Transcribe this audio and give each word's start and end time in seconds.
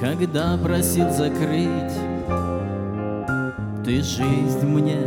Когда 0.00 0.56
просил 0.56 1.10
закрыть, 1.10 1.92
Ты 3.84 4.02
жизнь 4.02 4.66
мне 4.66 4.98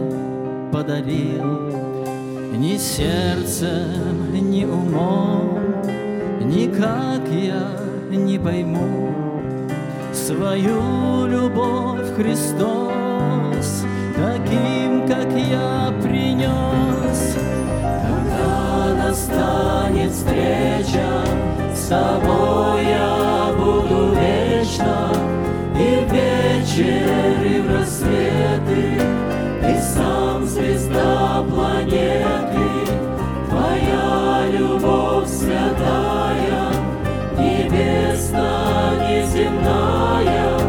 подарил. 0.71 1.71
Ни 2.55 2.77
сердцем, 2.77 4.31
ни 4.31 4.63
умом, 4.65 5.59
Никак 6.39 7.27
я 7.31 7.71
не 8.09 8.37
пойму 8.37 9.09
Свою 10.13 11.25
любовь 11.25 12.15
Христос 12.15 13.83
Таким, 14.15 15.07
как 15.07 15.27
я 15.33 15.91
принес. 16.01 17.37
Когда 17.81 19.07
настанет 19.07 20.11
встреча 20.11 21.52
С 21.83 21.87
тобой 21.87 22.85
я 22.85 23.53
буду 23.57 24.15
вечно. 24.15 25.11
И 25.75 26.05
в 26.05 26.13
вечер, 26.13 27.45
и 27.45 27.59
в 27.59 27.75
рассветы 27.75 29.01
Ты 29.61 29.81
сам 29.81 30.45
звезда 30.45 31.43
планеты. 31.49 32.87
Твоя 33.49 34.47
любовь 34.49 35.27
святая 35.27 36.71
Небесна, 37.37 38.93
неземная 39.01 40.62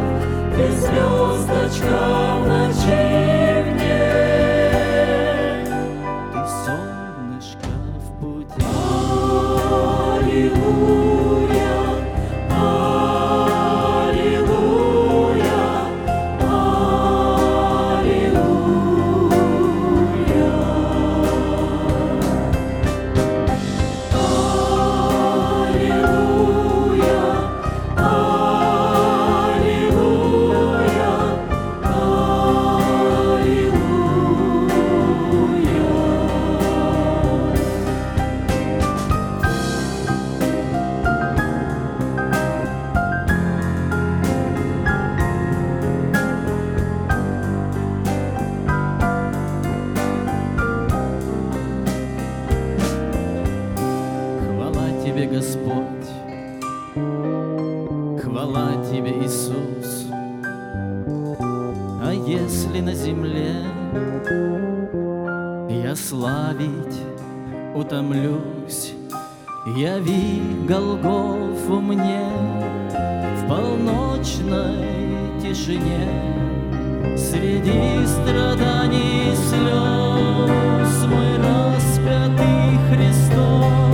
яви 69.94 70.40
Голгофу 70.68 71.80
мне 71.80 72.26
в 73.38 73.48
полночной 73.48 75.40
тишине 75.40 76.08
среди 77.16 78.06
страданий 78.06 79.32
и 79.32 79.36
слез 79.36 81.06
мой 81.06 81.36
распятый 81.38 82.78
Христос. 82.90 83.93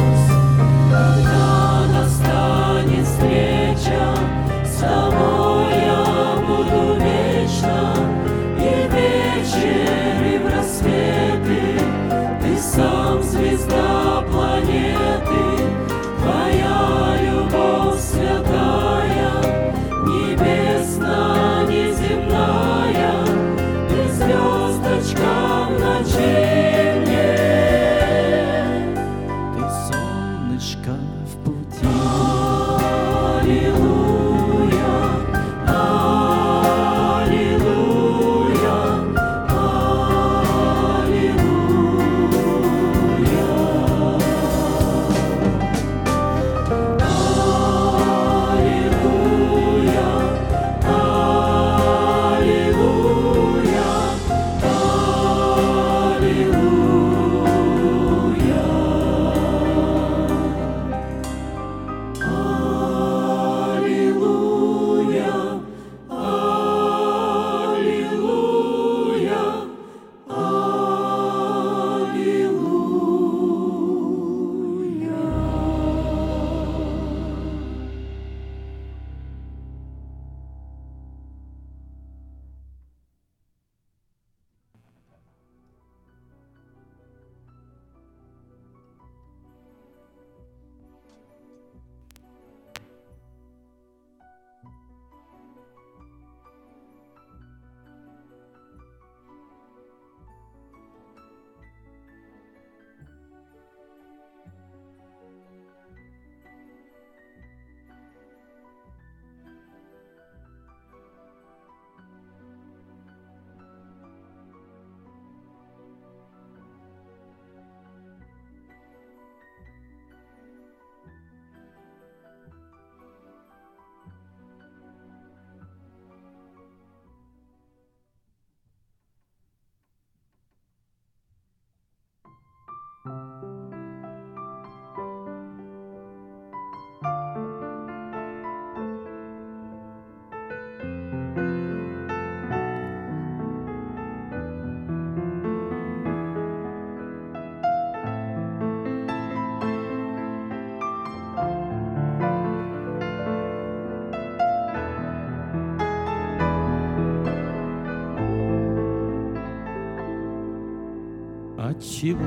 Отчего 161.71 162.19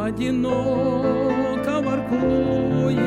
одиноко 0.00 1.80
воркуешь, 1.80 2.98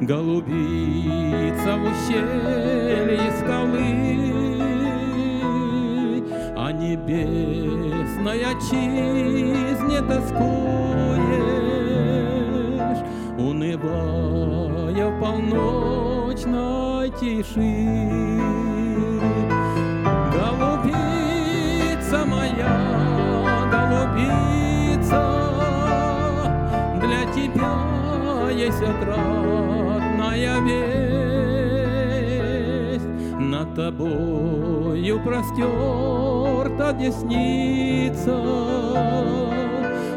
голубица 0.00 1.76
в 1.76 1.82
ущелье 1.90 3.30
скалы, 3.38 3.90
а 6.56 6.72
небесная 6.72 8.50
отчизне 8.56 10.00
тоскуешь, 10.02 10.52
унывая 13.38 15.06
в 15.08 15.20
полночной 15.20 17.10
тиши. 17.20 18.15
Есть 28.66 28.82
отрадная 28.82 30.60
весть. 30.60 30.96
Над 33.38 33.74
тобою 33.76 35.20
простерта 35.22 36.92
десница, 36.92 38.36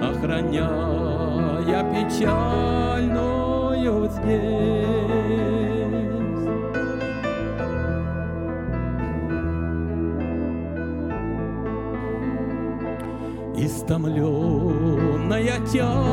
охраняя 0.02 1.84
печальную 1.94 3.30
здесь. 4.10 4.90
Истомленная 13.62 15.60
тяжестью 15.72 16.09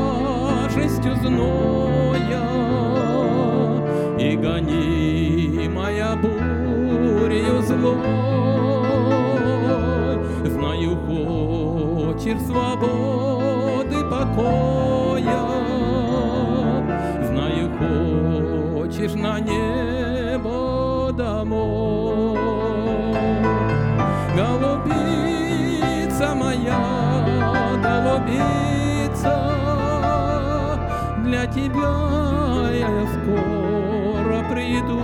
тебя 31.57 32.69
я 32.71 33.07
скоро 33.15 34.37
приду. 34.51 35.01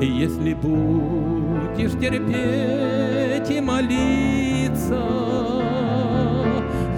И 0.00 0.06
если 0.06 0.54
будешь 0.54 1.92
терпеть 1.92 3.50
и 3.50 3.60
молиться, 3.60 5.02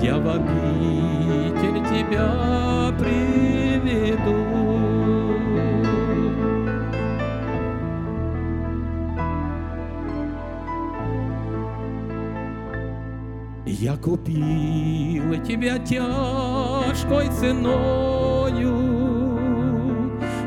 я 0.03 0.17
в 0.19 0.29
обитель 0.29 1.81
тебя 1.89 2.93
приведу. 2.99 4.67
Я 13.67 13.97
купила 13.97 15.37
тебя 15.39 15.79
тяжкой 16.97 17.29
ценою, 17.29 18.77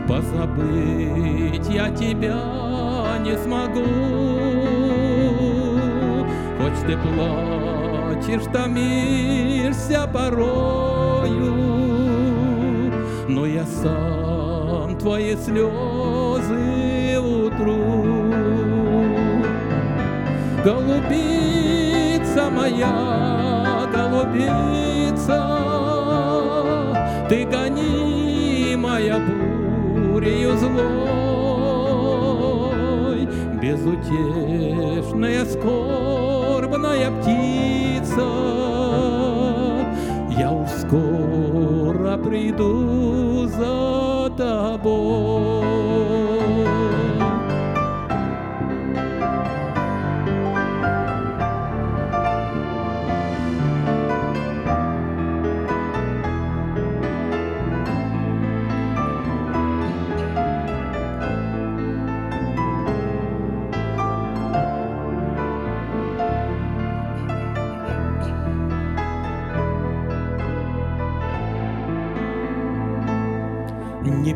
Позабыть 0.08 1.70
я 1.70 1.90
тебя 1.92 3.18
не 3.24 3.38
смогу. 3.38 3.86
Хоть 6.58 6.80
ты 6.88 6.98
плачешь, 6.98 8.48
томишься 8.52 10.08
порою, 10.12 11.54
Но 13.28 13.46
я 13.46 13.66
сам 13.66 14.98
твои 14.98 15.36
слезы 15.36 17.20
утру. 17.20 18.34
Голубица 20.66 22.50
моя, 22.50 23.88
голубица, 23.94 25.69
Ты 27.30 27.46
гонимая 27.46 29.20
бурею 29.20 30.58
злой, 30.58 30.90
Безутешная, 33.62 35.46
скорбная 35.46 37.12
птица, 37.22 38.28
Я 40.40 40.52
уж 40.52 40.70
скоро 40.70 42.18
приду 42.18 43.46
за 43.46 44.32
тобой. 44.36 45.59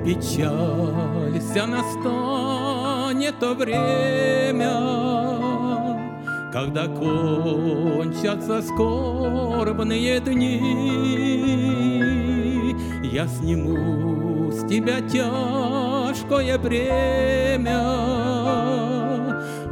Не 0.04 0.16
печалься, 0.16 1.66
настанет 1.66 3.40
то 3.40 3.54
время, 3.54 4.70
Когда 6.52 6.88
кончатся 6.88 8.62
скорбные 8.62 10.20
дни. 10.20 10.60
Я 13.04 13.28
сниму 13.28 14.52
с 14.52 14.68
тебя 14.68 15.00
тяжкое 15.02 16.58
бремя, 16.58 17.82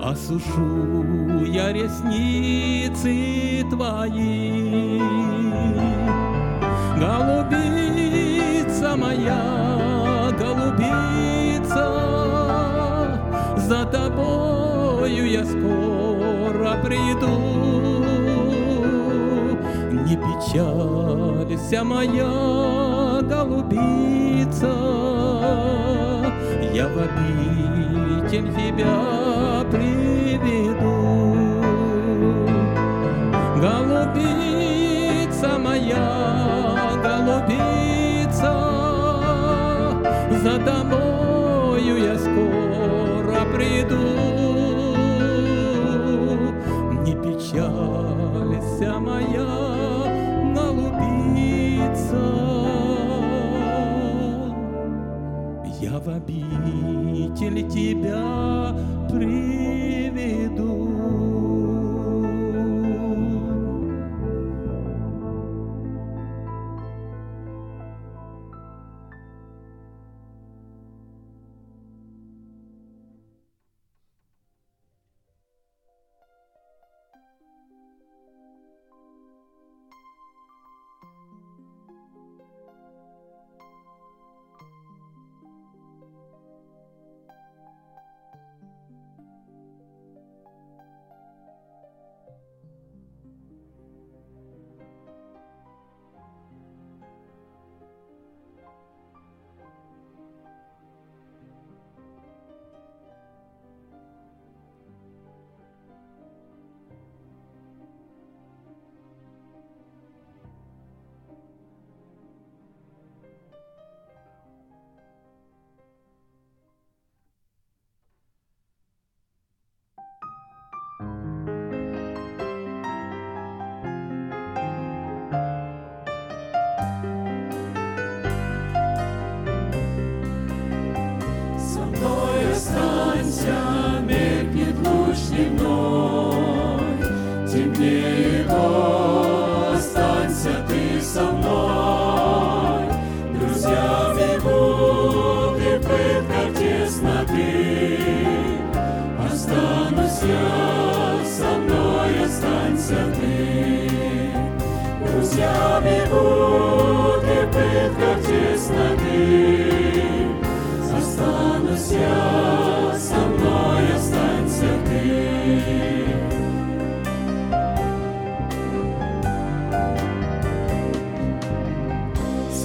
Осушу 0.02 1.44
я 1.46 1.74
ресницы 1.74 3.65
твои. 3.70 5.00
Голубица 6.98 8.96
моя, 8.96 9.61
За 13.72 13.86
тобою 13.86 15.32
я 15.32 15.46
скоро 15.46 16.76
приду. 16.84 17.40
Не 19.94 20.18
печалься, 20.18 21.84
моя 21.86 23.22
голубица, 23.22 24.74
Я 26.74 26.90
в 26.90 26.98
обитель 26.98 28.52
тебя 28.54 29.66
приведу. 29.72 30.01
Приду. 43.62 43.97
Не 47.06 47.13
печалься, 47.15 49.00
моя 49.00 49.52
голубица, 50.56 52.24
Я 55.80 56.00
в 56.00 56.08
обитель 56.10 57.67
тебя 57.69 58.76
приведу. 59.10 60.51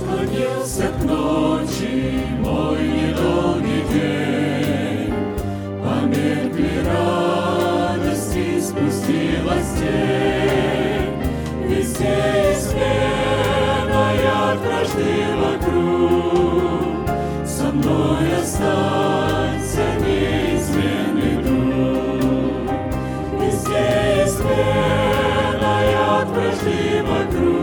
Склонился 0.07 0.87
к 1.01 1.03
ночи 1.03 2.23
мой 2.39 2.79
недолгий 2.79 3.83
день, 3.93 5.13
Померкли 5.83 6.71
радости, 6.87 8.61
спустилась 8.61 9.73
тень. 9.77 11.11
Везде 11.67 12.53
и 12.53 12.55
смена 12.55 14.03
от 14.53 14.59
вражды 14.61 15.13
вокруг, 15.43 17.09
Со 17.45 17.65
мной 17.73 18.27
останься 18.41 19.87
неизменный 20.07 21.37
друг. 21.43 22.71
Везде 23.43 24.23
и 24.23 24.27
смена 24.29 25.75
от 26.21 26.29
вражды 26.29 27.03
вокруг, 27.03 27.56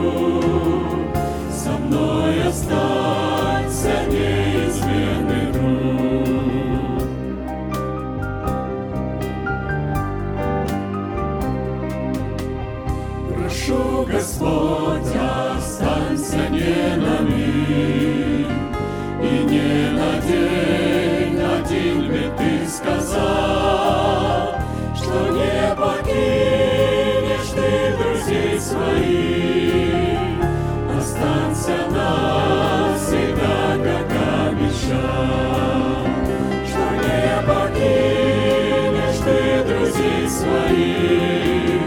твоих 40.74 41.82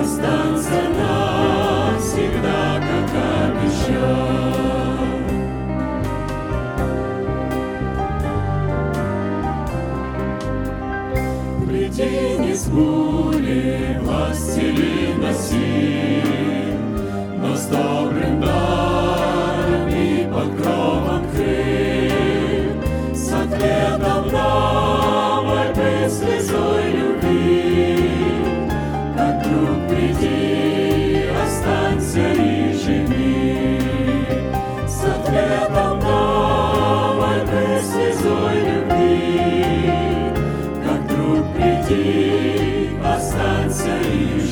останься 0.00 0.82
навсегда, 0.98 2.80
как 2.80 3.10
обещал. 3.44 4.32
Приди 11.66 12.38
не 12.38 12.54
с 12.54 12.66
бури, 12.66 13.98
властелин 14.02 15.22
с 17.54 17.66
добрым 17.66 18.40
даром 18.40 19.88
и 19.88 20.26
под 20.32 20.60
кровом 20.60 21.22
с 23.14 23.32
ответом 23.32 24.32
на 24.32 25.42
мой 25.42 25.72
слезой 26.08 27.01
Спаси, 41.92 42.88
останься 43.04 44.00
и 44.00 44.51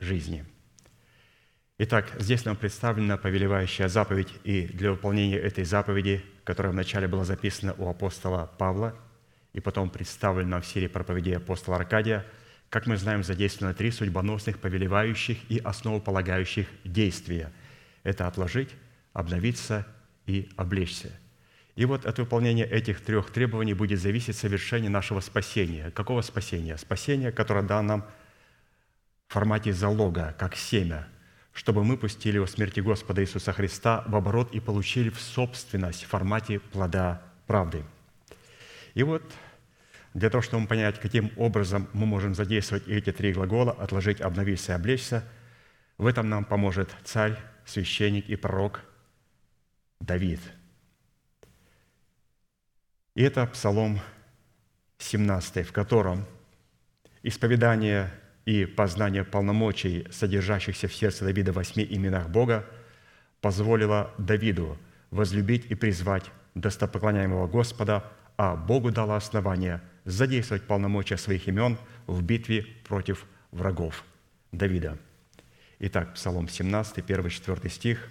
жизни. 0.00 0.44
Итак, 1.78 2.10
здесь 2.18 2.44
нам 2.44 2.56
представлена 2.56 3.16
повелевающая 3.16 3.88
заповедь, 3.88 4.32
и 4.42 4.66
для 4.66 4.90
выполнения 4.90 5.38
этой 5.38 5.64
заповеди, 5.64 6.24
которая 6.42 6.72
вначале 6.72 7.06
была 7.06 7.24
записана 7.24 7.74
у 7.78 7.88
апостола 7.88 8.50
Павла, 8.58 8.96
и 9.52 9.60
потом 9.60 9.88
представлена 9.88 10.60
в 10.60 10.66
серии 10.66 10.88
проповедей 10.88 11.36
апостола 11.36 11.76
Аркадия, 11.76 12.26
как 12.68 12.86
мы 12.86 12.96
знаем, 12.96 13.22
задействовано 13.22 13.74
три 13.74 13.90
судьбоносных, 13.90 14.58
повелевающих 14.58 15.38
и 15.48 15.58
основополагающих 15.58 16.66
действия. 16.84 17.52
Это 18.02 18.26
отложить, 18.26 18.70
обновиться 19.12 19.86
и 20.26 20.50
облечься. 20.56 21.12
И 21.76 21.84
вот 21.84 22.06
от 22.06 22.18
выполнения 22.18 22.64
этих 22.64 23.00
трех 23.00 23.30
требований 23.30 23.72
будет 23.72 24.00
зависеть 24.00 24.36
совершение 24.36 24.90
нашего 24.90 25.20
спасения. 25.20 25.92
Какого 25.92 26.22
спасения? 26.22 26.76
Спасение, 26.76 27.30
которое 27.30 27.62
дано 27.62 27.82
нам 27.82 28.06
формате 29.28 29.72
залога, 29.72 30.34
как 30.38 30.56
семя, 30.56 31.06
чтобы 31.52 31.84
мы 31.84 31.96
пустили 31.96 32.36
его 32.36 32.46
смерти 32.46 32.80
Господа 32.80 33.22
Иисуса 33.22 33.52
Христа 33.52 34.04
в 34.06 34.16
оборот 34.16 34.52
и 34.52 34.60
получили 34.60 35.10
в 35.10 35.20
собственность 35.20 36.04
в 36.04 36.08
формате 36.08 36.60
плода 36.60 37.22
правды. 37.46 37.84
И 38.94 39.02
вот 39.02 39.22
для 40.14 40.30
того, 40.30 40.42
чтобы 40.42 40.66
понять, 40.66 40.98
каким 40.98 41.30
образом 41.36 41.88
мы 41.92 42.06
можем 42.06 42.34
задействовать 42.34 42.88
эти 42.88 43.12
три 43.12 43.32
глагола 43.32 43.72
«отложить», 43.72 44.20
«обновиться» 44.20 44.72
и 44.72 44.74
«облечься», 44.74 45.24
в 45.98 46.06
этом 46.06 46.28
нам 46.28 46.44
поможет 46.44 46.94
царь, 47.04 47.36
священник 47.66 48.28
и 48.28 48.36
пророк 48.36 48.82
Давид. 50.00 50.40
И 53.14 53.22
это 53.22 53.46
Псалом 53.46 54.00
17, 54.98 55.66
в 55.66 55.72
котором 55.72 56.24
исповедание 57.22 58.12
и 58.48 58.64
познание 58.64 59.24
полномочий, 59.24 60.06
содержащихся 60.10 60.88
в 60.88 60.94
сердце 60.94 61.26
Давида 61.26 61.52
в 61.52 61.56
восьми 61.56 61.86
именах 61.86 62.30
Бога, 62.30 62.64
позволило 63.42 64.10
Давиду 64.16 64.78
возлюбить 65.10 65.66
и 65.66 65.74
призвать 65.74 66.24
достопоклоняемого 66.54 67.46
Господа, 67.46 68.10
а 68.38 68.56
Богу 68.56 68.90
дало 68.90 69.16
основание 69.16 69.82
задействовать 70.06 70.62
полномочия 70.62 71.18
своих 71.18 71.46
имен 71.46 71.76
в 72.06 72.22
битве 72.22 72.66
против 72.88 73.26
врагов 73.52 74.02
Давида. 74.50 74.96
Итак, 75.80 76.14
Псалом 76.14 76.48
17, 76.48 77.04
1-4 77.04 77.68
стих. 77.68 78.08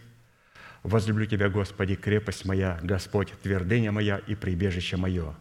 «Возлюблю 0.84 1.26
Тебя, 1.26 1.50
Господи, 1.50 1.96
крепость 1.96 2.46
моя, 2.46 2.80
Господь, 2.84 3.32
твердыня 3.42 3.92
моя 3.92 4.20
и 4.20 4.36
прибежище 4.36 4.98
мое. 4.98 5.34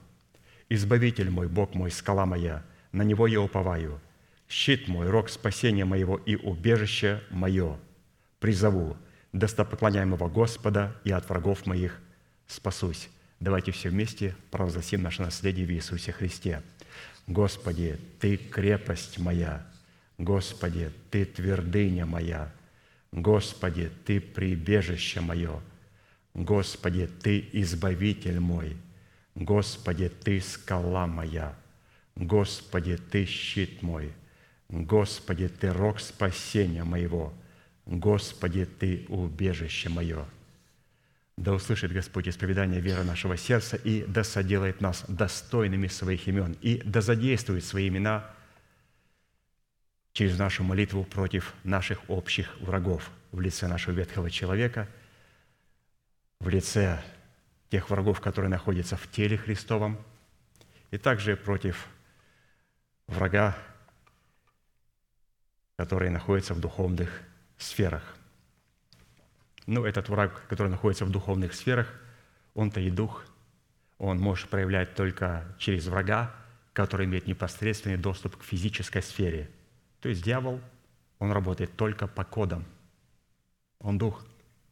Избавитель 0.71 1.29
мой, 1.29 1.49
Бог 1.49 1.75
мой, 1.75 1.91
скала 1.91 2.25
моя, 2.25 2.65
на 2.93 3.03
Него 3.03 3.27
я 3.27 3.43
уповаю 3.43 4.01
щит 4.49 4.89
мой, 4.89 5.09
рог 5.09 5.29
спасения 5.29 5.85
моего 5.85 6.17
и 6.17 6.37
убежище 6.37 7.23
мое. 7.31 7.79
Призову 8.39 8.97
достопоклоняемого 9.33 10.29
Господа 10.29 10.97
и 11.05 11.11
от 11.11 11.29
врагов 11.29 11.67
моих 11.67 12.01
спасусь. 12.47 13.09
Давайте 13.41 13.73
все 13.73 13.91
вместе 13.91 14.35
провозгласим 14.51 15.03
наше 15.03 15.23
наследие 15.23 15.67
в 15.67 15.71
Иисусе 15.71 16.13
Христе. 16.13 16.63
Господи, 17.27 17.99
Ты 18.21 18.37
крепость 18.37 19.19
моя, 19.19 19.67
Господи, 20.17 20.91
Ты 21.11 21.25
твердыня 21.25 22.07
моя, 22.07 22.53
Господи, 23.13 23.91
Ты 24.05 24.21
прибежище 24.21 25.21
мое, 25.21 25.61
Господи, 26.35 27.09
Ты 27.23 27.49
избавитель 27.53 28.39
мой, 28.39 28.77
Господи, 29.35 30.09
Ты 30.09 30.41
скала 30.41 31.07
моя, 31.07 31.55
Господи, 32.15 32.97
Ты 32.97 33.27
щит 33.27 33.83
мой– 33.83 34.13
Господи, 34.69 35.49
Ты 35.49 35.73
рог 35.73 36.01
спасения 36.01 36.85
моего, 36.85 37.33
Господи, 37.87 38.65
Ты 38.65 39.07
убежище 39.09 39.89
мое. 39.89 40.25
Да 41.37 41.53
услышит 41.53 41.93
Господь 41.93 42.29
исповедание 42.29 42.81
веры 42.81 43.05
нашего 43.05 43.37
сердца 43.37 43.77
и 43.77 44.05
да 44.05 44.25
соделает 44.25 44.81
нас 44.81 45.05
достойными 45.07 45.87
своих 45.87 46.27
имен, 46.29 46.57
и 46.63 46.81
да 46.85 47.01
задействует 47.03 47.65
свои 47.65 47.89
имена 47.89 48.31
через 50.13 50.39
нашу 50.39 50.65
молитву 50.65 51.05
против 51.05 51.53
наших 51.63 52.09
общих 52.09 52.59
врагов 52.61 53.11
в 53.33 53.41
лице 53.41 53.69
нашего 53.69 53.95
ветхого 53.95 54.31
человека, 54.31 54.89
в 56.41 56.49
лице 56.49 57.03
тех 57.69 57.91
врагов, 57.91 58.23
которые 58.23 58.49
находятся 58.49 58.97
в 58.97 59.11
теле 59.11 59.37
Христовом, 59.37 59.99
и 60.91 60.97
также 60.97 61.37
против 61.37 61.87
врага, 63.07 63.59
которые 65.77 66.11
находятся 66.11 66.55
в 66.55 66.61
духовных 66.61 67.23
сферах. 67.59 68.17
Ну, 69.67 69.85
этот 69.85 70.09
враг, 70.09 70.47
который 70.49 70.69
находится 70.69 71.05
в 71.05 71.11
духовных 71.11 71.55
сферах, 71.55 71.93
он-то 72.55 72.81
и 72.81 72.91
дух, 72.91 73.25
он 73.99 74.19
может 74.19 74.49
проявлять 74.49 74.95
только 74.95 75.45
через 75.59 75.87
врага, 75.87 76.35
который 76.73 77.07
имеет 77.07 77.27
непосредственный 77.27 77.97
доступ 77.97 78.37
к 78.37 78.43
физической 78.43 79.03
сфере. 79.03 79.51
То 80.01 80.09
есть 80.09 80.23
дьявол, 80.23 80.61
он 81.19 81.33
работает 81.33 81.77
только 81.77 82.07
по 82.07 82.25
кодам. 82.25 82.65
Он 83.81 83.99
дух, 83.99 84.25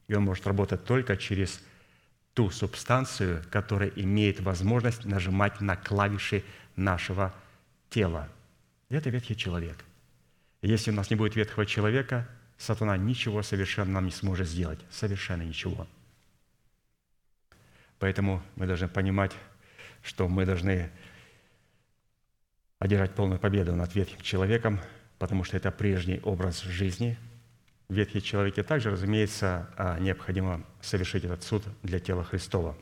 и 0.09 0.15
он 0.15 0.25
может 0.25 0.47
работать 0.47 0.85
только 0.85 1.17
через 1.17 1.63
ту 2.35 2.51
субстанцию, 2.51 3.43
которая 3.51 3.89
имеет 3.89 4.41
возможность 4.41 5.05
нажимать 5.05 5.61
на 5.61 5.77
клавиши 5.77 6.45
нашего 6.77 7.35
тела. 7.91 8.29
И 8.89 8.95
это 8.95 9.11
ветхий 9.11 9.37
человек– 9.37 9.85
если 10.69 10.91
у 10.91 10.95
нас 10.95 11.11
не 11.11 11.17
будет 11.17 11.37
ветхого 11.37 11.67
человека, 11.67 12.29
сатана 12.59 12.97
ничего 12.97 13.43
совершенно 13.43 13.93
нам 13.93 14.07
не 14.07 14.13
сможет 14.13 14.49
сделать. 14.49 14.79
Совершенно 14.91 15.43
ничего. 15.43 15.87
Поэтому 17.99 18.43
мы 18.57 18.67
должны 18.67 18.89
понимать, 18.89 19.33
что 20.03 20.29
мы 20.29 20.45
должны 20.45 20.91
одержать 22.79 23.15
полную 23.15 23.41
победу 23.41 23.75
над 23.75 23.95
ветхим 23.95 24.21
человеком, 24.21 24.81
потому 25.19 25.45
что 25.45 25.57
это 25.57 25.71
прежний 25.71 26.21
образ 26.23 26.63
жизни. 26.63 27.17
В 27.89 27.95
ветхий 27.95 28.23
человеке 28.23 28.63
также, 28.63 28.91
разумеется, 28.91 29.71
а, 29.77 29.99
необходимо 29.99 30.65
совершить 30.81 31.25
этот 31.25 31.43
суд 31.43 31.63
для 31.83 31.99
тела 31.99 32.25
Христова, 32.25 32.77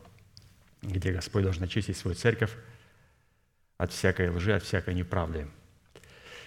где 0.82 1.12
Господь 1.12 1.42
должен 1.42 1.64
очистить 1.64 1.96
свою 1.96 2.14
церковь 2.16 2.52
от 3.78 3.92
всякой 3.92 4.30
лжи, 4.30 4.54
от 4.54 4.62
всякой 4.62 4.94
неправды– 4.94 5.48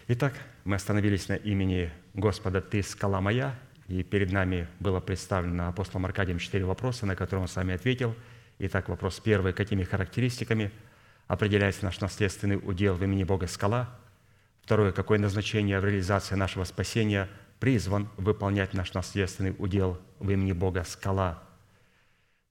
Итак, 0.08 0.34
мы 0.66 0.76
остановились 0.76 1.30
на 1.30 1.36
имени 1.36 1.92
Господа 2.16 2.60
«Ты 2.60 2.82
скала 2.84 3.22
моя», 3.22 3.58
и 3.88 4.02
перед 4.04 4.32
нами 4.32 4.68
было 4.80 5.00
представлено 5.00 5.68
апостолом 5.68 6.06
Аркадием 6.06 6.40
четыре 6.40 6.66
вопроса, 6.66 7.06
на 7.06 7.16
которые 7.16 7.44
он 7.44 7.48
сами 7.48 7.76
ответил. 7.76 8.16
Итак, 8.58 8.90
вопрос 8.90 9.20
первый. 9.20 9.54
Какими 9.54 9.84
характеристиками 9.84 10.72
определяется 11.28 11.86
наш 11.86 12.00
наследственный 12.02 12.58
удел 12.58 12.96
в 12.96 13.04
имени 13.04 13.24
Бога 13.24 13.46
скала? 13.46 13.96
Второе. 14.64 14.92
Какое 14.92 15.20
назначение 15.20 15.80
в 15.80 15.86
реализации 15.86 16.34
нашего 16.34 16.64
спасения 16.64 17.30
призван 17.60 18.10
выполнять 18.18 18.74
наш 18.74 18.92
наследственный 18.94 19.56
удел 19.60 20.02
в 20.20 20.32
имени 20.32 20.54
Бога 20.54 20.84
скала? 20.84 21.44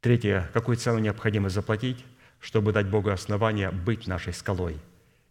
Третье. 0.01 0.49
Какую 0.55 0.77
цену 0.77 1.01
необходимо 1.01 1.49
заплатить, 1.49 2.05
чтобы 2.39 2.73
дать 2.73 2.89
Богу 2.89 3.11
основание 3.11 3.73
быть 3.73 4.07
нашей 4.07 4.33
скалой? 4.33 4.79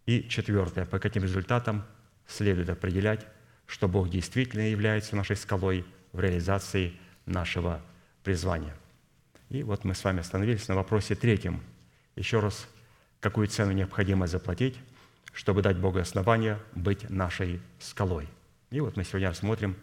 И 0.06 0.28
четвертое. 0.28 0.86
По 0.86 1.00
каким 1.00 1.24
результатам 1.24 1.86
следует 2.28 2.70
определять, 2.70 3.26
что 3.66 3.88
Бог 3.88 4.10
действительно 4.10 4.70
является 4.70 5.16
нашей 5.16 5.36
скалой 5.36 5.86
в 6.12 6.20
реализации 6.20 6.94
нашего 7.26 7.82
призвания. 8.24 8.76
И 9.50 9.64
вот 9.64 9.84
мы 9.84 9.94
с 9.96 10.04
вами 10.04 10.20
остановились 10.20 10.68
на 10.68 10.76
вопросе 10.76 11.16
третьем. 11.16 11.62
Еще 12.16 12.40
раз, 12.40 12.68
какую 13.20 13.48
цену 13.48 13.72
необходимо 13.72 14.28
заплатить, 14.28 14.78
чтобы 15.34 15.62
дать 15.62 15.78
Богу 15.78 16.00
основание 16.00 16.60
быть 16.74 17.10
нашей 17.10 17.62
скалой. 17.80 18.28
И 18.72 18.80
вот 18.80 18.98
мы 18.98 19.04
сегодня 19.04 19.30
рассмотрим, 19.30 19.76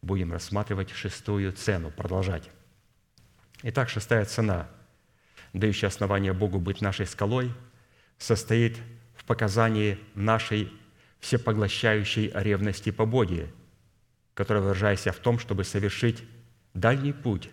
будем 0.00 0.32
рассматривать 0.32 0.90
шестую 0.90 1.52
цену, 1.52 1.90
продолжать. 1.90 2.50
Итак, 3.62 3.88
шестая 3.88 4.24
цена, 4.24 4.68
дающая 5.52 5.88
основание 5.88 6.32
Богу 6.32 6.58
быть 6.58 6.80
нашей 6.80 7.06
скалой, 7.06 7.52
состоит 8.18 8.78
в 9.16 9.24
показании 9.24 9.98
нашей 10.14 10.72
всепоглощающей 11.22 12.30
ревности 12.34 12.90
по 12.90 13.06
Боге 13.06 13.48
который 14.34 14.62
выражается 14.62 15.12
в 15.12 15.18
том, 15.18 15.38
чтобы 15.38 15.64
совершить 15.64 16.22
дальний 16.74 17.12
путь 17.12 17.50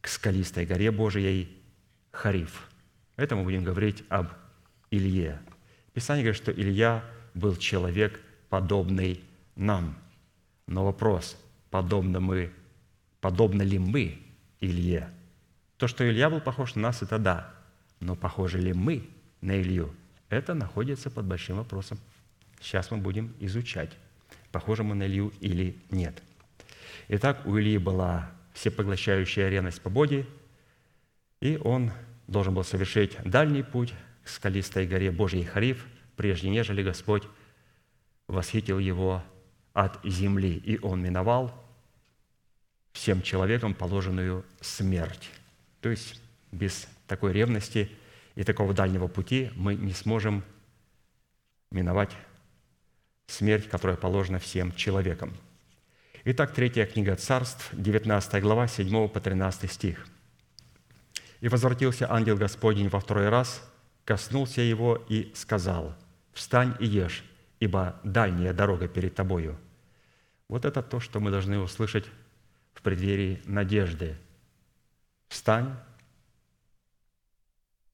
к 0.00 0.08
скалистой 0.08 0.66
горе 0.66 0.90
Божией 0.90 1.56
Хариф. 2.10 2.68
Это 3.16 3.36
мы 3.36 3.44
будем 3.44 3.64
говорить 3.64 4.04
об 4.08 4.28
Илье. 4.90 5.40
Писание 5.92 6.24
говорит, 6.24 6.42
что 6.42 6.52
Илья 6.52 7.04
был 7.34 7.56
человек, 7.56 8.20
подобный 8.48 9.20
нам. 9.54 9.96
Но 10.66 10.84
вопрос, 10.84 11.36
подобно, 11.70 12.20
мы, 12.20 12.52
подобно 13.20 13.62
ли 13.62 13.78
мы 13.78 14.18
Илье? 14.60 15.08
То, 15.76 15.88
что 15.88 16.08
Илья 16.08 16.30
был 16.30 16.40
похож 16.40 16.74
на 16.74 16.82
нас, 16.82 17.02
это 17.02 17.18
да. 17.18 17.54
Но 18.00 18.14
похожи 18.16 18.58
ли 18.58 18.72
мы 18.72 19.08
на 19.40 19.60
Илью? 19.60 19.94
Это 20.28 20.54
находится 20.54 21.10
под 21.10 21.26
большим 21.26 21.56
вопросом. 21.56 21.98
Сейчас 22.60 22.90
мы 22.90 22.98
будем 22.98 23.34
изучать, 23.40 23.90
похожи 24.52 24.82
мы 24.82 24.94
на 24.94 25.06
Илью 25.06 25.32
или 25.40 25.76
нет. 25.90 26.22
Итак, 27.08 27.46
у 27.46 27.58
Ильи 27.58 27.78
была 27.78 28.30
всепоглощающая 28.52 29.48
ревность 29.48 29.80
по 29.80 29.90
Боге, 29.90 30.26
и 31.40 31.58
он 31.62 31.92
должен 32.26 32.54
был 32.54 32.64
совершить 32.64 33.16
дальний 33.24 33.62
путь 33.62 33.94
к 34.24 34.28
скалистой 34.28 34.86
горе 34.86 35.10
Божьей 35.10 35.44
Хариф, 35.44 35.86
прежде 36.16 36.48
нежели 36.48 36.82
Господь 36.82 37.24
восхитил 38.26 38.78
его 38.78 39.22
от 39.72 40.00
земли, 40.04 40.56
и 40.56 40.78
он 40.80 41.02
миновал 41.02 41.52
всем 42.92 43.22
человекам 43.22 43.74
положенную 43.74 44.44
смерть. 44.60 45.30
То 45.80 45.90
есть 45.90 46.20
без 46.50 46.88
такой 47.06 47.32
ревности 47.32 47.90
и 48.34 48.42
такого 48.42 48.72
дальнего 48.72 49.06
пути 49.06 49.50
мы 49.54 49.74
не 49.74 49.92
сможем 49.92 50.42
миновать 51.70 52.10
смерть, 53.26 53.68
которая 53.68 53.96
положена 53.96 54.38
всем 54.38 54.74
человекам. 54.74 55.34
Итак, 56.24 56.52
третья 56.52 56.86
книга 56.86 57.14
Царств, 57.16 57.68
19 57.72 58.42
глава, 58.42 58.66
7 58.66 59.08
по 59.08 59.20
13 59.20 59.70
стих. 59.70 60.06
«И 61.40 61.48
возвратился 61.48 62.10
ангел 62.10 62.36
Господень 62.36 62.88
во 62.88 62.98
второй 62.98 63.28
раз, 63.28 63.62
коснулся 64.04 64.60
его 64.60 65.04
и 65.08 65.32
сказал, 65.34 65.94
«Встань 66.32 66.74
и 66.80 66.86
ешь, 66.86 67.24
ибо 67.60 68.00
дальняя 68.02 68.52
дорога 68.52 68.88
перед 68.88 69.14
тобою». 69.14 69.56
Вот 70.48 70.64
это 70.64 70.82
то, 70.82 71.00
что 71.00 71.20
мы 71.20 71.30
должны 71.30 71.58
услышать 71.58 72.06
в 72.74 72.82
преддверии 72.82 73.42
надежды. 73.44 74.16
«Встань, 75.28 75.76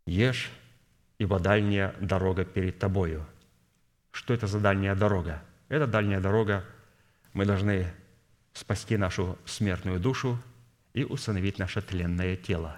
ешь, 0.06 0.50
ибо 1.18 1.38
дальняя 1.38 1.94
дорога 2.00 2.44
перед 2.44 2.78
тобою». 2.78 3.26
Что 4.12 4.34
это 4.34 4.46
за 4.46 4.60
дальняя 4.60 4.94
дорога? 4.94 5.42
Это 5.68 5.86
дальняя 5.86 6.20
дорога. 6.20 6.64
Мы 7.32 7.46
должны 7.46 7.92
спасти 8.52 8.96
нашу 8.96 9.38
смертную 9.44 9.98
душу 9.98 10.38
и 10.94 11.02
установить 11.02 11.58
наше 11.58 11.80
тленное 11.80 12.36
тело. 12.36 12.76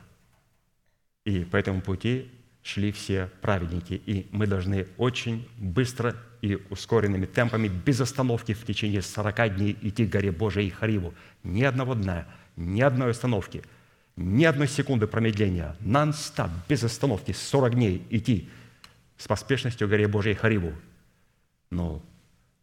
И 1.24 1.44
по 1.44 1.56
этому 1.56 1.80
пути 1.82 2.30
шли 2.62 2.92
все 2.92 3.30
праведники. 3.40 3.94
И 3.94 4.28
мы 4.30 4.46
должны 4.46 4.86
очень 4.96 5.48
быстро 5.58 6.16
и 6.40 6.58
ускоренными 6.70 7.26
темпами, 7.26 7.68
без 7.68 8.00
остановки 8.00 8.54
в 8.54 8.64
течение 8.64 9.02
40 9.02 9.56
дней 9.56 9.78
идти 9.82 10.06
к 10.06 10.10
горе 10.10 10.30
Божией 10.30 10.70
Хариву. 10.70 11.14
Ни 11.42 11.62
одного 11.62 11.94
дня, 11.94 12.26
ни 12.56 12.80
одной 12.80 13.10
остановки, 13.10 13.62
ни 14.16 14.44
одной 14.44 14.68
секунды 14.68 15.06
промедления. 15.06 15.76
Нон-стоп, 15.80 16.50
без 16.68 16.84
остановки, 16.84 17.32
40 17.32 17.74
дней 17.74 18.06
идти 18.10 18.48
с 19.16 19.26
поспешностью 19.26 19.88
к 19.88 19.90
горе 19.90 20.06
Божией 20.06 20.34
Хариву. 20.34 20.72
Но 21.70 22.02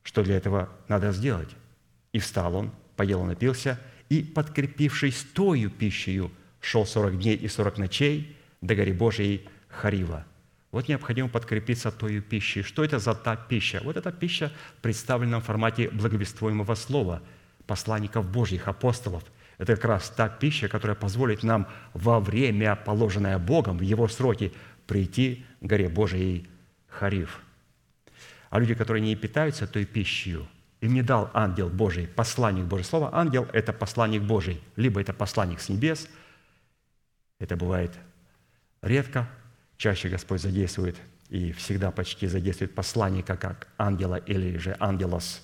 что 0.04 0.24
для 0.24 0.38
этого 0.38 0.70
надо 0.88 1.12
сделать? 1.12 1.49
И 2.14 2.20
встал 2.20 2.56
он, 2.56 2.72
поел 2.95 3.24
и 3.24 3.28
напился, 3.28 3.80
и, 4.10 4.24
подкрепившись 4.24 5.26
тою 5.34 5.70
пищей, 5.70 6.30
шел 6.60 6.86
40 6.86 7.20
дней 7.20 7.36
и 7.36 7.47
40 7.47 7.78
ночей 7.78 8.36
до 8.62 8.76
горе 8.76 8.93
Божией 8.93 9.47
Харива. 9.70 10.26
Вот 10.72 10.88
необходимо 10.88 11.28
подкрепиться 11.28 11.91
той 11.91 12.22
пищей. 12.22 12.64
Что 12.64 12.84
это 12.84 12.99
за 12.99 13.14
та 13.14 13.36
пища? 13.36 13.82
Вот 13.84 13.97
эта 13.97 14.12
пища 14.12 14.52
представлена 14.82 15.39
в 15.39 15.43
формате 15.43 15.89
благовествуемого 15.89 16.76
слова 16.76 17.22
посланников 17.68 18.30
Божьих, 18.30 18.68
апостолов. 18.68 19.24
Это 19.58 19.76
как 19.76 19.86
раз 19.86 20.10
та 20.10 20.30
пища, 20.30 20.68
которая 20.68 20.95
позволит 20.95 21.43
нам 21.43 21.68
во 21.93 22.20
время, 22.20 22.76
положенное 22.76 23.38
Богом, 23.38 23.78
в 23.78 23.82
Его 23.82 24.08
сроки, 24.08 24.54
прийти 24.88 25.45
к 25.60 25.66
горе 25.66 25.89
Божией 25.89 26.47
Хариф. 26.88 27.41
А 28.52 28.60
люди, 28.60 28.76
которые 28.76 29.02
не 29.02 29.16
питаются 29.16 29.66
той 29.66 29.86
пищей, 29.86 30.45
им 30.82 30.93
не 30.93 31.02
дал 31.02 31.32
ангел 31.34 31.70
Божий, 31.70 32.06
посланник 32.08 32.66
Божий. 32.66 32.84
Слово 32.84 33.10
«ангел»– 33.16 33.47
это 33.54 33.72
посланник 33.72 34.24
Божий. 34.24 34.62
Либо 34.76 34.99
это 34.99 35.14
посланник 35.14 35.62
с 35.62 35.70
небес, 35.70 36.10
это 37.39 37.56
бывает 37.56 37.91
редко, 38.82 39.30
чаще 39.78 40.10
Господь 40.10 40.41
задействует 40.41 40.97
и 41.30 41.54
всегда 41.54 41.91
почти 41.91 42.28
задействует 42.28 42.76
посланника 42.76 43.38
как 43.38 43.70
ангела 43.78 44.16
или 44.16 44.58
же 44.58 44.76
ангелос, 44.80 45.41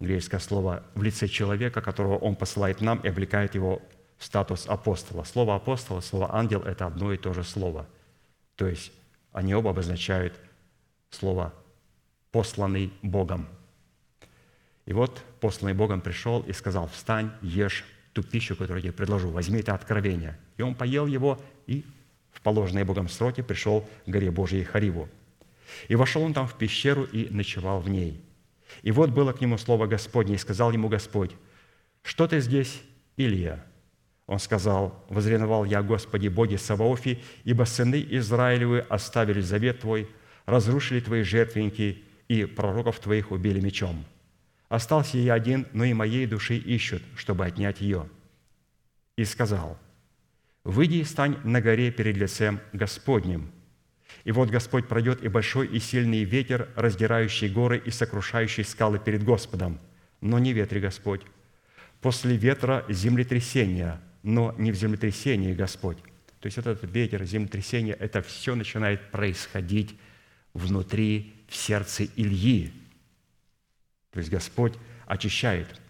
греческое 0.00 0.40
слово, 0.40 0.82
в 0.94 1.02
лице 1.02 1.28
человека, 1.28 1.80
которого 1.80 2.18
Он 2.18 2.34
посылает 2.34 2.80
нам 2.80 2.98
и 3.00 3.08
облекает 3.08 3.54
его 3.54 3.80
в 4.18 4.24
статус 4.24 4.66
апостола. 4.66 5.22
Слово 5.22 5.54
апостола, 5.54 6.00
слово 6.00 6.34
ангел– 6.34 6.62
это 6.64 6.86
одно 6.86 7.12
и 7.12 7.18
то 7.18 7.32
же 7.32 7.44
слово. 7.44 7.86
То 8.56 8.66
есть 8.66 8.90
они 9.32 9.54
оба 9.54 9.70
обозначают 9.70 10.34
слово 11.10 11.54
«посланный 12.36 12.92
Богом». 13.00 13.48
И 14.84 14.92
вот 14.92 15.24
посланный 15.40 15.72
Богом 15.72 16.02
пришел 16.02 16.42
и 16.42 16.52
сказал, 16.52 16.86
«Встань, 16.86 17.30
ешь 17.40 17.82
ту 18.12 18.22
пищу, 18.22 18.54
которую 18.54 18.76
я 18.76 18.82
тебе 18.82 18.92
предложу, 18.92 19.30
возьми 19.30 19.60
это 19.60 19.72
откровение». 19.72 20.38
И 20.58 20.62
он 20.62 20.74
поел 20.74 21.06
его 21.06 21.40
и 21.66 21.82
в 22.32 22.42
положенные 22.42 22.84
Богом 22.84 23.08
сроки 23.08 23.40
пришел 23.40 23.88
к 24.04 24.10
горе 24.10 24.30
Божьей 24.30 24.64
Хариву. 24.64 25.08
И 25.88 25.94
вошел 25.94 26.22
он 26.22 26.34
там 26.34 26.46
в 26.46 26.58
пещеру 26.58 27.04
и 27.04 27.30
ночевал 27.30 27.80
в 27.80 27.88
ней. 27.88 28.20
И 28.82 28.92
вот 28.92 29.08
было 29.12 29.32
к 29.32 29.40
нему 29.40 29.56
слово 29.56 29.86
Господне, 29.86 30.34
и 30.34 30.38
сказал 30.38 30.72
ему 30.72 30.90
Господь, 30.90 31.30
«Что 32.02 32.28
ты 32.28 32.40
здесь, 32.40 32.82
Илья?» 33.16 33.64
Он 34.26 34.38
сказал, 34.38 35.06
«Возреновал 35.08 35.64
я, 35.64 35.80
Господи, 35.80 36.28
Боги 36.28 36.56
Саваофи, 36.56 37.18
ибо 37.44 37.64
сыны 37.64 38.06
Израилевы 38.10 38.80
оставили 38.80 39.40
завет 39.40 39.80
Твой, 39.80 40.06
разрушили 40.44 41.00
Твои 41.00 41.22
жертвенники, 41.22 42.02
и 42.28 42.44
пророков 42.44 43.00
Твоих 43.00 43.30
убили 43.30 43.60
мечом. 43.60 44.04
Остался 44.68 45.18
я 45.18 45.34
один, 45.34 45.66
но 45.72 45.84
и 45.84 45.92
моей 45.92 46.26
души 46.26 46.56
ищут, 46.56 47.02
чтобы 47.16 47.46
отнять 47.46 47.80
ее». 47.80 48.08
И 49.16 49.24
сказал, 49.24 49.78
«Выйди 50.64 50.96
и 50.96 51.04
стань 51.04 51.38
на 51.44 51.60
горе 51.60 51.90
перед 51.90 52.16
лицем 52.16 52.60
Господним». 52.72 53.52
И 54.24 54.32
вот 54.32 54.50
Господь 54.50 54.88
пройдет, 54.88 55.22
и 55.22 55.28
большой 55.28 55.68
и 55.68 55.78
сильный 55.78 56.24
ветер, 56.24 56.68
раздирающий 56.74 57.48
горы 57.48 57.80
и 57.84 57.90
сокрушающий 57.90 58.64
скалы 58.64 58.98
перед 58.98 59.22
Господом. 59.22 59.78
Но 60.20 60.40
не 60.40 60.52
ветре 60.52 60.80
Господь. 60.80 61.22
После 62.00 62.36
ветра 62.36 62.84
землетрясение, 62.88 64.00
но 64.24 64.52
не 64.58 64.72
в 64.72 64.74
землетрясении 64.74 65.54
Господь. 65.54 65.98
То 66.40 66.46
есть 66.46 66.58
этот 66.58 66.82
ветер, 66.82 67.24
землетрясение, 67.24 67.94
это 67.94 68.20
все 68.20 68.56
начинает 68.56 69.12
происходить 69.12 69.96
внутри, 70.54 71.35
в 71.46 71.56
сердце 71.56 72.04
Ильи. 72.16 72.72
То 74.10 74.18
есть 74.18 74.30
Господь 74.30 74.74
очищает. 75.06 75.80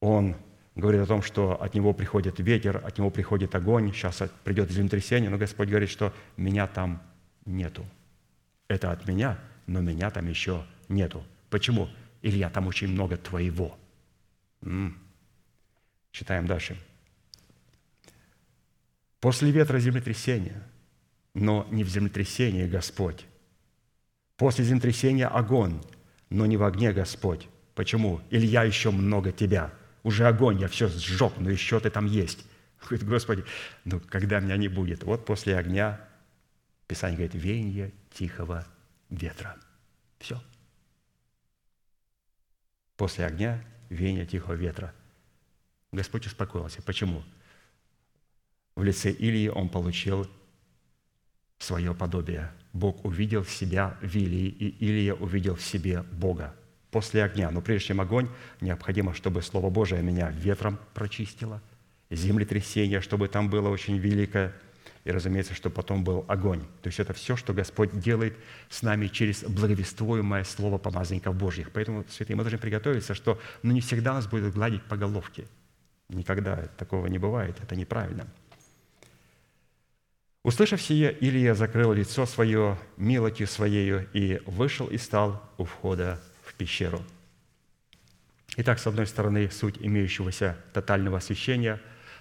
Он 0.00 0.36
говорит 0.74 1.00
о 1.00 1.06
том, 1.06 1.22
что 1.22 1.60
от 1.60 1.74
него 1.74 1.92
приходит 1.92 2.38
ветер, 2.38 2.82
от 2.84 2.98
него 2.98 3.10
приходит 3.10 3.54
огонь, 3.54 3.92
сейчас 3.92 4.22
придет 4.44 4.70
землетрясение, 4.70 5.30
но 5.30 5.38
Господь 5.38 5.68
говорит, 5.68 5.90
что 5.90 6.12
меня 6.36 6.66
там 6.66 7.02
нету. 7.44 7.84
Это 8.68 8.92
от 8.92 9.06
меня, 9.06 9.38
но 9.66 9.80
меня 9.80 10.10
там 10.10 10.28
еще 10.28 10.64
нету. 10.88 11.24
Почему? 11.50 11.88
Илья, 12.22 12.50
там 12.50 12.66
очень 12.66 12.88
много 12.88 13.16
твоего. 13.16 13.78
М-м. 14.62 14.98
Читаем 16.10 16.46
дальше. 16.46 16.76
После 19.20 19.50
ветра 19.50 19.78
землетрясение, 19.78 20.62
но 21.34 21.66
не 21.70 21.84
в 21.84 21.88
землетрясении 21.88 22.66
Господь. 22.66 23.26
После 24.36 24.64
землетрясения 24.64 25.28
огонь, 25.28 25.80
но 26.30 26.46
не 26.46 26.56
в 26.56 26.62
огне 26.62 26.92
Господь. 26.92 27.48
Почему? 27.74 28.20
Илья 28.30 28.64
еще 28.64 28.90
много 28.90 29.32
тебя– 29.32 29.72
уже 30.06 30.28
огонь, 30.28 30.60
я 30.60 30.68
все 30.68 30.86
сжег, 30.86 31.32
но 31.38 31.50
еще 31.50 31.80
ты 31.80 31.90
там 31.90 32.06
есть. 32.06 32.46
Говорит, 32.80 33.04
Господи, 33.08 33.44
ну 33.84 33.98
когда 33.98 34.38
меня 34.38 34.56
не 34.56 34.68
будет? 34.68 35.02
Вот 35.02 35.26
после 35.26 35.56
огня, 35.56 36.00
Писание 36.86 37.16
говорит, 37.16 37.34
веяние 37.34 37.92
тихого 38.12 38.64
ветра. 39.10 39.56
Все. 40.20 40.40
После 42.96 43.26
огня 43.26 43.64
веяние 43.88 44.26
тихого 44.26 44.52
ветра. 44.52 44.94
Господь 45.90 46.28
успокоился. 46.28 46.82
Почему? 46.82 47.24
В 48.76 48.84
лице 48.84 49.10
Илии 49.10 49.48
он 49.48 49.68
получил 49.68 50.30
свое 51.58 51.94
подобие. 51.94 52.50
Бог 52.72 53.04
увидел 53.04 53.44
себя 53.44 53.96
в 54.02 54.14
Илии, 54.14 54.48
и 54.48 54.68
Илия 54.84 55.14
увидел 55.14 55.56
в 55.56 55.62
себе 55.62 56.02
Бога 56.12 56.54
после 56.90 57.24
огня. 57.24 57.50
Но 57.50 57.60
прежде 57.60 57.88
чем 57.88 58.00
огонь, 58.00 58.28
необходимо, 58.60 59.14
чтобы 59.14 59.42
Слово 59.42 59.70
Божие 59.70 60.02
меня 60.02 60.30
ветром 60.30 60.78
прочистило, 60.94 61.62
землетрясение, 62.10 63.00
чтобы 63.00 63.28
там 63.28 63.50
было 63.50 63.68
очень 63.68 63.96
великое, 63.98 64.54
и, 65.04 65.10
разумеется, 65.12 65.54
чтобы 65.54 65.74
потом 65.74 66.02
был 66.02 66.24
огонь. 66.26 66.60
То 66.82 66.88
есть 66.88 66.98
это 66.98 67.12
все, 67.12 67.36
что 67.36 67.54
Господь 67.54 67.96
делает 68.00 68.36
с 68.68 68.82
нами 68.82 69.06
через 69.06 69.44
благовествуемое 69.44 70.42
Слово 70.42 70.78
помазанников 70.78 71.36
Божьих. 71.36 71.70
Поэтому, 71.70 72.04
святые, 72.08 72.36
мы 72.36 72.42
должны 72.42 72.58
приготовиться, 72.58 73.14
что 73.14 73.40
ну, 73.62 73.72
не 73.72 73.80
всегда 73.80 74.14
нас 74.14 74.26
будет 74.26 74.54
гладить 74.54 74.82
по 74.84 74.96
головке. 74.96 75.46
Никогда 76.08 76.66
такого 76.76 77.06
не 77.06 77.18
бывает, 77.18 77.56
это 77.62 77.76
неправильно. 77.76 78.26
Услышав 80.46 80.80
сие, 80.80 81.12
Илия 81.12 81.54
закрыл 81.54 81.92
лицо 81.92 82.24
свое 82.24 82.78
милостью 82.96 83.48
своею 83.48 84.08
и 84.12 84.40
вышел 84.46 84.86
и 84.86 84.96
стал 84.96 85.42
у 85.58 85.64
входа 85.64 86.20
в 86.44 86.54
пещеру. 86.54 87.02
Итак, 88.56 88.78
с 88.78 88.86
одной 88.86 89.08
стороны, 89.08 89.50
суть 89.50 89.78
имеющегося 89.80 90.56
тотального 90.72 91.18
освящения, 91.18 91.80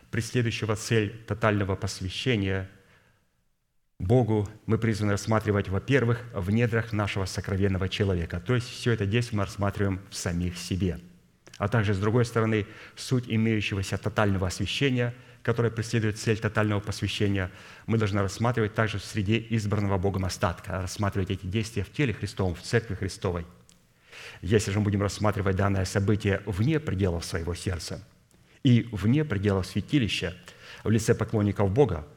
преследующего 0.10 0.76
цель 0.76 1.24
тотального 1.28 1.76
посвящения 1.76 2.68
Богу 4.00 4.50
мы 4.66 4.80
призваны 4.80 5.12
рассматривать, 5.12 5.70
во-первых, 5.70 6.24
в 6.34 6.50
недрах 6.50 6.94
нашего 6.94 7.26
сокровенного 7.26 7.90
человека. 7.90 8.40
То 8.40 8.56
есть 8.56 8.68
все 8.68 8.94
это 8.94 9.06
действие 9.06 9.38
мы 9.38 9.46
рассматриваем 9.46 10.02
в 10.10 10.16
самих 10.16 10.58
себе. 10.58 11.00
А 11.60 11.68
также, 11.68 11.94
с 11.94 12.00
другой 12.00 12.26
стороны, 12.26 12.66
суть 12.96 13.26
имеющегося 13.28 14.00
тотального 14.00 14.48
освящения, 14.48 15.14
которое 15.46 15.70
преследует 15.70 16.18
цель 16.18 16.40
тотального 16.40 16.80
посвящения, 16.80 17.52
мы 17.86 18.00
должны 18.00 18.20
рассматривать 18.20 18.74
также 18.74 18.98
в 18.98 19.04
среде 19.04 19.38
избранного 19.52 20.00
Богом 20.00 20.26
остатка, 20.26 20.82
рассматривать 20.82 21.30
эти 21.30 21.46
действия 21.46 21.84
в 21.84 21.92
теле 21.92 22.16
Христовом, 22.16 22.56
в 22.56 22.64
Церкви 22.64 22.96
Христовой. 22.96 23.46
Если 24.42 24.72
же 24.72 24.80
мы 24.80 24.86
будем 24.86 25.04
рассматривать 25.04 25.56
данное 25.56 25.86
событие 25.86 26.42
вне 26.48 26.80
пределов 26.80 27.24
своего 27.24 27.54
сердца 27.54 28.04
и 28.64 28.90
вне 28.92 29.24
пределов 29.24 29.68
святилища, 29.68 30.36
в 30.84 30.90
лице 30.90 31.14
поклонников 31.14 31.72
Бога, 31.72 32.08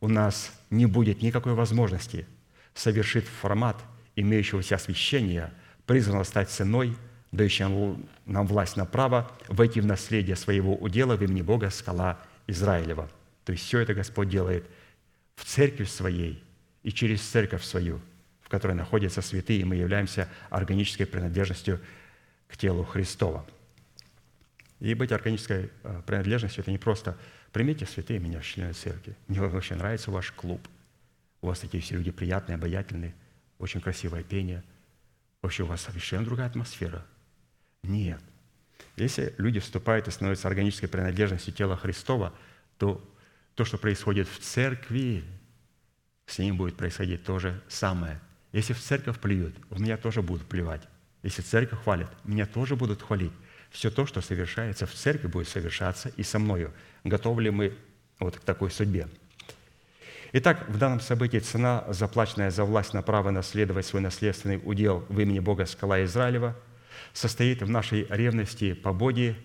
у 0.00 0.06
нас 0.06 0.52
не 0.70 0.86
будет 0.86 1.22
никакой 1.22 1.54
возможности 1.54 2.24
совершить 2.72 3.24
формат 3.24 3.82
имеющегося 4.14 4.76
освящения, 4.76 5.52
призванного 5.86 6.22
стать 6.22 6.50
ценой, 6.50 6.96
дающей 7.32 7.64
нам 8.26 8.46
власть 8.46 8.76
на 8.76 8.84
право 8.84 9.28
войти 9.48 9.80
в 9.80 9.86
наследие 9.86 10.36
своего 10.36 10.76
удела 10.76 11.16
в 11.16 11.24
имени 11.24 11.42
Бога 11.42 11.70
скала 11.70 12.20
Израилева. 12.46 13.10
То 13.44 13.52
есть 13.52 13.64
все 13.64 13.80
это 13.80 13.94
Господь 13.94 14.28
делает 14.28 14.64
в 15.34 15.44
церкви 15.44 15.84
своей 15.84 16.42
и 16.82 16.92
через 16.92 17.20
церковь 17.22 17.64
свою, 17.64 18.00
в 18.40 18.48
которой 18.48 18.72
находятся 18.72 19.22
святые, 19.22 19.60
и 19.60 19.64
мы 19.64 19.76
являемся 19.76 20.28
органической 20.50 21.04
принадлежностью 21.04 21.80
к 22.48 22.56
телу 22.56 22.84
Христова. 22.84 23.46
И 24.78 24.94
быть 24.94 25.10
органической 25.10 25.70
э, 25.82 26.02
принадлежностью– 26.06 26.62
это 26.62 26.70
не 26.70 26.78
просто 26.78 27.16
Примите, 27.56 27.86
святые, 27.86 28.20
меня 28.20 28.40
в 28.40 28.44
члены 28.44 28.74
церкви. 28.74 29.16
Мне 29.28 29.40
очень 29.40 29.76
нравится 29.76 30.10
ваш 30.10 30.30
клуб. 30.32 30.60
У 31.40 31.46
вас 31.46 31.60
такие 31.60 31.82
все 31.82 31.96
люди 31.96 32.10
приятные, 32.10 32.56
обаятельные, 32.56 33.14
очень 33.58 33.80
красивое 33.80 34.22
пение. 34.22 34.62
Вообще 35.40 35.62
у 35.62 35.66
вас 35.66 35.80
совершенно 35.80 36.26
другая 36.26 36.48
атмосфера. 36.48 37.06
Нет. 37.82 38.20
Если 38.96 39.34
люди 39.36 39.60
вступают 39.60 40.08
и 40.08 40.10
становятся 40.10 40.48
органической 40.48 40.86
принадлежностью 40.86 41.52
тела 41.52 41.76
Христова, 41.76 42.32
то 42.78 43.02
то, 43.54 43.64
что 43.64 43.78
происходит 43.78 44.28
в 44.28 44.38
церкви, 44.38 45.24
с 46.26 46.38
ним 46.38 46.56
будет 46.56 46.76
происходить 46.76 47.24
то 47.24 47.38
же 47.38 47.62
самое. 47.68 48.20
Если 48.52 48.72
в 48.72 48.80
церковь 48.80 49.18
плюют, 49.18 49.54
в 49.70 49.80
меня 49.80 49.96
тоже 49.96 50.22
будут 50.22 50.46
плевать. 50.46 50.82
Если 51.22 51.42
церковь 51.42 51.82
хвалит, 51.82 52.08
меня 52.24 52.46
тоже 52.46 52.76
будут 52.76 53.02
хвалить. 53.02 53.32
Все 53.70 53.90
то, 53.90 54.06
что 54.06 54.20
совершается 54.20 54.86
в 54.86 54.94
церкви, 54.94 55.26
будет 55.26 55.48
совершаться 55.48 56.10
и 56.16 56.22
со 56.22 56.38
мною. 56.38 56.72
Готовы 57.04 57.42
ли 57.42 57.50
мы 57.50 57.76
вот 58.18 58.36
к 58.36 58.40
такой 58.40 58.70
судьбе? 58.70 59.08
Итак, 60.32 60.68
в 60.68 60.78
данном 60.78 61.00
событии 61.00 61.38
цена, 61.38 61.84
заплаченная 61.88 62.50
за 62.50 62.64
власть 62.64 62.94
на 62.94 63.02
право 63.02 63.30
наследовать 63.30 63.86
свой 63.86 64.02
наследственный 64.02 64.60
удел 64.62 65.04
в 65.08 65.20
имени 65.20 65.38
Бога 65.38 65.66
Скала 65.66 66.04
Израилева, 66.04 66.56
состоит 67.16 67.62
в 67.62 67.70
нашей 67.70 68.06
ревности 68.10 68.74
по 68.74 68.92
Боге, 68.92 69.36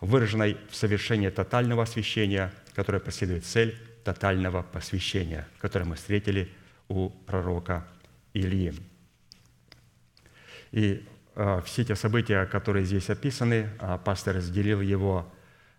выраженной 0.00 0.58
в 0.68 0.76
совершении 0.76 1.30
тотального 1.30 1.84
освящения, 1.84 2.52
которое 2.74 3.00
преследует 3.00 3.46
цель 3.46 3.78
тотального 4.04 4.62
посвящения, 4.62 5.48
которое 5.58 5.86
мы 5.86 5.96
встретили 5.96 6.52
у 6.88 7.08
пророка 7.08 7.88
Ильи. 8.34 8.74
И 10.70 11.08
э, 11.34 11.62
все 11.64 11.82
эти 11.82 11.94
события, 11.94 12.44
которые 12.44 12.84
здесь 12.84 13.08
описаны, 13.08 13.70
э, 13.80 13.98
пастор 14.04 14.36
разделил 14.36 14.82
его 14.82 15.32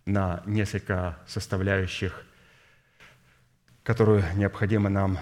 на 0.06 0.42
несколько 0.48 1.20
составляющих, 1.28 2.24
которую 3.84 4.24
необходимо 4.36 4.90
нам 4.90 5.20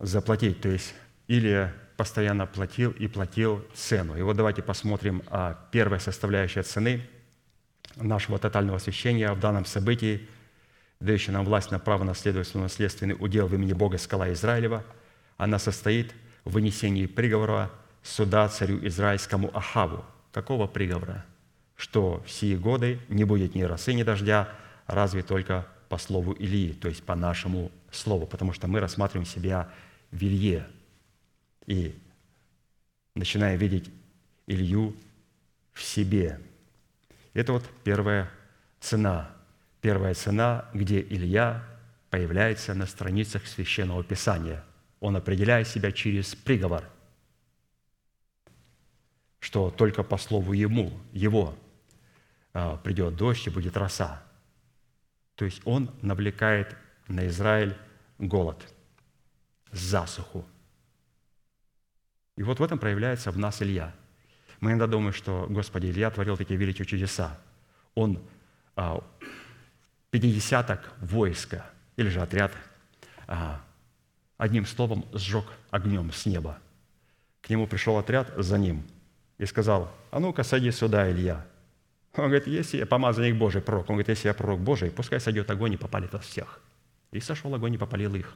заплатить. 0.00 0.60
То 0.60 0.68
есть 0.68 0.94
Илия 1.28 1.72
постоянно 1.96 2.46
платил 2.46 2.90
и 2.92 3.08
платил 3.08 3.64
цену. 3.74 4.16
И 4.16 4.22
вот 4.22 4.36
давайте 4.36 4.62
посмотрим 4.62 5.22
а, 5.28 5.58
первая 5.70 6.00
составляющая 6.00 6.62
цены 6.62 7.02
нашего 7.96 8.38
тотального 8.38 8.76
освящения 8.76 9.32
в 9.32 9.40
данном 9.40 9.64
событии, 9.64 10.28
дающая 11.00 11.32
нам 11.32 11.44
власть 11.44 11.70
на 11.70 11.78
право 11.78 12.04
наследовать 12.04 12.54
наследственный 12.54 13.16
удел 13.18 13.46
в 13.46 13.54
имени 13.54 13.72
Бога 13.72 13.98
Скала 13.98 14.32
Израилева. 14.32 14.84
Она 15.36 15.58
состоит 15.58 16.14
в 16.44 16.52
вынесении 16.52 17.06
приговора 17.06 17.70
суда 18.02 18.48
царю 18.48 18.86
израильскому 18.86 19.50
Ахаву. 19.56 20.04
Какого 20.32 20.66
приговора? 20.66 21.24
что 21.76 22.22
в 22.26 22.30
сии 22.30 22.56
годы 22.56 22.98
не 23.08 23.24
будет 23.24 23.54
ни 23.54 23.62
росы, 23.62 23.92
ни 23.92 24.02
дождя, 24.02 24.48
разве 24.86 25.22
только 25.22 25.66
по 25.88 25.98
слову 25.98 26.32
Илии, 26.32 26.72
то 26.72 26.88
есть 26.88 27.02
по 27.02 27.14
нашему 27.14 27.70
слову, 27.90 28.26
потому 28.26 28.52
что 28.52 28.66
мы 28.66 28.80
рассматриваем 28.80 29.26
себя 29.26 29.68
в 30.10 30.22
Илье 30.22 30.66
и 31.66 31.94
начинаем 33.14 33.58
видеть 33.58 33.90
Илью 34.46 34.96
в 35.72 35.82
себе. 35.82 36.40
Это 37.34 37.52
вот 37.52 37.64
первая 37.84 38.30
цена. 38.80 39.30
Первая 39.80 40.14
цена, 40.14 40.68
где 40.72 41.00
Илья 41.00 41.62
появляется 42.10 42.74
на 42.74 42.86
страницах 42.86 43.46
Священного 43.46 44.02
Писания. 44.02 44.64
Он 45.00 45.16
определяет 45.16 45.68
себя 45.68 45.92
через 45.92 46.34
приговор, 46.34 46.84
что 49.38 49.70
только 49.70 50.02
по 50.02 50.16
слову 50.16 50.54
ему, 50.54 50.92
его 51.12 51.56
а, 52.52 52.78
придет 52.78 53.16
дождь 53.16 53.46
и 53.46 53.50
будет 53.50 53.76
роса. 53.76 54.22
То 55.34 55.44
есть 55.44 55.60
он 55.64 55.90
навлекает 56.00 56.74
на 57.06 57.26
Израиль 57.26 57.76
голод, 58.18 58.56
засуху. 59.70 60.44
И 62.36 62.42
вот 62.42 62.60
в 62.60 62.62
этом 62.62 62.78
проявляется 62.78 63.30
в 63.30 63.38
нас 63.38 63.62
Илья. 63.62 63.94
Мы 64.60 64.70
иногда 64.70 64.86
думаем, 64.86 65.12
что, 65.12 65.46
Господи, 65.48 65.86
Илья 65.86 66.10
творил 66.10 66.36
такие 66.36 66.58
великие 66.58 66.86
чудеса. 66.86 67.38
Он 67.94 68.22
а, 68.74 69.02
пятидесяток 70.10 70.92
войска, 71.00 71.66
или 71.96 72.08
же 72.08 72.20
отряд, 72.20 72.52
а, 73.26 73.62
одним 74.36 74.66
словом 74.66 75.04
сжег 75.12 75.44
огнем 75.70 76.12
с 76.12 76.26
неба. 76.26 76.58
К 77.40 77.50
нему 77.50 77.66
пришел 77.66 77.96
отряд 77.98 78.32
за 78.36 78.58
ним 78.58 78.82
и 79.38 79.46
сказал, 79.46 79.90
а 80.10 80.20
ну-ка 80.20 80.42
садись 80.42 80.76
сюда, 80.76 81.10
Илья. 81.10 81.46
Он 82.14 82.24
говорит, 82.24 82.46
если 82.46 82.78
я 82.78 82.86
помазанник 82.86 83.36
Божий, 83.36 83.60
пророк, 83.60 83.88
он 83.90 83.96
говорит, 83.96 84.08
если 84.08 84.28
я 84.28 84.34
пророк 84.34 84.60
Божий, 84.60 84.90
пускай 84.90 85.20
сойдет 85.20 85.50
огонь 85.50 85.74
и 85.74 85.76
попалит 85.76 86.12
вас 86.12 86.24
всех. 86.24 86.60
И 87.12 87.20
сошел 87.20 87.54
огонь 87.54 87.74
и 87.74 87.78
попалил 87.78 88.14
их. 88.14 88.34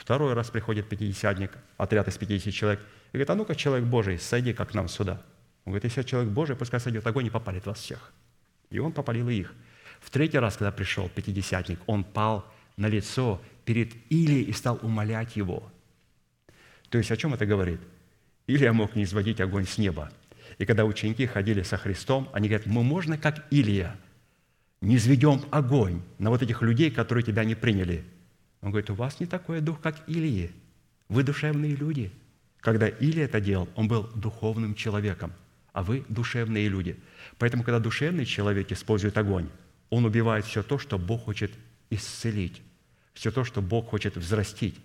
Второй 0.00 0.32
раз 0.32 0.48
приходит 0.48 0.88
пятидесятник, 0.88 1.52
отряд 1.76 2.08
из 2.08 2.16
пятидесяти 2.16 2.52
человек, 2.52 2.80
и 3.12 3.18
говорит, 3.18 3.28
а 3.28 3.34
ну-ка, 3.34 3.54
человек 3.54 3.86
Божий, 3.86 4.18
сойди 4.18 4.54
как 4.54 4.72
нам 4.72 4.88
сюда. 4.88 5.22
Он 5.66 5.72
говорит, 5.72 5.84
если 5.84 6.02
человек 6.02 6.32
Божий, 6.32 6.56
пускай 6.56 6.80
сойдет 6.80 7.06
огонь 7.06 7.26
и 7.26 7.30
попалит 7.30 7.66
вас 7.66 7.78
всех. 7.78 8.10
И 8.70 8.78
он 8.78 8.92
попалил 8.92 9.28
их. 9.28 9.52
В 10.00 10.08
третий 10.08 10.38
раз, 10.38 10.56
когда 10.56 10.72
пришел 10.72 11.10
пятидесятник, 11.10 11.80
он 11.86 12.04
пал 12.04 12.50
на 12.78 12.86
лицо 12.86 13.42
перед 13.66 13.92
Илией 14.10 14.44
и 14.44 14.52
стал 14.52 14.78
умолять 14.80 15.36
его. 15.36 15.70
То 16.88 16.96
есть 16.96 17.10
о 17.10 17.16
чем 17.18 17.34
это 17.34 17.44
говорит? 17.44 17.80
Илия 18.46 18.72
мог 18.72 18.96
не 18.96 19.04
изводить 19.04 19.38
огонь 19.38 19.66
с 19.66 19.76
неба, 19.76 20.10
и 20.56 20.64
когда 20.64 20.86
ученики 20.86 21.26
ходили 21.26 21.62
со 21.62 21.76
Христом, 21.76 22.30
они 22.32 22.48
говорят, 22.48 22.66
мы 22.66 22.82
можно, 22.82 23.18
как 23.18 23.46
Илия, 23.50 23.98
не 24.80 24.96
изведем 24.96 25.42
огонь 25.50 26.00
на 26.16 26.30
вот 26.30 26.42
этих 26.42 26.62
людей, 26.62 26.90
которые 26.90 27.22
тебя 27.22 27.44
не 27.44 27.54
приняли. 27.54 28.02
Он 28.62 28.70
говорит, 28.70 28.90
у 28.90 28.94
вас 28.94 29.20
не 29.20 29.26
такой 29.26 29.60
дух, 29.60 29.80
как 29.80 30.08
Илии. 30.08 30.52
Вы 31.08 31.22
душевные 31.22 31.74
люди. 31.74 32.12
Когда 32.60 32.88
Илия 32.88 33.24
это 33.24 33.40
делал, 33.40 33.68
он 33.74 33.88
был 33.88 34.04
духовным 34.14 34.74
человеком, 34.74 35.32
а 35.72 35.82
вы 35.82 36.04
душевные 36.08 36.68
люди. 36.68 36.98
Поэтому, 37.38 37.62
когда 37.62 37.78
душевный 37.78 38.26
человек 38.26 38.70
использует 38.70 39.16
огонь, 39.16 39.48
он 39.88 40.04
убивает 40.04 40.44
все 40.44 40.62
то, 40.62 40.78
что 40.78 40.98
Бог 40.98 41.24
хочет 41.24 41.52
исцелить, 41.88 42.62
все 43.14 43.30
то, 43.30 43.44
что 43.44 43.62
Бог 43.62 43.88
хочет 43.88 44.16
взрастить. 44.16 44.78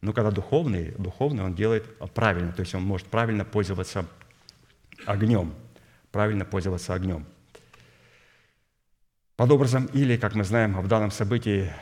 Но 0.00 0.12
когда 0.12 0.30
духовный, 0.30 0.92
духовный 0.98 1.44
он 1.44 1.54
делает 1.54 1.84
правильно, 2.14 2.52
то 2.52 2.60
есть 2.60 2.74
он 2.74 2.82
может 2.82 3.06
правильно 3.06 3.44
пользоваться 3.44 4.06
огнем. 5.06 5.54
правильно 6.10 6.44
пользоваться 6.44 6.94
огнем. 6.94 7.24
Под 9.36 9.50
образом 9.52 9.86
или, 9.86 10.16
как 10.16 10.34
мы 10.34 10.44
знаем, 10.44 10.80
в 10.80 10.88
данном 10.88 11.10
событии 11.10 11.72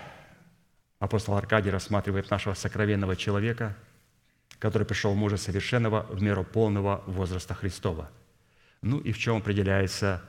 апостол 0.99 1.37
Аркадий 1.37 1.71
рассматривает 1.71 2.31
нашего 2.31 2.55
сокровенного 2.55 3.17
человека, 3.17 3.77
который 4.59 4.87
пришел 4.87 5.15
мужа 5.15 5.37
совершенного 5.37 6.07
в 6.11 6.23
меру 6.23 6.45
полного 6.45 7.03
возраста 7.07 7.55
Христова. 7.55 8.11
Ну 8.83 8.99
и 8.99 9.13
в 9.13 9.19
чем 9.19 9.37
определяется 9.37 10.23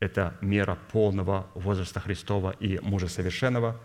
эта 0.00 0.36
мера 0.40 0.76
полного 0.92 1.48
возраста 1.54 2.00
Христова 2.00 2.50
и 2.50 2.78
мужа 2.80 3.08
совершенного? 3.08 3.80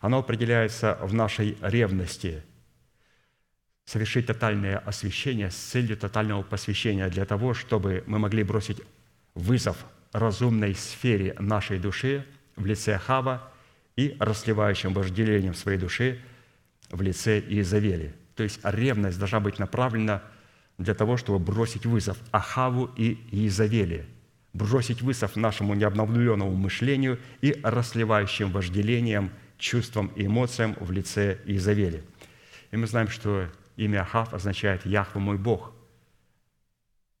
Оно 0.00 0.18
определяется 0.18 0.98
в 1.02 1.14
нашей 1.14 1.56
ревности– 1.60 2.42
совершить 3.88 4.26
тотальное 4.26 4.76
освящение 4.76 5.50
с 5.50 5.56
целью 5.56 5.96
тотального 5.96 6.42
посвящения 6.42 7.08
для 7.08 7.24
того, 7.24 7.54
чтобы 7.54 8.04
мы 8.06 8.18
могли 8.18 8.42
бросить 8.42 8.82
вызов 9.34 9.78
разумной 10.12 10.74
сфере 10.74 11.34
нашей 11.38 11.78
души 11.78 12.26
в 12.56 12.66
лице 12.66 12.98
Хава 12.98 13.50
и 13.98 14.16
расливающим 14.20 14.94
вожделением 14.94 15.54
своей 15.54 15.76
души 15.76 16.20
в 16.88 17.02
лице 17.02 17.40
Иезавели. 17.40 18.14
То 18.36 18.44
есть 18.44 18.60
ревность 18.62 19.18
должна 19.18 19.40
быть 19.40 19.58
направлена 19.58 20.22
для 20.78 20.94
того, 20.94 21.16
чтобы 21.16 21.40
бросить 21.44 21.84
вызов 21.84 22.16
Ахаву 22.30 22.88
и 22.96 23.18
Иезавели, 23.32 24.06
бросить 24.52 25.02
вызов 25.02 25.34
нашему 25.34 25.74
необновленному 25.74 26.54
мышлению 26.54 27.18
и 27.40 27.58
расливающим 27.64 28.52
вожделением, 28.52 29.32
чувствам 29.58 30.12
и 30.14 30.26
эмоциям 30.26 30.76
в 30.78 30.92
лице 30.92 31.40
Иезавели. 31.44 32.04
И 32.70 32.76
мы 32.76 32.86
знаем, 32.86 33.08
что 33.08 33.48
Имя 33.76 34.02
Ахав 34.02 34.32
означает 34.32 34.86
«Яхва 34.86 35.18
мой 35.18 35.38
Бог». 35.38 35.72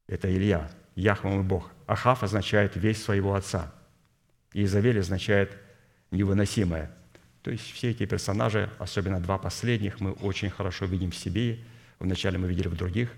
Это 0.06 0.32
Илья, 0.32 0.70
Яхва 0.94 1.30
мой 1.30 1.42
Бог. 1.42 1.72
Ахав 1.88 2.22
означает 2.22 2.76
«весь 2.76 3.02
своего 3.02 3.34
отца». 3.34 3.74
И 4.52 4.62
Изавель 4.62 5.00
означает 5.00 5.58
«невыносимое». 6.10 6.90
То 7.42 7.50
есть 7.50 7.70
все 7.72 7.90
эти 7.90 8.04
персонажи, 8.04 8.70
особенно 8.78 9.20
два 9.20 9.38
последних, 9.38 10.00
мы 10.00 10.12
очень 10.12 10.50
хорошо 10.50 10.84
видим 10.84 11.10
в 11.10 11.16
себе. 11.16 11.58
Вначале 11.98 12.38
мы 12.38 12.48
видели 12.48 12.68
в 12.68 12.76
других, 12.76 13.10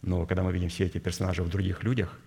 но 0.00 0.26
когда 0.26 0.42
мы 0.42 0.52
видим 0.52 0.68
все 0.68 0.86
эти 0.86 0.98
персонажи 0.98 1.42
в 1.42 1.48
других 1.48 1.82
людях, 1.82 2.18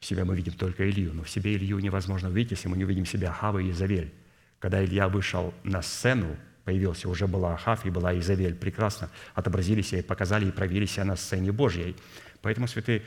в 0.00 0.04
себе 0.04 0.24
мы 0.24 0.34
видим 0.34 0.52
только 0.54 0.88
Илью. 0.90 1.12
Но 1.12 1.22
в 1.22 1.30
себе 1.30 1.54
Илью 1.54 1.78
невозможно 1.78 2.28
увидеть, 2.28 2.52
если 2.52 2.68
мы 2.68 2.76
не 2.76 2.84
увидим 2.84 3.06
себя 3.06 3.30
Ахава 3.30 3.60
и 3.60 3.70
Изавель. 3.70 4.12
Когда 4.58 4.84
Илья 4.84 5.08
вышел 5.08 5.54
на 5.62 5.82
сцену, 5.82 6.36
появился, 6.64 7.08
уже 7.08 7.28
была 7.28 7.54
Ахав 7.54 7.86
и 7.86 7.90
была 7.90 8.18
Изавель, 8.18 8.54
прекрасно 8.54 9.10
отобразили 9.34 9.82
себя 9.82 10.00
и 10.00 10.02
показали, 10.02 10.46
и 10.46 10.50
проявили 10.50 10.86
себя 10.86 11.04
на 11.04 11.16
сцене 11.16 11.52
Божьей. 11.52 11.96
Поэтому, 12.40 12.66
святые, 12.66 13.02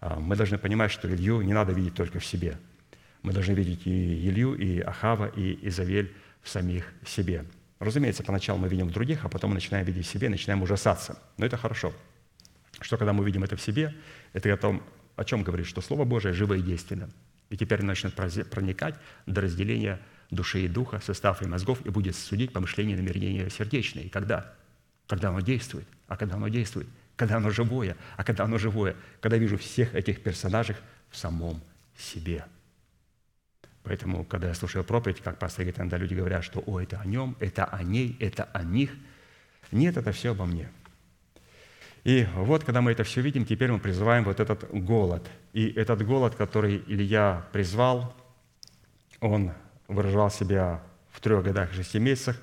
а, 0.00 0.20
мы 0.20 0.36
должны 0.36 0.58
понимать, 0.58 0.92
что 0.92 1.12
Илью 1.12 1.40
не 1.40 1.52
надо 1.52 1.72
видеть 1.72 1.94
только 1.94 2.20
в 2.20 2.24
себе. 2.24 2.56
Мы 3.22 3.32
должны 3.32 3.52
видеть 3.52 3.86
и 3.86 4.28
Илью, 4.28 4.54
и 4.54 4.80
Ахава, 4.80 5.26
и 5.26 5.58
Изавель 5.68 6.14
в 6.42 6.48
самих 6.48 6.92
себе. 7.04 7.44
Разумеется, 7.78 8.22
поначалу 8.22 8.58
мы 8.58 8.68
видим 8.68 8.88
в 8.88 8.92
других, 8.92 9.24
а 9.24 9.28
потом 9.28 9.50
мы 9.50 9.54
начинаем 9.54 9.86
видеть 9.86 10.06
в 10.06 10.10
себе, 10.10 10.28
начинаем 10.28 10.62
ужасаться. 10.62 11.18
Но 11.36 11.46
это 11.46 11.56
хорошо. 11.56 11.92
Что 12.80 12.96
когда 12.96 13.12
мы 13.12 13.24
видим 13.24 13.44
это 13.44 13.56
в 13.56 13.60
себе, 13.60 13.94
это 14.32 14.52
о 14.52 14.56
том, 14.56 14.82
о 15.16 15.24
чем 15.24 15.42
говорит, 15.42 15.66
что 15.66 15.80
Слово 15.80 16.04
Божие 16.04 16.32
живо 16.32 16.54
и 16.54 16.62
действенно. 16.62 17.08
И 17.50 17.56
теперь 17.56 17.82
начнет 17.82 18.14
проникать 18.14 18.94
до 19.26 19.40
разделения 19.40 20.00
души 20.30 20.60
и 20.60 20.68
духа, 20.68 21.00
состав 21.00 21.42
и 21.42 21.46
мозгов, 21.46 21.84
и 21.84 21.90
будет 21.90 22.14
судить 22.14 22.52
помышления 22.52 22.94
и 22.94 22.98
намерения 22.98 23.48
сердечные. 23.48 24.06
И 24.06 24.08
когда? 24.08 24.54
Когда 25.06 25.30
оно 25.30 25.40
действует. 25.40 25.86
А 26.06 26.16
когда 26.16 26.36
оно 26.36 26.48
действует? 26.48 26.88
Когда 27.16 27.36
оно 27.36 27.50
живое. 27.50 27.96
А 28.16 28.24
когда 28.24 28.44
оно 28.44 28.58
живое? 28.58 28.96
Когда 29.20 29.38
вижу 29.38 29.56
всех 29.56 29.94
этих 29.94 30.22
персонажей 30.22 30.76
в 31.10 31.16
самом 31.16 31.60
себе. 31.96 32.44
Поэтому, 33.88 34.22
когда 34.22 34.48
я 34.48 34.54
слушаю 34.54 34.84
проповедь, 34.84 35.22
как 35.22 35.38
пастор 35.38 35.64
говорит, 35.64 35.78
иногда 35.78 35.96
люди 35.96 36.12
говорят, 36.12 36.44
что 36.44 36.62
«О, 36.66 36.78
это 36.78 37.00
о 37.00 37.06
нем, 37.06 37.36
это 37.40 37.64
о 37.64 37.82
ней, 37.82 38.18
это 38.20 38.44
о 38.44 38.62
них». 38.62 38.90
Нет, 39.72 39.96
это 39.96 40.12
все 40.12 40.32
обо 40.32 40.44
мне. 40.44 40.68
И 42.04 42.26
вот, 42.34 42.64
когда 42.64 42.82
мы 42.82 42.92
это 42.92 43.02
все 43.04 43.22
видим, 43.22 43.46
теперь 43.46 43.72
мы 43.72 43.78
призываем 43.78 44.24
вот 44.24 44.40
этот 44.40 44.68
голод. 44.70 45.26
И 45.54 45.70
этот 45.70 46.04
голод, 46.04 46.34
который 46.34 46.84
Илья 46.86 47.46
призвал, 47.50 48.14
он 49.20 49.52
выражал 49.88 50.30
себя 50.30 50.82
в 51.10 51.22
трех 51.22 51.42
годах 51.42 51.72
и 51.72 51.76
шести 51.76 51.98
месяцах. 51.98 52.36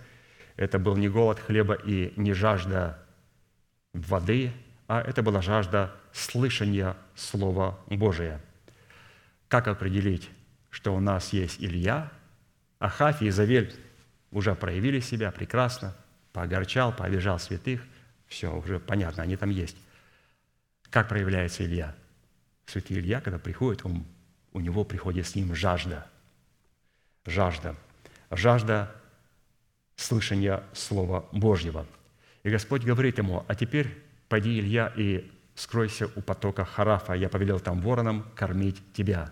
Это 0.58 0.80
был 0.80 0.98
не 0.98 1.10
голод 1.10 1.40
хлеба 1.40 1.76
и 1.76 2.12
не 2.16 2.34
жажда 2.34 2.98
воды, 3.94 4.52
а 4.88 5.00
это 5.00 5.22
была 5.22 5.44
жажда 5.44 5.94
слышания 6.12 6.98
Слова 7.14 7.80
Божия. 7.88 8.42
Как 9.48 9.68
определить, 9.68 10.28
что 10.76 10.94
у 10.94 11.00
нас 11.00 11.32
есть 11.32 11.64
Илья, 11.64 12.12
Ахав 12.80 13.22
и 13.22 13.30
Изавель 13.30 13.74
уже 14.30 14.54
проявили 14.56 15.00
себя 15.00 15.32
прекрасно, 15.32 15.96
поогорчал, 16.34 16.94
пообижал 16.94 17.40
святых, 17.40 17.82
все, 18.28 18.54
уже 18.54 18.82
понятно, 18.82 19.24
они 19.24 19.38
там 19.38 19.52
есть. 19.52 19.78
Как 20.90 21.08
проявляется 21.08 21.64
Илья? 21.64 21.96
Святый 22.66 22.98
Илья, 22.98 23.22
когда 23.22 23.40
приходит, 23.40 23.86
он, 23.86 24.04
у 24.52 24.60
него 24.60 24.84
приходит 24.84 25.26
с 25.26 25.34
ним 25.36 25.56
жажда– 25.56 26.08
жажда. 27.26 27.78
Жажда 28.30 28.94
слышания 29.96 30.62
Слова 30.74 31.26
Божьего. 31.32 31.86
И 32.44 32.50
Господь 32.50 32.84
говорит 32.84 33.18
ему, 33.18 33.46
а 33.48 33.56
теперь 33.56 34.04
пойди, 34.28 34.60
Илья, 34.60 34.92
и 34.98 35.32
скройся 35.56 36.10
у 36.18 36.22
потока 36.22 36.66
Харафа, 36.66 37.14
я 37.14 37.30
повелел 37.30 37.62
там 37.62 37.80
воронам 37.80 38.30
кормить 38.36 38.82
тебя». 38.92 39.32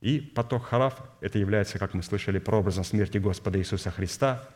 И 0.00 0.20
поток 0.20 0.66
Хараф– 0.66 0.94
это 1.20 1.38
является, 1.38 1.78
как 1.78 1.94
мы 1.94 2.02
слышали, 2.02 2.38
прообразом 2.38 2.84
смерти 2.84 3.18
Господа 3.18 3.58
Иисуса 3.58 3.90
Христа, 3.90 4.48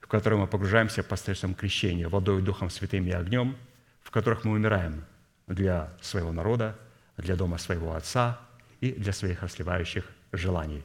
в 0.00 0.06
котором 0.06 0.40
мы 0.40 0.46
погружаемся 0.46 1.02
посредством 1.02 1.54
крещения 1.54 2.08
водой, 2.08 2.42
Духом 2.42 2.68
Святым 2.68 3.06
и 3.06 3.10
огнем, 3.10 3.56
в 4.02 4.10
которых 4.10 4.44
мы 4.44 4.52
умираем 4.52 5.04
для 5.46 5.92
своего 6.00 6.32
народа, 6.32 6.76
для 7.16 7.36
дома 7.36 7.58
своего 7.58 7.94
Отца 7.94 8.38
и 8.80 8.92
для 8.92 9.12
своих 9.12 9.42
расливающих 9.42 10.04
желаний. 10.32 10.82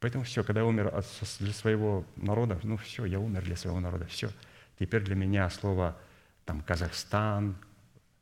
Поэтому 0.00 0.24
все, 0.24 0.42
когда 0.42 0.62
я 0.62 0.66
умер 0.66 0.92
для 1.38 1.52
своего 1.52 2.04
народа, 2.16 2.58
ну 2.64 2.76
все, 2.76 3.04
я 3.04 3.20
умер 3.20 3.42
для 3.42 3.56
своего 3.56 3.78
народа, 3.78 4.06
все. 4.06 4.30
Теперь 4.78 5.02
для 5.02 5.14
меня 5.14 5.48
слово 5.48 5.96
там 6.44 6.60
Казахстан, 6.62 7.56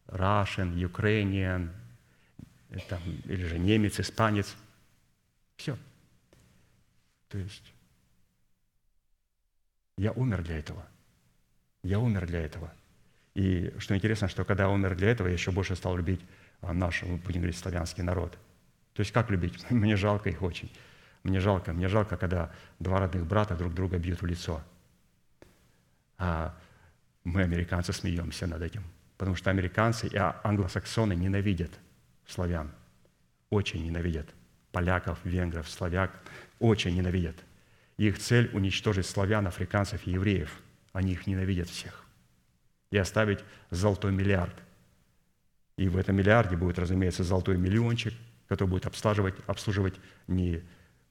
Russian, 0.08 0.74
Ukrainian, 0.74 1.70
там, 2.88 3.00
или 3.24 3.44
же 3.46 3.58
немец, 3.58 3.98
испанец, 3.98 4.56
все. 5.60 5.76
То 7.28 7.38
есть 7.38 7.74
я 9.98 10.12
умер 10.12 10.42
для 10.42 10.58
этого. 10.58 10.86
Я 11.82 11.98
умер 11.98 12.26
для 12.26 12.40
этого. 12.40 12.72
И 13.34 13.72
что 13.78 13.94
интересно, 13.94 14.28
что 14.28 14.44
когда 14.44 14.64
я 14.64 14.70
умер 14.70 14.96
для 14.96 15.10
этого, 15.10 15.28
я 15.28 15.34
еще 15.34 15.50
больше 15.50 15.76
стал 15.76 15.96
любить 15.96 16.20
а, 16.62 16.72
наш, 16.72 17.02
будем 17.02 17.42
говорить, 17.42 17.58
славянский 17.58 18.02
народ. 18.02 18.32
То 18.94 19.00
есть 19.00 19.12
как 19.12 19.30
любить? 19.30 19.70
Мне 19.70 19.96
жалко 19.96 20.30
их 20.30 20.42
очень. 20.42 20.72
Мне 21.22 21.40
жалко, 21.40 21.74
мне 21.74 21.88
жалко, 21.88 22.16
когда 22.16 22.50
два 22.78 22.98
родных 22.98 23.26
брата 23.26 23.54
друг 23.54 23.74
друга 23.74 23.98
бьют 23.98 24.22
в 24.22 24.26
лицо. 24.26 24.62
А 26.16 26.58
мы, 27.24 27.42
американцы, 27.42 27.92
смеемся 27.92 28.46
над 28.46 28.62
этим. 28.62 28.82
Потому 29.18 29.36
что 29.36 29.50
американцы 29.50 30.08
и 30.08 30.16
англосаксоны 30.16 31.14
ненавидят 31.14 31.72
славян. 32.26 32.72
Очень 33.50 33.84
ненавидят. 33.84 34.34
Поляков, 34.72 35.18
венгров, 35.24 35.68
славяк. 35.68 36.12
Очень 36.58 36.96
ненавидят. 36.96 37.36
Их 37.96 38.18
цель– 38.18 38.50
уничтожить 38.52 39.06
славян, 39.06 39.46
африканцев 39.46 40.06
и 40.06 40.12
евреев. 40.12 40.50
Они 40.92 41.12
их 41.12 41.26
ненавидят 41.26 41.68
всех. 41.68 42.06
И 42.90 42.96
оставить 42.96 43.40
золотой 43.70 44.12
миллиард. 44.12 44.54
И 45.76 45.88
в 45.88 45.96
этом 45.96 46.16
миллиарде 46.16 46.56
будет, 46.56 46.78
разумеется, 46.78 47.24
золотой 47.24 47.56
миллиончик, 47.56 48.14
который 48.48 48.68
будет 48.68 48.86
обслуживать, 48.86 49.34
обслуживать 49.46 49.94
не 50.26 50.62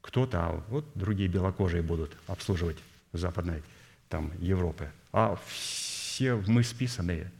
кто-то, 0.01 0.39
а 0.39 0.63
вот 0.67 0.85
другие 0.95 1.29
белокожие 1.29 1.81
будут 1.81 2.15
обслуживать 2.27 2.77
западной 3.13 3.63
там, 4.09 4.31
Европы. 4.39 4.91
А 5.11 5.39
все 5.47 6.35
мы 6.47 6.63
списанные 6.63 7.31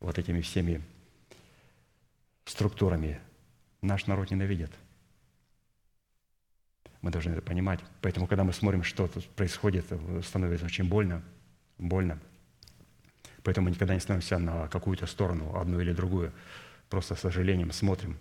вот 0.00 0.18
этими 0.18 0.40
всеми 0.40 0.82
структурами. 2.44 3.20
Наш 3.82 4.06
народ 4.06 4.30
ненавидит. 4.30 4.70
Мы 7.02 7.10
должны 7.10 7.32
это 7.32 7.42
понимать. 7.42 7.80
Поэтому, 8.02 8.26
когда 8.26 8.44
мы 8.44 8.52
смотрим, 8.52 8.82
что 8.82 9.06
тут 9.06 9.26
происходит, 9.30 9.86
становится 10.22 10.66
очень 10.66 10.88
больно. 10.88 11.22
Больно. 11.78 12.18
Поэтому 13.42 13.66
мы 13.66 13.70
никогда 13.70 13.94
не 13.94 14.00
становимся 14.00 14.38
на 14.38 14.68
какую-то 14.68 15.06
сторону, 15.06 15.58
одну 15.58 15.80
или 15.80 15.92
другую. 15.92 16.32
Просто 16.90 17.14
с 17.14 17.20
сожалением 17.20 17.72
смотрим. 17.72 18.18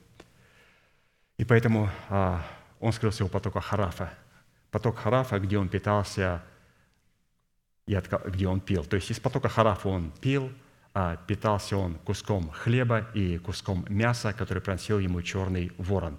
И 1.38 1.45
поэтому 1.45 1.89
а, 2.09 2.45
он 2.80 2.93
скрылся 2.93 3.25
у 3.25 3.27
потока 3.27 3.59
Харафа. 3.59 4.13
Поток 4.71 4.97
Харафа, 4.97 5.39
где 5.39 5.57
он 5.57 5.67
питался 5.67 6.43
и 7.86 7.99
где 8.27 8.47
он 8.47 8.61
пил. 8.61 8.86
То 8.86 8.95
есть 8.95 9.09
из 9.09 9.19
потока 9.19 9.49
Харафа 9.49 9.89
он 9.89 10.11
пил, 10.21 10.51
а 10.93 11.15
питался 11.15 11.75
он 11.75 11.95
куском 11.95 12.51
хлеба 12.51 13.07
и 13.13 13.38
куском 13.39 13.86
мяса, 13.89 14.32
который 14.34 14.61
приносил 14.61 14.99
ему 14.99 15.21
черный 15.21 15.71
ворон. 15.77 16.17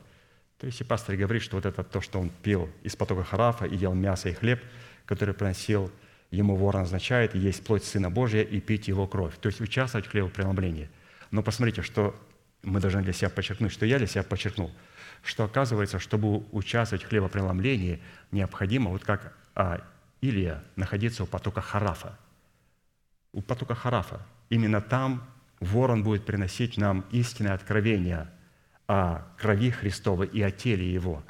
То 0.60 0.66
есть 0.66 0.80
и 0.82 0.84
пастор 0.84 1.16
говорит, 1.16 1.42
что 1.42 1.56
вот 1.56 1.64
это 1.64 1.82
то, 1.82 2.02
что 2.02 2.20
он 2.20 2.28
пил 2.28 2.68
из 2.82 2.94
потока 2.94 3.24
Харафа 3.24 3.64
и 3.64 3.76
ел 3.76 3.94
мясо 3.94 4.28
и 4.28 4.34
хлеб, 4.34 4.62
который 5.06 5.32
приносил 5.32 5.90
ему 6.30 6.54
ворон, 6.54 6.82
означает 6.82 7.34
есть 7.34 7.64
плоть 7.64 7.82
Сына 7.82 8.10
Божия 8.10 8.42
и 8.42 8.60
пить 8.60 8.86
его 8.86 9.06
кровь. 9.06 9.34
То 9.40 9.48
есть 9.48 9.62
участвовать 9.62 10.06
в 10.06 10.10
хлебопреломлении. 10.10 10.90
Но 11.30 11.42
посмотрите, 11.42 11.80
что 11.80 12.14
мы 12.62 12.78
должны 12.78 13.02
для 13.02 13.14
себя 13.14 13.30
подчеркнуть, 13.30 13.72
что 13.72 13.86
я 13.86 13.96
для 13.96 14.06
себя 14.06 14.22
подчеркнул, 14.22 14.70
что 15.24 15.44
оказывается, 15.44 15.98
чтобы 15.98 16.44
участвовать 16.52 17.04
в 17.04 17.08
хлебопреломлении, 17.08 18.02
необходимо, 18.30 18.90
вот 18.90 19.02
как 19.02 19.32
а, 19.54 19.80
Илия, 20.20 20.62
находиться 20.76 21.24
у 21.24 21.26
потока 21.26 21.62
Харафа. 21.62 22.18
У 23.32 23.40
потока 23.40 23.74
Харафа. 23.74 24.26
Именно 24.50 24.82
там 24.82 25.26
ворон 25.58 26.02
будет 26.02 26.26
приносить 26.26 26.76
нам 26.76 27.06
истинное 27.12 27.54
откровение 27.54 28.28
о 28.90 29.22
крови 29.38 29.70
Христовой 29.70 30.26
и 30.26 30.42
о 30.42 30.50
теле 30.50 30.92
Его. 30.92 31.22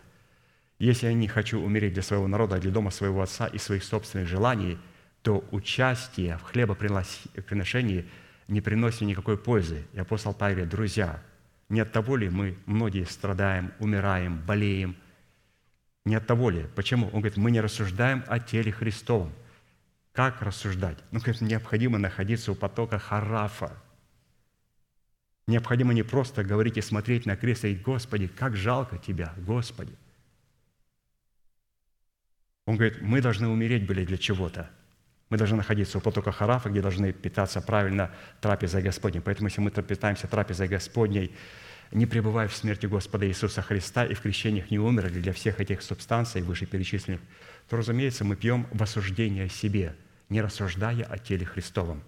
Если 0.78 1.08
я 1.08 1.12
не 1.12 1.28
хочу 1.28 1.60
умереть 1.60 1.92
для 1.92 2.02
своего 2.02 2.26
народа, 2.26 2.56
а 2.56 2.58
для 2.58 2.70
дома 2.70 2.90
своего 2.90 3.20
отца 3.20 3.48
и 3.48 3.58
своих 3.58 3.84
собственных 3.84 4.28
желаний, 4.28 4.78
то 5.20 5.44
участие 5.50 6.38
в 6.38 6.44
хлебоприношении 6.44 8.06
не 8.48 8.62
приносит 8.62 9.02
никакой 9.02 9.36
пользы. 9.36 9.84
И 9.92 9.98
апостол 9.98 10.32
Павел 10.32 10.54
говорит, 10.54 10.70
друзья, 10.70 11.22
не 11.68 11.80
от 11.80 11.92
того 11.92 12.16
ли 12.16 12.30
мы 12.30 12.56
многие 12.64 13.04
страдаем, 13.04 13.72
умираем, 13.78 14.38
болеем? 14.38 14.96
Не 16.06 16.14
от 16.14 16.26
того 16.26 16.48
ли? 16.48 16.64
Почему? 16.74 17.08
Он 17.08 17.20
говорит, 17.20 17.36
мы 17.36 17.50
не 17.50 17.60
рассуждаем 17.60 18.24
о 18.26 18.38
теле 18.38 18.72
Христовом. 18.72 19.34
Как 20.12 20.40
рассуждать? 20.40 20.96
Ну, 21.10 21.20
говорит, 21.20 21.42
необходимо 21.42 21.98
находиться 21.98 22.52
у 22.52 22.54
потока 22.54 22.98
Харафа– 22.98 23.70
Необходимо 25.46 25.92
не 25.92 26.02
просто 26.02 26.44
говорить 26.44 26.76
и 26.76 26.82
смотреть 26.82 27.26
на 27.26 27.36
крест 27.36 27.64
и 27.64 27.68
говорить, 27.68 27.84
Господи, 27.84 28.28
как 28.28 28.56
жалко 28.56 28.98
Тебя, 28.98 29.34
Господи. 29.38 29.92
Он 32.66 32.76
говорит, 32.76 33.00
мы 33.00 33.20
должны 33.20 33.48
умереть 33.48 33.86
были 33.86 34.04
для 34.04 34.16
чего-то. 34.16 34.70
Мы 35.28 35.38
должны 35.38 35.56
находиться 35.56 35.98
у 35.98 36.00
потока 36.00 36.32
Харафа, 36.32 36.70
где 36.70 36.82
должны 36.82 37.12
питаться 37.12 37.60
правильно 37.60 38.12
трапезой 38.40 38.82
Господней. 38.82 39.20
Поэтому, 39.20 39.48
если 39.48 39.60
мы 39.60 39.70
питаемся 39.70 40.28
трапезой 40.28 40.68
Господней, 40.68 41.34
не 41.92 42.06
пребывая 42.06 42.46
в 42.46 42.54
смерти 42.54 42.86
Господа 42.86 43.26
Иисуса 43.26 43.62
Христа 43.62 44.04
и 44.04 44.14
в 44.14 44.20
крещениях 44.20 44.70
не 44.70 44.78
умерли 44.78 45.20
для 45.20 45.32
всех 45.32 45.60
этих 45.60 45.82
субстанций 45.82 46.42
вышеперечисленных, 46.42 47.20
то, 47.68 47.76
разумеется, 47.76 48.24
мы 48.24 48.36
пьем 48.36 48.66
в 48.72 48.82
осуждение 48.82 49.48
себе, 49.48 49.96
не 50.28 50.40
рассуждая 50.40 51.04
о 51.04 51.18
теле 51.18 51.46
Христовом. 51.46 52.02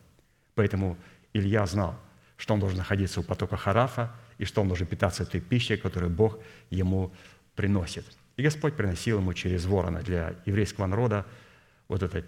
Поэтому 0.54 0.96
Илья 1.32 1.66
знал– 1.66 1.98
что 2.42 2.54
он 2.54 2.60
должен 2.60 2.78
находиться 2.78 3.20
у 3.20 3.22
потока 3.22 3.56
Харафа 3.56 4.10
и 4.36 4.44
что 4.44 4.62
он 4.62 4.66
должен 4.66 4.88
питаться 4.88 5.24
той 5.24 5.40
пищей, 5.40 5.76
которую 5.76 6.10
Бог 6.10 6.40
ему 6.70 7.12
приносит. 7.54 8.04
И 8.36 8.42
Господь 8.42 8.74
приносил 8.74 9.18
ему 9.18 9.32
через 9.32 9.64
ворона. 9.64 10.02
Для 10.02 10.34
еврейского 10.44 10.86
народа 10.86 11.24
вот 11.86 12.02
этот 12.02 12.26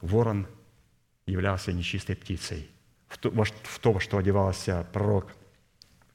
ворон 0.00 0.46
являлся 1.26 1.74
нечистой 1.74 2.16
птицей. 2.16 2.70
В 3.06 3.18
то, 3.18 3.30
во 3.30 4.00
что 4.00 4.16
одевался 4.16 4.86
пророк 4.94 5.30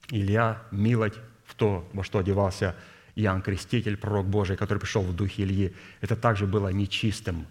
Илья, 0.10 0.64
милоть, 0.72 1.20
в 1.46 1.54
то, 1.54 1.88
во 1.94 2.04
что 2.04 2.18
одевался 2.18 2.76
Иоанн 3.14 3.44
Креститель, 3.44 3.96
пророк 3.96 4.26
Божий, 4.26 4.58
который 4.58 4.80
пришел 4.80 5.04
в 5.04 5.16
духе 5.16 5.44
Ильи, 5.44 5.76
это 6.02 6.16
также 6.16 6.48
было 6.48 6.70
нечистым. 6.70 7.46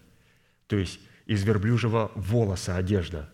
То 0.67 0.75
есть 0.75 0.99
из 1.27 1.45
верблюжьего 1.45 2.11
волоса 2.17 2.75
одежда 2.75 3.31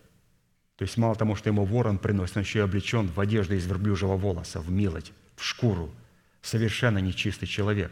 то 0.81 0.85
есть 0.85 0.97
мало 0.97 1.13
того, 1.13 1.35
что 1.35 1.47
ему 1.47 1.63
ворон 1.63 1.99
приносит, 1.99 2.37
он 2.37 2.41
еще 2.41 2.57
и 2.57 2.61
облечен 2.63 3.05
в 3.05 3.19
одежду 3.19 3.53
из 3.53 3.67
верблюжьего 3.67 4.17
волоса, 4.17 4.59
в 4.59 4.71
милоть, 4.71 5.11
в 5.35 5.43
шкуру. 5.43 5.93
Совершенно 6.41 6.97
нечистый 6.97 7.47
человек. 7.47 7.91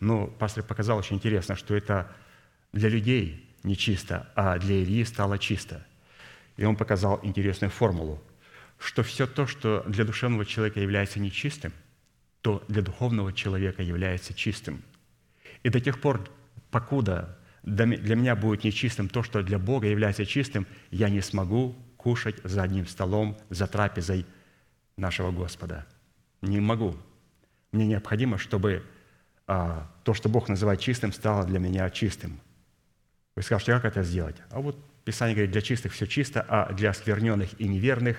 Но 0.00 0.26
пастор 0.26 0.64
показал 0.64 0.98
очень 0.98 1.14
интересно, 1.14 1.54
что 1.54 1.76
это 1.76 2.12
для 2.72 2.88
людей 2.88 3.48
нечисто, 3.62 4.28
а 4.34 4.58
для 4.58 4.82
Ильи 4.82 5.04
стало 5.04 5.38
чисто. 5.38 5.86
И 6.56 6.64
он 6.64 6.74
показал 6.74 7.20
интересную 7.22 7.70
формулу, 7.70 8.20
что 8.80 9.04
все 9.04 9.28
то, 9.28 9.46
что 9.46 9.84
для 9.86 10.04
душевного 10.04 10.44
человека 10.44 10.80
является 10.80 11.20
нечистым, 11.20 11.72
то 12.40 12.64
для 12.66 12.82
духовного 12.82 13.32
человека 13.32 13.84
является 13.84 14.34
чистым. 14.34 14.82
И 15.62 15.68
до 15.68 15.78
тех 15.78 16.00
пор, 16.00 16.28
покуда 16.72 17.38
для 17.62 18.16
меня 18.16 18.34
будет 18.34 18.64
нечистым 18.64 19.08
то, 19.08 19.22
что 19.22 19.44
для 19.44 19.60
Бога 19.60 19.86
является 19.86 20.26
чистым, 20.26 20.66
я 20.90 21.08
не 21.08 21.20
смогу 21.20 21.76
кушать 22.06 22.36
за 22.44 22.62
одним 22.62 22.86
столом, 22.86 23.36
за 23.50 23.66
трапезой 23.66 24.26
нашего 24.96 25.32
Господа. 25.32 25.84
Не 26.40 26.60
могу. 26.60 26.94
Мне 27.72 27.84
необходимо, 27.84 28.38
чтобы 28.38 28.84
а, 29.48 29.90
то, 30.04 30.14
что 30.14 30.28
Бог 30.28 30.48
называет 30.48 30.78
чистым, 30.78 31.12
стало 31.12 31.44
для 31.44 31.58
меня 31.58 31.90
чистым. 31.90 32.38
Вы 33.34 33.42
скажете, 33.42 33.72
как 33.72 33.86
это 33.86 34.04
сделать? 34.04 34.36
А 34.50 34.60
вот 34.60 34.78
Писание 35.02 35.34
говорит, 35.34 35.50
для 35.50 35.62
чистых 35.62 35.94
все 35.94 36.06
чисто, 36.06 36.46
а 36.48 36.72
для 36.72 36.90
оскверненных 36.90 37.60
и 37.60 37.66
неверных 37.66 38.18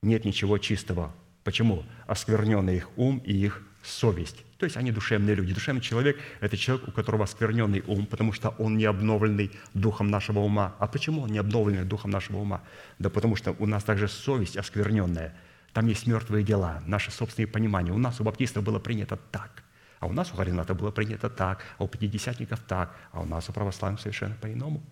нет 0.00 0.24
ничего 0.24 0.56
чистого. 0.56 1.14
Почему? 1.44 1.84
Оскверненный 2.06 2.76
их 2.76 2.88
ум 2.96 3.18
и 3.18 3.34
их 3.34 3.62
совесть. 3.86 4.44
То 4.58 4.64
есть 4.64 4.76
они 4.76 4.90
душевные 4.90 5.34
люди. 5.34 5.52
Душевный 5.52 5.82
человек– 5.82 6.18
это 6.40 6.56
человек, 6.56 6.88
у 6.88 6.92
которого 6.92 7.24
оскверненный 7.24 7.82
ум, 7.86 8.06
потому 8.06 8.32
что 8.32 8.50
он 8.58 8.76
не 8.76 8.84
обновленный 8.84 9.50
духом 9.74 10.10
нашего 10.10 10.40
ума. 10.40 10.74
А 10.78 10.86
почему 10.86 11.22
он 11.22 11.30
не 11.30 11.38
обновленный 11.38 11.84
духом 11.84 12.10
нашего 12.10 12.38
ума? 12.38 12.62
Да 12.98 13.10
потому 13.10 13.36
что 13.36 13.54
у 13.58 13.66
нас 13.66 13.84
также 13.84 14.08
совесть 14.08 14.56
оскверненная. 14.56 15.34
Там 15.72 15.86
есть 15.86 16.06
мертвые 16.06 16.42
дела, 16.42 16.82
наши 16.86 17.10
собственные 17.10 17.48
понимания. 17.48 17.92
У 17.92 17.98
нас 17.98 18.20
у 18.20 18.24
баптистов 18.24 18.64
было 18.64 18.78
принято 18.78 19.16
так, 19.30 19.62
а 20.00 20.06
у 20.06 20.12
нас 20.12 20.32
у 20.32 20.36
Харината 20.36 20.74
было 20.74 20.90
принято 20.90 21.28
так, 21.28 21.62
а 21.78 21.84
у 21.84 21.88
пятидесятников 21.88 22.60
так, 22.60 22.96
а 23.12 23.20
у 23.20 23.26
нас 23.26 23.48
у 23.48 23.52
православных 23.52 24.00
совершенно 24.00 24.34
по-иному. 24.36 24.82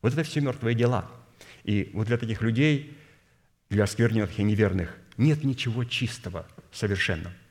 Вот 0.00 0.12
это 0.12 0.22
все 0.22 0.40
мертвые 0.40 0.74
дела. 0.74 1.10
И 1.64 1.90
вот 1.92 2.06
для 2.06 2.16
таких 2.16 2.40
людей, 2.40 2.96
для 3.68 3.84
оскверненных 3.84 4.38
и 4.38 4.42
неверных, 4.42 4.96
нет 5.18 5.44
ничего 5.44 5.84
чистого 5.84 6.46
совершенно– 6.72 7.30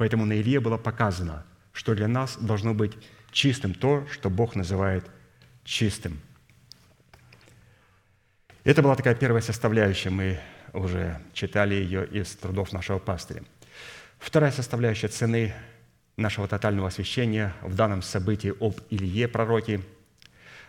Поэтому 0.00 0.24
на 0.24 0.32
Илье 0.32 0.60
было 0.60 0.78
показано, 0.78 1.44
что 1.74 1.94
для 1.94 2.08
нас 2.08 2.38
должно 2.40 2.72
быть 2.72 2.92
чистым 3.32 3.74
то, 3.74 4.06
что 4.10 4.30
Бог 4.30 4.54
называет 4.56 5.04
чистым. 5.62 6.18
Это 8.64 8.80
была 8.80 8.96
такая 8.96 9.14
первая 9.14 9.42
составляющая, 9.42 10.08
мы 10.08 10.40
уже 10.72 11.20
читали 11.34 11.74
ее 11.74 12.06
из 12.06 12.34
трудов 12.34 12.72
нашего 12.72 12.98
пастыря. 12.98 13.42
Вторая 14.18 14.52
составляющая 14.52 15.08
цены 15.08 15.52
нашего 16.16 16.48
тотального 16.48 16.88
освящения 16.88 17.52
в 17.60 17.74
данном 17.74 18.00
событии 18.00 18.54
об 18.58 18.80
Илье 18.88 19.28
пророке, 19.28 19.82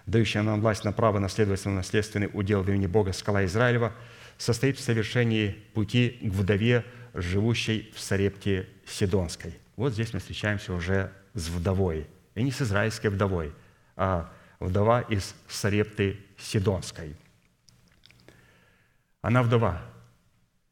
дающая 0.08 0.42
нам 0.42 0.60
власть 0.60 0.84
на 0.84 0.92
право 0.92 1.20
наследовать 1.20 1.64
наследственный 1.64 2.30
удел 2.34 2.64
в 2.64 2.70
имени 2.70 2.88
Бога 2.88 3.14
скала 3.14 3.46
Израилева, 3.46 3.94
состоит 4.38 4.78
в 4.78 4.82
совершении 4.82 5.52
пути 5.74 6.20
к 6.22 6.34
вдове, 6.34 6.84
живущей 7.14 7.92
в 7.96 8.00
Сарепте 8.00 8.68
Сидонской. 8.86 9.58
Вот 9.76 9.94
здесь 9.94 10.14
мы 10.14 10.20
встречаемся 10.20 10.74
уже 10.74 11.12
с 11.34 11.50
вдовой. 11.50 12.08
И 12.36 12.44
не 12.44 12.52
с 12.52 12.62
израильской 12.62 13.10
вдовой, 13.10 13.54
а 13.96 14.32
вдова 14.60 15.02
из 15.02 15.36
Сарепты 15.48 16.20
Сидонской. 16.38 17.16
Она 19.22 19.44
вдова. 19.44 19.82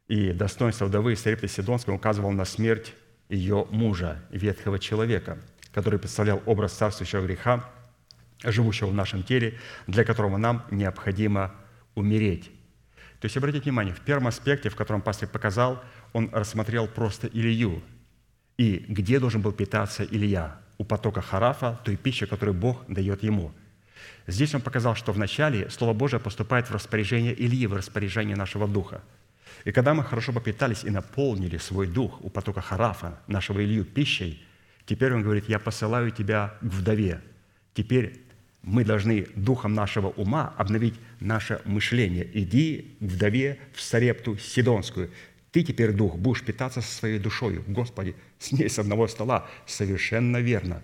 И 0.08 0.32
достоинство 0.32 0.86
вдовы 0.86 1.14
из 1.14 1.22
Сарепты 1.22 1.48
Сидонской 1.48 1.94
указывало 1.94 2.32
на 2.32 2.46
смерть 2.46 2.94
ее 3.30 3.68
мужа, 3.70 4.24
ветхого 4.32 4.80
человека, 4.80 5.38
который 5.72 6.00
представлял 6.00 6.42
образ 6.46 6.74
царствующего 6.74 7.26
греха, 7.26 7.70
живущего 8.44 8.88
в 8.88 8.94
нашем 8.94 9.24
теле, 9.24 9.60
для 9.86 10.04
которого 10.04 10.38
нам 10.38 10.66
необходимо 10.72 11.54
умереть. 11.94 12.52
То 13.20 13.26
есть, 13.26 13.36
обратите 13.36 13.66
внимание, 13.66 13.94
в 13.94 14.00
первом 14.00 14.28
аспекте, 14.28 14.70
в 14.70 14.76
котором 14.76 15.02
пастор 15.02 15.28
показал, 15.28 15.84
он 16.14 16.30
рассмотрел 16.32 16.88
просто 16.88 17.28
Илью, 17.28 17.82
и 18.60 18.84
где 18.90 19.20
должен 19.20 19.42
был 19.42 19.54
питаться 19.54 20.04
Илья? 20.04 20.60
У 20.78 20.84
потока 20.84 21.22
Харафа, 21.22 21.80
той 21.86 21.96
пищи, 21.96 22.26
которую 22.26 22.56
Бог 22.56 22.84
дает 22.90 23.24
ему. 23.24 23.54
Здесь 24.28 24.54
он 24.54 24.62
показал, 24.62 24.96
что 24.96 25.14
вначале 25.14 25.70
Слово 25.70 25.94
Божие 25.94 26.20
поступает 26.20 26.70
в 26.70 26.74
распоряжение 26.74 27.34
Ильи, 27.34 27.68
в 27.68 27.74
распоряжение 27.74 28.36
нашего 28.36 28.68
духа. 28.68 29.02
И 29.64 29.72
когда 29.72 29.94
мы 29.94 30.04
хорошо 30.04 30.34
попитались 30.34 30.84
и 30.84 30.90
наполнили 30.90 31.58
свой 31.58 31.88
дух 31.88 32.20
у 32.22 32.30
потока 32.30 32.60
Харафа, 32.60 33.20
нашего 33.28 33.64
Илью, 33.64 33.86
пищей, 33.86 34.44
теперь 34.86 35.14
он 35.14 35.24
говорит, 35.24 35.48
я 35.48 35.60
посылаю 35.60 36.12
тебя 36.12 36.56
к 36.60 36.66
вдове. 36.66 37.22
Теперь 37.74 38.22
мы 38.62 38.84
должны 38.84 39.28
духом 39.36 39.74
нашего 39.74 40.08
ума 40.10 40.54
обновить 40.58 40.96
наше 41.22 41.62
мышление. 41.64 42.30
Иди 42.34 42.98
к 43.00 43.04
вдове 43.04 43.58
в 43.74 43.82
Сарепту 43.82 44.38
Сидонскую. 44.38 45.12
Ты 45.52 45.64
теперь, 45.64 45.92
дух, 45.94 46.16
будешь 46.16 46.44
питаться 46.44 46.82
со 46.82 46.92
своей 46.92 47.20
душою. 47.20 47.64
Господи, 47.68 48.16
с 48.38 48.52
ней 48.52 48.70
с 48.70 48.80
одного 48.80 49.08
стола. 49.08 49.48
Совершенно 49.66 50.38
верно. 50.38 50.82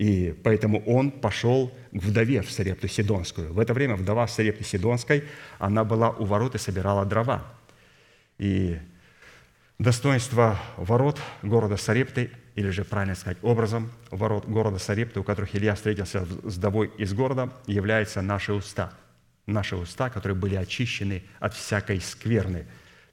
И 0.00 0.34
поэтому 0.42 0.82
он 0.86 1.10
пошел 1.10 1.68
к 1.92 2.02
вдове 2.02 2.40
в 2.40 2.50
Сарепту 2.50 2.88
Сидонскую. 2.88 3.52
В 3.52 3.58
это 3.58 3.74
время 3.74 3.96
вдова 3.96 4.24
в 4.24 4.30
Сарепте 4.30 4.64
Сидонской, 4.64 5.24
она 5.58 5.84
была 5.84 6.08
у 6.08 6.24
ворот 6.24 6.54
и 6.54 6.58
собирала 6.58 7.04
дрова. 7.04 7.44
И 8.38 8.78
достоинство 9.78 10.58
ворот 10.78 11.20
города 11.42 11.76
Сарепты 11.76 12.30
или 12.54 12.70
же, 12.70 12.84
правильно 12.84 13.14
сказать, 13.14 13.36
образом 13.42 13.92
ворот 14.10 14.46
города 14.46 14.78
Сарепты, 14.78 15.20
у 15.20 15.22
которых 15.22 15.54
Илья 15.54 15.74
встретился 15.74 16.26
с 16.44 16.56
довой 16.56 16.90
из 16.96 17.12
города, 17.12 17.52
являются 17.66 18.22
наши 18.22 18.54
уста. 18.54 18.94
Наши 19.44 19.76
уста, 19.76 20.08
которые 20.08 20.36
были 20.36 20.54
очищены 20.54 21.24
от 21.40 21.52
всякой 21.52 22.00
скверны. 22.00 22.66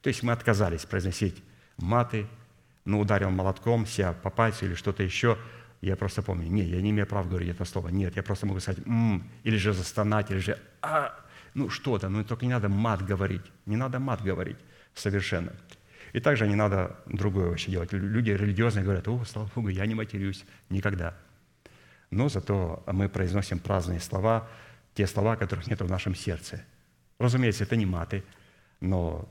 То 0.08 0.10
есть 0.10 0.24
мы 0.24 0.32
отказались 0.32 0.86
произносить 0.86 1.44
маты, 1.76 2.28
ну, 2.86 3.02
ударил 3.02 3.30
молотком 3.30 3.86
себя 3.86 4.14
по 4.14 4.30
пальцу 4.30 4.64
или 4.64 4.74
что-то 4.74 5.04
еще. 5.04 5.38
Я 5.82 5.98
просто 5.98 6.22
помню, 6.22 6.48
нет, 6.48 6.66
я 6.68 6.82
не 6.82 6.92
имею 6.92 7.06
права 7.06 7.28
говорить 7.28 7.50
это 7.50 7.66
слово. 7.66 7.90
Нет, 7.90 8.16
я 8.16 8.24
просто 8.24 8.46
могу 8.46 8.62
сказать 8.62 8.88
«м», 8.88 9.30
или 9.44 9.58
же 9.58 9.74
застонать, 9.74 10.32
или 10.32 10.38
же 10.38 10.58
«а», 10.82 11.14
ну 11.56 11.70
что-то, 11.70 12.08
ну 12.08 12.24
только 12.24 12.46
не 12.46 12.54
надо 12.54 12.70
мат 12.70 13.06
говорить. 13.06 13.42
Не 13.66 13.76
надо 13.76 14.00
мат 14.00 14.22
говорить 14.24 14.56
совершенно. 14.96 15.52
И 16.14 16.22
также 16.22 16.48
не 16.48 16.56
надо 16.56 16.96
другое 17.08 17.50
вообще 17.50 17.72
делать. 17.72 17.92
Люди 17.92 18.30
религиозные 18.30 18.86
говорят, 18.86 19.10
о, 19.10 19.26
слава 19.26 19.52
Богу, 19.56 19.68
я 19.68 19.86
не 19.86 19.96
матерюсь 19.96 20.46
никогда. 20.70 21.18
Но 22.12 22.30
зато 22.30 22.82
мы 22.88 23.10
произносим 23.10 23.60
праздные 23.60 24.00
слова, 24.00 24.48
те 24.94 25.06
слова, 25.06 25.36
которых 25.36 25.68
нет 25.68 25.82
в 25.82 25.90
нашем 25.90 26.16
сердце. 26.16 26.64
Разумеется, 27.20 27.66
это 27.66 27.76
не 27.76 27.86
маты, 27.86 28.24
но 28.80 29.28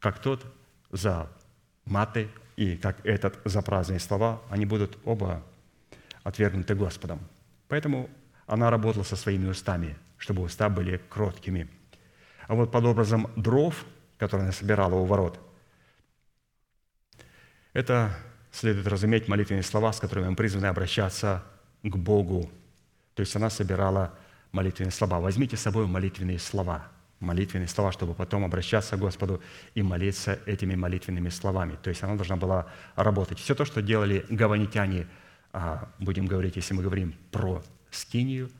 как 0.00 0.20
тот 0.20 0.44
за 0.90 1.28
маты 1.84 2.28
и 2.56 2.76
как 2.76 3.04
этот 3.04 3.38
за 3.44 3.62
праздные 3.62 4.00
слова, 4.00 4.40
они 4.50 4.66
будут 4.66 4.98
оба 5.04 5.42
отвергнуты 6.22 6.74
Господом. 6.74 7.20
Поэтому 7.68 8.08
она 8.46 8.70
работала 8.70 9.04
со 9.04 9.16
своими 9.16 9.48
устами, 9.48 9.96
чтобы 10.18 10.42
уста 10.42 10.68
были 10.68 11.00
кроткими. 11.08 11.68
А 12.48 12.54
вот 12.54 12.70
под 12.70 12.84
образом 12.84 13.28
дров, 13.36 13.84
которые 14.18 14.44
она 14.44 14.52
собирала 14.52 14.94
у 14.94 15.04
ворот– 15.04 15.40
это 17.76 18.10
следует 18.52 18.86
разуметь 18.86 19.28
молитвенные 19.28 19.62
слова, 19.62 19.92
с 19.92 20.00
которыми 20.00 20.30
мы 20.30 20.34
призваны 20.34 20.64
обращаться 20.64 21.44
к 21.82 21.94
Богу. 21.94 22.50
То 23.12 23.20
есть 23.20 23.36
она 23.36 23.50
собирала 23.50 24.14
молитвенные 24.50 24.92
слова. 24.92 25.20
Возьмите 25.20 25.58
с 25.58 25.60
собой 25.60 25.86
молитвенные 25.86 26.38
слова. 26.38 26.90
Молитвенные 27.20 27.68
слова, 27.68 27.92
чтобы 27.92 28.14
потом 28.14 28.44
обращаться 28.44 28.96
к 28.96 29.00
Господу 29.00 29.42
и 29.74 29.82
молиться 29.82 30.38
этими 30.46 30.74
молитвенными 30.74 31.30
словами. 31.30 31.78
То 31.82 31.90
есть 31.90 32.02
она 32.02 32.14
должна 32.14 32.36
была 32.36 32.66
работать. 32.94 33.38
Все 33.38 33.54
то, 33.54 33.64
что 33.64 33.80
делали 33.80 34.26
гаванитяне, 34.28 35.06
а, 35.52 35.88
будем 35.98 36.26
говорить, 36.26 36.56
если 36.56 36.74
мы 36.74 36.82
говорим 36.82 37.14
про 37.30 37.62
скинию, 37.90 38.50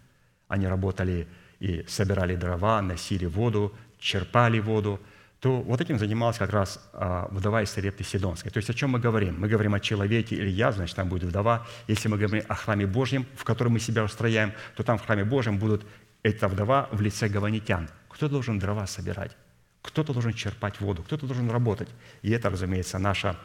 они 0.48 0.66
работали 0.66 1.28
и 1.60 1.84
собирали 1.86 2.36
дрова, 2.36 2.80
носили 2.80 3.26
воду, 3.26 3.74
черпали 3.98 4.58
воду– 4.60 5.00
то 5.40 5.60
вот 5.60 5.80
этим 5.80 5.98
занималась 5.98 6.38
как 6.38 6.50
раз 6.50 6.80
а, 6.92 7.28
вдова 7.30 7.62
из 7.62 7.70
Сарепты 7.70 8.04
Сидонской. 8.04 8.50
То 8.50 8.56
есть 8.56 8.70
о 8.70 8.74
чем 8.74 8.90
мы 8.90 8.98
говорим? 8.98 9.38
Мы 9.38 9.48
говорим 9.48 9.74
о 9.74 9.80
человеке 9.80 10.34
или 10.34 10.48
я, 10.48 10.72
значит, 10.72 10.96
там 10.96 11.08
будет 11.08 11.24
вдова. 11.24 11.66
Если 11.88 12.08
мы 12.08 12.16
говорим 12.16 12.42
о 12.48 12.54
храме 12.54 12.86
Божьем, 12.86 13.26
в 13.36 13.44
котором 13.44 13.72
мы 13.74 13.80
себя 13.80 14.02
устрояем, 14.02 14.52
то 14.76 14.82
там 14.82 14.98
в 14.98 15.04
храме 15.04 15.24
Божьем 15.24 15.58
будут 15.58 15.84
эта 16.26 16.48
вдова 16.48 16.88
в 16.90 17.00
лице 17.00 17.28
гаванитян. 17.28 17.88
Кто 18.08 18.28
должен 18.28 18.58
дрова 18.58 18.86
собирать? 18.86 19.36
Кто-то 19.82 20.12
должен 20.12 20.32
черпать 20.32 20.80
воду, 20.80 21.04
кто-то 21.04 21.24
должен 21.26 21.48
работать. 21.50 21.88
И 22.22 22.30
это, 22.30 22.50
разумеется, 22.50 22.98
наша 22.98 23.38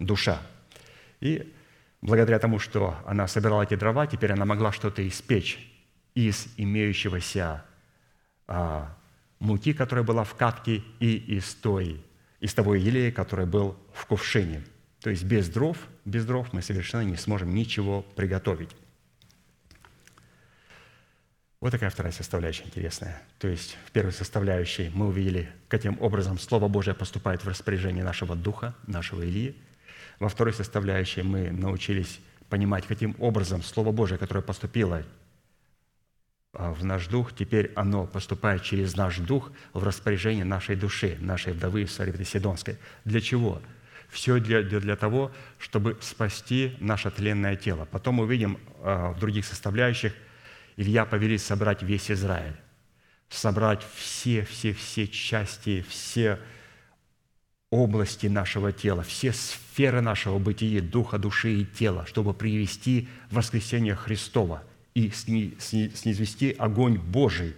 душа. 0.00 0.42
И 1.20 1.54
благодаря 2.02 2.40
тому, 2.40 2.58
что 2.58 2.96
она 3.06 3.28
собирала 3.28 3.62
эти 3.62 3.76
дрова, 3.76 4.08
теперь 4.08 4.32
она 4.32 4.44
могла 4.44 4.72
что-то 4.72 5.06
испечь 5.06 5.72
из 6.14 6.48
имеющегося 6.56 7.64
а, 8.48 8.96
муки, 9.38 9.72
которая 9.72 10.04
была 10.04 10.24
в 10.24 10.34
катке, 10.34 10.82
и 10.98 11.36
из, 11.36 11.54
той, 11.54 12.04
из 12.40 12.52
того 12.52 12.74
елея, 12.74 13.12
который 13.12 13.46
был 13.46 13.76
в 13.92 14.06
кувшине. 14.06 14.64
То 15.00 15.10
есть 15.10 15.22
без 15.22 15.48
дров, 15.48 15.78
без 16.04 16.26
дров 16.26 16.52
мы 16.52 16.62
совершенно 16.62 17.02
не 17.02 17.16
сможем 17.16 17.54
ничего 17.54 18.02
приготовить. 18.16 18.70
Вот 21.60 21.72
такая 21.72 21.90
вторая 21.90 22.12
составляющая 22.12 22.64
интересная. 22.64 23.20
То 23.40 23.48
есть 23.48 23.76
в 23.86 23.90
первой 23.90 24.12
составляющей 24.12 24.92
мы 24.94 25.08
увидели, 25.08 25.50
каким 25.66 26.00
образом 26.00 26.38
Слово 26.38 26.68
Божие 26.68 26.94
поступает 26.94 27.42
в 27.42 27.48
распоряжение 27.48 28.04
нашего 28.04 28.36
духа, 28.36 28.76
нашего 28.86 29.22
Илии. 29.22 29.56
Во 30.20 30.28
второй 30.28 30.54
составляющей 30.54 31.22
мы 31.22 31.50
научились 31.50 32.20
понимать, 32.48 32.86
каким 32.86 33.16
образом 33.18 33.64
Слово 33.64 33.90
Божие, 33.90 34.18
которое 34.18 34.40
поступило 34.40 35.02
а, 36.52 36.72
в 36.72 36.84
наш 36.84 37.08
дух, 37.08 37.34
теперь 37.34 37.72
оно 37.74 38.06
поступает 38.06 38.62
через 38.62 38.96
наш 38.96 39.18
дух 39.18 39.50
в 39.72 39.82
распоряжение 39.82 40.44
нашей 40.44 40.76
души, 40.76 41.18
нашей 41.20 41.54
вдовы 41.54 41.88
Сарипты 41.88 42.24
Сидонской. 42.24 42.78
Для 43.04 43.20
чего? 43.20 43.60
Все 44.08 44.38
для, 44.38 44.62
для, 44.62 44.78
для 44.78 44.94
того, 44.94 45.32
чтобы 45.58 45.98
спасти 46.00 46.76
наше 46.78 47.10
тленное 47.10 47.56
тело. 47.56 47.84
Потом 47.90 48.20
увидим 48.20 48.58
э, 48.80 49.12
в 49.14 49.18
других 49.18 49.44
составляющих, 49.44 50.14
Илья 50.78 51.04
повелит 51.04 51.42
собрать 51.42 51.82
весь 51.82 52.10
Израиль, 52.10 52.56
собрать 53.28 53.86
все, 53.94 54.44
все, 54.44 54.72
все 54.72 55.06
части, 55.06 55.84
все 55.86 56.38
области 57.70 58.28
нашего 58.28 58.72
тела, 58.72 59.02
все 59.02 59.34
сферы 59.34 60.00
нашего 60.00 60.38
бытия, 60.38 60.80
духа, 60.80 61.18
души 61.18 61.52
и 61.52 61.64
тела, 61.66 62.06
чтобы 62.06 62.32
привести 62.32 63.08
воскресение 63.30 63.94
Христова– 63.94 64.62
и 64.98 65.10
снизвести 65.10 66.54
огонь 66.58 66.98
Божий, 66.98 67.54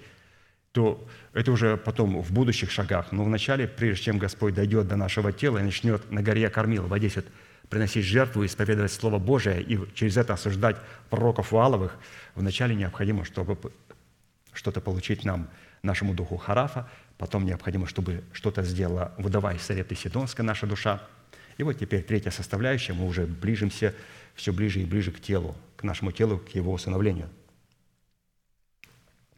то 0.72 1.06
это 1.32 1.50
уже 1.52 1.76
потом 1.76 2.20
в 2.20 2.32
будущих 2.32 2.70
шагах. 2.70 3.12
Но 3.12 3.24
вначале, 3.24 3.66
прежде 3.66 4.04
чем 4.04 4.18
Господь 4.18 4.54
дойдет 4.54 4.88
до 4.88 4.96
нашего 4.96 5.32
тела 5.32 5.58
и 5.58 5.62
начнет 5.62 6.10
на 6.10 6.22
горе 6.22 6.50
Кормил 6.50 6.86
вот 6.86 7.24
приносить 7.70 8.04
жертву, 8.04 8.44
исповедовать 8.44 8.92
Слово 8.92 9.18
Божие 9.18 9.62
и 9.62 9.78
через 9.94 10.16
это 10.16 10.34
осуждать 10.34 10.76
пророков 11.08 11.52
Валовых, 11.52 11.96
вначале 12.34 12.74
необходимо, 12.74 13.24
чтобы 13.24 13.58
что-то 14.52 14.80
получить 14.80 15.24
нам, 15.24 15.48
нашему 15.82 16.12
духу 16.12 16.36
Харафа, 16.36 16.90
потом 17.16 17.46
необходимо, 17.46 17.86
чтобы 17.86 18.22
что-то 18.32 18.62
сделала 18.62 19.14
вдова 19.16 19.54
из 19.54 19.62
Сарепты 19.62 19.94
Сидонская, 19.94 20.44
наша 20.44 20.66
душа. 20.66 21.00
И 21.56 21.62
вот 21.62 21.78
теперь 21.78 22.02
третья 22.02 22.30
составляющая, 22.30 22.92
мы 22.92 23.06
уже 23.06 23.24
ближимся 23.24 23.94
все 24.34 24.52
ближе 24.52 24.80
и 24.80 24.84
ближе 24.84 25.12
к 25.12 25.20
телу, 25.20 25.56
к 25.76 25.84
нашему 25.84 26.12
телу, 26.12 26.38
к 26.38 26.50
его 26.50 26.72
усыновлению. 26.72 27.30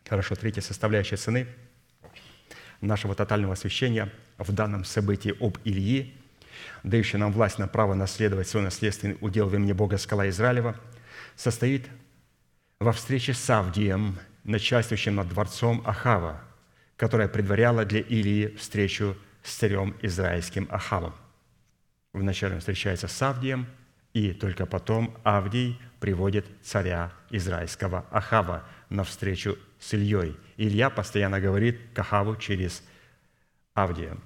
Хорошо, 0.09 0.35
третья 0.35 0.63
составляющая 0.63 1.17
цены 1.17 1.47
нашего 2.81 3.15
тотального 3.15 3.53
освящения 3.53 4.11
в 4.39 4.53
данном 4.53 4.85
событии 4.85 5.35
об 5.39 5.59
Ильи, 5.65 6.15
дающий 6.83 7.17
нам 7.17 7.33
власть 7.33 7.59
на 7.59 7.69
право 7.69 7.95
наследовать 7.95 8.49
свой 8.49 8.63
наследственный 8.63 9.19
удел 9.21 9.49
в 9.49 9.55
имени 9.55 9.73
Бога 9.73 9.99
Скала 9.99 10.29
Израилева, 10.29 10.77
состоит 11.37 11.89
во 12.81 12.93
встрече 12.93 13.35
с 13.35 13.51
Авдием, 13.51 14.19
начальствующим 14.45 15.15
над 15.15 15.29
дворцом 15.29 15.83
Ахава, 15.87 16.43
которая 16.97 17.29
предваряла 17.29 17.85
для 17.85 18.01
Илии 18.01 18.55
встречу 18.57 19.17
с 19.43 19.55
царем 19.55 19.97
израильским 20.03 20.67
Ахавом. 20.71 21.15
Вначале 22.13 22.55
он 22.55 22.61
встречается 22.61 23.09
с 23.09 23.23
Авдием– 23.23 23.67
и 24.13 24.33
только 24.33 24.67
потом 24.67 25.17
Авдий 25.23 25.81
приводит 26.01 26.47
царя 26.63 27.13
израильского 27.31 28.05
Ахава 28.11 28.65
на 28.91 29.05
встречу 29.05 29.59
с 29.79 29.95
Ильей. 29.95 30.37
Илья 30.57 30.91
постоянно 30.91 31.41
говорит 31.41 31.81
к 31.95 31.99
Ахаву 31.99 32.37
через 32.37 32.83
Авдия. 33.75 34.17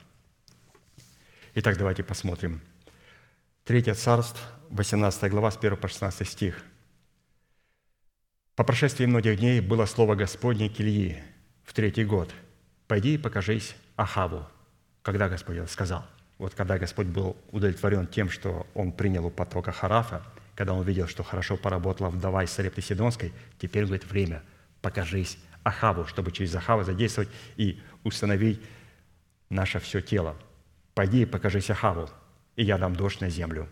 Итак, 1.59 1.79
давайте 1.79 2.03
посмотрим. 2.03 2.61
Третье 3.65 3.95
царство, 3.95 4.39
18 4.69 5.31
глава, 5.31 5.51
с 5.51 5.57
1 5.57 5.79
по 5.79 5.89
16 5.89 6.29
стих. 6.29 6.63
«По 8.55 8.63
прошествии 8.63 9.07
многих 9.07 9.39
дней 9.39 9.63
было 9.63 9.87
слово 9.87 10.17
Господне 10.17 10.69
к 10.69 10.79
Ильи 10.79 11.23
в 11.65 11.73
третий 11.73 12.05
год. 12.05 12.31
«Пойди 12.87 13.15
и 13.15 13.19
покажись 13.19 13.75
Ахаву». 13.97 14.47
Когда 15.01 15.31
Господь 15.31 15.57
сказал– 15.71 16.05
вот 16.39 16.55
когда 16.55 16.77
Господь 16.77 17.07
был 17.07 17.39
удовлетворен 17.51 18.07
тем, 18.07 18.29
что 18.29 18.67
Он 18.75 18.93
принял 18.93 19.25
у 19.25 19.31
потока 19.31 19.73
Харафа, 19.73 20.23
когда 20.55 20.75
Он 20.75 20.85
видел, 20.85 21.09
что 21.09 21.23
хорошо 21.23 21.57
поработала 21.57 22.11
вдова 22.11 22.45
из 22.45 22.51
Сарепты 22.51 22.83
Сидонской, 22.83 23.33
теперь, 23.59 23.85
говорит, 23.85 24.05
время, 24.05 24.43
покажись 24.83 25.39
Ахаву, 25.65 26.07
чтобы 26.07 26.33
через 26.33 26.55
Ахава 26.55 26.85
задействовать 26.85 27.31
и 27.57 27.81
установить 28.05 28.61
наше 29.49 29.81
все 29.81 30.03
тело. 30.03 30.37
Пойди 30.97 31.23
и 31.23 31.27
покажись 31.27 31.69
Ахаву, 31.69 32.09
и 32.57 32.65
я 32.65 32.79
дам 32.79 32.97
дождь 32.97 33.21
на 33.21 33.29
землю. 33.29 33.69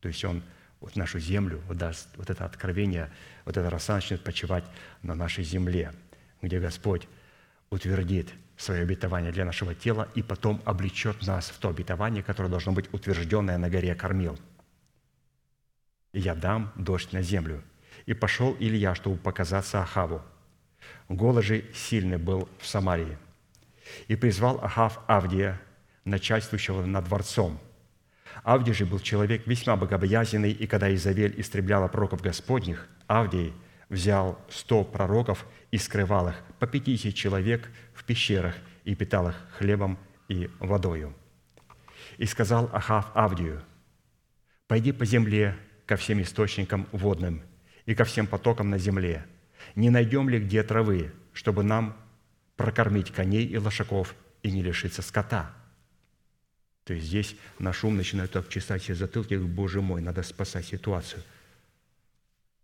То 0.00 0.08
есть 0.08 0.22
Он 0.22 0.42
вот 0.82 0.96
нашу 0.96 1.18
землю 1.18 1.62
даст 1.70 2.08
вот 2.18 2.28
это 2.28 2.44
откровение, 2.44 3.10
вот 3.46 3.56
эта 3.56 3.70
роса 3.70 3.94
начнет 3.94 4.22
почивать 4.22 4.64
на 5.00 5.14
нашей 5.14 5.44
земле, 5.44 5.94
где 6.42 6.60
Господь 6.60 7.08
утвердит 7.70 8.28
свое 8.58 8.82
обетование 8.82 9.32
для 9.32 9.46
нашего 9.46 9.74
тела 9.74 10.10
и 10.14 10.22
потом 10.22 10.60
облечет 10.66 11.26
нас 11.26 11.48
в 11.48 11.58
то 11.58 11.70
обетование, 11.70 12.22
которое 12.22 12.50
должно 12.50 12.72
быть 12.72 12.92
утвержденное 12.92 13.56
на 13.56 13.70
горе 13.70 13.94
Кормил. 13.94 14.38
«И 16.12 16.20
я 16.20 16.34
дам 16.34 16.70
дождь 16.76 17.12
на 17.12 17.22
землю». 17.22 17.62
И 18.04 18.12
пошел 18.12 18.54
Илья, 18.60 18.94
чтобы 18.94 19.16
показаться 19.16 19.80
Ахаву. 19.80 20.20
Голод 21.08 21.46
же 21.46 21.64
сильный 21.72 22.18
был 22.18 22.46
в 22.58 22.66
Самарии. 22.66 23.16
И 24.08 24.16
призвал 24.16 24.62
Ахав 24.62 25.00
Авдия, 25.06 25.58
начальствующего 26.04 26.84
над 26.84 27.04
дворцом. 27.04 27.58
Авдий 28.42 28.72
же 28.72 28.86
был 28.86 28.98
человек 28.98 29.46
весьма 29.46 29.76
богобоязненный, 29.76 30.52
и 30.52 30.66
когда 30.66 30.92
Изавель 30.94 31.40
истребляла 31.40 31.88
пророков 31.88 32.22
Господних, 32.22 32.88
Авдий 33.06 33.52
взял 33.88 34.38
сто 34.48 34.84
пророков 34.84 35.46
и 35.70 35.78
скрывал 35.78 36.28
их 36.28 36.42
по 36.58 36.66
пятидесяти 36.66 37.14
человек 37.14 37.70
в 37.94 38.04
пещерах 38.04 38.56
и 38.84 38.94
питал 38.94 39.28
их 39.28 39.36
хлебом 39.58 39.98
и 40.28 40.50
водою. 40.58 41.14
И 42.16 42.26
сказал 42.26 42.70
Ахав 42.72 43.10
Авдию, 43.14 43.62
«Пойди 44.66 44.92
по 44.92 45.04
земле 45.04 45.56
ко 45.86 45.96
всем 45.96 46.22
источникам 46.22 46.88
водным 46.92 47.42
и 47.84 47.94
ко 47.94 48.04
всем 48.04 48.26
потокам 48.26 48.70
на 48.70 48.78
земле. 48.78 49.26
Не 49.74 49.90
найдем 49.90 50.28
ли 50.28 50.40
где 50.40 50.62
травы, 50.62 51.12
чтобы 51.32 51.62
нам 51.62 51.96
прокормить 52.56 53.12
коней 53.12 53.44
и 53.44 53.58
лошаков 53.58 54.14
и 54.42 54.50
не 54.50 54.62
лишиться 54.62 55.02
скота?» 55.02 55.61
То 56.84 56.94
есть 56.94 57.06
здесь 57.06 57.36
наш 57.58 57.84
ум 57.84 57.96
начинает 57.96 58.34
обчесать 58.36 58.82
все 58.82 58.94
затылки, 58.94 59.34
Боже 59.34 59.80
мой, 59.80 60.00
надо 60.00 60.22
спасать 60.22 60.66
ситуацию. 60.66 61.22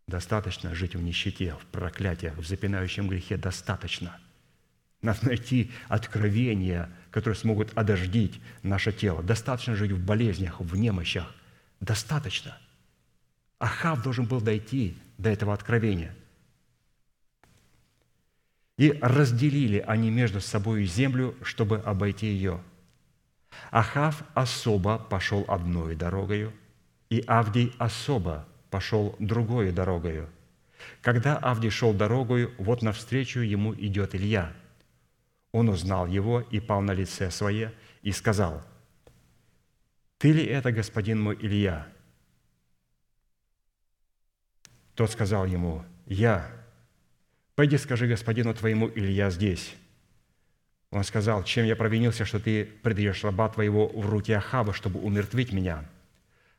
Достаточно 0.06 0.74
жить 0.74 0.96
в 0.96 1.02
нищете, 1.02 1.54
в 1.54 1.66
проклятиях, 1.66 2.36
в 2.36 2.46
запинающем 2.46 3.08
грехе. 3.08 3.36
Достаточно. 3.36 4.18
Надо 5.02 5.26
найти 5.26 5.70
откровения, 5.86 6.90
которые 7.10 7.38
смогут 7.38 7.70
одождить 7.76 8.40
наше 8.62 8.90
тело. 8.90 9.22
Достаточно 9.22 9.76
жить 9.76 9.92
в 9.92 10.04
болезнях, 10.04 10.60
в 10.60 10.76
немощах. 10.76 11.32
Достаточно. 11.80 12.58
Ахав 13.60 14.02
должен 14.02 14.24
был 14.24 14.40
дойти 14.40 14.96
до 15.18 15.28
этого 15.28 15.54
откровения. 15.54 16.14
И 18.76 18.98
разделили 19.00 19.84
они 19.86 20.10
между 20.10 20.40
собой 20.40 20.84
землю, 20.86 21.36
чтобы 21.42 21.78
обойти 21.78 22.26
ее– 22.26 22.60
Ахав 23.70 24.22
особо 24.34 24.98
пошел 24.98 25.44
одной 25.48 25.94
дорогою, 25.94 26.52
и 27.10 27.22
Авдий 27.26 27.74
особо 27.78 28.46
пошел 28.70 29.14
другой 29.18 29.72
дорогою. 29.72 30.28
Когда 31.02 31.36
Авдий 31.36 31.70
шел 31.70 31.92
дорогою, 31.92 32.54
вот 32.58 32.82
навстречу 32.82 33.40
ему 33.40 33.74
идет 33.74 34.14
Илья. 34.14 34.52
Он 35.52 35.68
узнал 35.68 36.06
его 36.06 36.40
и 36.40 36.60
пал 36.60 36.80
на 36.82 36.92
лице 36.92 37.30
свое 37.30 37.74
и 38.02 38.12
сказал, 38.12 38.62
«Ты 40.18 40.32
ли 40.32 40.44
это, 40.44 40.72
господин 40.72 41.20
мой 41.20 41.36
Илья?» 41.40 41.86
Тот 44.94 45.10
сказал 45.10 45.46
ему, 45.46 45.84
«Я». 46.06 46.50
«Пойди 47.54 47.76
скажи 47.76 48.06
господину 48.06 48.54
твоему, 48.54 48.88
Илья 48.88 49.30
здесь». 49.30 49.74
Он 50.90 51.04
сказал, 51.04 51.44
чем 51.44 51.66
я 51.66 51.76
провинился, 51.76 52.24
что 52.24 52.40
ты 52.40 52.64
предаешь 52.64 53.22
раба 53.22 53.48
твоего 53.48 53.88
в 53.88 54.08
руки 54.08 54.32
Ахава, 54.32 54.72
чтобы 54.72 55.00
умертвить 55.00 55.52
меня? 55.52 55.84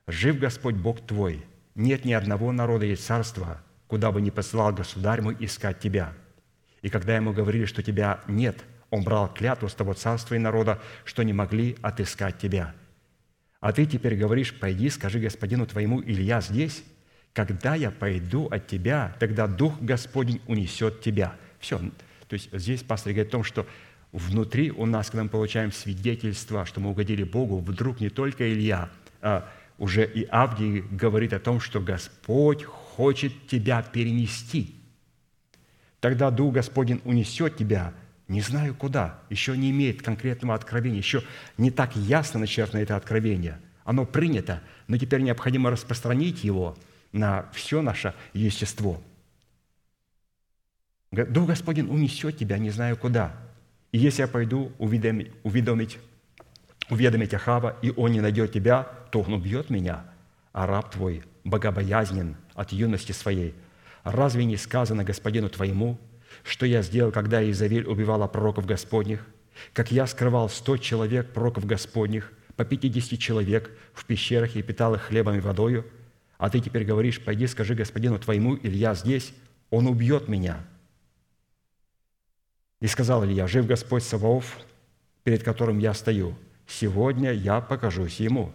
Жив 0.07 0.37
Господь 0.37 0.75
Бог 0.75 1.05
твой, 1.05 1.43
нет 1.75 2.05
ни 2.05 2.13
одного 2.13 2.51
народа 2.51 2.85
и 2.85 2.95
царства, 2.95 3.61
куда 3.87 4.11
бы 4.11 4.21
ни 4.21 4.29
посылал 4.29 4.71
государь 4.71 5.21
мой 5.21 5.35
искать 5.39 5.79
тебя. 5.79 6.13
И 6.81 6.89
когда 6.89 7.15
ему 7.15 7.33
говорили, 7.33 7.65
что 7.65 7.81
тебя 7.81 8.21
нет, 8.27 8.63
он 8.91 9.03
брал 9.03 9.33
клятву 9.33 9.67
с 9.67 9.73
того 9.73 9.93
царства 9.93 10.35
и 10.35 10.39
народа, 10.39 10.79
что 11.05 11.23
не 11.23 11.33
могли 11.33 11.77
отыскать 11.81 12.37
тебя. 12.37 12.73
А 13.59 13.73
ты 13.73 13.85
теперь 13.85 14.15
говоришь, 14.15 14.57
пойди, 14.57 14.89
скажи 14.89 15.19
господину 15.19 15.65
твоему, 15.65 16.01
Илья 16.01 16.39
здесь, 16.41 16.83
когда 17.33 17.75
я 17.75 17.91
пойду 17.91 18.47
от 18.47 18.67
тебя, 18.67 19.15
тогда 19.19 19.47
Дух 19.47 19.79
Господень 19.81 20.41
унесет 20.47 21.01
тебя. 21.01 21.35
Все. 21.59 21.79
То 22.27 22.33
есть 22.33 22.49
здесь 22.53 22.83
пастор 22.83 23.13
говорит 23.13 23.29
о 23.29 23.31
том, 23.31 23.43
что 23.43 23.67
внутри 24.11 24.71
у 24.71 24.85
нас, 24.85 25.09
когда 25.09 25.23
мы 25.23 25.29
получаем 25.29 25.71
свидетельство, 25.71 26.65
что 26.65 26.79
мы 26.79 26.91
угодили 26.91 27.23
Богу, 27.23 27.59
вдруг 27.59 27.99
не 27.99 28.09
только 28.09 28.51
Илья, 28.51 28.89
а 29.21 29.49
уже 29.77 30.05
и 30.05 30.25
Авдий 30.25 30.81
говорит 30.81 31.33
о 31.33 31.39
том, 31.39 31.59
что 31.59 31.79
Господь 31.79 32.63
хочет 32.63 33.47
тебя 33.47 33.81
перенести. 33.81 34.75
Тогда 35.99 36.31
Дух 36.31 36.55
Господень 36.55 37.01
унесет 37.03 37.57
тебя, 37.57 37.93
не 38.27 38.41
знаю 38.41 38.75
куда, 38.75 39.19
еще 39.29 39.57
не 39.57 39.71
имеет 39.71 40.01
конкретного 40.01 40.55
откровения, 40.55 40.97
еще 40.97 41.23
не 41.57 41.71
так 41.71 41.95
ясно 41.95 42.39
начертано 42.39 42.81
это 42.81 42.95
откровение. 42.95 43.59
Оно 43.83 44.05
принято, 44.05 44.61
но 44.87 44.97
теперь 44.97 45.21
необходимо 45.21 45.71
распространить 45.71 46.43
его 46.43 46.77
на 47.11 47.49
все 47.53 47.81
наше 47.81 48.13
естество. 48.33 49.01
Дух 51.11 51.47
Господень 51.47 51.89
унесет 51.89 52.37
тебя, 52.37 52.57
не 52.57 52.69
знаю 52.69 52.97
куда– 52.97 53.35
и 53.91 53.97
если 53.97 54.21
я 54.21 54.27
пойду 54.27 54.71
уведомить, 54.77 55.31
уведомить, 55.43 55.99
уведомить 56.89 57.33
Ахава, 57.33 57.75
и 57.81 57.91
он 57.95 58.11
не 58.11 58.21
найдет 58.21 58.51
тебя, 58.51 58.87
то 59.11 59.21
он 59.21 59.33
убьет 59.33 59.69
меня, 59.69 60.05
а 60.51 60.67
раб 60.67 60.91
твой 60.91 61.23
богобоязнен 61.43 62.35
от 62.53 62.71
юности 62.71 63.11
своей. 63.11 63.55
Разве 64.03 64.45
не 64.45 64.57
сказано 64.57 65.03
господину 65.03 65.49
твоему, 65.49 65.99
что 66.43 66.65
я 66.65 66.81
сделал, 66.81 67.11
когда 67.11 67.47
Изавель 67.49 67.85
убивала 67.85 68.27
пророков 68.27 68.65
Господних, 68.65 69.25
как 69.73 69.91
я 69.91 70.05
скрывал 70.07 70.49
сто 70.49 70.77
человек 70.77 71.33
пророков 71.33 71.65
Господних, 71.65 72.31
по 72.55 72.65
пятидесяти 72.65 73.15
человек 73.15 73.71
в 73.93 74.05
пещерах 74.05 74.55
и 74.55 74.61
питал 74.61 74.93
их 74.93 75.01
хлебом 75.03 75.35
и 75.35 75.39
водою, 75.39 75.85
а 76.37 76.49
ты 76.49 76.59
теперь 76.59 76.83
говоришь, 76.83 77.21
пойди 77.21 77.47
скажи 77.47 77.73
господину 77.73 78.19
твоему, 78.19 78.57
Илья 78.61 78.93
здесь, 78.93 79.33
он 79.69 79.87
убьет 79.87 80.27
меня». 80.27 80.59
И 82.81 82.87
сказал 82.87 83.25
Илья, 83.25 83.47
«Жив 83.47 83.65
Господь 83.67 84.03
Саваоф, 84.03 84.57
перед 85.23 85.43
которым 85.43 85.79
я 85.79 85.93
стою, 85.93 86.35
сегодня 86.65 87.31
я 87.31 87.61
покажусь 87.61 88.19
ему». 88.19 88.53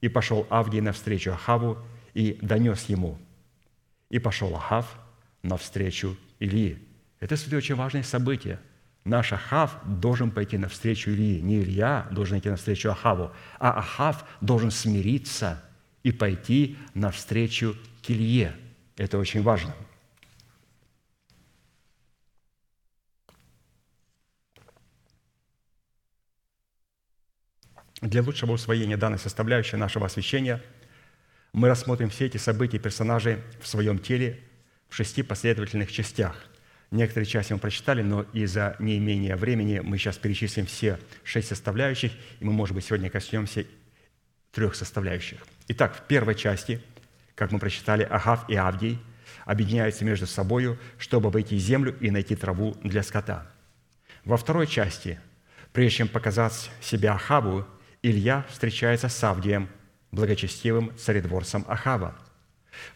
И 0.00 0.08
пошел 0.08 0.46
Авдий 0.50 0.80
навстречу 0.80 1.32
Ахаву 1.32 1.78
и 2.12 2.38
донес 2.42 2.84
ему. 2.86 3.18
И 4.10 4.18
пошел 4.18 4.54
Ахав 4.54 4.98
навстречу 5.42 6.16
Илии. 6.40 6.78
Это, 7.20 7.36
кстати, 7.36 7.54
очень 7.54 7.76
важное 7.76 8.02
событие. 8.02 8.58
Наш 9.04 9.32
Ахав 9.32 9.78
должен 9.84 10.32
пойти 10.32 10.58
навстречу 10.58 11.10
Илии. 11.10 11.40
Не 11.40 11.60
Илья 11.60 12.08
должен 12.10 12.38
идти 12.38 12.50
навстречу 12.50 12.90
Ахаву, 12.90 13.30
а 13.60 13.78
Ахав 13.78 14.24
должен 14.40 14.72
смириться 14.72 15.62
и 16.02 16.10
пойти 16.10 16.76
навстречу 16.94 17.76
к 18.04 18.10
Илье. 18.10 18.54
Это 18.96 19.18
очень 19.18 19.42
важно– 19.42 19.72
Для 28.02 28.20
лучшего 28.20 28.50
усвоения 28.50 28.96
данной 28.96 29.20
составляющей 29.20 29.76
нашего 29.76 30.06
освящения 30.06 30.60
мы 31.52 31.68
рассмотрим 31.68 32.10
все 32.10 32.26
эти 32.26 32.36
события 32.36 32.78
и 32.78 32.80
персонажей 32.80 33.38
в 33.60 33.68
своем 33.68 34.00
теле 34.00 34.40
в 34.88 34.96
шести 34.96 35.22
последовательных 35.22 35.92
частях. 35.92 36.36
Некоторые 36.90 37.26
части 37.26 37.52
мы 37.52 37.60
прочитали, 37.60 38.02
но 38.02 38.22
из-за 38.32 38.74
неимения 38.80 39.36
времени 39.36 39.78
мы 39.78 39.98
сейчас 39.98 40.18
перечислим 40.18 40.66
все 40.66 40.98
шесть 41.22 41.46
составляющих, 41.46 42.10
и 42.40 42.44
мы, 42.44 42.52
может 42.52 42.74
быть, 42.74 42.84
сегодня 42.84 43.08
коснемся 43.08 43.64
трех 44.50 44.74
составляющих. 44.74 45.38
Итак, 45.68 45.94
в 45.96 46.02
первой 46.08 46.34
части, 46.34 46.82
как 47.36 47.52
мы 47.52 47.60
прочитали, 47.60 48.02
Ахав 48.02 48.50
и 48.50 48.56
Авдий 48.56 48.98
объединяются 49.44 50.04
между 50.04 50.26
собой, 50.26 50.76
чтобы 50.98 51.28
обойти 51.28 51.56
землю 51.56 51.96
и 52.00 52.10
найти 52.10 52.34
траву 52.34 52.76
для 52.82 53.04
скота. 53.04 53.46
Во 54.24 54.36
второй 54.36 54.66
части, 54.66 55.20
прежде 55.72 55.98
чем 55.98 56.08
показать 56.08 56.68
себя 56.80 57.14
Ахаву, 57.14 57.64
Илья 58.04 58.44
встречается 58.48 59.08
с 59.08 59.22
Авдием, 59.22 59.68
благочестивым 60.10 60.92
царедворцем 60.96 61.64
Ахава. 61.68 62.16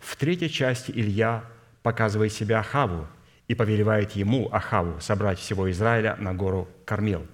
В 0.00 0.16
третьей 0.16 0.50
части 0.50 0.90
Илья 0.90 1.44
показывает 1.84 2.32
себя 2.32 2.58
Ахаву 2.58 3.06
и 3.46 3.54
повелевает 3.54 4.12
ему, 4.12 4.48
Ахаву, 4.50 5.00
собрать 5.00 5.38
всего 5.38 5.70
Израиля 5.70 6.16
на 6.16 6.34
гору 6.34 6.68
Кармил. 6.84 7.24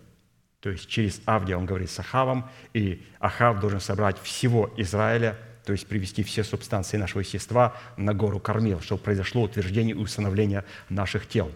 То 0.61 0.69
есть 0.69 0.87
через 0.87 1.23
Авдия 1.25 1.57
он 1.57 1.65
говорит 1.65 1.91
с 1.91 1.99
Ахавом, 1.99 2.51
и 2.75 3.07
Ахав 3.19 3.59
должен 3.59 3.81
собрать 3.81 4.21
всего 4.21 4.71
Израиля, 4.77 5.39
то 5.65 5.73
есть 5.73 5.87
привести 5.87 6.23
все 6.23 6.45
субстанции 6.45 6.99
нашего 6.99 7.21
естества 7.21 7.75
на 7.97 8.13
гору 8.13 8.39
Кармил, 8.39 8.83
чтобы 8.83 9.03
произошло 9.03 9.45
утверждение 9.45 9.97
и 9.97 9.99
установление 9.99 10.67
наших 10.91 11.27
тел. 11.27 11.51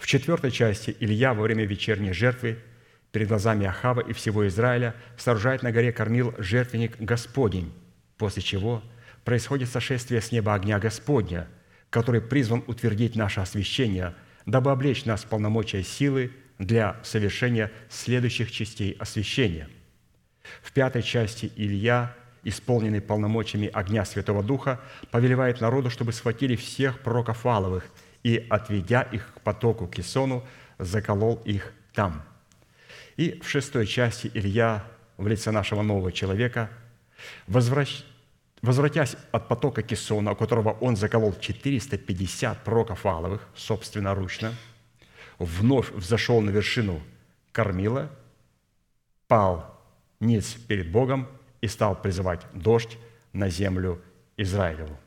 В 0.00 0.08
четвертой 0.08 0.50
части 0.50 0.96
Илья 0.98 1.34
во 1.34 1.42
время 1.42 1.64
вечерней 1.66 2.12
жертвы 2.12 2.58
перед 3.12 3.28
глазами 3.28 3.66
Ахава 3.66 4.00
и 4.00 4.12
всего 4.12 4.46
Израиля 4.48 4.94
сооружает 5.16 5.62
на 5.62 5.72
горе 5.72 5.92
Кормил 5.92 6.34
жертвенник 6.38 7.00
Господень, 7.00 7.72
после 8.16 8.42
чего 8.42 8.82
происходит 9.24 9.68
сошествие 9.68 10.20
с 10.20 10.32
неба 10.32 10.54
огня 10.54 10.78
Господня, 10.78 11.48
который 11.90 12.20
призван 12.20 12.62
утвердить 12.66 13.16
наше 13.16 13.40
освящение, 13.40 14.14
дабы 14.46 14.70
облечь 14.70 15.04
нас 15.04 15.24
в 15.24 15.26
полномочия 15.26 15.82
силы 15.82 16.32
для 16.58 16.96
совершения 17.02 17.70
следующих 17.88 18.50
частей 18.52 18.92
освящения. 18.92 19.68
В 20.62 20.72
пятой 20.72 21.02
части 21.02 21.50
Илья, 21.56 22.14
исполненный 22.44 23.00
полномочиями 23.00 23.68
огня 23.72 24.04
Святого 24.04 24.42
Духа, 24.42 24.80
повелевает 25.10 25.60
народу, 25.60 25.90
чтобы 25.90 26.12
схватили 26.12 26.56
всех 26.56 27.00
пророков 27.00 27.44
Валовых 27.44 27.84
и, 28.22 28.46
отведя 28.48 29.02
их 29.02 29.32
к 29.34 29.40
потоку 29.40 29.86
Кисону, 29.86 30.46
заколол 30.78 31.36
их 31.44 31.72
там– 31.92 32.22
и 33.20 33.38
в 33.42 33.50
шестой 33.50 33.86
части 33.86 34.30
Илья 34.32 34.82
в 35.18 35.26
лице 35.28 35.50
нашего 35.50 35.82
нового 35.82 36.10
человека, 36.10 36.70
возвращ... 37.46 38.02
возвратясь 38.62 39.14
от 39.30 39.46
потока 39.46 39.82
Кессона, 39.82 40.32
у 40.32 40.36
которого 40.36 40.70
он 40.80 40.96
заколол 40.96 41.34
450 41.38 42.64
пророков 42.64 43.04
Валовых, 43.04 43.46
собственноручно, 43.54 44.54
вновь 45.38 45.90
взошел 45.90 46.40
на 46.40 46.48
вершину 46.48 47.02
Кормила, 47.52 48.10
пал 49.28 49.78
ниц 50.18 50.54
перед 50.54 50.90
Богом 50.90 51.28
и 51.60 51.68
стал 51.68 52.00
призывать 52.00 52.40
дождь 52.54 52.96
на 53.34 53.50
землю 53.50 54.00
Израилеву. 54.38 54.98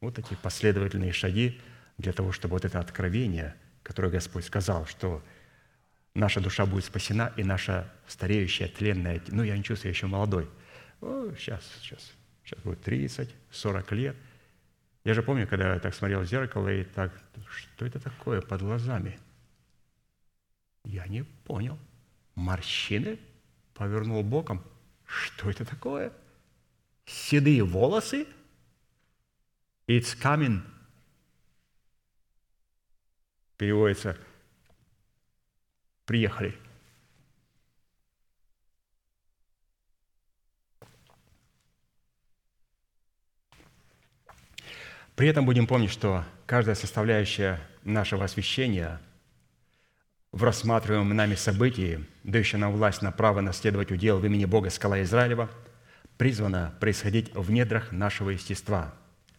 Вот 0.00 0.16
такие 0.16 0.36
последовательные 0.36 1.12
шаги 1.12 1.60
для 1.96 2.12
того, 2.12 2.32
чтобы 2.32 2.54
вот 2.54 2.64
это 2.64 2.80
откровение, 2.80 3.54
которое 3.84 4.08
Господь 4.08 4.46
сказал, 4.46 4.84
что 4.86 5.22
наша 6.14 6.40
душа 6.40 6.66
будет 6.66 6.84
спасена, 6.84 7.32
и 7.36 7.44
наша 7.44 7.90
стареющая, 8.06 8.68
тленная, 8.68 9.20
ну, 9.28 9.42
я 9.42 9.56
не 9.56 9.62
чувствую, 9.62 9.92
я 9.92 9.96
еще 9.96 10.06
молодой. 10.06 10.48
О, 11.00 11.32
сейчас, 11.36 11.62
сейчас, 11.80 12.12
сейчас 12.44 12.60
будет 12.60 12.82
30, 12.82 13.34
40 13.50 13.92
лет. 13.92 14.16
Я 15.04 15.14
же 15.14 15.22
помню, 15.22 15.48
когда 15.48 15.74
я 15.74 15.80
так 15.80 15.94
смотрел 15.94 16.20
в 16.20 16.26
зеркало, 16.26 16.68
и 16.68 16.84
так, 16.84 17.12
что 17.50 17.86
это 17.86 17.98
такое 17.98 18.40
под 18.40 18.62
глазами? 18.62 19.18
Я 20.84 21.06
не 21.06 21.24
понял. 21.24 21.78
Морщины? 22.34 23.18
Повернул 23.74 24.22
боком. 24.22 24.62
Что 25.04 25.50
это 25.50 25.64
такое? 25.64 26.12
Седые 27.04 27.64
волосы? 27.64 28.26
It's 29.88 30.16
coming. 30.20 30.60
Переводится 33.56 34.16
приехали. 36.12 36.54
При 45.16 45.26
этом 45.28 45.46
будем 45.46 45.66
помнить, 45.66 45.90
что 45.90 46.26
каждая 46.44 46.74
составляющая 46.74 47.60
нашего 47.82 48.24
освящения 48.26 49.00
в 50.32 50.44
рассматриваемом 50.44 51.16
нами 51.16 51.34
событии, 51.34 52.04
дающая 52.24 52.58
нам 52.58 52.72
власть 52.72 53.00
на 53.00 53.10
право 53.10 53.40
наследовать 53.40 53.90
удел 53.90 54.18
в 54.18 54.26
имени 54.26 54.44
Бога 54.44 54.68
Скала 54.68 55.02
Израилева, 55.02 55.48
призвана 56.18 56.74
происходить 56.78 57.34
в 57.34 57.50
недрах 57.50 57.90
нашего 57.90 58.28
естества, 58.28 58.94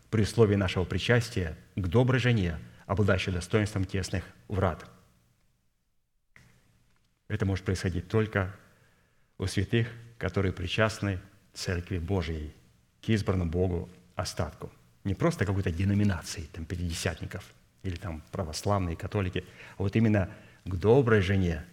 при 0.09 0.23
условии 0.23 0.55
нашего 0.55 0.85
причастия 0.85 1.55
к 1.75 1.87
доброй 1.87 2.19
жене, 2.19 2.57
обладающей 2.87 3.31
достоинством 3.31 3.85
тесных 3.85 4.23
врат– 4.47 4.89
это 7.27 7.45
может 7.45 7.65
происходить 7.65 8.07
только 8.07 8.55
у 9.37 9.47
святых, 9.47 9.87
которые 10.17 10.53
причастны 10.53 11.19
Церкви 11.53 11.99
Божией, 11.99 12.53
к 13.01 13.09
избранному 13.09 13.51
Богу 13.51 13.89
остатку. 14.15 14.71
Не 15.03 15.15
просто 15.15 15.45
какой-то 15.45 15.71
деноминации, 15.71 16.47
там, 16.53 16.65
пятидесятников 16.65 17.43
или 17.83 17.95
там 17.95 18.23
православные, 18.31 18.95
католики, 18.95 19.43
а 19.77 19.83
вот 19.83 19.95
именно 19.95 20.29
к 20.65 20.75
доброй 20.75 21.21
жене. 21.21 21.65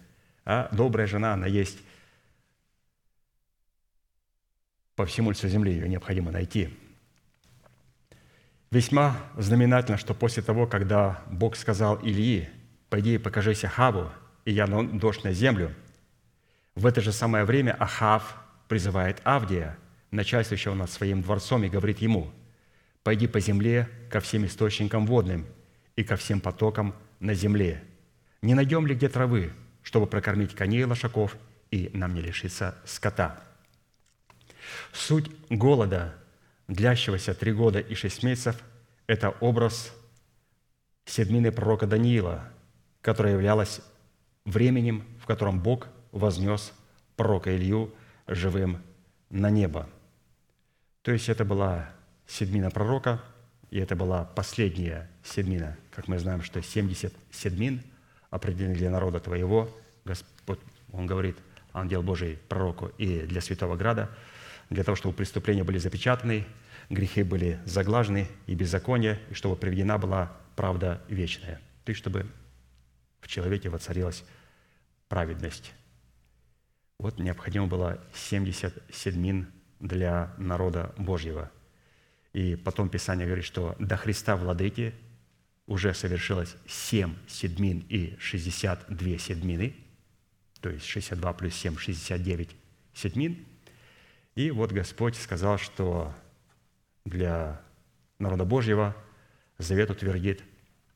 А 0.43 0.69
добрая 0.73 1.07
жена, 1.07 1.33
она 1.33 1.47
есть 1.47 1.77
по 4.95 5.05
всему 5.05 5.31
лицу 5.31 5.47
земли, 5.47 5.71
ее 5.71 5.87
необходимо 5.87 6.31
найти. 6.31 6.77
Весьма 8.69 9.17
знаменательно, 9.37 9.97
что 9.97 10.13
после 10.13 10.43
того, 10.43 10.67
когда 10.67 11.23
Бог 11.31 11.55
сказал 11.55 11.99
Ильи, 12.01 12.49
«Пойди 12.89 13.15
и 13.15 13.17
покажись 13.17 13.61
Хаву, 13.61 14.11
и 14.45 14.51
я 14.51 14.67
дождь 14.67 15.23
на 15.23 15.33
землю. 15.33 15.73
В 16.75 16.85
это 16.85 17.01
же 17.01 17.11
самое 17.11 17.45
время 17.45 17.75
Ахав 17.79 18.35
призывает 18.67 19.21
Авдия, 19.23 19.77
начальствующего 20.11 20.73
над 20.73 20.89
своим 20.89 21.21
дворцом, 21.21 21.63
и 21.63 21.69
говорит 21.69 21.99
ему, 21.99 22.31
«Пойди 23.03 23.27
по 23.27 23.39
земле 23.39 23.89
ко 24.09 24.19
всем 24.19 24.45
источникам 24.45 25.05
водным 25.05 25.45
и 25.95 26.03
ко 26.03 26.15
всем 26.15 26.39
потокам 26.39 26.95
на 27.19 27.33
земле. 27.33 27.83
Не 28.41 28.53
найдем 28.53 28.85
ли 28.85 28.95
где 28.95 29.09
травы, 29.09 29.51
чтобы 29.81 30.07
прокормить 30.07 30.55
коней 30.55 30.81
и 30.81 30.85
лошаков, 30.85 31.35
и 31.71 31.89
нам 31.93 32.13
не 32.13 32.21
лишиться 32.21 32.75
скота?» 32.85 33.41
Суть 34.93 35.29
голода, 35.49 36.15
длящегося 36.67 37.33
три 37.33 37.51
года 37.51 37.79
и 37.79 37.95
шесть 37.95 38.23
месяцев, 38.23 38.55
это 39.07 39.31
образ 39.41 39.93
седмины 41.05 41.51
пророка 41.51 41.87
Даниила, 41.87 42.47
которая 43.01 43.33
являлась 43.33 43.81
временем, 44.45 45.03
в 45.19 45.25
котором 45.25 45.59
Бог 45.59 45.87
вознес 46.11 46.73
пророка 47.15 47.55
Илью 47.55 47.93
живым 48.27 48.81
на 49.29 49.49
небо. 49.49 49.89
То 51.01 51.11
есть 51.11 51.29
это 51.29 51.45
была 51.45 51.89
седмина 52.27 52.69
пророка, 52.69 53.21
и 53.69 53.79
это 53.79 53.95
была 53.95 54.25
последняя 54.25 55.09
седмина. 55.23 55.77
Как 55.91 56.07
мы 56.07 56.19
знаем, 56.19 56.43
что 56.43 56.61
70 56.61 57.13
седмин 57.31 57.81
определены 58.29 58.75
для 58.75 58.89
народа 58.89 59.19
твоего. 59.19 59.69
Господь, 60.05 60.59
Он 60.91 61.05
говорит, 61.05 61.37
ангел 61.73 62.01
Божий 62.01 62.39
пророку 62.49 62.91
и 62.97 63.21
для 63.21 63.41
Святого 63.41 63.75
Града, 63.75 64.09
для 64.69 64.83
того, 64.83 64.95
чтобы 64.95 65.15
преступления 65.15 65.63
были 65.63 65.77
запечатаны, 65.77 66.45
грехи 66.89 67.23
были 67.23 67.59
заглажены 67.65 68.27
и 68.47 68.55
беззаконие, 68.55 69.19
и 69.29 69.33
чтобы 69.33 69.55
приведена 69.55 69.97
была 69.97 70.31
правда 70.55 71.01
вечная. 71.07 71.59
Есть, 71.85 71.99
чтобы 71.99 72.25
в 73.21 73.27
человеке 73.27 73.69
воцарилась 73.69 74.23
праведность. 75.07 75.73
Вот 76.99 77.19
необходимо 77.19 77.67
было 77.67 78.03
70 78.13 78.83
седмин 78.93 79.51
для 79.79 80.33
народа 80.37 80.93
Божьего. 80.97 81.51
И 82.33 82.55
потом 82.55 82.89
Писание 82.89 83.25
говорит, 83.25 83.45
что 83.45 83.75
до 83.79 83.97
Христа 83.97 84.35
Владыки 84.35 84.93
уже 85.67 85.93
совершилось 85.93 86.55
7 86.67 87.15
седмин 87.27 87.85
и 87.89 88.15
62 88.19 89.17
седмины, 89.17 89.75
то 90.59 90.69
есть 90.69 90.85
62 90.85 91.33
плюс 91.33 91.55
7, 91.55 91.77
69 91.77 92.55
седмин. 92.93 93.45
И 94.35 94.51
вот 94.51 94.71
Господь 94.71 95.15
сказал, 95.15 95.57
что 95.57 96.13
для 97.05 97.61
народа 98.19 98.45
Божьего 98.45 98.95
завет 99.57 99.89
утвердит 99.89 100.43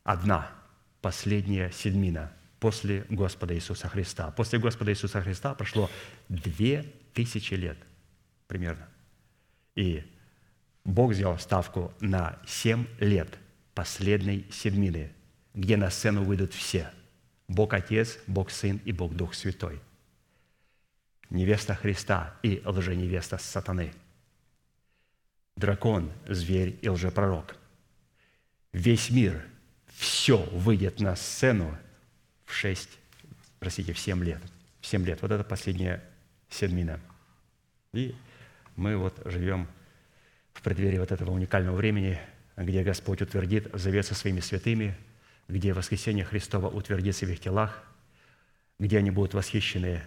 одна– 0.03 0.51
последняя 1.05 1.69
седмина 1.69 2.33
после 2.59 3.05
Господа 3.11 3.53
Иисуса 3.53 3.87
Христа. 3.87 4.31
После 4.31 4.57
Господа 4.57 4.91
Иисуса 4.91 5.21
Христа 5.21 5.53
прошло 5.53 5.87
две 6.29 6.81
тысячи 7.13 7.53
лет 7.53 7.77
примерно. 8.47 8.87
И 9.75 10.03
Бог 10.83 11.13
сделал 11.13 11.37
ставку 11.37 11.93
на 11.99 12.39
семь 12.47 12.87
лет 12.99 13.37
последней 13.75 14.47
седмины, 14.49 15.13
где 15.53 15.77
на 15.77 15.91
сцену 15.91 16.23
выйдут 16.23 16.55
все. 16.55 16.91
Бог 17.47 17.75
Отец, 17.75 18.17
Бог 18.25 18.49
Сын 18.49 18.81
и 18.83 18.91
Бог 18.91 19.13
Дух 19.13 19.35
Святой. 19.35 19.79
Невеста 21.29 21.75
Христа 21.75 22.35
и 22.41 22.63
лженевеста 22.65 23.37
сатаны. 23.37 23.93
Дракон, 25.55 26.11
зверь 26.27 26.79
и 26.81 26.89
лжепророк. 26.89 27.57
Весь 28.73 29.11
мир– 29.11 29.45
все 29.97 30.37
выйдет 30.37 30.99
на 30.99 31.15
сцену 31.15 31.77
в 32.45 32.53
6, 32.53 32.89
простите, 33.59 33.93
в 33.93 33.99
7 33.99 34.23
лет. 34.23 34.41
В 34.81 34.87
7 34.87 35.05
лет. 35.05 35.21
Вот 35.21 35.31
это 35.31 35.43
последняя 35.43 36.03
седмина. 36.49 36.99
И 37.93 38.13
мы 38.75 38.97
вот 38.97 39.21
живем 39.25 39.67
в 40.53 40.61
преддверии 40.61 40.99
вот 40.99 41.11
этого 41.11 41.31
уникального 41.31 41.75
времени, 41.75 42.19
где 42.57 42.83
Господь 42.83 43.21
утвердит 43.21 43.69
завет 43.73 44.05
со 44.05 44.15
своими 44.15 44.41
святыми, 44.41 44.95
где 45.47 45.73
воскресение 45.73 46.25
Христова 46.25 46.67
утвердится 46.67 47.25
в 47.25 47.29
их 47.29 47.39
телах, 47.39 47.83
где 48.79 48.97
они 48.97 49.11
будут 49.11 49.33
восхищены 49.33 50.01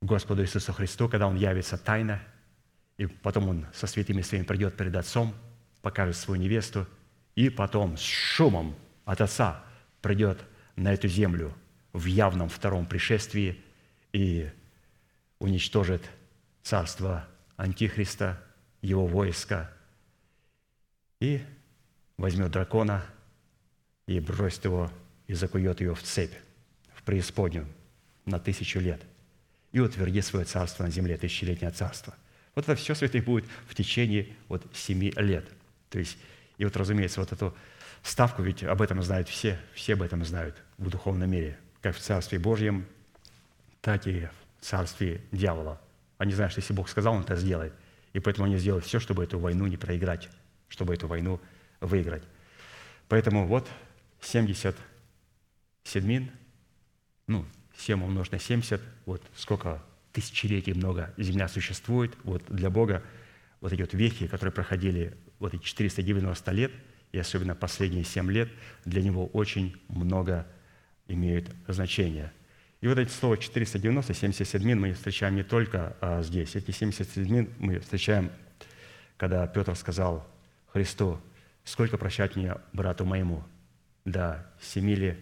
Господу 0.00 0.42
Иисусу 0.42 0.72
Христу, 0.72 1.08
когда 1.08 1.26
Он 1.26 1.36
явится 1.36 1.76
тайно, 1.76 2.22
и 2.96 3.06
потом 3.06 3.48
Он 3.48 3.66
со 3.72 3.86
святыми 3.86 4.22
своими 4.22 4.44
придет 4.44 4.76
перед 4.76 4.94
Отцом, 4.94 5.34
покажет 5.82 6.16
свою 6.16 6.40
невесту– 6.40 6.86
и 7.34 7.48
потом 7.48 7.96
с 7.96 8.02
шумом 8.02 8.74
от 9.04 9.20
Отца 9.20 9.64
придет 10.00 10.38
на 10.76 10.92
эту 10.92 11.08
землю 11.08 11.54
в 11.92 12.06
явном 12.06 12.48
втором 12.48 12.86
пришествии 12.86 13.60
и 14.12 14.50
уничтожит 15.38 16.02
царство 16.62 17.26
Антихриста, 17.56 18.42
его 18.80 19.06
войска, 19.06 19.70
и 21.20 21.40
возьмет 22.16 22.50
дракона 22.50 23.04
и 24.06 24.18
бросит 24.20 24.64
его 24.64 24.90
и 25.26 25.34
закует 25.34 25.80
его 25.80 25.94
в 25.94 26.02
цепь, 26.02 26.34
в 26.94 27.02
преисподнюю 27.02 27.66
на 28.24 28.38
тысячу 28.38 28.80
лет 28.80 29.00
и 29.72 29.80
утвердит 29.80 30.24
свое 30.24 30.44
царство 30.44 30.84
на 30.84 30.90
земле, 30.90 31.16
тысячелетнее 31.16 31.70
царство. 31.70 32.14
Вот 32.54 32.64
это 32.64 32.74
все, 32.74 32.94
святых, 32.94 33.24
будет 33.24 33.46
в 33.66 33.74
течение 33.74 34.28
вот 34.48 34.64
семи 34.74 35.12
лет. 35.16 35.48
То 35.88 35.98
есть 35.98 36.18
и 36.58 36.64
вот, 36.64 36.76
разумеется, 36.76 37.20
вот 37.20 37.32
эту 37.32 37.54
ставку, 38.02 38.42
ведь 38.42 38.62
об 38.62 38.82
этом 38.82 39.02
знают 39.02 39.28
все, 39.28 39.58
все 39.74 39.94
об 39.94 40.02
этом 40.02 40.24
знают 40.24 40.56
в 40.78 40.90
духовном 40.90 41.30
мире, 41.30 41.58
как 41.80 41.96
в 41.96 42.00
Царстве 42.00 42.38
Божьем, 42.38 42.86
так 43.80 44.06
и 44.06 44.28
в 44.60 44.64
Царстве 44.64 45.22
дьявола. 45.32 45.80
Они 46.18 46.32
знают, 46.32 46.52
что 46.52 46.60
если 46.60 46.72
Бог 46.72 46.88
сказал, 46.88 47.14
Он 47.14 47.22
это 47.22 47.36
сделает. 47.36 47.72
И 48.12 48.20
поэтому 48.20 48.46
они 48.46 48.58
сделают 48.58 48.84
все, 48.84 49.00
чтобы 49.00 49.24
эту 49.24 49.38
войну 49.38 49.66
не 49.66 49.76
проиграть, 49.76 50.28
чтобы 50.68 50.94
эту 50.94 51.06
войну 51.08 51.40
выиграть. 51.80 52.22
Поэтому 53.08 53.46
вот 53.46 53.68
70 54.20 54.76
седмин, 55.84 56.30
ну, 57.26 57.44
7 57.76 58.02
умножить 58.04 58.32
на 58.32 58.38
70, 58.38 58.80
вот 59.06 59.22
сколько 59.34 59.82
тысячелетий 60.12 60.74
много 60.74 61.12
земля 61.16 61.48
существует, 61.48 62.16
вот 62.24 62.44
для 62.48 62.70
Бога 62.70 63.02
вот 63.60 63.72
эти 63.72 63.80
вот 63.80 63.94
вехи, 63.94 64.26
которые 64.26 64.52
проходили 64.52 65.16
вот 65.42 65.54
эти 65.54 65.62
490 65.62 66.52
лет, 66.52 66.72
и 67.10 67.18
особенно 67.18 67.54
последние 67.54 68.04
7 68.04 68.30
лет, 68.30 68.48
для 68.84 69.02
Него 69.02 69.26
очень 69.26 69.76
много 69.88 70.46
имеют 71.08 71.50
значения. 71.68 72.32
И 72.80 72.88
вот 72.88 72.98
эти 72.98 73.10
слова 73.10 73.36
490, 73.36 74.14
70 74.14 74.48
седмин 74.48 74.80
мы 74.80 74.92
встречаем 74.92 75.36
не 75.36 75.42
только 75.42 75.96
а, 76.00 76.22
здесь. 76.22 76.56
Эти 76.56 76.70
70 76.70 77.08
седмин 77.08 77.50
мы 77.58 77.80
встречаем, 77.80 78.30
когда 79.16 79.46
Петр 79.46 79.76
сказал 79.76 80.26
Христу, 80.72 81.20
сколько 81.64 81.98
прощать 81.98 82.34
мне, 82.34 82.56
брату 82.72 83.04
моему? 83.04 83.44
До 84.04 84.46
семи 84.60 84.94
ли 84.94 85.16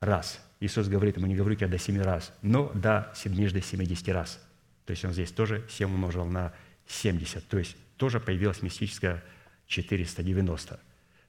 раз? 0.00 0.40
Иисус 0.60 0.88
говорит 0.88 1.16
ему, 1.16 1.26
не 1.26 1.36
говорю 1.36 1.56
тебе 1.56 1.68
до 1.68 1.78
семи 1.78 2.00
раз, 2.00 2.32
но 2.42 2.70
до 2.74 3.12
седмижды 3.14 3.60
семидесяти 3.60 4.10
раз. 4.10 4.40
То 4.86 4.92
есть 4.92 5.04
он 5.04 5.12
здесь 5.12 5.30
тоже 5.30 5.64
7 5.68 5.88
умножил 5.88 6.24
на 6.24 6.54
70. 6.86 7.46
То 7.48 7.58
есть 7.58 7.76
тоже 7.98 8.18
появилось 8.18 8.62
мистическое 8.62 9.22
490. 9.68 10.80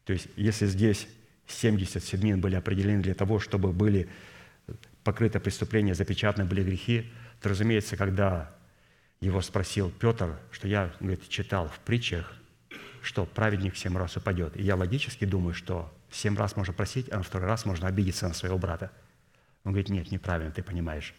То 0.06 0.14
есть 0.14 0.28
если 0.36 0.66
здесь 0.66 1.08
70 1.48 2.04
седмин 2.04 2.42
были 2.42 2.56
определены 2.56 3.04
для 3.04 3.14
того, 3.14 3.40
чтобы 3.40 3.72
были 3.72 4.10
покрыты 5.04 5.40
преступления, 5.40 5.94
запечатаны 5.94 6.46
были 6.46 6.64
грехи, 6.64 7.12
то, 7.42 7.50
разумеется, 7.50 7.96
когда 7.96 8.56
его 9.22 9.42
спросил 9.42 9.92
Петр, 9.92 10.40
что 10.52 10.68
я, 10.68 10.94
говорит, 11.00 11.28
читал 11.30 11.68
в 11.68 11.80
притчах, 11.80 12.34
что 13.02 13.26
праведник 13.26 13.76
семь 13.76 13.98
раз 13.98 14.18
упадет. 14.18 14.56
И 14.58 14.64
я 14.64 14.76
логически 14.76 15.26
думаю, 15.26 15.54
что 15.54 15.94
семь 16.12 16.38
раз 16.38 16.56
можно 16.56 16.74
просить, 16.74 17.12
а 17.12 17.18
на 17.18 17.24
второй 17.24 17.48
раз 17.48 17.66
можно 17.66 17.88
обидеться 17.88 18.28
на 18.28 18.34
своего 18.34 18.58
брата. 18.58 18.92
Он 19.64 19.72
говорит, 19.72 19.90
нет, 19.90 20.12
неправильно, 20.12 20.52
ты 20.52 20.64
понимаешь. 20.64 21.14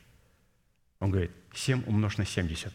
Он 0.99 1.11
говорит, 1.11 1.31
7 1.55 1.85
умножь 1.87 2.19
на 2.19 2.25
70. 2.25 2.73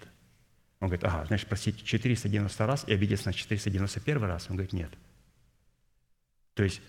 Он 0.79 0.89
говорит, 0.89 1.03
ага, 1.05 1.25
значит, 1.25 1.47
просить 1.47 1.83
490 1.83 2.65
раз 2.65 2.83
и 2.87 2.93
обидеться 2.93 3.27
на 3.27 3.33
491 3.33 4.23
раз? 4.23 4.47
Он 4.49 4.55
говорит, 4.55 4.73
нет. 4.73 4.91
То 6.53 6.63
есть, 6.63 6.81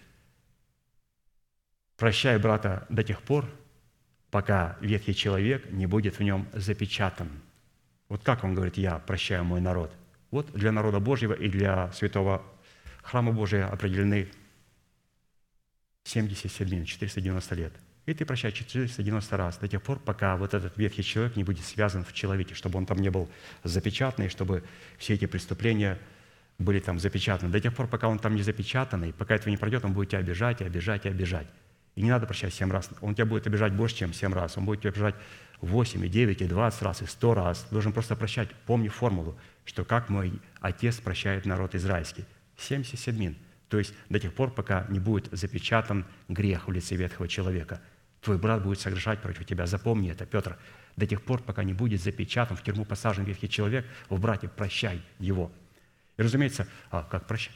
прощай 1.97 2.39
брата 2.39 2.87
до 2.89 3.03
тех 3.03 3.23
пор, 3.23 3.49
пока 4.31 4.77
ветхий 4.81 5.15
человек 5.15 5.71
не 5.71 5.87
будет 5.87 6.19
в 6.19 6.23
нем 6.23 6.49
запечатан. 6.53 7.31
Вот 8.09 8.23
как 8.23 8.45
он 8.45 8.55
говорит, 8.55 8.77
я 8.77 8.99
прощаю 8.99 9.45
мой 9.45 9.61
народ. 9.61 9.93
Вот 10.31 10.53
для 10.53 10.73
народа 10.73 11.01
Божьего 11.01 11.33
и 11.33 11.49
для 11.49 11.91
святого 11.93 12.43
храма 13.03 13.33
Божия 13.33 13.67
определены 13.69 14.31
70 16.05 16.51
седмин, 16.51 16.85
490 16.85 17.55
лет– 17.55 17.73
и 18.07 18.15
ты 18.15 18.25
прощаешь 18.25 18.55
490 18.55 19.37
раз, 19.37 19.59
до 19.59 19.67
тех 19.67 19.83
пор, 19.83 19.99
пока 19.99 20.37
вот 20.37 20.55
этот 20.55 20.77
ветхий 20.79 21.03
человек 21.03 21.35
не 21.35 21.43
будет 21.43 21.65
связан 21.65 22.05
в 22.05 22.13
человеке, 22.13 22.55
чтобы 22.55 22.79
он 22.79 22.87
там 22.87 22.99
не 22.99 23.11
был 23.11 23.29
запечатанный, 23.65 24.29
чтобы 24.29 24.63
все 24.97 25.15
эти 25.15 25.27
преступления 25.27 25.99
были 26.59 26.79
там 26.79 27.01
запечатаны. 27.01 27.51
До 27.51 27.61
тех 27.61 27.75
пор, 27.75 27.89
пока 27.89 28.09
он 28.09 28.21
там 28.21 28.37
не 28.37 28.43
запечатанный, 28.43 29.13
пока 29.13 29.35
этого 29.35 29.51
не 29.51 29.57
пройдет, 29.57 29.85
он 29.85 29.93
будет 29.93 30.11
тебя 30.11 30.21
обижать, 30.21 30.61
и 30.61 30.65
обижать, 30.65 31.05
и 31.05 31.09
обижать. 31.09 31.49
И 31.97 32.03
не 32.03 32.11
надо 32.11 32.27
прощать 32.27 32.55
семь 32.55 32.71
раз. 32.71 32.91
Он 33.01 33.15
тебя 33.15 33.27
будет 33.27 33.47
обижать 33.49 33.73
больше, 33.73 33.97
чем 33.97 34.13
семь 34.13 34.33
раз. 34.33 34.57
Он 34.57 34.65
будет 34.65 34.81
тебя 34.81 34.91
обижать 34.91 35.17
восемь, 35.61 36.05
и 36.05 36.09
девять, 36.09 36.43
и 36.43 36.47
двадцать 36.47 36.83
раз, 36.83 37.03
и 37.03 37.07
сто 37.07 37.35
раз. 37.35 37.65
Ты 37.65 37.75
должен 37.75 37.93
просто 37.93 38.15
прощать. 38.15 38.51
Помни 38.67 38.89
формулу, 38.89 39.37
что 39.65 39.85
как 39.85 40.11
мой 40.11 40.41
отец 40.61 40.99
прощает 40.99 41.45
народ 41.45 41.75
израильский. 41.75 42.25
70 42.57 42.99
седмин. 42.99 43.37
То 43.69 43.79
есть 43.79 43.93
до 44.09 44.21
тех 44.21 44.33
пор, 44.33 44.53
пока 44.53 44.87
не 44.89 45.01
будет 45.01 45.29
запечатан 45.33 46.07
грех 46.29 46.69
в 46.69 46.73
лице 46.73 46.95
ветхого 46.95 47.27
человека– 47.27 47.81
Твой 48.27 48.39
брат 48.39 48.61
будет 48.61 48.81
согрешать 48.81 49.23
против 49.23 49.47
тебя. 49.47 49.67
Запомни 49.67 50.11
это, 50.11 50.27
Петр. 50.27 50.59
До 50.97 51.07
тех 51.07 51.23
пор, 51.23 51.41
пока 51.45 51.63
не 51.63 51.73
будет 51.73 52.03
запечатан, 52.03 52.57
в 52.57 52.63
тюрьму 52.65 52.85
посажен 52.85 53.23
ветхий 53.23 53.49
человек, 53.49 53.87
в 54.09 54.19
брате 54.19 54.49
прощай 54.49 55.01
его. 55.21 55.53
И, 56.17 56.23
разумеется, 56.23 56.67
а 56.91 57.05
как 57.05 57.29
прощать? 57.29 57.55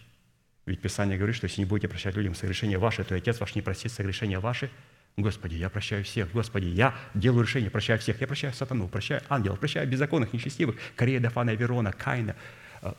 Ведь 0.66 0.80
Писание 0.80 1.18
говорит, 1.18 1.34
что 1.34 1.46
если 1.46 1.62
не 1.62 1.64
будете 1.64 1.88
прощать 1.88 2.14
людям 2.14 2.36
согрешения 2.36 2.78
ваши, 2.78 3.02
то 3.02 3.16
Отец 3.16 3.40
ваш 3.40 3.56
не 3.56 3.62
простит 3.62 3.90
согрешения 3.90 4.38
ваши. 4.38 4.70
Господи, 5.16 5.56
я 5.56 5.70
прощаю 5.70 6.04
всех. 6.04 6.30
Господи, 6.30 6.66
я 6.66 6.94
делаю 7.14 7.42
решение, 7.42 7.68
прощаю 7.68 7.98
всех. 7.98 8.20
Я 8.20 8.28
прощаю 8.28 8.52
сатану, 8.54 8.86
прощаю 8.86 9.22
ангелов, 9.28 9.58
прощаю 9.58 9.88
беззаконных, 9.88 10.32
нечестивых, 10.32 10.76
Корея, 10.94 11.18
Дафана, 11.18 11.50
Верона, 11.50 11.90
Каина, 11.90 12.36
а, 12.80 12.94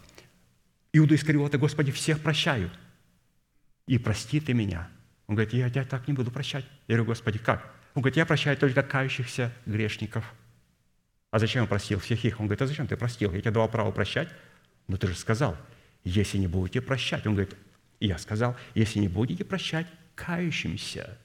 Иуда 0.92 1.16
Искариота. 1.16 1.58
Господи, 1.58 1.94
всех 1.94 2.20
прощаю. 2.20 2.70
И 3.88 3.98
прости 3.98 4.42
ты 4.42 4.54
меня– 4.54 4.90
он 5.32 5.36
говорит, 5.36 5.54
я 5.54 5.70
тебя 5.70 5.86
так 5.86 6.10
не 6.10 6.14
буду 6.14 6.30
прощать. 6.30 6.66
Я 6.90 6.98
говорю, 6.98 7.06
Господи, 7.06 7.40
как? 7.40 7.74
Он 7.96 8.02
говорит, 8.02 8.18
я 8.18 8.26
прощаю 8.26 8.58
только 8.58 8.84
кающихся 8.84 9.54
грешников. 9.66 10.26
А 11.30 11.40
зачем 11.40 11.62
он 11.62 11.70
простил 11.70 12.00
всех 12.00 12.26
их? 12.26 12.42
Он 12.42 12.48
говорит, 12.48 12.62
а 12.64 12.68
зачем 12.68 12.86
ты 12.86 12.98
простил? 12.98 13.32
Я 13.32 13.40
тебе 13.40 13.52
давал 13.52 13.70
право 13.70 13.92
прощать. 13.92 14.28
Но 14.90 14.98
ты 14.98 15.08
же 15.08 15.16
сказал, 15.16 15.56
если 16.04 16.38
не 16.38 16.48
будете 16.48 16.82
прощать. 16.82 17.26
Он 17.26 17.36
говорит, 17.36 17.56
я 18.02 18.18
сказал, 18.18 18.58
если 18.76 19.00
не 19.00 19.08
будете 19.08 19.46
прощать 19.46 19.88
кающимся, 20.16 21.18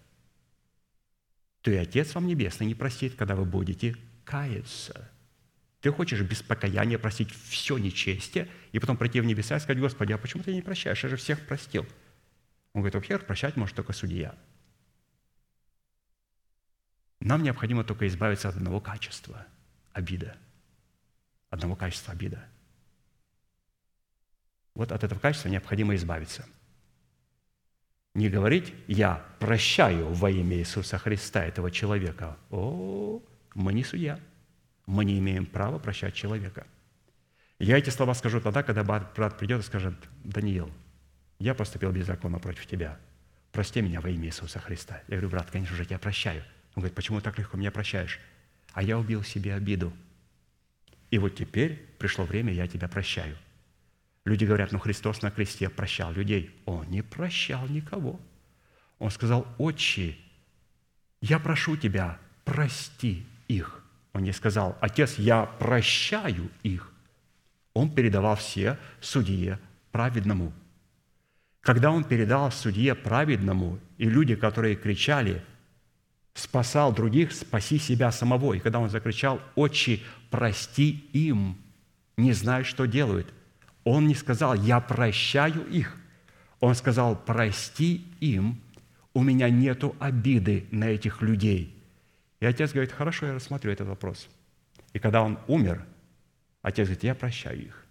то 1.62 1.72
и 1.72 1.74
Отец 1.74 2.14
вам 2.14 2.28
Небесный 2.28 2.68
не 2.68 2.76
простит, 2.76 3.16
когда 3.16 3.34
вы 3.34 3.44
будете 3.44 3.96
каяться. 4.24 5.10
Ты 5.80 5.90
хочешь 5.90 6.20
без 6.20 6.42
покаяния 6.42 6.96
простить 6.96 7.30
все 7.48 7.76
нечестие, 7.76 8.46
и 8.70 8.78
потом 8.78 8.98
прийти 8.98 9.20
в 9.20 9.24
небеса 9.24 9.56
и 9.56 9.58
сказать, 9.58 9.80
Господи, 9.80 10.12
а 10.12 10.18
почему 10.18 10.44
ты 10.44 10.54
не 10.54 10.62
прощаешь? 10.62 11.02
Я 11.02 11.08
же 11.08 11.16
всех 11.16 11.44
простил. 11.44 11.84
Он 12.76 12.82
говорит, 12.82 12.94
во-первых, 12.94 13.26
прощать 13.26 13.56
может 13.56 13.74
только 13.74 13.94
судья. 13.94 14.34
Нам 17.20 17.42
необходимо 17.42 17.84
только 17.84 18.06
избавиться 18.06 18.50
от 18.50 18.56
одного 18.56 18.80
качества– 18.80 19.46
обида. 19.94 20.36
Одного 21.48 21.74
качества– 21.74 22.12
обида. 22.12 22.46
Вот 24.74 24.92
от 24.92 25.02
этого 25.02 25.18
качества 25.18 25.48
необходимо 25.48 25.94
избавиться. 25.94 26.44
Не 28.12 28.28
говорить 28.28 28.74
«я 28.88 29.24
прощаю 29.38 30.12
во 30.12 30.28
имя 30.28 30.58
Иисуса 30.58 30.98
Христа 30.98 31.46
этого 31.46 31.70
человека». 31.70 32.36
О, 32.50 33.22
мы 33.54 33.72
не 33.72 33.84
судья. 33.84 34.20
Мы 34.84 35.06
не 35.06 35.18
имеем 35.18 35.46
права 35.46 35.78
прощать 35.78 36.12
человека. 36.12 36.66
Я 37.58 37.78
эти 37.78 37.88
слова 37.88 38.12
скажу 38.12 38.42
тогда, 38.42 38.62
когда 38.62 38.84
брат 38.84 39.38
придет 39.38 39.60
и 39.60 39.66
скажет, 39.66 39.94
«Даниил, 40.24 40.70
я 41.38 41.54
поступил 41.54 41.92
беззаконно 41.92 42.38
против 42.38 42.66
тебя. 42.66 42.98
Прости 43.52 43.80
меня 43.80 44.00
во 44.00 44.08
имя 44.08 44.26
Иисуса 44.26 44.58
Христа. 44.58 45.02
Я 45.08 45.16
говорю, 45.16 45.30
брат, 45.30 45.50
конечно 45.50 45.76
же, 45.76 45.82
я 45.82 45.86
тебя 45.86 45.98
прощаю. 45.98 46.42
Он 46.74 46.82
говорит, 46.82 46.94
почему 46.94 47.20
так 47.20 47.38
легко 47.38 47.56
меня 47.56 47.70
прощаешь? 47.70 48.20
А 48.72 48.82
я 48.82 48.98
убил 48.98 49.22
себе 49.22 49.54
обиду. 49.54 49.92
И 51.10 51.18
вот 51.18 51.36
теперь 51.36 51.76
пришло 51.98 52.24
время, 52.24 52.52
я 52.52 52.66
тебя 52.66 52.88
прощаю. 52.88 53.36
Люди 54.24 54.44
говорят, 54.44 54.72
ну 54.72 54.78
Христос 54.78 55.22
на 55.22 55.30
кресте 55.30 55.70
прощал 55.70 56.12
людей. 56.12 56.54
Он 56.64 56.86
не 56.90 57.02
прощал 57.02 57.66
никого. 57.68 58.20
Он 58.98 59.10
сказал, 59.10 59.46
отче, 59.58 60.16
я 61.20 61.38
прошу 61.38 61.76
тебя, 61.76 62.18
прости 62.44 63.24
их. 63.46 63.82
Он 64.12 64.22
не 64.22 64.32
сказал, 64.32 64.76
отец, 64.80 65.18
я 65.18 65.44
прощаю 65.44 66.50
их. 66.62 66.92
Он 67.72 67.94
передавал 67.94 68.36
все 68.36 68.78
судье 69.00 69.58
праведному– 69.92 70.52
когда 71.66 71.90
он 71.90 72.04
передал 72.04 72.52
судье 72.52 72.94
праведному, 72.94 73.80
и 73.98 74.08
люди, 74.08 74.36
которые 74.36 74.76
кричали, 74.76 75.42
спасал 76.32 76.94
других, 76.94 77.32
спаси 77.32 77.78
себя 77.80 78.12
самого. 78.12 78.54
И 78.54 78.60
когда 78.60 78.78
он 78.78 78.88
закричал, 78.88 79.40
«Отче, 79.56 80.00
прости 80.30 81.10
им», 81.12 81.58
не 82.16 82.32
знают, 82.34 82.68
что 82.68 82.84
делают. 82.84 83.34
Он 83.82 84.06
не 84.06 84.14
сказал, 84.14 84.54
«Я 84.54 84.78
прощаю 84.78 85.66
их». 85.66 85.96
Он 86.60 86.76
сказал, 86.76 87.16
«Прости 87.16 88.06
им, 88.20 88.60
у 89.12 89.24
меня 89.24 89.50
нету 89.50 89.96
обиды 89.98 90.68
на 90.70 90.84
этих 90.84 91.20
людей». 91.20 91.76
И 92.38 92.46
отец 92.46 92.70
говорит, 92.70 92.92
«Хорошо, 92.92 93.26
я 93.26 93.34
рассмотрю 93.34 93.72
этот 93.72 93.88
вопрос». 93.88 94.28
И 94.92 95.00
когда 95.00 95.20
он 95.20 95.36
умер, 95.48 95.84
отец 96.62 96.86
говорит, 96.86 97.02
«Я 97.02 97.16
прощаю 97.16 97.60
их». 97.60 97.86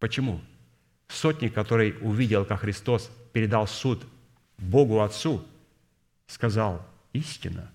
Почему? 0.00 0.40
Сотник, 1.12 1.52
который 1.52 1.94
увидел, 2.00 2.44
как 2.44 2.60
Христос 2.60 3.10
передал 3.32 3.66
суд 3.66 4.06
Богу 4.58 5.00
Отцу, 5.00 5.44
сказал, 6.26 6.86
истина, 7.12 7.70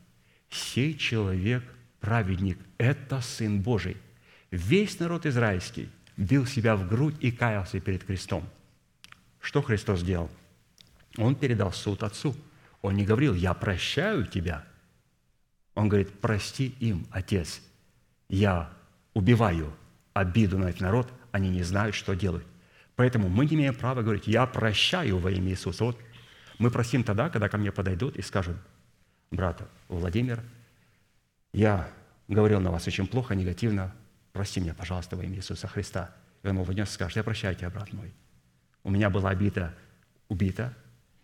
сей 0.49 0.97
человек 0.97 1.63
праведник, 1.99 2.57
это 2.77 3.21
Сын 3.21 3.61
Божий. 3.61 3.97
Весь 4.49 4.99
народ 4.99 5.25
израильский 5.25 5.89
бил 6.15 6.45
себя 6.45 6.75
в 6.75 6.87
грудь 6.87 7.15
и 7.19 7.31
каялся 7.31 7.79
перед 7.79 8.03
крестом. 8.03 8.47
Что 9.39 9.61
Христос 9.61 9.99
сделал? 9.99 10.29
Он 11.17 11.35
передал 11.35 11.71
суд 11.71 12.03
Отцу. 12.03 12.35
Он 12.81 12.95
не 12.95 13.05
говорил, 13.05 13.33
я 13.33 13.53
прощаю 13.53 14.25
тебя. 14.25 14.65
Он 15.75 15.89
говорит, 15.89 16.19
прости 16.19 16.75
им, 16.79 17.05
Отец. 17.11 17.61
я 18.29 18.73
убиваю 19.13 19.73
обиду 20.13 20.57
на 20.57 20.69
этот 20.69 20.81
народ, 20.81 21.13
они 21.31 21.49
не 21.49 21.63
знают, 21.63 21.95
что 21.95 22.15
делают. 22.15 22.45
Поэтому 22.97 23.29
мы 23.29 23.45
не 23.45 23.53
имеем 23.53 23.75
права 23.75 24.01
говорить, 24.01 24.25
я 24.25 24.47
прощаю 24.47 25.19
во 25.19 25.29
имя 25.29 25.51
Иисуса. 25.51 25.83
Вот 25.85 25.99
мы 26.57 26.71
просим 26.71 27.03
тогда, 27.03 27.29
когда 27.29 27.47
ко 27.47 27.57
мне 27.57 27.71
подойдут 27.71 28.15
и 28.15 28.23
скажут, 28.23 28.57
брат 29.29 29.61
Владимир, 29.87 30.41
я 31.53 31.89
говорил 32.27 32.59
на 32.59 32.71
вас 32.71 32.87
очень 32.87 33.05
плохо, 33.05 33.35
негативно, 33.35 33.93
прости 34.33 34.59
меня, 34.59 34.73
пожалуйста, 34.73 35.15
во 35.15 35.23
имя 35.23 35.35
Иисуса 35.35 35.67
Христа. 35.67 36.09
И 36.41 36.47
он 36.47 36.55
ему 36.55 36.63
внес 36.63 36.89
скажет, 36.89 37.17
я 37.17 37.23
прощаю 37.23 37.53
тебя, 37.55 37.69
брат 37.69 37.93
мой. 37.93 38.11
У 38.83 38.89
меня 38.89 39.11
была 39.11 39.29
обида 39.29 39.75
убита, 40.27 40.73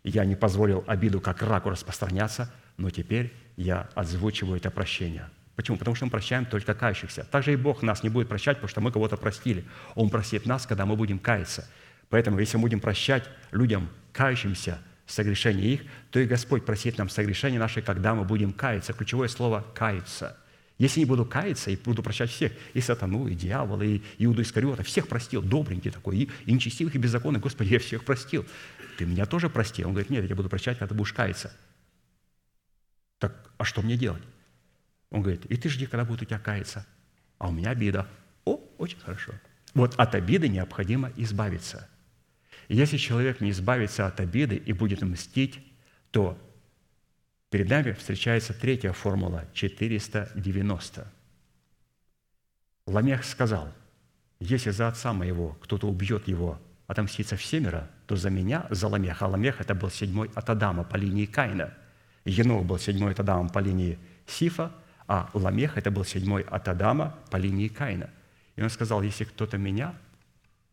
я 0.04 0.26
не 0.26 0.36
позволил 0.36 0.84
обиду 0.86 1.20
как 1.22 1.42
раку 1.42 1.72
распространяться, 1.72 2.54
но 2.78 2.92
теперь 2.92 3.34
я 3.56 3.90
озвучиваю 3.96 4.58
это 4.58 4.70
прощение. 4.70 5.28
Почему? 5.56 5.78
Потому 5.78 5.96
что 5.96 6.06
мы 6.06 6.12
прощаем 6.12 6.46
только 6.46 6.74
кающихся. 6.74 7.26
Также 7.26 7.54
и 7.54 7.56
Бог 7.56 7.84
нас 7.84 8.04
не 8.04 8.10
будет 8.10 8.28
прощать, 8.28 8.58
потому 8.58 8.70
что 8.70 8.82
мы 8.82 8.92
кого-то 8.92 9.18
простили. 9.18 9.66
Он 9.96 10.10
простит 10.10 10.46
нас, 10.46 10.66
когда 10.66 10.86
мы 10.86 10.96
будем 10.96 11.20
каяться. 11.20 11.68
Поэтому, 12.10 12.40
если 12.40 12.58
мы 12.58 12.62
будем 12.62 12.80
прощать 12.80 13.30
людям, 13.52 13.90
кающимся, 14.12 14.80
согрешения 15.06 15.66
их, 15.66 15.82
то 16.12 16.20
и 16.20 16.26
Господь 16.26 16.66
простит 16.66 16.98
нам 16.98 17.10
согрешения 17.10 17.60
наши, 17.60 17.82
когда 17.82 18.16
мы 18.16 18.24
будем 18.24 18.54
каяться. 18.54 18.94
Ключевое 18.94 19.28
слово 19.28 19.66
«каяться». 19.76 20.38
Если 20.80 21.00
не 21.00 21.06
буду 21.06 21.24
каяться 21.24 21.70
и 21.70 21.76
буду 21.76 22.02
прощать 22.02 22.32
всех, 22.32 22.52
и 22.74 22.82
сатану, 22.82 23.28
и 23.28 23.36
дьявола, 23.36 23.84
и 23.84 24.02
Иуду 24.18 24.42
Искариота, 24.42 24.82
всех 24.82 25.08
простил, 25.08 25.42
добренький 25.42 25.92
такой, 25.92 26.18
и, 26.18 26.32
и 26.46 26.52
нечестивых, 26.52 26.96
и 26.96 26.98
беззаконных, 26.98 27.44
Господи, 27.44 27.74
я 27.74 27.80
всех 27.80 28.04
простил. 28.04 28.46
Ты 28.98 29.06
меня 29.06 29.26
тоже 29.28 29.50
прости. 29.50 29.86
Он 29.86 29.92
говорит, 29.92 30.10
нет, 30.10 30.28
я 30.28 30.36
буду 30.36 30.50
прощать, 30.50 30.80
когда 30.80 30.90
ты 30.90 30.96
будешь 30.96 31.14
каяться. 31.14 31.56
Так, 33.20 33.52
а 33.58 33.64
что 33.64 33.82
мне 33.84 33.98
делать? 33.98 34.24
Он 35.14 35.22
говорит, 35.22 35.46
и 35.46 35.56
ты 35.56 35.70
жди, 35.70 35.86
когда 35.86 36.04
будет 36.04 36.24
у 36.24 36.26
тебя 36.26 36.40
каяться. 36.40 36.86
А 37.38 37.48
у 37.48 37.52
меня 37.52 37.70
обида. 37.70 38.08
О, 38.46 38.60
очень 38.80 39.00
хорошо. 39.00 39.32
Вот 39.76 39.94
от 39.96 40.16
обиды 40.16 40.50
необходимо 40.50 41.12
избавиться. 41.16 41.88
Если 42.68 42.98
человек 42.98 43.40
не 43.40 43.52
избавится 43.52 44.08
от 44.08 44.20
обиды 44.20 44.56
и 44.56 44.74
будет 44.74 45.04
мстить, 45.04 45.60
то 46.10 46.36
перед 47.52 47.70
нами 47.70 47.92
встречается 47.92 48.56
третья 48.56 48.92
формула– 48.92 49.46
490. 49.54 51.08
Ламех 52.88 53.24
сказал, 53.24 53.72
если 54.40 54.72
за 54.72 54.88
отца 54.88 55.14
моего 55.14 55.50
кто-то 55.62 55.88
убьет 55.88 56.28
его, 56.28 56.60
отомстится 56.88 57.38
всемеро, 57.38 57.88
то 58.08 58.16
за 58.16 58.32
меня, 58.32 58.66
за 58.72 58.88
Ламеха, 58.88 59.26
а 59.26 59.28
Ламех– 59.30 59.58
это 59.62 59.76
был 59.76 59.92
седьмой 59.92 60.32
от 60.34 60.50
Адама 60.50 60.84
по 60.84 60.96
линии 60.96 61.28
Каина. 61.28 61.72
Енох 62.26 62.66
был 62.66 62.80
седьмой 62.80 63.12
от 63.12 63.20
Адама 63.20 63.48
по 63.50 63.60
линии 63.60 64.00
Сифа– 64.26 64.72
а 65.08 65.30
Ламех– 65.34 65.78
это 65.78 65.92
был 65.92 66.06
седьмой 66.06 66.44
от 66.44 66.68
Адама 66.68 67.18
по 67.30 67.38
линии 67.38 67.68
Каина. 67.68 68.10
И 68.56 68.62
он 68.62 68.70
сказал, 68.70 69.02
если 69.02 69.26
кто-то 69.26 69.58
меня 69.58 69.96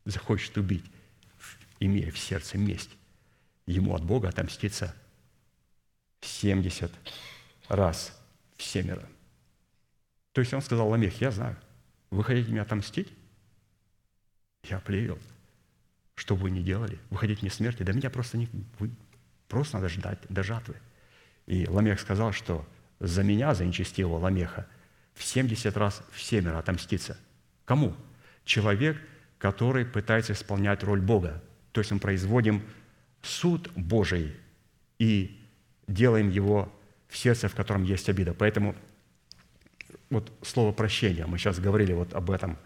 захочет 0.04 0.56
убить, 0.56 0.84
имея 1.78 2.10
в 2.10 2.18
сердце 2.18 2.58
месть, 2.58 2.90
ему 3.66 3.94
от 3.94 4.04
Бога 4.04 4.28
отомстится 4.28 4.94
70 6.20 6.92
раз 7.68 8.18
в 8.56 8.62
семеро. 8.62 9.08
То 10.32 10.40
есть 10.40 10.52
он 10.54 10.62
сказал, 10.62 10.88
Ламех, 10.88 11.20
я 11.20 11.30
знаю, 11.30 11.56
вы 12.10 12.22
хотите 12.24 12.50
меня 12.50 12.62
отомстить? 12.62 13.08
Я 14.64 14.78
плевел. 14.78 15.18
Что 16.14 16.36
бы 16.36 16.42
вы 16.42 16.50
ни 16.50 16.60
делали, 16.60 16.98
вы 17.08 17.16
хотите 17.16 17.40
мне 17.42 17.50
смерти, 17.50 17.82
да 17.82 17.92
меня 17.92 18.10
просто 18.10 18.36
не... 18.36 18.48
Вы, 18.78 18.90
просто 19.48 19.76
надо 19.76 19.88
ждать 19.88 20.18
до 20.28 20.42
жатвы. 20.42 20.76
И 21.46 21.66
Ламех 21.66 21.98
сказал, 21.98 22.32
что 22.32 22.66
за 23.00 23.22
меня, 23.22 23.54
за 23.54 23.64
нечестивого 23.64 24.18
Ламеха, 24.18 24.66
в 25.14 25.24
70 25.24 25.76
раз 25.76 26.02
в 26.12 26.22
семеро 26.22 26.58
отомститься. 26.58 27.18
Кому? 27.64 27.96
Человек, 28.44 28.96
который 29.38 29.84
пытается 29.84 30.34
исполнять 30.34 30.82
роль 30.82 31.00
Бога. 31.00 31.42
То 31.72 31.80
есть 31.80 31.90
мы 31.90 31.98
производим 31.98 32.62
суд 33.22 33.70
Божий 33.74 34.34
и 34.98 35.40
делаем 35.88 36.30
его 36.30 36.72
в 37.08 37.16
сердце, 37.16 37.48
в 37.48 37.54
котором 37.54 37.82
есть 37.84 38.08
обида. 38.08 38.34
Поэтому 38.34 38.76
вот 40.10 40.32
слово 40.42 40.72
прощения, 40.72 41.26
мы 41.26 41.38
сейчас 41.38 41.58
говорили 41.58 41.92
вот 41.92 42.14
об 42.14 42.30
этом, 42.30 42.58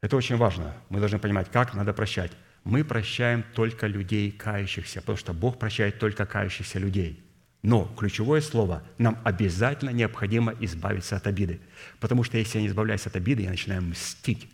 это 0.00 0.16
очень 0.16 0.36
важно. 0.36 0.74
Мы 0.90 1.00
должны 1.00 1.18
понимать, 1.18 1.50
как 1.50 1.74
надо 1.74 1.92
прощать. 1.92 2.32
Мы 2.64 2.84
прощаем 2.84 3.44
только 3.54 3.86
людей 3.86 4.30
кающихся, 4.30 5.00
потому 5.00 5.16
что 5.16 5.32
Бог 5.32 5.58
прощает 5.58 5.98
только 5.98 6.26
кающихся 6.26 6.78
людей– 6.78 7.24
но 7.68 7.84
ключевое 7.98 8.40
слово– 8.40 8.82
нам 8.98 9.18
обязательно 9.24 9.90
необходимо 9.90 10.54
избавиться 10.58 11.16
от 11.16 11.26
обиды. 11.26 11.60
Потому 12.00 12.24
что 12.24 12.38
если 12.38 12.56
я 12.56 12.62
не 12.62 12.68
избавляюсь 12.68 13.06
от 13.06 13.14
обиды, 13.14 13.42
я 13.42 13.50
начинаю 13.50 13.82
мстить. 13.82 14.48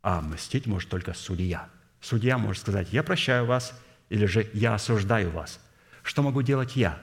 А 0.00 0.20
мстить 0.20 0.66
может 0.66 0.88
только 0.88 1.12
судья. 1.12 1.68
Судья 2.00 2.38
может 2.38 2.62
сказать, 2.62 2.92
я 2.92 3.02
прощаю 3.02 3.46
вас, 3.46 3.76
или 4.10 4.26
же 4.26 4.48
я 4.52 4.74
осуждаю 4.74 5.32
вас. 5.32 5.58
Что 6.04 6.22
могу 6.22 6.42
делать 6.42 6.76
я? 6.76 7.00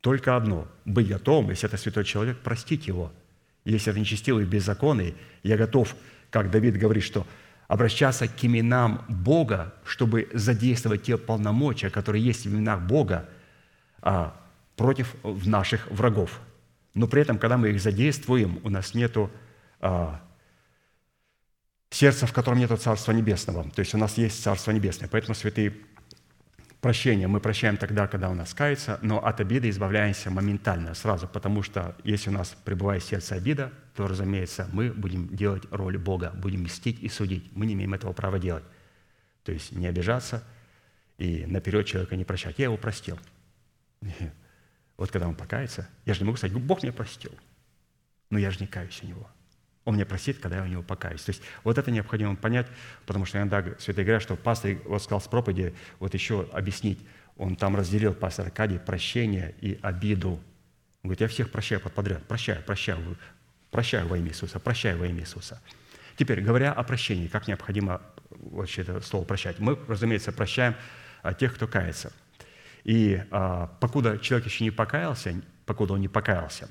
Только 0.00 0.34
одно– 0.34 0.66
быть 0.84 1.06
готовым, 1.06 1.50
если 1.50 1.68
это 1.68 1.76
святой 1.76 2.04
человек, 2.04 2.38
простить 2.38 2.88
его. 2.88 3.12
Если 3.64 3.92
это 3.92 4.00
нечестивый, 4.00 4.46
беззаконный, 4.46 5.14
я 5.44 5.56
готов, 5.56 5.94
как 6.30 6.50
Давид 6.50 6.76
говорит, 6.76 7.04
что 7.04 7.24
обращаться 7.68 8.26
к 8.26 8.44
именам 8.44 9.04
Бога, 9.08 9.74
чтобы 9.84 10.28
задействовать 10.34 11.04
те 11.04 11.16
полномочия, 11.18 11.88
которые 11.88 12.24
есть 12.24 12.46
в 12.46 12.48
именах 12.48 12.80
Бога, 12.80 13.28
а 14.02 14.42
против 14.76 15.14
наших 15.24 15.90
врагов. 15.90 16.40
Но 16.94 17.06
при 17.06 17.22
этом, 17.22 17.38
когда 17.38 17.56
мы 17.56 17.70
их 17.70 17.80
задействуем, 17.80 18.60
у 18.62 18.70
нас 18.70 18.94
нет 18.94 19.16
а, 19.80 20.22
сердца, 21.90 22.26
в 22.26 22.32
котором 22.32 22.58
нет 22.58 22.70
Царства 22.80 23.12
Небесного. 23.12 23.70
То 23.70 23.80
есть 23.80 23.94
у 23.94 23.98
нас 23.98 24.16
есть 24.16 24.42
Царство 24.42 24.70
Небесное. 24.70 25.08
Поэтому, 25.08 25.34
святые, 25.34 25.74
прощение 26.80 27.26
мы 27.26 27.40
прощаем 27.40 27.76
тогда, 27.76 28.06
когда 28.06 28.30
у 28.30 28.34
нас 28.34 28.54
кается, 28.54 28.98
но 29.02 29.24
от 29.24 29.40
обиды 29.40 29.68
избавляемся 29.68 30.30
моментально, 30.30 30.94
сразу, 30.94 31.26
потому 31.26 31.62
что 31.62 31.96
если 32.04 32.30
у 32.30 32.32
нас 32.32 32.56
пребывает 32.64 33.02
сердце 33.02 33.34
обида, 33.34 33.72
то, 33.94 34.06
разумеется, 34.06 34.68
мы 34.72 34.90
будем 34.92 35.28
делать 35.34 35.64
роль 35.70 35.98
Бога, 35.98 36.32
будем 36.34 36.62
мстить 36.62 37.00
и 37.00 37.08
судить. 37.08 37.50
Мы 37.54 37.66
не 37.66 37.74
имеем 37.74 37.94
этого 37.94 38.12
права 38.12 38.38
делать. 38.38 38.64
То 39.42 39.52
есть 39.52 39.72
не 39.72 39.86
обижаться 39.86 40.42
и 41.18 41.46
наперед 41.46 41.86
человека 41.86 42.16
не 42.16 42.24
прощать. 42.24 42.58
Я 42.58 42.64
его 42.64 42.76
простил. 42.76 43.18
Вот 44.96 45.10
когда 45.10 45.28
он 45.28 45.34
покается, 45.34 45.88
я 46.04 46.14
же 46.14 46.20
не 46.20 46.26
могу 46.26 46.38
сказать, 46.38 46.56
Бог 46.56 46.82
меня 46.82 46.92
простил, 46.92 47.32
но 48.30 48.38
я 48.38 48.50
же 48.50 48.60
не 48.60 48.66
каюсь 48.66 49.00
у 49.02 49.06
него. 49.06 49.28
Он 49.84 49.94
меня 49.94 50.06
простит, 50.06 50.38
когда 50.38 50.56
я 50.56 50.62
у 50.64 50.66
него 50.66 50.82
покаюсь. 50.82 51.22
То 51.22 51.30
есть 51.30 51.42
вот 51.62 51.78
это 51.78 51.90
необходимо 51.90 52.34
понять, 52.34 52.66
потому 53.04 53.24
что 53.24 53.38
иногда 53.38 53.62
святые 53.78 54.04
говорят, 54.04 54.22
что 54.22 54.34
пастор 54.34 54.76
вот 54.84 55.02
сказал 55.02 55.20
с 55.20 55.28
проповеди, 55.28 55.74
вот 56.00 56.14
еще 56.14 56.48
объяснить, 56.52 56.98
он 57.36 57.54
там 57.56 57.76
разделил, 57.76 58.14
пастор 58.14 58.46
Аркадий, 58.46 58.78
прощение 58.78 59.54
и 59.60 59.78
обиду. 59.82 60.30
Он 61.02 61.10
говорит, 61.10 61.20
я 61.20 61.28
всех 61.28 61.52
прощаю 61.52 61.80
под 61.80 61.92
подряд, 61.92 62.26
прощаю, 62.26 62.64
прощаю, 62.64 63.16
прощаю 63.70 64.08
во 64.08 64.18
имя 64.18 64.30
Иисуса, 64.30 64.58
прощаю 64.58 64.98
во 64.98 65.06
имя 65.06 65.20
Иисуса. 65.20 65.60
Теперь, 66.16 66.40
говоря 66.40 66.72
о 66.72 66.82
прощении, 66.82 67.28
как 67.28 67.46
необходимо 67.46 68.00
вообще 68.30 68.82
это 68.82 69.00
слово 69.02 69.24
прощать, 69.24 69.58
мы, 69.60 69.78
разумеется, 69.86 70.32
прощаем 70.32 70.74
а, 71.22 71.34
тех, 71.34 71.54
кто 71.54 71.68
кается– 71.68 72.12
и 72.86 73.20
а, 73.32 73.66
покуда 73.80 74.16
человек 74.16 74.46
еще 74.46 74.62
не 74.62 74.70
покаялся, 74.70 75.34
покуда 75.64 75.94
он 75.94 76.00
не 76.00 76.06
покаялся, 76.06 76.68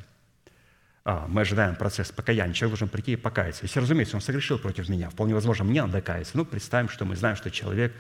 а, 1.04 1.28
мы 1.28 1.42
ожидаем 1.42 1.76
процесс 1.76 2.10
покаяния, 2.10 2.54
человек 2.54 2.80
должен 2.80 2.88
прийти 2.88 3.14
и 3.14 3.16
покаяться. 3.18 3.66
Если, 3.66 3.82
разумеется, 3.82 4.16
он 4.16 4.22
согрешил 4.22 4.58
против 4.58 4.88
меня, 4.88 5.10
вполне 5.10 5.34
возможно, 5.34 5.66
мне 5.66 5.82
надо 5.82 6.02
каяться. 6.02 6.38
Ну, 6.38 6.46
представим, 6.46 6.88
что 6.88 7.04
мы 7.04 7.18
знаем, 7.18 7.36
что 7.36 7.52
человек 7.52 7.94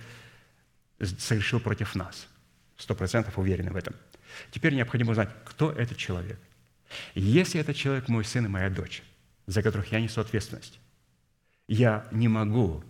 согрешил 0.98 1.60
против 1.60 1.94
нас. 1.94 2.30
Сто 2.78 2.96
процентов 2.96 3.38
уверены 3.38 3.72
в 3.72 3.76
этом. 3.76 3.94
Теперь 4.52 4.74
необходимо 4.74 5.12
узнать, 5.12 5.30
кто 5.44 5.74
этот 5.74 5.98
человек. 5.98 6.40
Если 7.16 7.60
этот 7.60 7.76
человек 7.76 8.08
мой 8.08 8.24
сын 8.24 8.46
и 8.46 8.48
моя 8.48 8.70
дочь, 8.70 9.04
за 9.46 9.62
которых 9.62 9.92
я 9.92 10.00
несу 10.00 10.22
ответственность, 10.22 10.80
я 11.68 12.08
не 12.12 12.30
могу 12.30 12.82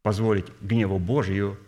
позволить 0.00 0.46
гневу 0.62 0.98
Божию 0.98 1.58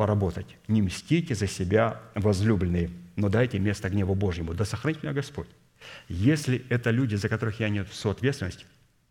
поработать. 0.00 0.56
Не 0.66 0.80
мстите 0.80 1.34
за 1.34 1.46
себя, 1.46 2.00
возлюбленные, 2.14 2.88
но 3.16 3.28
дайте 3.28 3.58
место 3.58 3.90
гневу 3.90 4.14
Божьему. 4.14 4.54
Да 4.54 4.64
сохранит 4.64 5.02
меня 5.02 5.12
Господь. 5.12 5.48
Если 6.08 6.64
это 6.70 6.88
люди, 6.90 7.16
за 7.16 7.28
которых 7.28 7.60
я 7.60 7.68
несу 7.68 8.08
ответственность, 8.08 8.64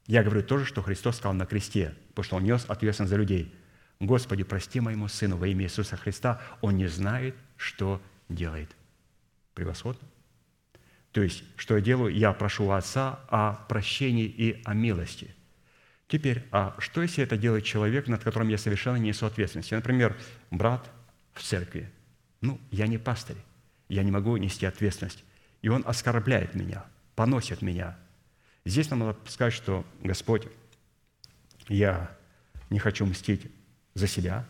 я 0.07 0.23
говорю 0.23 0.41
то 0.41 0.57
же, 0.57 0.65
что 0.65 0.81
Христос 0.81 1.17
сказал 1.17 1.35
на 1.35 1.45
кресте, 1.45 1.93
потому 2.07 2.23
что 2.23 2.35
Он 2.37 2.43
нес 2.43 2.65
ответственность 2.67 3.11
за 3.11 3.17
людей. 3.17 3.53
Господи, 3.99 4.41
прости 4.41 4.79
моему 4.79 5.07
сыну 5.07 5.37
во 5.37 5.47
имя 5.47 5.65
Иисуса 5.65 5.95
Христа, 5.95 6.41
он 6.61 6.75
не 6.77 6.87
знает, 6.87 7.35
что 7.55 8.01
делает. 8.27 8.75
Превосходно. 9.53 10.07
То 11.11 11.21
есть, 11.21 11.43
что 11.55 11.75
я 11.75 11.81
делаю? 11.81 12.15
Я 12.15 12.33
прошу 12.33 12.71
Отца 12.71 13.19
о 13.27 13.53
прощении 13.69 14.25
и 14.25 14.59
о 14.65 14.73
милости– 14.73 15.35
Теперь, 16.09 16.45
а 16.51 16.75
что 16.79 17.01
если 17.01 17.23
это 17.23 17.37
делает 17.37 17.63
человек, 17.63 18.07
над 18.07 18.21
которым 18.21 18.49
я 18.49 18.57
совершенно 18.57 18.97
не 18.97 19.09
несу 19.09 19.25
ответственности? 19.25 19.73
Например, 19.73 20.17
брат 20.51 20.91
в 21.33 21.41
церкви. 21.41 21.89
Ну, 22.41 22.59
я 22.71 22.87
не 22.87 22.97
пастырь, 22.97 23.37
я 23.87 24.03
не 24.03 24.11
могу 24.11 24.35
нести 24.35 24.65
ответственность. 24.65 25.23
И 25.61 25.69
он 25.69 25.83
оскорбляет 25.85 26.55
меня, 26.55 26.83
поносит 27.15 27.61
меня, 27.61 27.97
Здесь 28.65 28.89
нам 28.89 28.99
надо 28.99 29.17
сказать, 29.29 29.53
что 29.53 29.85
Господь, 30.01 30.47
я 31.67 32.15
не 32.69 32.79
хочу 32.79 33.05
мстить 33.05 33.51
за 33.93 34.07
себя. 34.07 34.45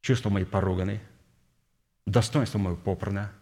Чувства 0.00 0.30
мои 0.30 0.44
поруганы, 0.44 1.00
достоинство 2.06 2.58
мое 2.58 2.76
попрано, 2.76 3.32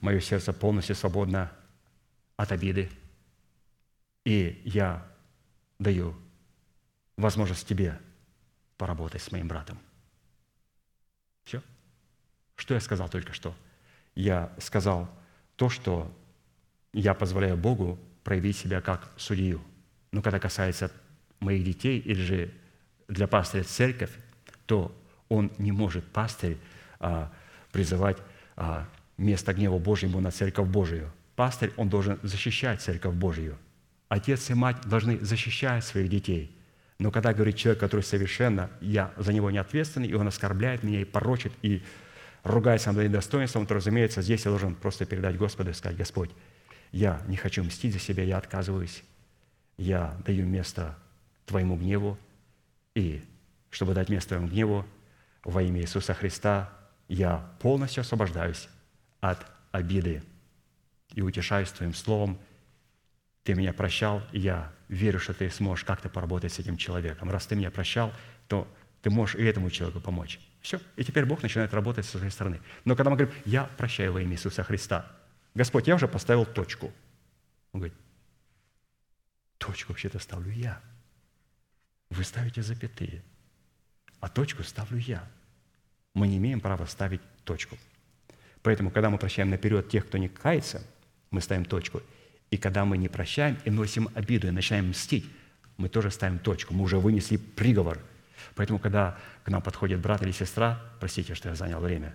мое 0.00 0.20
сердце 0.20 0.52
полностью 0.52 0.94
свободно 0.94 1.52
от 2.36 2.52
обиды, 2.52 2.90
и 4.24 4.60
я 4.64 5.06
даю 5.78 6.14
возможность 7.16 7.66
тебе 7.66 7.98
поработать 8.76 9.22
с 9.22 9.32
моим 9.32 9.48
братом. 9.48 9.78
Все. 11.44 11.62
Что 12.56 12.74
я 12.74 12.80
сказал 12.80 13.08
только 13.08 13.32
что? 13.32 13.54
Я 14.14 14.52
сказал 14.58 15.08
то, 15.56 15.68
что 15.68 16.14
я 16.92 17.14
позволяю 17.14 17.56
Богу 17.56 17.98
проявить 18.24 18.56
себя 18.56 18.80
как 18.80 19.10
судью. 19.16 19.62
Но 20.10 20.22
когда 20.22 20.38
касается 20.38 20.90
моих 21.40 21.64
детей 21.64 21.98
или 22.00 22.20
же 22.20 22.54
для 23.08 23.28
пастыря 23.28 23.64
церковь, 23.64 24.10
то 24.66 24.94
он 25.28 25.52
не 25.58 25.72
может, 25.72 26.04
пастырь, 26.06 26.58
а, 26.98 27.32
призывать 27.72 28.18
а, 28.56 28.88
место 29.16 29.52
гнева 29.52 29.78
Божьему 29.78 30.20
на 30.20 30.30
церковь 30.30 30.68
Божию. 30.68 31.12
Пастырь, 31.36 31.72
он 31.76 31.90
должен 31.90 32.18
защищать 32.22 32.80
церковь 32.80 33.14
Божию. 33.14 33.58
Отец 34.08 34.48
и 34.50 34.54
мать 34.54 34.80
должны 34.86 35.18
защищать 35.20 35.84
своих 35.84 36.08
детей. 36.08 36.56
Но 36.98 37.10
когда 37.10 37.34
говорит 37.34 37.56
человек, 37.56 37.78
который 37.78 38.00
совершенно, 38.00 38.70
я 38.80 39.12
за 39.18 39.34
него 39.34 39.50
не 39.50 39.58
ответственный, 39.58 40.08
и 40.08 40.14
он 40.14 40.26
оскорбляет 40.26 40.82
меня 40.82 41.02
и 41.02 41.04
порочит, 41.04 41.52
и 41.60 41.82
ругается 42.42 42.90
над 42.90 42.96
моим 42.96 43.66
то, 43.66 43.74
разумеется, 43.74 44.22
здесь 44.22 44.46
я 44.46 44.50
должен 44.50 44.74
просто 44.74 45.04
передать 45.04 45.36
Господу 45.36 45.70
и 45.70 45.74
сказать, 45.74 45.98
Господь, 45.98 46.30
я 46.90 47.20
не 47.26 47.36
хочу 47.36 47.62
мстить 47.62 47.92
за 47.92 47.98
себя, 47.98 48.22
я 48.22 48.38
отказываюсь, 48.38 49.02
я 49.76 50.16
даю 50.24 50.46
место 50.46 50.96
Твоему 51.44 51.76
гневу, 51.76 52.18
и 52.94 53.22
чтобы 53.68 53.92
дать 53.92 54.08
место 54.08 54.30
Твоему 54.30 54.48
гневу, 54.48 54.86
во 55.44 55.62
имя 55.62 55.82
Иисуса 55.82 56.14
Христа 56.14 56.72
я 57.08 57.46
полностью 57.60 58.00
освобождаюсь 58.00 58.68
от 59.20 59.44
обиды 59.70 60.22
и 61.16 61.22
утешаюсь 61.22 61.72
Твоим 61.72 61.94
Словом. 61.94 62.38
Ты 63.42 63.54
меня 63.54 63.72
прощал, 63.72 64.22
и 64.32 64.38
я 64.38 64.72
верю, 64.88 65.18
что 65.18 65.34
Ты 65.34 65.50
сможешь 65.50 65.84
как-то 65.84 66.08
поработать 66.08 66.52
с 66.52 66.58
этим 66.60 66.76
человеком. 66.76 67.30
Раз 67.30 67.46
Ты 67.46 67.56
меня 67.56 67.72
прощал, 67.72 68.12
то 68.46 68.72
Ты 69.02 69.10
можешь 69.10 69.34
и 69.34 69.42
этому 69.42 69.70
человеку 69.70 70.00
помочь. 70.00 70.38
Все. 70.60 70.78
И 70.96 71.04
теперь 71.04 71.24
Бог 71.24 71.42
начинает 71.42 71.72
работать 71.72 72.04
со 72.04 72.18
своей 72.18 72.30
стороны. 72.30 72.60
Но 72.84 72.94
когда 72.94 73.10
мы 73.10 73.16
говорим, 73.16 73.34
я 73.44 73.64
прощаю 73.64 74.12
во 74.12 74.20
имя 74.20 74.34
Иисуса 74.34 74.62
Христа, 74.62 75.10
Господь, 75.54 75.88
я 75.88 75.94
уже 75.94 76.06
поставил 76.06 76.44
точку. 76.44 76.92
Он 77.72 77.80
говорит, 77.80 77.96
точку 79.58 79.92
вообще-то 79.92 80.18
ставлю 80.18 80.50
я. 80.52 80.82
Вы 82.10 82.24
ставите 82.24 82.62
запятые, 82.62 83.22
а 84.20 84.28
точку 84.28 84.62
ставлю 84.64 84.98
я. 84.98 85.26
Мы 86.12 86.28
не 86.28 86.36
имеем 86.36 86.60
права 86.60 86.84
ставить 86.84 87.22
точку. 87.44 87.78
Поэтому, 88.62 88.90
когда 88.90 89.08
мы 89.08 89.18
прощаем 89.18 89.48
наперед 89.48 89.88
тех, 89.88 90.06
кто 90.06 90.18
не 90.18 90.28
кается, 90.28 90.82
мы 91.30 91.40
ставим 91.40 91.64
точку. 91.64 92.02
И 92.50 92.56
когда 92.56 92.84
мы 92.84 92.96
не 92.96 93.08
прощаем 93.08 93.58
и 93.64 93.70
носим 93.70 94.08
обиду, 94.14 94.46
и 94.46 94.50
начинаем 94.50 94.90
мстить, 94.90 95.26
мы 95.76 95.88
тоже 95.88 96.10
ставим 96.10 96.38
точку. 96.38 96.74
Мы 96.74 96.84
уже 96.84 96.98
вынесли 96.98 97.36
приговор. 97.36 97.98
Поэтому, 98.54 98.78
когда 98.78 99.18
к 99.44 99.48
нам 99.48 99.62
подходит 99.62 100.00
брат 100.00 100.22
или 100.22 100.30
сестра, 100.30 100.80
простите, 101.00 101.34
что 101.34 101.48
я 101.48 101.54
занял 101.54 101.80
время, 101.80 102.14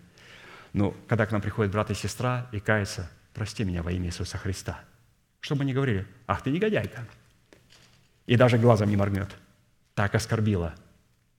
но 0.74 0.96
когда 1.08 1.26
к 1.26 1.32
нам 1.32 1.42
приходит 1.42 1.72
брат 1.72 1.92
и 1.92 1.94
сестра 1.94 2.48
и 2.52 2.60
кается, 2.60 3.10
прости 3.34 3.64
меня 3.64 3.84
во 3.84 3.92
имя 3.92 4.08
Иисуса 4.08 4.38
Христа. 4.38 4.80
Чтобы 5.42 5.64
они 5.64 5.74
говорили, 5.74 6.08
ах 6.28 6.44
ты 6.44 6.52
негодяйка. 6.52 7.06
И 8.26 8.36
даже 8.36 8.58
глазом 8.58 8.90
не 8.90 8.96
моргнет. 8.96 9.30
Так 9.96 10.16
оскорбила. 10.16 10.76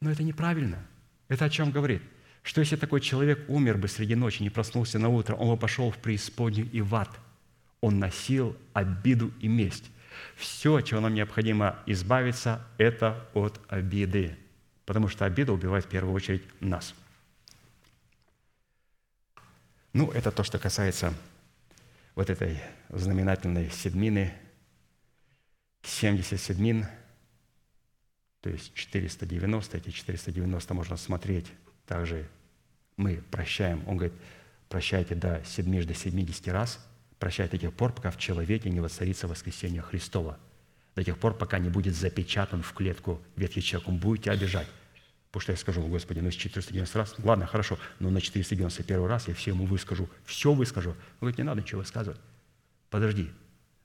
Но 0.01 0.11
это 0.11 0.23
неправильно. 0.23 0.79
Это 1.29 1.47
о 1.47 1.51
чем 1.51 1.71
говорит? 1.71 2.03
Что 2.43 2.61
если 2.61 2.77
такой 2.77 3.01
человек 3.01 3.45
умер 3.49 3.79
бы 3.79 3.89
среди 3.89 4.15
ночи, 4.15 4.43
не 4.43 4.51
проснулся 4.51 4.99
на 4.99 5.09
утро, 5.09 5.35
он 5.37 5.49
бы 5.49 5.57
пошел 5.57 5.91
в 5.91 5.99
преисподнюю 5.99 6.69
и 6.71 6.81
в 6.81 6.95
ад. 6.95 7.09
Он 7.83 7.99
носил 7.99 8.57
обиду 8.73 9.31
и 9.41 9.49
месть. 9.49 9.91
Все, 10.37 10.81
чего 10.81 11.01
нам 11.01 11.13
необходимо 11.13 11.79
избавиться, 11.85 12.67
это 12.79 13.29
от 13.35 13.61
обиды. 13.69 14.39
Потому 14.87 15.09
что 15.09 15.27
обида 15.27 15.53
убивает 15.53 15.85
в 15.85 15.89
первую 15.89 16.15
очередь 16.15 16.43
нас. 16.61 16.95
Ну, 19.93 20.11
это 20.11 20.31
то, 20.31 20.43
что 20.43 20.59
касается 20.59 21.13
вот 22.15 22.31
этой 22.31 22.59
знаменательной 22.89 23.71
седмины, 23.71 24.33
70 25.83 26.41
седмин, 26.41 26.87
то 28.41 28.49
есть 28.49 28.73
490, 28.75 29.77
эти 29.77 29.91
490 29.91 30.75
можно 30.75 30.97
смотреть 30.97 31.53
также 31.87 32.27
мы 32.97 33.23
прощаем. 33.31 33.87
Он 33.87 33.97
говорит, 33.97 34.17
прощайте 34.69 35.15
до 35.15 35.43
седмижды 35.45 35.95
70 35.95 36.49
раз, 36.49 36.79
прощайте 37.23 37.53
до 37.53 37.59
тех 37.59 37.73
пор, 37.73 37.93
пока 37.93 38.11
в 38.11 38.19
человеке 38.19 38.69
не 38.69 38.81
воцарится 38.81 39.29
воскресение 39.29 39.81
Христова. 39.81 40.41
До 40.97 41.05
тех 41.05 41.17
пор, 41.17 41.35
пока 41.35 41.61
не 41.61 41.69
будет 41.69 41.95
запечатан 41.95 42.65
в 42.65 42.73
клетку 42.73 43.23
ветхий 43.37 43.63
человек, 43.63 43.89
он 43.89 43.99
будет 43.99 44.25
тебя 44.25 44.33
обижать. 44.33 44.67
Потому 45.31 45.43
что 45.43 45.53
я 45.53 45.57
скажу, 45.57 45.87
Господи, 45.87 46.19
ну 46.19 46.33
с 46.33 46.35
490 46.35 46.99
раз, 46.99 47.15
ладно, 47.19 47.47
хорошо, 47.47 47.79
но 48.01 48.11
на 48.11 48.21
491 48.21 49.05
раз 49.05 49.29
я 49.29 49.35
все 49.35 49.53
ему 49.53 49.67
выскажу, 49.67 50.11
все 50.25 50.53
выскажу. 50.53 50.91
Он 50.91 50.97
говорит, 51.21 51.39
не 51.39 51.45
надо 51.45 51.61
ничего 51.61 51.83
высказывать. 51.83 52.19
Подожди, 52.91 53.31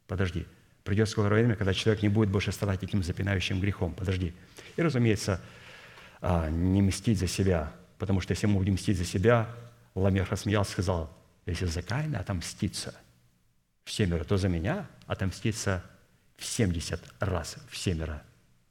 подожди. 0.08 0.48
Придет 0.84 1.08
скоро 1.08 1.32
время, 1.32 1.56
когда 1.56 1.76
человек 1.76 2.02
не 2.02 2.10
будет 2.10 2.30
больше 2.30 2.52
страдать 2.52 2.82
этим 2.82 3.04
запинающим 3.04 3.62
грехом. 3.62 3.94
Подожди. 3.94 4.34
И, 4.78 4.82
разумеется, 4.82 5.40
а, 6.22 6.50
не 6.50 6.82
мстить 6.82 7.20
за 7.20 7.28
себя, 7.28 7.72
потому 8.00 8.20
что 8.20 8.32
если 8.32 8.48
мы 8.48 8.56
будем 8.56 8.74
мстить 8.74 8.98
за 8.98 9.06
себя, 9.06 9.48
Ламех 9.94 10.32
рассмеялся, 10.32 10.72
сказал, 10.72 11.16
если 11.46 11.66
за 11.66 11.84
Каина 11.84 12.20
отомститься 12.20 12.96
в 13.88 13.92
семеро, 13.92 14.24
то 14.24 14.38
за 14.38 14.50
меня 14.50 14.88
отомститься 15.08 15.84
в 16.36 16.46
семьдесят 16.46 17.02
раз 17.20 17.58
в 17.70 17.78
семеро 17.78 18.22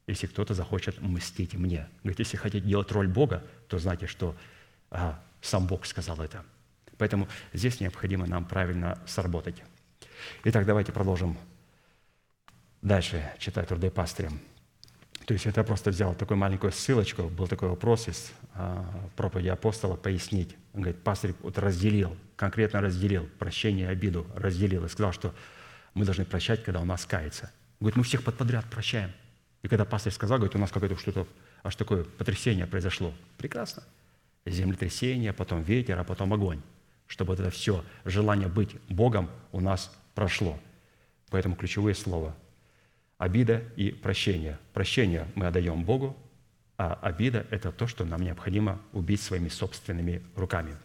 если 0.07 0.27
кто-то 0.27 0.55
захочет 0.55 1.01
мстить 1.01 1.55
мне. 1.55 1.89
Говорит, 2.03 2.21
если 2.21 2.37
хотите 2.37 2.67
делать 2.67 2.91
роль 2.93 3.09
Бога, 3.09 3.45
то 3.69 3.79
знайте, 3.79 4.07
что 4.07 4.37
а, 4.91 5.21
сам 5.41 5.67
Бог 5.67 5.85
сказал 5.87 6.21
это. 6.21 6.45
Поэтому 6.97 7.29
здесь 7.53 7.81
необходимо 7.81 8.27
нам 8.27 8.45
правильно 8.45 8.99
сработать. 9.07 9.63
Итак, 10.45 10.65
давайте 10.65 10.93
продолжим 10.93 11.37
дальше 12.83 13.33
читать 13.39 13.69
труды 13.69 13.91
пастырем. 13.91 14.41
То 15.27 15.35
есть 15.35 15.44
это 15.44 15.62
просто 15.65 15.90
взял 15.90 16.15
такую 16.15 16.39
маленькую 16.39 16.73
ссылочку, 16.73 17.24
был 17.24 17.47
такой 17.48 17.69
вопрос 17.69 18.09
из 18.09 18.32
а, 18.55 18.86
проповеди 19.16 19.48
апостола 19.48 19.97
пояснить. 19.97 20.57
Он 20.73 20.82
говорит, 20.82 21.03
пастырь 21.03 21.35
вот 21.43 21.59
разделил, 21.59 22.16
конкретно 22.36 22.81
разделил 22.81 23.28
прощение 23.39 23.86
и 23.86 23.90
обиду, 23.90 24.27
разделил 24.35 24.85
и 24.85 24.89
сказал, 24.89 25.12
что 25.12 25.35
мы 25.94 26.05
должны 26.05 26.24
прощать, 26.24 26.65
когда 26.65 26.81
у 26.81 26.85
нас 26.85 27.05
кается. 27.05 27.51
Говорит, 27.81 27.97
мы 27.97 28.05
всех 28.05 28.23
под 28.23 28.36
подряд 28.36 28.65
прощаем– 28.70 29.12
и 29.66 29.69
когда 29.69 29.85
пастор 29.85 30.12
сказал, 30.12 30.39
говорит, 30.39 30.55
у 30.55 30.61
нас 30.61 30.70
какое-то 30.70 30.97
что-то, 30.97 31.27
аж 31.65 31.74
такое 31.74 32.05
потрясение 32.05 32.69
произошло. 32.69 33.12
Прекрасно. 33.36 33.82
Землетрясение, 34.44 35.32
потом 35.32 35.62
ветер, 35.62 35.98
а 35.98 36.05
потом 36.05 36.32
огонь. 36.32 36.62
Чтобы 37.09 37.32
вот 37.32 37.40
это 37.40 37.51
все 37.51 37.85
желание 38.05 38.47
быть 38.47 38.77
Богом 38.89 39.28
у 39.51 39.59
нас 39.59 39.93
прошло. 40.15 40.57
Поэтому 41.31 41.57
ключевые 41.57 41.97
слова– 41.97 42.36
обида 43.19 43.63
и 43.77 43.91
прощение. 43.91 44.59
Прощение 44.73 45.27
мы 45.35 45.47
отдаем 45.47 45.85
Богу, 45.85 46.17
а 46.79 46.95
обида– 46.95 47.47
это 47.51 47.73
то, 47.73 47.87
что 47.87 48.05
нам 48.05 48.23
необходимо 48.23 48.81
убить 48.93 49.23
своими 49.23 49.49
собственными 49.49 50.23
руками. 50.35 50.77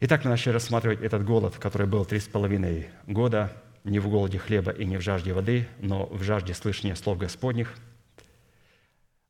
Итак, 0.00 0.24
мы 0.24 0.30
начали 0.30 0.52
рассматривать 0.52 1.02
этот 1.02 1.24
голод, 1.24 1.56
который 1.58 1.86
был 1.86 2.04
три 2.04 2.20
с 2.20 2.28
половиной 2.28 2.88
года– 3.06 3.52
не 3.84 3.98
в 3.98 4.08
голоде 4.08 4.38
хлеба 4.38 4.72
и 4.72 4.84
не 4.84 4.96
в 4.96 5.00
жажде 5.00 5.32
воды, 5.32 5.68
но 5.78 6.06
в 6.06 6.22
жажде 6.22 6.54
слышания 6.54 6.94
слов 6.94 7.18
Господних. 7.18 7.74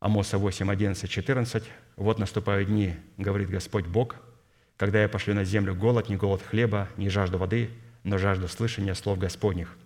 Амоса 0.00 0.38
8, 0.38 0.70
11, 0.70 1.10
14. 1.10 1.64
«Вот 1.96 2.18
наступают 2.18 2.68
дни, 2.68 2.94
говорит 3.18 3.50
Господь 3.50 3.86
Бог, 3.86 4.16
когда 4.76 5.02
я 5.02 5.08
пошлю 5.08 5.34
на 5.34 5.44
землю 5.44 5.74
голод, 5.74 6.08
не 6.08 6.16
голод 6.16 6.42
хлеба, 6.42 6.88
не 6.96 7.10
жажду 7.10 7.38
воды, 7.38 7.70
но 8.02 8.16
жажду 8.16 8.48
слышания 8.48 8.94
слов 8.94 9.18
Господних. 9.18 9.76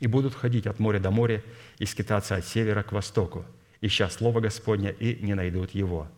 И 0.00 0.06
будут 0.06 0.34
ходить 0.34 0.66
от 0.66 0.78
моря 0.78 0.98
до 0.98 1.10
моря 1.10 1.42
и 1.78 1.86
скитаться 1.86 2.36
от 2.36 2.44
севера 2.44 2.82
к 2.82 2.92
востоку, 2.92 3.44
ища 3.80 4.10
Слово 4.10 4.40
Господня, 4.40 4.90
и 4.90 5.22
не 5.24 5.34
найдут 5.34 5.70
его. 5.70 6.08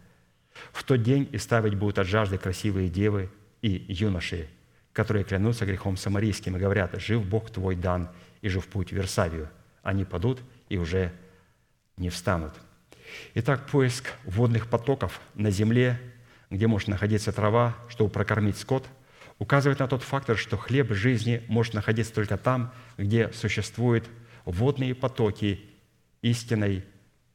В 0.73 0.83
тот 0.83 1.03
день 1.03 1.29
и 1.31 1.39
ставить 1.39 1.75
будут 1.75 1.99
от 1.99 2.07
жажды 2.07 2.39
красивые 2.39 2.89
девы 2.89 3.31
и 3.63 3.85
юноши, 3.89 4.49
которые 4.93 5.25
клянутся 5.25 5.67
грехом 5.67 5.97
самарийским 5.97 6.57
и 6.57 6.61
говорят, 6.61 7.01
«Жив 7.01 7.25
Бог 7.25 7.51
твой 7.51 7.77
дан, 7.77 8.11
и 8.41 8.49
жив 8.49 8.67
путь 8.67 8.91
в 8.91 8.97
Версавию». 8.97 9.49
Они 9.83 10.05
падут 10.05 10.41
и 10.69 10.77
уже 10.77 11.13
не 11.97 12.11
встанут. 12.11 12.53
Итак, 13.35 13.67
поиск 13.71 14.13
водных 14.25 14.67
потоков 14.69 15.21
на 15.35 15.51
земле, 15.51 15.99
где 16.51 16.67
может 16.67 16.89
находиться 16.89 17.33
трава, 17.33 17.77
чтобы 17.89 18.11
прокормить 18.11 18.59
скот, 18.59 18.87
указывает 19.39 19.79
на 19.79 19.89
тот 19.89 20.03
фактор, 20.03 20.37
что 20.37 20.57
хлеб 20.57 20.93
жизни 20.93 21.43
может 21.49 21.75
находиться 21.75 22.13
только 22.13 22.37
там, 22.37 22.73
где 22.97 23.33
существуют 23.33 24.09
водные 24.45 24.95
потоки 24.95 25.61
истинной 26.23 26.85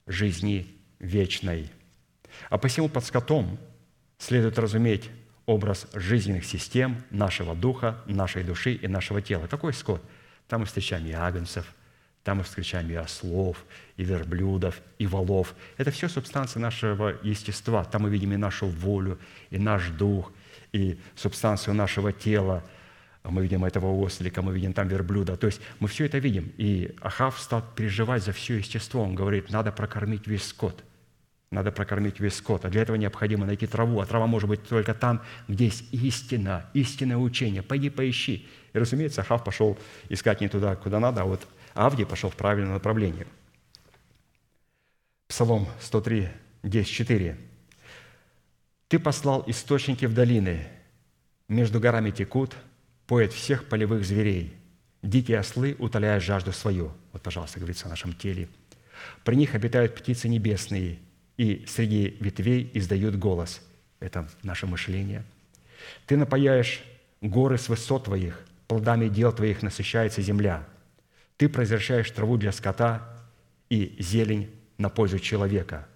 жизни 0.07 0.67
вечной. 0.99 1.71
А 2.49 2.57
посему 2.57 2.89
под 2.89 3.05
скотом 3.05 3.57
следует 4.17 4.57
разуметь 4.59 5.09
образ 5.45 5.87
жизненных 5.93 6.45
систем 6.45 7.03
нашего 7.09 7.55
духа, 7.55 8.01
нашей 8.05 8.43
души 8.43 8.73
и 8.73 8.87
нашего 8.87 9.21
тела. 9.21 9.47
Какой 9.47 9.73
скот? 9.73 10.03
Там 10.47 10.61
мы 10.61 10.65
встречаем 10.65 11.05
и 11.05 11.11
агнцев, 11.11 11.65
там 12.23 12.37
мы 12.37 12.43
встречаем 12.43 12.89
и 12.89 12.95
ослов, 12.95 13.65
и 13.97 14.03
верблюдов, 14.03 14.81
и 14.97 15.07
волов. 15.07 15.55
Это 15.77 15.91
все 15.91 16.07
субстанции 16.07 16.59
нашего 16.59 17.17
естества. 17.21 17.83
Там 17.83 18.03
мы 18.03 18.09
видим 18.09 18.33
и 18.33 18.37
нашу 18.37 18.67
волю, 18.67 19.19
и 19.49 19.57
наш 19.57 19.89
дух, 19.89 20.31
и 20.73 20.99
субстанцию 21.15 21.75
нашего 21.75 22.11
тела. 22.11 22.63
Мы 23.23 23.43
видим 23.43 23.63
этого 23.63 23.97
ослика, 23.97 24.41
мы 24.41 24.53
видим 24.53 24.73
там 24.73 24.89
верблюда. 24.89 25.37
То 25.37 25.47
есть 25.47 25.61
мы 25.79 25.87
все 25.87 26.05
это 26.05 26.17
видим. 26.17 26.51
И 26.57 26.93
Ахав 27.01 27.39
стал 27.39 27.63
переживать 27.75 28.23
за 28.23 28.33
все 28.33 28.57
естество. 28.57 29.01
Он 29.01 29.15
говорит, 29.15 29.49
надо 29.49 29.71
прокормить 29.71 30.27
весь 30.27 30.45
скот– 30.45 30.83
надо 31.53 31.71
прокормить 31.71 32.19
весь 32.19 32.35
скот. 32.35 32.65
А 32.65 32.69
для 32.69 32.81
этого 32.81 32.95
необходимо 32.95 33.45
найти 33.45 33.67
траву. 33.67 34.01
А 34.01 34.05
трава 34.05 34.27
может 34.27 34.49
быть 34.49 34.67
только 34.67 34.93
там, 34.93 35.21
где 35.47 35.65
есть 35.65 35.85
истина, 35.93 36.65
истинное 36.73 37.17
учение. 37.17 37.61
Пойди 37.61 37.89
поищи. 37.89 38.47
И, 38.73 38.77
разумеется, 38.77 39.21
Ахав 39.21 39.43
пошел 39.43 39.77
искать 40.09 40.41
не 40.41 40.49
туда, 40.49 40.75
куда 40.75 40.99
надо, 40.99 41.21
а 41.21 41.25
вот 41.25 41.47
Авдий 41.75 42.05
пошел 42.05 42.29
в 42.29 42.35
правильном 42.35 42.73
направлении. 42.73 43.27
Псалом 45.27 45.67
103, 45.79 46.29
10, 46.63 46.91
4. 46.91 47.37
«Ты 48.93 48.99
послал 48.99 49.43
источники 49.47 50.05
в 50.05 50.13
долины, 50.13 50.67
между 51.47 51.79
горами 51.79 52.11
текут, 52.11 52.55
поет 53.07 53.33
всех 53.33 53.67
полевых 53.67 54.05
зверей. 54.05 54.53
Дикие 55.01 55.39
ослы 55.39 55.75
утоляют 55.79 56.23
жажду 56.23 56.51
свою». 56.51 56.91
Вот, 57.11 57.23
пожалуйста, 57.23 57.57
говорится 57.57 57.87
о 57.87 57.89
нашем 57.89 58.13
теле. 58.13 58.49
«При 59.23 59.35
них 59.35 59.55
обитают 59.55 59.95
птицы 59.95 60.29
небесные, 60.29 60.99
и 61.37 61.65
среди 61.67 62.17
ветвей 62.19 62.69
издают 62.75 63.15
голос. 63.15 63.61
Это 63.99 64.29
наше 64.43 64.67
мышление. 64.67 65.23
Ты 66.05 66.15
напаяешь 66.15 66.83
горы 67.19 67.57
с 67.57 67.69
высот 67.69 68.03
твоих, 68.03 68.45
плодами 68.67 69.07
дел 69.07 69.33
твоих 69.33 69.63
насыщается 69.63 70.21
земля. 70.21 70.67
Ты 71.37 71.49
произвращаешь 71.49 72.11
траву 72.11 72.37
для 72.37 72.51
скота 72.51 73.25
и 73.71 73.95
зелень 73.97 74.51
на 74.77 74.89
пользу 74.89 75.17
человека, 75.17 75.87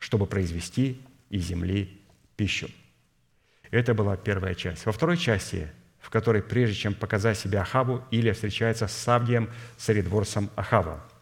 чтобы 0.00 0.26
произвести 0.26 1.00
из 1.28 1.44
земли 1.44 1.99
пищу. 2.40 2.70
Это 3.70 3.92
была 3.92 4.16
первая 4.16 4.54
часть. 4.54 4.86
Во 4.86 4.92
второй 4.92 5.18
части, 5.18 5.68
в 6.00 6.08
которой, 6.08 6.42
прежде 6.42 6.74
чем 6.74 6.94
показать 6.94 7.38
себя 7.38 7.60
Ахаву, 7.60 8.02
Илия 8.10 8.32
встречается 8.32 8.88
с 8.88 8.92
Савдием, 8.92 9.50
царедворцем 9.76 10.48
Ахава– 10.56 11.04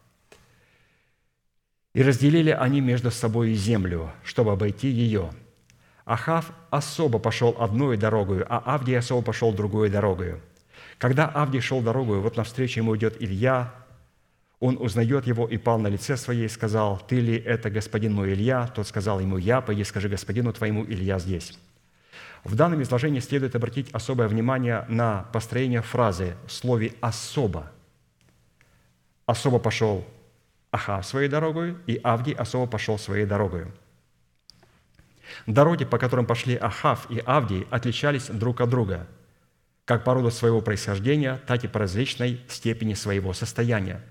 и 1.99 2.03
разделили 2.05 2.51
они 2.51 2.81
между 2.81 3.11
собой 3.11 3.55
землю, 3.55 4.13
чтобы 4.23 4.53
обойти 4.53 4.87
ее. 4.87 5.31
Ахав 6.05 6.53
особо 6.71 7.19
пошел 7.19 7.57
одной 7.59 7.97
дорогою, 7.97 8.47
а 8.49 8.59
Авдий 8.75 8.97
особо 8.97 9.21
пошел 9.21 9.53
другой 9.53 9.91
дорогою. 9.91 10.41
Когда 10.99 11.27
Авдий 11.27 11.61
шел 11.61 11.81
дорогою, 11.81 12.21
вот 12.21 12.37
навстречу 12.37 12.79
ему 12.79 12.97
идет 12.97 13.21
Илья, 13.21 13.75
он 14.61 14.77
узнает 14.79 15.27
его 15.27 15.47
и 15.47 15.57
пал 15.57 15.79
на 15.79 15.89
лице 15.89 16.17
свое 16.17 16.47
и 16.47 16.49
сказал, 16.49 17.01
«Ты 17.09 17.21
ли 17.21 17.37
это 17.37 17.71
господин 17.71 18.13
мой 18.13 18.33
Илья?» 18.33 18.67
Тот 18.67 18.89
сказал 18.89 19.21
ему, 19.21 19.37
«Я, 19.37 19.61
пойди 19.61 19.85
скажи 19.85 20.09
господину 20.09 20.53
твоему, 20.53 20.85
Илья 20.85 21.19
здесь». 21.19 21.57
В 22.45 22.55
данном 22.55 22.83
изложении 22.83 23.21
следует 23.21 23.55
обратить 23.55 23.91
особое 23.93 24.29
внимание 24.29 24.85
на 24.89 25.25
построение 25.33 25.83
фразы 25.83 26.35
в 26.47 26.53
слове 26.53 26.93
«особо». 27.01 27.71
«Особо 29.27 29.59
пошел 29.59 30.05
Ахав 30.71 31.07
своей 31.07 31.29
дорогой, 31.29 31.77
и 31.87 32.01
Авдий 32.03 32.35
особо 32.35 32.67
пошел 32.67 32.99
своей 32.99 33.27
дорогой. 33.27 33.67
Дороги, 35.47 35.85
по 35.85 35.99
которым 35.99 36.27
пошли 36.27 36.57
Ахав 36.57 37.11
и 37.11 37.23
Авдий, 37.25 37.67
отличались 37.71 38.27
друг 38.27 38.61
от 38.61 38.71
друга, 38.71 39.07
как 39.85 40.05
по 40.05 40.15
роду 40.15 40.31
своего 40.31 40.61
происхождения, 40.61 41.41
так 41.47 41.65
и 41.65 41.69
по 41.69 41.79
различной 41.79 42.41
степени 42.49 42.95
своего 42.95 43.33
состояния. 43.33 44.03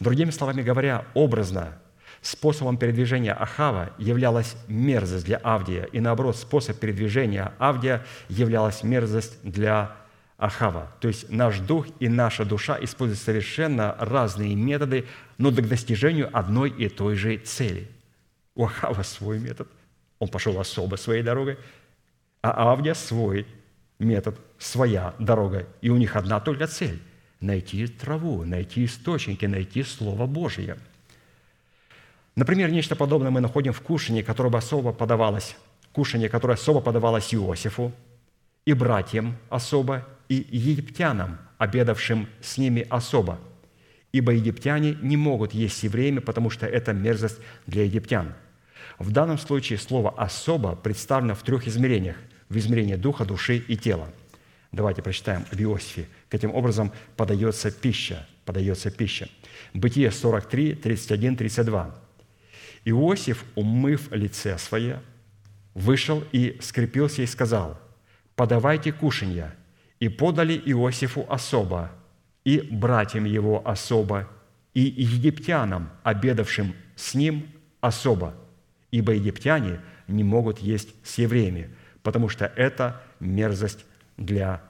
Другими 0.00 0.30
словами 0.30 0.62
говоря, 0.62 1.04
образно, 1.14 1.78
способом 2.22 2.76
передвижения 2.76 3.32
Ахава 3.32 3.90
являлась 3.98 4.56
мерзость 4.68 5.24
для 5.24 5.38
Авдия, 5.38 5.84
и 5.84 6.00
наоборот, 6.00 6.36
способ 6.36 6.78
передвижения 6.78 7.52
Авдия 7.58 8.04
являлась 8.28 8.82
мерзость 8.82 9.38
для 9.42 9.96
Ахава. 10.36 10.92
То 11.00 11.08
есть 11.08 11.30
наш 11.30 11.58
дух 11.58 11.86
и 11.98 12.08
наша 12.08 12.44
душа 12.44 12.78
используют 12.80 13.20
совершенно 13.20 13.96
разные 13.98 14.54
методы, 14.54 15.06
но 15.36 15.50
к 15.50 15.68
достижению 15.68 16.30
одной 16.36 16.70
и 16.70 16.88
той 16.88 17.16
же 17.16 17.38
цели. 17.38 17.88
У 18.54 18.64
Ахава 18.64 19.02
свой 19.02 19.38
метод, 19.38 19.68
он 20.18 20.28
пошел 20.28 20.58
особо 20.60 20.96
своей 20.96 21.22
дорогой, 21.22 21.58
а 22.40 22.72
Авдия 22.72 22.94
свой 22.94 23.46
метод, 23.98 24.38
своя 24.58 25.14
дорога. 25.18 25.66
И 25.80 25.90
у 25.90 25.96
них 25.96 26.14
одна 26.14 26.40
только 26.40 26.66
цель– 26.66 27.02
найти 27.40 27.86
траву, 27.86 28.44
найти 28.44 28.84
источники, 28.84 29.46
найти 29.46 29.82
Слово 29.82 30.26
Божие. 30.26 30.78
Например, 32.34 32.70
нечто 32.70 32.96
подобное 32.96 33.30
мы 33.30 33.40
находим 33.40 33.72
в 33.72 33.80
кушании, 33.80 34.22
которое 34.22 34.56
особо 34.56 34.92
подавалось, 34.92 35.56
кушанье, 35.92 36.28
которое 36.28 36.54
особо 36.54 36.80
подавалось 36.80 37.34
Иосифу 37.34 37.92
и 38.64 38.72
братьям 38.72 39.36
особо, 39.48 40.06
и 40.28 40.46
египтянам, 40.50 41.38
обедавшим 41.56 42.28
с 42.40 42.58
ними 42.58 42.86
особо, 42.90 43.38
ибо 44.12 44.32
египтяне 44.32 44.96
не 45.00 45.16
могут 45.16 45.54
есть 45.54 45.82
евреями, 45.82 46.18
потому 46.18 46.50
что 46.50 46.66
это 46.66 46.92
мерзость 46.92 47.38
для 47.66 47.84
египтян. 47.84 48.34
В 48.98 49.10
данном 49.10 49.38
случае 49.38 49.78
слово 49.78 50.10
«особо» 50.10 50.76
представлено 50.76 51.34
в 51.34 51.42
трех 51.42 51.66
измерениях– 51.66 52.16
в 52.48 52.56
измерении 52.56 52.96
духа, 52.96 53.24
души 53.24 53.56
и 53.56 53.76
тела. 53.76 54.08
Давайте 54.72 55.02
прочитаем 55.02 55.44
в 55.50 55.60
Иосифе. 55.60 56.08
Каким 56.28 56.54
образом 56.54 56.92
подается 57.16 57.70
пища, 57.70 58.26
подается 58.44 58.90
пища. 58.90 59.28
Бытие 59.74 60.10
43, 60.10 60.74
31, 60.74 61.36
32. 61.36 61.94
«Иосиф, 62.84 63.44
умыв 63.54 64.12
лице 64.12 64.56
свое, 64.58 65.00
вышел 65.74 66.24
и 66.32 66.58
скрепился 66.60 67.22
и 67.22 67.26
сказал, 67.26 67.78
«Подавайте 68.34 68.92
кушанья, 68.92 69.54
и 70.00 70.08
подали 70.08 70.54
Иосифу 70.54 71.26
особо, 71.28 71.90
и 72.44 72.60
братьям 72.60 73.24
его 73.24 73.66
особо, 73.66 74.28
и 74.74 74.80
египтянам, 74.80 75.90
обедавшим 76.02 76.74
с 76.94 77.14
ним, 77.14 77.48
особо, 77.80 78.34
ибо 78.90 79.12
египтяне 79.12 79.80
не 80.06 80.24
могут 80.24 80.60
есть 80.60 80.94
с 81.04 81.18
евреями, 81.18 81.70
потому 82.02 82.28
что 82.28 82.46
это 82.46 83.02
мерзость 83.20 83.84
для 84.16 84.62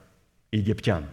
египтян. 0.51 1.05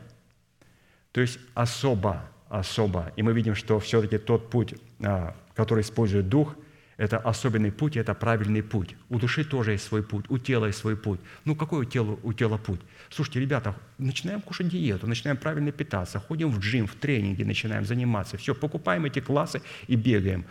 То 1.17 1.23
есть 1.23 1.39
особо, 1.55 2.29
особо. 2.51 3.11
И 3.17 3.23
мы 3.23 3.33
видим, 3.33 3.55
что 3.55 3.81
все-таки 3.81 4.19
тот 4.19 4.51
путь, 4.51 4.75
а, 5.01 5.35
который 5.55 5.81
использует 5.81 6.29
Дух– 6.29 6.55
это 6.99 7.17
особенный 7.17 7.73
путь, 7.73 7.97
это 7.97 8.13
правильный 8.13 8.63
путь. 8.63 8.95
У 9.09 9.19
души 9.19 9.43
тоже 9.43 9.73
есть 9.73 9.85
свой 9.85 10.03
путь, 10.03 10.27
у 10.29 10.37
тела 10.37 10.67
есть 10.67 10.79
свой 10.79 10.95
путь. 10.95 11.19
Ну, 11.47 11.57
какой 11.57 11.81
у 11.81 11.85
тела, 11.85 12.19
у 12.23 12.35
тела 12.35 12.59
путь? 12.59 12.83
Слушайте, 13.09 13.41
ребята, 13.41 13.75
начинаем 13.97 14.43
кушать 14.43 14.69
диету, 14.69 15.07
начинаем 15.07 15.39
правильно 15.39 15.73
питаться, 15.73 16.21
ходим 16.21 16.51
в 16.51 16.59
джим, 16.59 16.87
в 16.87 16.95
тренинги, 16.97 17.45
начинаем 17.45 17.87
заниматься. 17.87 18.37
Все, 18.37 18.55
покупаем 18.55 19.07
эти 19.07 19.21
классы 19.21 19.63
и 19.87 19.97
бегаем, 19.97 20.45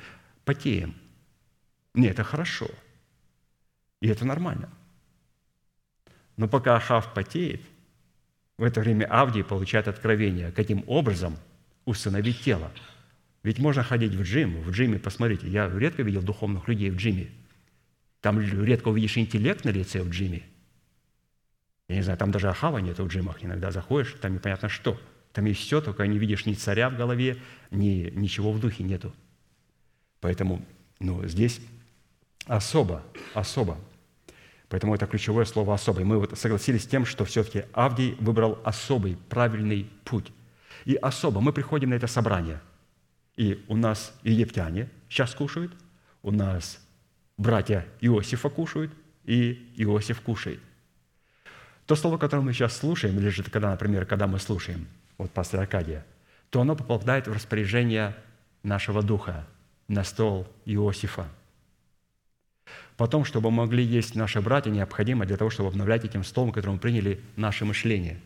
потеем. 0.46 0.96
Нет, 1.94 2.14
это 2.14 2.24
хорошо. 2.24 2.72
И 4.02 4.08
это 4.08 4.26
нормально. 4.26 4.70
Но 6.38 6.48
пока 6.48 6.76
Ахав 6.76 7.14
потеет, 7.14 7.62
в 8.58 8.64
это 8.64 8.82
время 8.82 9.06
Авдий 9.06 9.44
получает 9.44 9.88
откровение, 9.88 10.52
каким 10.52 10.84
образом 10.88 11.38
установить 11.86 12.42
тело– 12.42 12.72
ведь 13.46 13.60
можно 13.60 13.84
ходить 13.84 14.16
в 14.16 14.24
джим, 14.24 14.60
в 14.62 14.72
джиме, 14.72 14.98
посмотрите, 14.98 15.48
я 15.48 15.70
редко 15.70 16.02
видел 16.02 16.24
духовных 16.24 16.68
людей 16.68 16.90
в 16.90 16.96
джиме. 16.96 17.30
Там 18.20 18.40
редко 18.40 18.88
увидишь 18.88 19.20
интеллект 19.20 19.64
на 19.66 19.70
лице 19.70 20.02
в 20.02 20.10
джиме. 20.10 20.42
Я 21.88 21.98
не 21.98 22.02
знаю, 22.02 22.18
там 22.18 22.32
даже 22.32 22.50
ахава 22.50 22.80
нет 22.80 22.98
в 22.98 23.06
джимах. 23.06 23.44
Иногда 23.44 23.70
заходишь, 23.70 24.16
там 24.20 24.34
непонятно 24.34 24.68
что. 24.68 25.00
Там 25.32 25.46
есть 25.46 25.62
все, 25.62 25.80
только 25.80 26.08
не 26.08 26.18
видишь 26.18 26.48
ни 26.48 26.56
царя 26.56 26.90
в 26.90 26.98
голове, 26.98 27.38
ни 27.70 28.10
ничего 28.16 28.52
в 28.52 28.60
духе 28.60 28.84
нету. 28.84 29.14
Поэтому 30.22 30.66
ну, 31.00 31.28
здесь 31.28 31.62
особо, 32.48 33.04
особо. 33.36 33.78
Поэтому 34.70 34.96
это 34.96 35.06
ключевое 35.06 35.46
слово 35.46 35.74
«особый». 35.74 36.06
Мы 36.06 36.18
вот 36.18 36.38
согласились 36.38 36.84
с 36.84 36.88
тем, 36.88 37.06
что 37.06 37.24
все-таки 37.26 37.66
Авдий 37.74 38.16
выбрал 38.20 38.60
особый, 38.64 39.18
правильный 39.30 39.90
путь. 40.04 40.32
И 40.86 40.96
особо 40.96 41.42
мы 41.42 41.54
приходим 41.54 41.90
на 41.90 41.96
это 41.96 42.08
собрание– 42.08 42.60
и 43.36 43.64
у 43.68 43.76
нас 43.76 44.14
египтяне 44.24 44.90
сейчас 45.10 45.36
кушают, 45.36 45.74
у 46.24 46.32
нас 46.32 46.80
братья 47.38 47.86
Иосифа 48.00 48.50
кушают, 48.50 48.92
и 49.26 49.74
Иосиф 49.76 50.22
кушает. 50.22 50.60
То 51.86 51.96
слово, 51.96 52.18
которое 52.18 52.42
мы 52.42 52.54
сейчас 52.54 52.78
слушаем, 52.78 53.18
или 53.20 53.30
же 53.30 53.44
когда, 53.44 53.72
например, 53.72 54.06
когда 54.06 54.28
мы 54.28 54.40
слушаем, 54.40 54.88
вот 55.18 55.32
пастор 55.32 55.62
Аркадия, 55.62 56.06
то 56.50 56.62
оно 56.62 56.76
попадает 56.76 57.28
в 57.28 57.34
распоряжение 57.34 58.16
нашего 58.64 59.04
духа 59.04 59.46
на 59.88 60.04
стол 60.04 60.48
Иосифа. 60.66 61.28
Потом, 62.98 63.26
чтобы 63.26 63.52
могли 63.52 63.84
есть 63.84 64.16
наши 64.16 64.40
братья, 64.42 64.70
необходимо 64.72 65.26
для 65.26 65.38
того, 65.38 65.50
чтобы 65.50 65.70
обновлять 65.70 66.06
этим 66.06 66.24
столом, 66.24 66.52
которым 66.52 66.80
приняли 66.80 67.20
наше 67.36 67.66
мышление. 67.66 68.20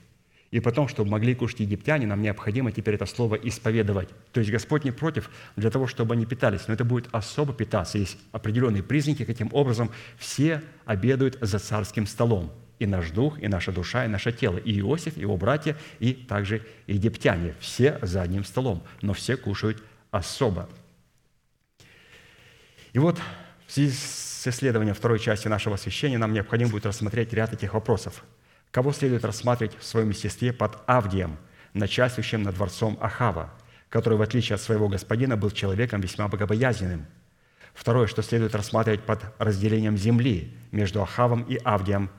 И 0.52 0.60
потом, 0.60 0.88
чтобы 0.88 1.12
могли 1.12 1.36
кушать 1.36 1.60
египтяне, 1.60 2.08
нам 2.08 2.22
необходимо 2.22 2.72
теперь 2.72 2.96
это 2.96 3.06
слово 3.06 3.36
исповедовать. 3.36 4.10
То 4.32 4.40
есть 4.40 4.52
Господь 4.52 4.84
не 4.84 4.92
против 4.92 5.30
для 5.56 5.70
того, 5.70 5.86
чтобы 5.86 6.16
они 6.16 6.26
питались, 6.26 6.68
но 6.68 6.74
это 6.74 6.84
будет 6.84 7.08
особо 7.12 7.54
питаться. 7.54 8.00
Есть 8.00 8.18
определенные 8.32 8.82
признаки, 8.82 9.26
каким 9.26 9.50
образом 9.54 9.92
все 10.18 10.64
обедают 10.86 11.38
за 11.42 11.60
царским 11.60 12.08
столом. 12.08 12.52
И 12.80 12.88
наш 12.88 13.12
дух, 13.12 13.40
и 13.40 13.48
наша 13.48 13.72
душа, 13.72 14.06
и 14.06 14.08
наше 14.08 14.32
тело. 14.32 14.58
И 14.58 14.80
Иосиф, 14.80 15.18
и 15.18 15.22
его 15.22 15.38
братья, 15.38 15.76
и 16.00 16.14
также 16.14 16.66
египтяне. 16.88 17.54
Все 17.60 18.00
за 18.02 18.22
одним 18.22 18.44
столом, 18.44 18.84
но 19.02 19.14
все 19.14 19.38
кушают 19.38 19.84
особо. 20.10 20.68
И 22.94 22.98
вот 22.98 23.20
в 23.70 23.72
связи 23.72 23.94
с 23.94 24.46
исследованием 24.46 24.94
второй 24.94 25.20
части 25.20 25.48
нашего 25.48 25.76
освящения 25.76 26.18
нам 26.18 26.34
необходимо 26.34 26.72
будет 26.72 26.88
рассмотреть 26.88 27.32
ряд 27.32 27.54
этих 27.54 27.74
вопросов– 27.74 28.26
Кого 28.72 28.92
следует 28.92 29.26
рассматривать 29.26 29.78
в 29.80 29.84
своем 29.84 30.10
естестве 30.10 30.54
под 30.54 30.78
Авдием, 30.86 31.38
начальствующим 31.74 32.44
над 32.44 32.56
дворцом 32.56 32.98
Ахава, 33.02 33.52
который, 33.90 34.18
в 34.18 34.22
отличие 34.22 34.56
от 34.56 34.62
своего 34.62 34.88
господина, 34.88 35.38
был 35.38 35.50
человеком 35.50 36.02
весьма 36.02 36.28
богобоязненным. 36.28 37.08
Второе, 37.74 38.08
что 38.08 38.22
следует 38.22 38.54
рассматривать 38.54 39.04
под 39.04 39.24
разделением 39.40 39.98
земли 39.98 40.56
между 40.72 41.02
Ахавом 41.02 41.44
и 41.44 41.58
Авдием, 41.64 42.12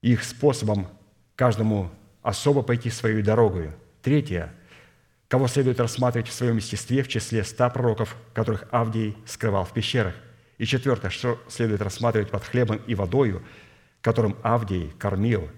их 0.00 0.24
способом 0.24 0.88
каждому 1.36 1.90
особо 2.22 2.62
пойти 2.62 2.88
свою 2.88 3.22
дорогою. 3.22 3.74
Третье, 4.02 4.54
кого 5.28 5.46
следует 5.46 5.78
рассматривать 5.78 6.28
в 6.28 6.32
своем 6.32 6.56
естестве 6.56 7.02
в 7.02 7.08
числе 7.08 7.44
ста 7.44 7.68
пророков, 7.68 8.16
которых 8.32 8.64
Авдий 8.70 9.16
скрывал 9.26 9.64
в 9.64 9.72
пещерах. 9.72 10.14
И 10.60 10.66
четвертое, 10.66 11.10
что 11.10 11.42
следует 11.48 11.82
рассматривать 11.82 12.30
под 12.30 12.44
хлебом 12.44 12.80
и 12.86 12.94
водою– 12.94 13.42
которым 14.00 14.36
Авдий 14.42 14.92
кормил 14.98 15.48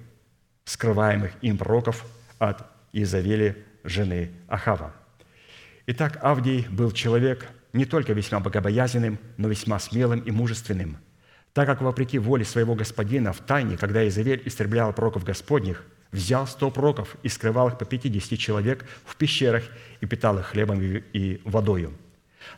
скрываемых 0.65 1.33
им 1.43 1.59
пророков 1.59 2.05
от 2.39 2.67
Изавели, 2.93 3.65
жены 3.85 4.33
Ахава. 4.49 4.95
Итак, 5.87 6.19
Авдий 6.23 6.67
был 6.71 6.93
человек 6.93 7.49
не 7.73 7.85
только 7.85 8.13
весьма 8.13 8.41
богобоязненным, 8.41 9.19
но 9.37 9.49
весьма 9.49 9.79
смелым 9.79 10.21
и 10.21 10.31
мужественным, 10.31 10.99
так 11.53 11.67
как, 11.67 11.81
вопреки 11.81 12.19
воле 12.19 12.45
своего 12.45 12.75
господина, 12.75 13.33
в 13.33 13.41
тайне, 13.41 13.77
когда 13.77 14.07
Изавель 14.07 14.43
истреблял 14.45 14.93
пророков 14.93 15.25
Господних, 15.25 15.85
взял 16.13 16.47
сто 16.47 16.71
пророков 16.71 17.17
и 17.23 17.29
скрывал 17.29 17.69
их 17.69 17.79
по 17.79 17.85
пятидесяти 17.85 18.37
человек 18.37 18.85
в 19.05 19.17
пещерах 19.17 19.65
и 20.01 20.07
питал 20.07 20.39
их 20.39 20.47
хлебом 20.47 20.81
и 20.83 21.41
водою. 21.45 21.93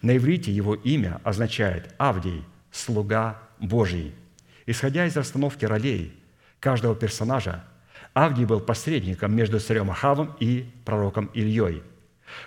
На 0.03 0.17
иврите 0.17 0.53
его 0.53 0.75
имя 0.75 1.21
означает 1.25 1.95
Авдий, 1.99 2.45
слуга 2.71 3.41
Божий– 3.59 4.15
Исходя 4.67 5.07
из 5.07 5.17
расстановки 5.17 5.65
ролей 5.65 6.13
каждого 6.61 6.95
персонажа, 6.95 7.65
Авдий 8.15 8.45
был 8.45 8.61
посредником 8.61 9.35
между 9.35 9.61
царем 9.61 9.91
Ахавом 9.91 10.37
и 10.41 10.71
пророком 10.85 11.27
Ильей, 11.35 11.83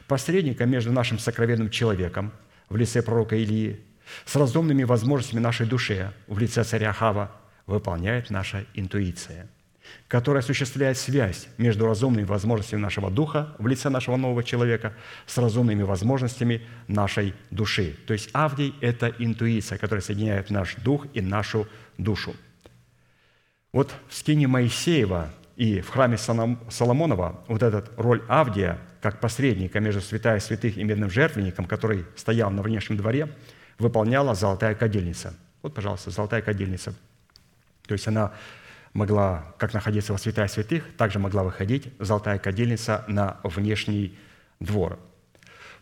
посредником 0.07 0.69
между 0.69 0.91
нашим 0.91 1.19
сокровенным 1.19 1.69
человеком 1.69 2.31
в 2.69 2.75
лице 2.75 3.03
пророка 3.03 3.35
Илии 3.35 3.79
с 4.25 4.35
разумными 4.35 4.83
возможностями 4.83 5.41
нашей 5.41 5.67
души 5.67 6.11
в 6.27 6.39
лице 6.39 6.63
царя 6.63 6.89
Ахава 6.89 7.31
выполняет 7.65 8.29
наша 8.29 8.65
интуиция– 8.73 9.47
которая 10.07 10.41
осуществляет 10.41 10.97
связь 10.97 11.47
между 11.57 11.85
разумными 11.85 12.25
возможностями 12.25 12.81
нашего 12.81 13.11
духа 13.11 13.55
в 13.59 13.67
лице 13.67 13.89
нашего 13.89 14.15
нового 14.15 14.43
человека 14.43 14.93
с 15.25 15.37
разумными 15.37 15.83
возможностями 15.83 16.61
нашей 16.87 17.33
души. 17.51 17.95
То 18.07 18.13
есть 18.13 18.29
Авдий– 18.33 18.73
это 18.81 19.13
интуиция, 19.19 19.77
которая 19.77 20.01
соединяет 20.01 20.49
наш 20.49 20.75
дух 20.75 21.07
и 21.13 21.21
нашу 21.21 21.67
душу. 21.97 22.35
Вот 23.73 23.93
в 24.07 24.15
скине 24.15 24.47
Моисеева 24.47 25.29
и 25.55 25.81
в 25.81 25.89
храме 25.89 26.17
Соломонова 26.17 27.43
вот 27.47 27.63
эта 27.63 27.85
роль 27.97 28.23
Авдия, 28.27 28.79
как 29.01 29.19
посредника 29.19 29.79
между 29.79 30.01
святая 30.01 30.39
святых 30.39 30.77
и 30.77 30.83
медным 30.83 31.09
жертвенником, 31.09 31.65
который 31.65 32.05
стоял 32.15 32.49
на 32.49 32.61
внешнем 32.61 32.97
дворе, 32.97 33.33
выполняла 33.77 34.35
золотая 34.35 34.73
кадильница. 34.75 35.35
Вот, 35.61 35.73
пожалуйста, 35.73 36.11
золотая 36.11 36.41
кадильница. 36.41 36.93
То 37.87 37.93
есть 37.93 38.07
она 38.07 38.33
могла 38.97 39.53
как 39.59 39.75
находиться 39.75 40.11
во 40.11 40.17
святая 40.17 40.47
святых, 40.47 40.83
также 40.97 41.19
могла 41.19 41.43
выходить 41.43 41.93
золотая 41.99 42.39
кадильница 42.39 43.05
на 43.07 43.37
внешний 43.43 44.17
двор. 44.59 44.97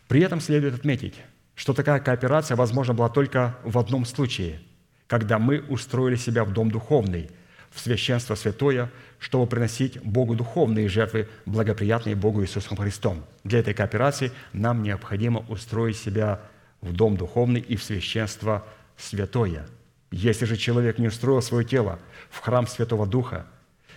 При 0.06 0.20
этом 0.20 0.38
следует 0.38 0.74
отметить, 0.74 1.14
что 1.54 1.72
такая 1.72 1.98
кооперация 1.98 2.56
возможна 2.56 2.92
была 2.92 3.08
только 3.08 3.56
в 3.64 3.78
одном 3.78 4.04
случае, 4.04 4.60
когда 5.06 5.38
мы 5.38 5.60
устроили 5.60 6.16
себя 6.16 6.44
в 6.44 6.52
дом 6.52 6.70
духовный, 6.70 7.30
в 7.70 7.80
священство 7.80 8.34
святое, 8.34 8.90
чтобы 9.18 9.46
приносить 9.46 9.98
Богу 10.02 10.34
духовные 10.34 10.90
жертвы, 10.90 11.26
благоприятные 11.46 12.16
Богу 12.16 12.42
Иисусом 12.42 12.76
Христом. 12.76 13.24
Для 13.44 13.60
этой 13.60 13.72
кооперации 13.72 14.30
нам 14.52 14.82
необходимо 14.82 15.40
устроить 15.48 15.96
себя 15.96 16.42
в 16.82 16.92
дом 16.92 17.16
духовный 17.16 17.60
и 17.60 17.76
в 17.76 17.82
священство 17.82 18.66
святое– 18.98 19.66
если 20.10 20.44
же 20.44 20.56
человек 20.56 20.98
не 20.98 21.08
устроил 21.08 21.42
свое 21.42 21.64
тело 21.64 21.98
в 22.30 22.38
храм 22.40 22.66
Святого 22.66 23.06
Духа, 23.06 23.46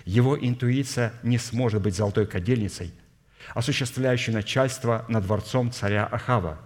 его 0.06 0.38
интуиция 0.40 1.14
не 1.24 1.38
сможет 1.38 1.82
быть 1.82 1.96
золотой 1.96 2.26
кадильницей, 2.26 2.94
осуществляющей 3.54 4.34
начальство 4.34 5.06
над 5.08 5.24
дворцом 5.26 5.72
царя 5.72 6.06
Ахава, 6.06 6.60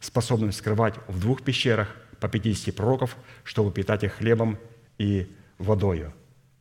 способным 0.00 0.52
скрывать 0.52 0.94
в 1.08 1.20
двух 1.20 1.42
пещерах 1.42 1.94
по 2.20 2.28
50 2.28 2.74
пророков, 2.74 3.16
чтобы 3.44 3.70
питать 3.72 4.02
их 4.04 4.14
хлебом 4.14 4.58
и 4.98 5.30
водою. 5.58 6.14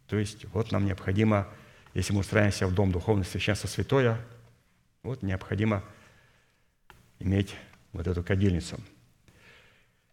То 0.08 0.18
есть 0.18 0.46
вот 0.54 0.72
нам 0.72 0.86
необходимо, 0.86 1.48
если 1.94 2.14
мы 2.14 2.22
устраиваемся 2.22 2.68
в 2.68 2.74
дом 2.74 2.92
духовного 2.92 3.28
священства 3.28 3.68
святое, 3.68 4.20
вот 5.04 5.22
необходимо 5.22 5.84
иметь 7.20 7.56
вот 7.94 8.08
эту 8.08 8.24
кадильницу– 8.24 8.78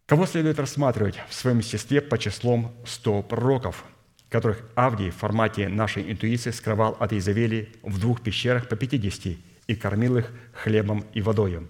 Кого 0.06 0.24
следует 0.26 0.60
рассматривать 0.60 1.18
в 1.28 1.34
своем 1.34 1.58
естестве 1.58 2.00
по 2.00 2.16
числом 2.16 2.72
100 2.86 3.24
пророков, 3.24 3.84
которых 4.28 4.64
Авдий 4.76 5.10
в 5.10 5.16
формате 5.16 5.68
нашей 5.68 6.12
интуиции 6.12 6.52
скрывал 6.52 6.96
от 7.00 7.12
Изавели 7.12 7.72
в 7.82 7.98
двух 7.98 8.22
пещерах 8.22 8.68
по 8.68 8.76
50 8.76 9.36
и 9.66 9.74
кормил 9.74 10.18
их 10.18 10.30
хлебом 10.52 11.04
и 11.12 11.20
водою. 11.20 11.68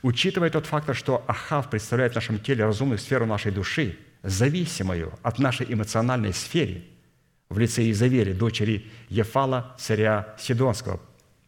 Учитывая 0.00 0.48
тот 0.48 0.64
фактор, 0.64 0.96
что 0.96 1.22
Ахав 1.28 1.68
представляет 1.68 2.12
в 2.12 2.14
нашем 2.14 2.38
теле 2.38 2.64
разумную 2.64 2.98
сферу 2.98 3.26
нашей 3.26 3.52
души, 3.52 3.98
зависимую 4.22 5.12
от 5.22 5.38
нашей 5.38 5.70
эмоциональной 5.70 6.32
сферы, 6.32 6.84
в 7.50 7.58
лице 7.58 7.90
Изавели, 7.90 8.32
дочери 8.32 8.90
Ефала, 9.10 9.76
царя 9.78 10.34
Сидонского. 10.38 11.00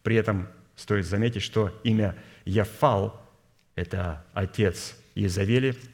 При 0.03 0.15
этом 0.17 0.49
стоит 0.75 1.07
заметить, 1.07 1.41
что 1.41 1.73
имя 1.83 2.15
Ефал– 2.45 3.27
это 3.75 4.23
отец 4.35 4.95
Изавели– 5.15 5.75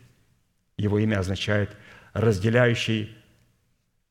его 0.81 0.99
имя 0.99 1.19
означает 1.19 1.75
разделяющий, 2.13 3.15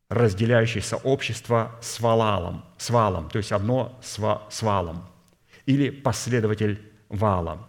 разделяющий 0.09 0.81
сообщество 0.81 1.79
с 1.83 2.01
валалом, 2.01 2.65
с 2.79 2.91
валом, 2.91 3.29
то 3.29 3.39
есть 3.39 3.53
одно 3.53 3.99
с, 4.03 4.19
с 4.51 4.63
валом, 4.63 5.09
или 5.67 5.91
последователь 5.91 6.81
вала. 7.09 7.69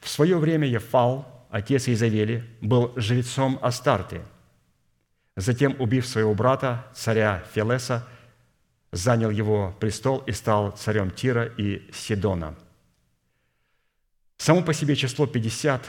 В 0.00 0.08
свое 0.08 0.38
время 0.38 0.68
Ефал, 0.68 1.46
отец 1.50 1.88
Изавели, 1.88 2.44
был 2.60 2.92
жрецом 2.96 3.58
Астарты. 3.62 4.20
Затем, 5.36 5.76
убив 5.78 6.06
своего 6.06 6.34
брата, 6.34 6.86
царя 6.94 7.44
Фелеса, 7.52 8.06
занял 8.92 9.30
его 9.30 9.74
престол 9.80 10.18
и 10.18 10.32
стал 10.32 10.72
царем 10.72 11.10
Тира 11.10 11.44
и 11.44 11.90
Сидона. 11.92 12.54
Само 14.36 14.62
по 14.62 14.72
себе 14.72 14.96
число 14.96 15.26
50 15.26 15.82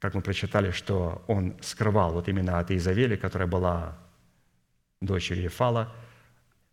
как 0.00 0.14
мы 0.14 0.20
прочитали, 0.20 0.70
что 0.70 1.24
он 1.26 1.56
скрывал 1.62 2.12
вот 2.12 2.28
именно 2.28 2.58
от 2.58 2.70
Изавели, 2.70 3.16
которая 3.16 3.48
была 3.48 3.96
дочерью 5.00 5.44
Ефала, 5.44 5.92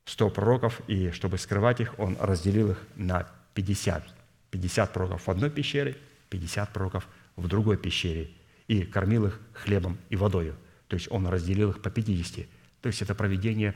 100 0.05 0.29
пророков, 0.31 0.81
и 0.87 1.11
чтобы 1.11 1.37
скрывать 1.37 1.79
их, 1.79 1.97
он 1.97 2.17
разделил 2.19 2.71
их 2.71 2.81
на 2.95 3.27
50. 3.53 4.03
50 4.51 4.93
пророков 4.93 5.25
в 5.25 5.29
одной 5.29 5.49
пещере, 5.49 5.97
50 6.29 6.73
пророков 6.73 7.07
в 7.35 7.47
другой 7.47 7.77
пещере, 7.77 8.29
и 8.67 8.83
кормил 8.83 9.27
их 9.27 9.39
хлебом 9.53 9.97
и 10.09 10.15
водою. 10.15 10.55
То 10.87 10.95
есть 10.95 11.07
он 11.09 11.25
разделил 11.27 11.69
их 11.71 11.81
по 11.81 11.89
50. 11.89 12.45
То 12.81 12.87
есть 12.87 13.01
это 13.01 13.15
проведение 13.15 13.73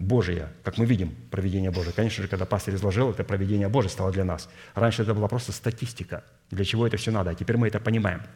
Божие, 0.00 0.52
как 0.64 0.78
мы 0.78 0.84
видим, 0.84 1.14
проведение 1.30 1.70
Божие. 1.70 1.92
Конечно 1.92 2.22
же, 2.22 2.28
когда 2.28 2.44
пастор 2.44 2.74
изложил, 2.74 3.10
это 3.10 3.24
проведение 3.24 3.68
Божие 3.68 3.90
стало 3.90 4.12
для 4.12 4.24
нас. 4.24 4.48
Раньше 4.74 5.02
это 5.02 5.14
была 5.14 5.28
просто 5.28 5.52
статистика, 5.52 6.24
для 6.50 6.64
чего 6.64 6.86
это 6.86 6.96
все 6.96 7.12
надо, 7.12 7.30
а 7.30 7.34
теперь 7.34 7.56
мы 7.56 7.68
это 7.68 7.78
понимаем– 7.78 8.22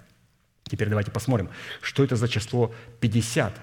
Теперь 0.64 0.88
давайте 0.88 1.10
посмотрим, 1.10 1.50
что 1.80 2.04
это 2.04 2.16
за 2.16 2.28
число 2.28 2.72
50. 3.00 3.54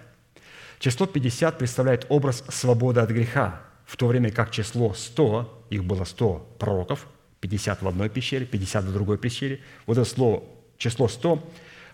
Число 0.79 1.05
50 1.05 1.57
представляет 1.57 2.05
образ 2.09 2.43
свободы 2.49 3.01
от 3.01 3.09
греха, 3.09 3.61
в 3.85 3.97
то 3.97 4.07
время 4.07 4.31
как 4.31 4.51
число 4.51 4.93
100, 4.93 5.65
их 5.71 5.83
было 5.83 6.05
100 6.05 6.55
пророков, 6.59 7.07
50 7.41 7.81
в 7.81 7.87
одной 7.87 8.09
пещере, 8.09 8.45
50 8.45 8.85
в 8.85 8.93
другой 8.93 9.17
пещере. 9.17 9.61
Вот 9.85 9.97
это 9.97 10.09
слово, 10.09 10.43
число 10.77 11.07
100, 11.07 11.43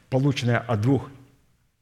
полученное 0.09 0.59
от 0.59 0.81
двух 0.81 1.09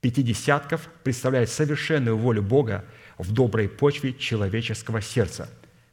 пятидесятков, 0.02 0.90
представляет 1.04 1.50
совершенную 1.50 2.18
волю 2.18 2.42
Бога 2.42 2.86
в 3.18 3.32
доброй 3.32 3.70
почве 3.70 4.14
человеческого 4.14 5.02
сердца, 5.02 5.50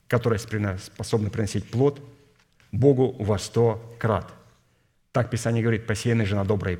которое 0.08 0.38
способно 0.38 1.30
приносить 1.30 1.70
плод 1.70 2.00
Богу 2.72 3.16
во 3.18 3.38
сто 3.38 3.96
крат. 3.98 4.32
Так 5.12 5.30
Писание 5.30 5.62
говорит, 5.62 5.86
посеянный 5.86 6.24
же 6.24 6.36
на 6.36 6.44
доброй 6.44 6.78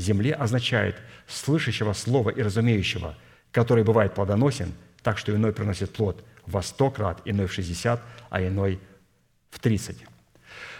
земле 0.00 0.34
означает 0.34 0.96
слышащего 1.26 1.92
слова 1.92 2.30
и 2.30 2.42
разумеющего, 2.42 3.16
который 3.50 3.84
бывает 3.84 4.14
плодоносен, 4.14 4.72
так 5.02 5.18
что 5.18 5.34
иной 5.34 5.52
приносит 5.52 5.92
плод 5.92 6.24
во 6.46 6.62
сто 6.62 6.90
крат, 6.90 7.20
иной 7.24 7.46
в 7.46 7.52
шестьдесят, 7.52 8.00
а 8.30 8.42
иной 8.42 8.80
в 9.50 9.58
тридцать. 9.58 10.04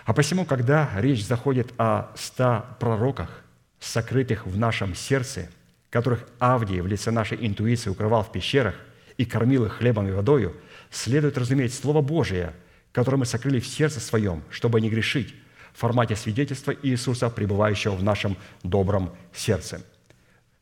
А 0.05 0.13
посему, 0.13 0.45
когда 0.45 0.91
речь 0.97 1.25
заходит 1.25 1.73
о 1.79 2.11
ста 2.17 2.77
пророках, 2.81 3.43
сокрытых 3.79 4.47
в 4.47 4.59
нашем 4.59 4.95
сердце, 4.95 5.49
которых 5.91 6.27
Авдий 6.39 6.81
в 6.81 6.87
лице 6.87 7.11
нашей 7.11 7.47
интуиции 7.47 7.91
укрывал 7.91 8.23
в 8.23 8.33
пещерах 8.33 8.75
и 9.17 9.25
кормил 9.25 9.67
их 9.67 9.75
хлебом 9.75 10.09
и 10.09 10.13
водою, 10.13 10.57
следует 10.91 11.37
разуметь 11.37 11.75
Слово 11.75 12.01
Божие, 12.01 12.55
которое 12.93 13.19
мы 13.19 13.27
сокрыли 13.27 13.61
в 13.61 13.67
сердце 13.67 14.01
своем, 14.01 14.43
чтобы 14.51 14.81
не 14.81 14.91
грешить, 14.91 15.35
в 15.73 15.79
формате 15.79 16.17
свидетельства 16.17 16.75
Иисуса, 16.83 17.31
пребывающего 17.31 17.95
в 17.95 18.03
нашем 18.03 18.37
добром 18.63 19.15
сердце. 19.33 19.83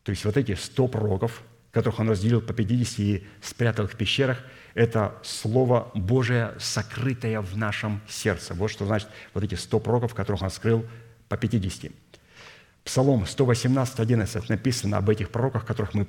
То 0.03 0.11
есть 0.11 0.25
вот 0.25 0.37
эти 0.37 0.55
сто 0.55 0.89
пророков, 0.89 1.43
которых 1.73 2.01
Он 2.01 2.11
разделил 2.11 2.41
по 2.41 2.53
50 2.53 2.99
и 3.01 3.27
спрятал 3.43 3.85
их 3.87 3.93
в 3.93 3.97
пещерах, 3.97 4.43
это 4.75 5.17
Слово 5.23 5.91
Божие, 5.95 6.55
сокрытое 6.59 7.41
в 7.41 7.57
нашем 7.57 8.01
сердце. 8.09 8.55
Вот 8.55 8.69
что 8.69 8.87
значит 8.87 9.09
вот 9.35 9.45
эти 9.45 9.55
сто 9.57 9.81
пророков, 9.81 10.15
которых 10.15 10.43
Он 10.43 10.51
скрыл 10.51 10.85
по 11.29 11.37
50. 11.37 11.93
Псалом 12.85 13.27
118, 13.27 14.01
11 14.01 14.49
написано 14.49 14.97
об 14.97 15.11
этих 15.11 15.31
пророках, 15.31 15.67
которых 15.67 15.95
мы 15.95 16.07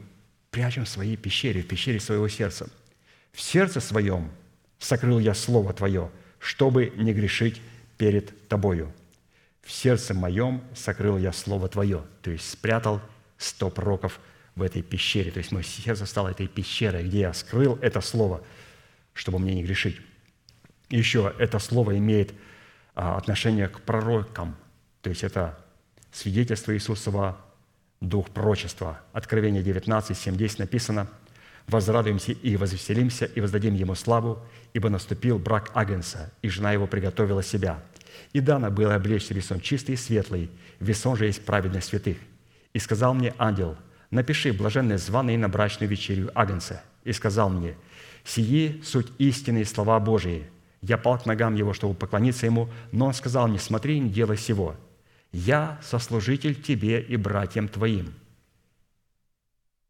прячем 0.51 0.85
в 0.85 0.89
своей 0.89 1.17
пещере, 1.17 1.61
в 1.61 1.67
пещере 1.67 1.99
своего 1.99 2.27
сердца. 2.27 2.69
«В 3.31 3.41
сердце 3.41 3.79
своем 3.79 4.31
сокрыл 4.79 5.19
я 5.19 5.33
Слово 5.33 5.73
Твое, 5.73 6.09
чтобы 6.39 6.91
не 6.95 7.13
грешить 7.13 7.61
перед 8.01 8.47
Тобою. 8.47 8.91
В 9.61 9.71
сердце 9.71 10.15
моем 10.15 10.63
сокрыл 10.73 11.19
я 11.19 11.31
Слово 11.31 11.67
Твое». 11.67 12.01
То 12.23 12.31
есть 12.31 12.49
спрятал 12.49 12.99
сто 13.37 13.69
пророков 13.69 14.19
в 14.55 14.63
этой 14.63 14.81
пещере. 14.81 15.29
То 15.29 15.37
есть 15.37 15.51
мое 15.51 15.61
сердце 15.61 16.07
стало 16.07 16.29
этой 16.29 16.47
пещерой, 16.47 17.03
где 17.03 17.19
я 17.19 17.33
скрыл 17.33 17.77
это 17.79 18.01
Слово, 18.01 18.41
чтобы 19.13 19.37
мне 19.37 19.53
не 19.53 19.63
грешить. 19.63 20.01
еще 20.89 21.31
это 21.37 21.59
Слово 21.59 21.95
имеет 21.99 22.33
а, 22.95 23.17
отношение 23.17 23.67
к 23.67 23.81
пророкам. 23.81 24.55
То 25.03 25.11
есть 25.11 25.23
это 25.23 25.63
свидетельство 26.11 26.73
Иисусова 26.73 27.37
дух 27.99 28.31
пророчества. 28.31 28.99
Откровение 29.13 29.61
19, 29.61 30.17
7, 30.17 30.35
10 30.37 30.57
написано 30.57 31.07
«Возрадуемся 31.67 32.31
и 32.31 32.55
возвеселимся, 32.55 33.25
и 33.25 33.41
воздадим 33.41 33.75
Ему 33.75 33.93
славу, 33.93 34.43
ибо 34.73 34.89
наступил 34.89 35.37
брак 35.37 35.69
Агнца, 35.75 36.33
и 36.41 36.49
жена 36.49 36.73
Его 36.73 36.87
приготовила 36.87 37.43
себя. 37.43 37.79
И 38.33 38.39
дано 38.39 38.71
было 38.71 38.95
облечься 38.95 39.33
весом 39.33 39.59
чистый 39.59 39.93
и 39.93 39.97
светлый, 39.97 40.49
весом 40.79 41.15
же 41.15 41.25
есть 41.25 41.45
праведность 41.45 41.89
святых. 41.89 42.17
И 42.73 42.79
сказал 42.79 43.13
мне 43.13 43.33
ангел, 43.37 43.77
напиши 44.09 44.53
блаженные 44.53 44.97
званые 44.97 45.37
на 45.37 45.49
брачную 45.49 45.89
вечерю 45.89 46.31
Агнца. 46.33 46.83
И 47.03 47.11
сказал 47.13 47.49
мне, 47.49 47.75
сии 48.23 48.81
суть 48.83 49.11
истинные 49.17 49.65
слова 49.65 49.99
Божии. 49.99 50.45
Я 50.81 50.97
пал 50.97 51.19
к 51.19 51.25
ногам 51.25 51.55
его, 51.55 51.73
чтобы 51.73 51.93
поклониться 51.93 52.45
ему, 52.45 52.69
но 52.91 53.07
он 53.07 53.13
сказал 53.13 53.47
мне, 53.47 53.59
смотри, 53.59 53.99
не 53.99 54.09
делай 54.09 54.37
сего. 54.37 54.75
Я 55.31 55.79
сослужитель 55.83 56.55
тебе 56.61 57.01
и 57.01 57.15
братьям 57.17 57.67
твоим. 57.67 58.13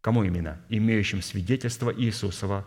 Кому 0.01 0.23
именно? 0.23 0.61
Имеющим 0.69 1.21
свидетельство 1.21 1.93
Иисусова. 1.95 2.65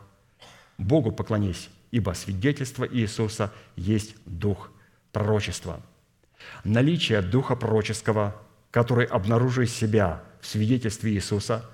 Богу 0.78 1.12
поклонись, 1.12 1.68
ибо 1.90 2.12
свидетельство 2.12 2.86
Иисуса 2.86 3.52
есть 3.76 4.16
дух 4.24 4.70
пророчества. 5.14 5.80
Наличие 6.62 7.22
духа 7.22 7.56
пророческого, 7.56 8.36
который 8.70 9.06
обнаруживает 9.06 9.70
себя 9.70 10.22
в 10.42 10.46
свидетельстве 10.46 11.12
Иисуса, 11.12 11.64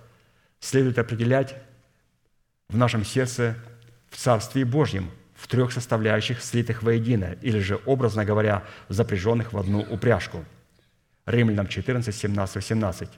следует 0.60 1.00
определять 1.00 1.56
в 2.68 2.76
нашем 2.76 3.04
сердце 3.04 3.56
в 4.10 4.16
Царстве 4.16 4.64
Божьем, 4.64 5.10
в 5.34 5.48
трех 5.48 5.72
составляющих, 5.72 6.40
слитых 6.40 6.84
воедино, 6.84 7.36
или 7.42 7.58
же, 7.58 7.80
образно 7.86 8.24
говоря, 8.24 8.62
запряженных 8.88 9.52
в 9.52 9.58
одну 9.58 9.80
упряжку– 9.80 10.44
Римлянам 11.30 11.68
14, 11.68 12.14
17, 12.14 12.56
18. 12.56 13.08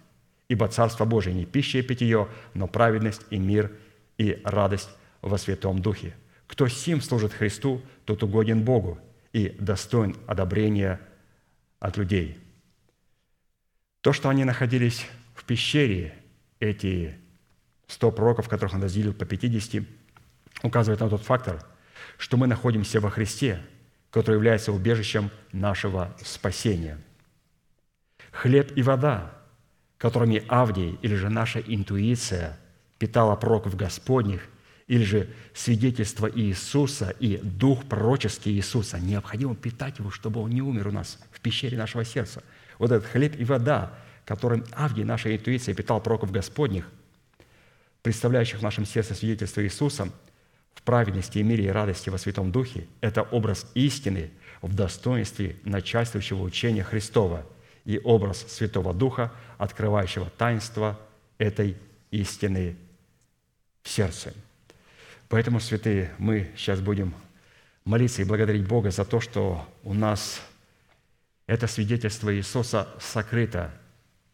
«Ибо 0.49 0.69
Царство 0.69 1.05
Божие 1.05 1.35
не 1.35 1.47
пища 1.47 1.79
и 1.79 1.83
питье, 1.83 2.29
но 2.55 2.67
праведность 2.67 3.23
и 3.31 3.39
мир 3.39 3.73
и 4.19 4.41
радость 4.45 4.91
во 5.23 5.39
Святом 5.39 5.81
Духе. 5.81 6.15
Кто 6.47 6.69
сим 6.69 7.01
служит 7.01 7.33
Христу, 7.33 7.81
тот 8.05 8.23
угоден 8.23 8.63
Богу 8.63 8.99
и 9.33 9.51
достоин 9.59 10.17
одобрения 10.27 11.01
от 11.81 11.97
людей». 11.97 12.39
То, 14.01 14.13
что 14.13 14.29
они 14.29 14.45
находились 14.45 15.07
в 15.35 15.45
пещере, 15.45 16.15
эти 16.59 17.17
сто 17.87 18.11
пророков, 18.11 18.49
которых 18.49 18.75
он 18.75 18.83
разделил 18.83 19.15
по 19.15 19.25
50, 19.25 19.85
указывает 20.63 21.01
на 21.01 21.09
тот 21.09 21.23
фактор, 21.23 21.65
что 22.19 22.37
мы 22.37 22.47
находимся 22.47 23.01
во 23.01 23.11
Христе, 23.11 23.61
который 24.11 24.37
является 24.37 24.73
убежищем 24.73 25.31
нашего 25.53 26.17
спасения– 26.23 26.99
Хлеб 28.33 28.73
и 28.77 28.83
вода, 28.83 29.31
которыми 29.99 30.45
Авдий 30.49 30.99
или 31.03 31.15
же 31.15 31.29
наша 31.29 31.61
интуиция 31.61 32.59
питала 32.99 33.37
пророков 33.37 33.77
Господних, 33.77 34.49
или 34.93 35.05
же 35.05 35.31
свидетельство 35.55 36.31
Иисуса 36.31 37.15
и 37.19 37.39
дух 37.39 37.87
пророческий 37.87 38.53
Иисуса, 38.53 38.99
необходимо 39.01 39.55
питать 39.55 39.99
его, 39.99 40.11
чтобы 40.11 40.41
он 40.43 40.51
не 40.51 40.61
умер 40.61 40.89
у 40.89 40.93
нас 40.93 41.19
в 41.31 41.41
пещере 41.41 41.79
нашего 41.79 42.05
сердца. 42.05 42.43
Вот 42.79 42.93
этот 42.93 43.09
хлеб 43.09 43.35
и 43.39 43.45
вода, 43.45 43.95
которым 44.27 44.67
Авдий, 44.73 45.05
наша 45.05 45.35
интуиция, 45.35 45.75
питал 45.75 46.03
пророков 46.03 46.31
Господних, 46.31 46.91
представляющих 48.03 48.59
в 48.59 48.63
нашем 48.63 48.85
сердце 48.85 49.15
свидетельство 49.15 49.65
Иисуса 49.65 50.11
в 50.75 50.83
праведности 50.83 51.39
и 51.39 51.43
мире 51.43 51.65
и 51.65 51.69
радости 51.69 52.11
во 52.11 52.19
Святом 52.19 52.53
Духе, 52.53 52.87
это 53.01 53.23
образ 53.23 53.67
истины 53.73 54.31
в 54.61 54.75
достоинстве 54.75 55.57
начальствующего 55.65 56.43
учения 56.43 56.85
Христова– 56.85 57.47
и 57.85 57.99
образ 58.05 58.47
Святого 58.49 58.95
Духа, 58.95 59.33
открывающего 59.59 60.31
таинство 60.39 61.01
этой 61.39 61.77
истины 62.11 62.77
в 63.83 63.89
сердце. 63.89 64.33
Поэтому, 65.33 65.61
святые, 65.61 66.11
мы 66.19 66.51
сейчас 66.59 66.83
будем 66.83 67.15
молиться 67.87 68.21
и 68.21 68.25
благодарить 68.27 68.69
Бога 68.69 68.91
за 68.91 69.07
то, 69.07 69.19
что 69.19 69.67
у 69.83 69.95
нас 69.95 70.43
это 71.47 71.67
свидетельство 71.67 72.37
Иисуса 72.37 72.87
сокрыто 73.01 73.71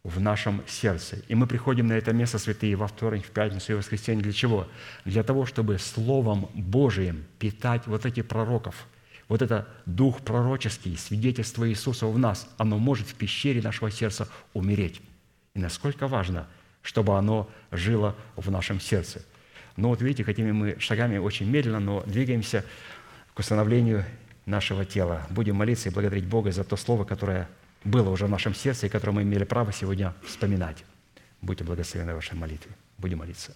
в 0.03 0.21
нашем 0.21 0.61
сердце. 0.67 1.23
И 1.29 1.37
мы 1.37 1.47
приходим 1.47 1.87
на 1.87 1.93
это 1.93 2.13
место, 2.13 2.41
святые, 2.41 2.75
во 2.75 2.89
вторник, 2.89 3.25
в 3.25 3.31
пятницу 3.31 3.71
и 3.71 3.75
в 3.77 3.79
воскресенье. 3.79 4.25
Для 4.25 4.33
чего? 4.33 4.67
Для 5.05 5.23
того, 5.23 5.47
чтобы 5.47 5.79
Словом 5.79 6.51
Божиим 6.53 7.27
питать 7.39 7.87
вот 7.87 8.05
этих 8.05 8.27
пророков– 8.27 8.75
вот 9.29 9.41
это 9.41 9.69
дух 9.87 10.23
пророческий, 10.23 10.97
свидетельство 10.97 11.71
Иисуса 11.71 12.09
в 12.09 12.19
нас, 12.19 12.49
оно 12.59 12.77
может 12.79 13.07
в 13.07 13.15
пещере 13.15 13.63
нашего 13.63 13.93
сердца 13.93 14.29
умереть. 14.53 15.01
И 15.55 15.61
насколько 15.61 16.09
важно, 16.09 16.49
чтобы 16.83 17.17
оно 17.17 17.49
жило 17.71 18.17
в 18.35 18.51
нашем 18.51 18.81
сердце. 18.81 19.23
Но 19.79 19.91
вот 19.91 20.03
видите, 20.03 20.25
какими 20.25 20.51
мы 20.51 20.77
шагами 20.81 21.19
очень 21.19 21.49
медленно, 21.49 21.79
но 21.79 22.03
двигаемся 22.05 22.65
к 23.33 23.39
установлению 23.39 24.05
нашего 24.45 24.85
тела. 24.85 25.25
Будем 25.31 25.55
молиться 25.55 25.89
и 25.89 25.93
благодарить 25.93 26.27
Бога 26.27 26.51
за 26.51 26.65
то 26.65 26.77
слово, 26.77 27.05
которое 27.05 27.49
было 27.85 28.11
уже 28.11 28.27
в 28.27 28.29
нашем 28.29 28.57
сердце 28.57 28.87
и 28.87 28.89
которое 28.89 29.13
мы 29.13 29.23
имели 29.23 29.45
право 29.45 29.73
сегодня 29.73 30.15
вспоминать. 30.27 30.85
Будьте 31.43 31.63
благословены 31.63 32.13
в 32.13 32.17
вашей 32.17 32.35
молитве. 32.35 32.73
Будем 32.99 33.19
молиться. 33.19 33.55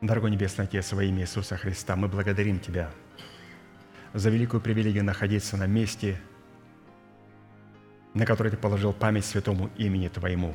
Дорогой 0.00 0.30
Небесный 0.30 0.64
Отец, 0.64 0.92
во 0.92 1.02
имя 1.02 1.22
Иисуса 1.22 1.56
Христа, 1.56 1.96
мы 1.96 2.06
благодарим 2.06 2.60
Тебя 2.60 2.88
за 4.14 4.30
великую 4.30 4.60
привилегию 4.60 5.02
находиться 5.02 5.56
на 5.56 5.66
месте, 5.66 6.20
на 8.14 8.24
которое 8.24 8.50
Ты 8.50 8.56
положил 8.56 8.92
память 8.92 9.24
святому 9.24 9.70
имени 9.76 10.06
Твоему. 10.06 10.54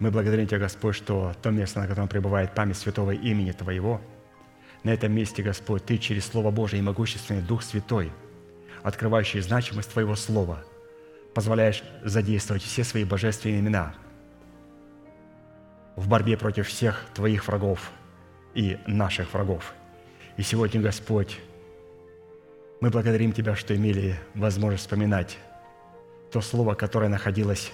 Мы 0.00 0.10
благодарим 0.10 0.48
Тебя, 0.48 0.58
Господь, 0.58 0.96
что 0.96 1.36
то 1.40 1.50
место, 1.50 1.78
на 1.78 1.86
котором 1.86 2.08
пребывает 2.08 2.52
память 2.52 2.78
святого 2.78 3.12
имени 3.12 3.52
Твоего, 3.52 4.00
на 4.82 4.90
этом 4.90 5.12
месте, 5.12 5.44
Господь, 5.44 5.84
Ты 5.84 5.96
через 5.96 6.26
Слово 6.26 6.50
Божие 6.50 6.80
и 6.80 6.82
могущественный 6.82 7.42
Дух 7.42 7.62
Святой, 7.62 8.10
открывающий 8.82 9.38
значимость 9.38 9.92
Твоего 9.92 10.16
Слова, 10.16 10.64
позволяешь 11.32 11.84
задействовать 12.02 12.64
все 12.64 12.82
свои 12.82 13.04
божественные 13.04 13.60
имена 13.60 13.94
в 15.94 16.08
борьбе 16.08 16.36
против 16.36 16.66
всех 16.66 17.06
Твоих 17.14 17.46
врагов 17.46 17.92
и 18.54 18.78
наших 18.86 19.32
врагов. 19.32 19.74
И 20.36 20.42
сегодня, 20.42 20.80
Господь, 20.80 21.38
мы 22.80 22.90
благодарим 22.90 23.32
Тебя, 23.32 23.54
что 23.54 23.76
имели 23.76 24.16
возможность 24.34 24.84
вспоминать 24.84 25.38
то 26.32 26.40
слово, 26.40 26.74
которое 26.74 27.08
находилось 27.08 27.72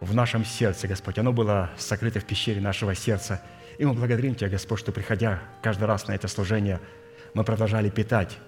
в 0.00 0.14
нашем 0.14 0.44
сердце, 0.44 0.88
Господь. 0.88 1.18
Оно 1.18 1.32
было 1.32 1.70
сокрыто 1.76 2.20
в 2.20 2.24
пещере 2.24 2.60
нашего 2.60 2.94
сердца. 2.94 3.42
И 3.78 3.84
мы 3.84 3.92
благодарим 3.92 4.34
Тебя, 4.34 4.48
Господь, 4.48 4.78
что, 4.78 4.92
приходя 4.92 5.40
каждый 5.62 5.84
раз 5.84 6.08
на 6.08 6.12
это 6.12 6.28
служение, 6.28 6.80
мы 7.34 7.44
продолжали 7.44 7.90
питать 7.90 8.38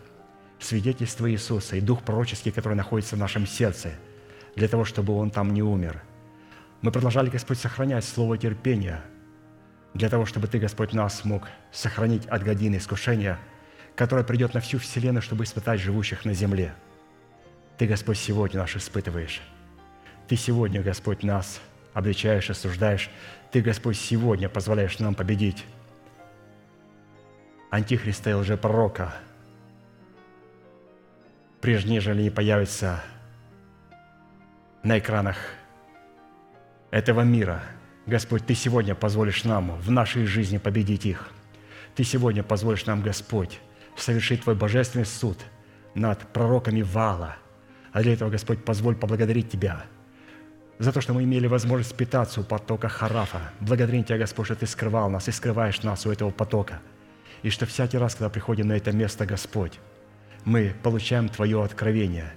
свидетельство 0.58 1.30
Иисуса 1.30 1.76
и 1.76 1.80
дух 1.80 2.02
пророческий, 2.02 2.50
который 2.50 2.74
находится 2.74 3.16
в 3.16 3.18
нашем 3.18 3.46
сердце, 3.46 3.90
для 4.56 4.68
того, 4.68 4.84
чтобы 4.84 5.14
он 5.14 5.30
там 5.30 5.52
не 5.52 5.62
умер. 5.62 6.02
Мы 6.80 6.92
продолжали, 6.92 7.30
Господь, 7.30 7.58
сохранять 7.58 8.04
слово 8.04 8.38
терпения, 8.38 9.02
для 9.94 10.08
того, 10.08 10.26
чтобы 10.26 10.48
Ты, 10.48 10.58
Господь, 10.58 10.92
нас 10.92 11.24
мог 11.24 11.48
сохранить 11.72 12.26
от 12.26 12.42
годины 12.42 12.76
искушения, 12.76 13.38
которое 13.94 14.24
придет 14.24 14.52
на 14.52 14.60
всю 14.60 14.78
вселенную, 14.78 15.22
чтобы 15.22 15.44
испытать 15.44 15.80
живущих 15.80 16.24
на 16.24 16.34
земле. 16.34 16.74
Ты, 17.78 17.86
Господь, 17.86 18.18
сегодня 18.18 18.60
нас 18.60 18.74
испытываешь. 18.76 19.40
Ты 20.28 20.36
сегодня, 20.36 20.82
Господь, 20.82 21.22
нас 21.22 21.60
обличаешь, 21.92 22.50
осуждаешь. 22.50 23.10
Ты, 23.52 23.62
Господь, 23.62 23.96
сегодня 23.96 24.48
позволяешь 24.48 24.98
нам 24.98 25.14
победить 25.14 25.64
Антихриста 27.70 28.30
и 28.30 28.34
лжепророка, 28.34 29.14
прежде 31.60 31.90
нежели 31.90 32.20
они 32.20 32.30
появятся 32.30 33.02
на 34.84 34.98
экранах 34.98 35.36
этого 36.90 37.22
мира. 37.22 37.62
Господь, 38.06 38.44
Ты 38.46 38.54
сегодня 38.54 38.94
позволишь 38.94 39.44
нам 39.44 39.76
в 39.80 39.90
нашей 39.90 40.26
жизни 40.26 40.58
победить 40.58 41.06
их. 41.06 41.30
Ты 41.94 42.04
сегодня 42.04 42.42
позволишь 42.42 42.86
нам, 42.86 43.02
Господь, 43.02 43.60
совершить 43.96 44.42
Твой 44.42 44.54
божественный 44.54 45.06
суд 45.06 45.38
над 45.94 46.18
пророками 46.32 46.82
Вала. 46.82 47.36
А 47.92 48.02
для 48.02 48.12
этого, 48.12 48.30
Господь, 48.30 48.64
позволь 48.64 48.96
поблагодарить 48.96 49.50
Тебя 49.50 49.84
за 50.78 50.92
то, 50.92 51.00
что 51.00 51.14
мы 51.14 51.24
имели 51.24 51.46
возможность 51.46 51.96
питаться 51.96 52.40
у 52.40 52.44
потока 52.44 52.88
Харафа. 52.88 53.52
Благодарим 53.60 54.04
Тебя, 54.04 54.18
Господь, 54.18 54.46
что 54.46 54.56
Ты 54.56 54.66
скрывал 54.66 55.08
нас 55.08 55.28
и 55.28 55.32
скрываешь 55.32 55.82
нас 55.82 56.04
у 56.04 56.10
этого 56.10 56.30
потока. 56.30 56.80
И 57.42 57.50
что 57.50 57.66
всякий 57.66 57.98
раз, 57.98 58.14
когда 58.14 58.28
приходим 58.28 58.68
на 58.68 58.76
это 58.76 58.92
место, 58.92 59.24
Господь, 59.24 59.78
мы 60.44 60.74
получаем 60.82 61.28
Твое 61.28 61.62
откровение. 61.62 62.34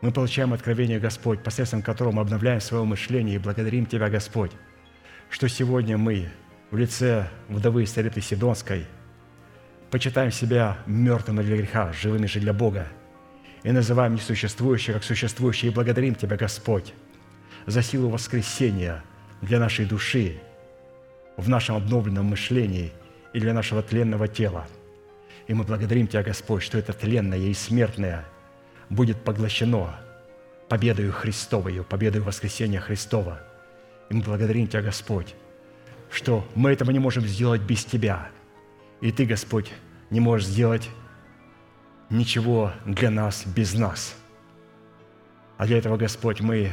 Мы 0.00 0.10
получаем 0.10 0.52
откровение, 0.52 0.98
Господь, 0.98 1.42
посредством 1.42 1.82
которого 1.82 2.12
мы 2.12 2.22
обновляем 2.22 2.60
свое 2.60 2.84
мышление 2.84 3.36
и 3.36 3.38
благодарим 3.38 3.86
Тебя, 3.86 4.08
Господь, 4.08 4.50
что 5.32 5.48
сегодня 5.48 5.98
мы 5.98 6.28
в 6.70 6.76
лице 6.76 7.28
вдовы 7.48 7.86
Сариты 7.86 8.20
Сидонской 8.20 8.86
почитаем 9.90 10.30
себя 10.30 10.78
мертвыми 10.86 11.42
для 11.42 11.56
греха, 11.56 11.92
живыми 11.92 12.26
же 12.26 12.38
для 12.38 12.52
Бога, 12.52 12.86
и 13.64 13.72
называем 13.72 14.14
несуществующее 14.14 14.94
как 14.94 15.02
существующее, 15.02 15.72
и 15.72 15.74
благодарим 15.74 16.14
Тебя, 16.14 16.36
Господь, 16.36 16.94
за 17.66 17.82
силу 17.82 18.08
воскресения 18.08 19.02
для 19.40 19.58
нашей 19.58 19.86
души, 19.86 20.38
в 21.36 21.48
нашем 21.48 21.74
обновленном 21.74 22.26
мышлении 22.26 22.92
и 23.32 23.40
для 23.40 23.54
нашего 23.54 23.82
тленного 23.82 24.28
тела– 24.28 24.68
и 25.46 25.54
мы 25.54 25.64
благодарим 25.64 26.06
Тебя, 26.06 26.22
Господь, 26.22 26.62
что 26.62 26.78
это 26.78 26.92
тленное 26.92 27.38
и 27.38 27.54
смертное 27.54 28.24
будет 28.88 29.22
поглощено 29.22 29.96
победою 30.68 31.12
Христовою, 31.12 31.84
победою 31.84 32.24
воскресения 32.24 32.80
Христова. 32.80 33.40
И 34.10 34.14
мы 34.14 34.22
благодарим 34.22 34.68
Тебя, 34.68 34.82
Господь, 34.82 35.34
что 36.10 36.46
мы 36.54 36.70
этого 36.70 36.90
не 36.90 36.98
можем 36.98 37.24
сделать 37.26 37.62
без 37.62 37.84
Тебя. 37.84 38.30
И 39.00 39.10
Ты, 39.12 39.24
Господь, 39.24 39.72
не 40.10 40.20
можешь 40.20 40.46
сделать 40.46 40.88
ничего 42.10 42.72
для 42.84 43.10
нас 43.10 43.46
без 43.46 43.74
нас. 43.74 44.14
А 45.56 45.66
для 45.66 45.78
этого, 45.78 45.96
Господь, 45.96 46.40
мы 46.40 46.72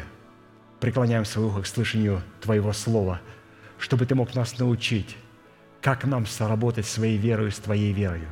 преклоняем 0.79 1.25
свое 1.25 1.47
ухо 1.47 1.61
к 1.61 1.67
слышанию 1.67 2.21
Твоего 2.41 2.73
Слова, 2.73 3.21
чтобы 3.77 4.05
Ты 4.05 4.15
мог 4.15 4.35
нас 4.35 4.57
научить, 4.57 5.17
как 5.81 6.05
нам 6.05 6.25
соработать 6.25 6.85
своей 6.85 7.17
верой 7.17 7.51
с 7.51 7.59
Твоей 7.59 7.93
верою 7.93 8.27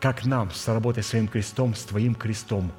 как 0.00 0.24
нам 0.24 0.50
сработать 0.50 1.06
своим 1.06 1.28
крестом 1.28 1.74
с 1.74 1.84
Твоим 1.84 2.14
крестом, 2.14 2.72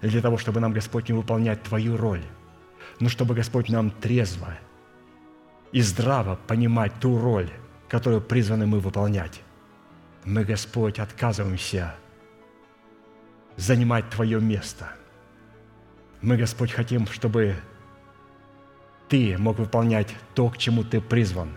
для 0.00 0.20
того, 0.20 0.36
чтобы 0.36 0.60
нам, 0.60 0.72
Господь, 0.72 1.08
не 1.08 1.14
выполнять 1.14 1.62
Твою 1.62 1.96
роль, 1.96 2.22
но 3.00 3.08
чтобы, 3.08 3.34
Господь, 3.34 3.68
нам 3.68 3.90
трезво 3.90 4.54
и 5.72 5.80
здраво 5.80 6.38
понимать 6.46 6.92
ту 7.00 7.18
роль, 7.18 7.50
которую 7.88 8.20
призваны 8.20 8.66
мы 8.66 8.80
выполнять. 8.80 9.42
Мы, 10.24 10.44
Господь, 10.44 10.98
отказываемся 10.98 11.94
занимать 13.56 14.08
Твое 14.10 14.40
место. 14.40 14.92
Мы, 16.22 16.36
Господь, 16.36 16.72
хотим, 16.72 17.06
чтобы 17.06 17.56
Ты 19.08 19.36
мог 19.38 19.58
выполнять 19.58 20.14
то, 20.34 20.48
к 20.48 20.58
чему 20.58 20.84
Ты 20.84 21.00
призван. 21.00 21.50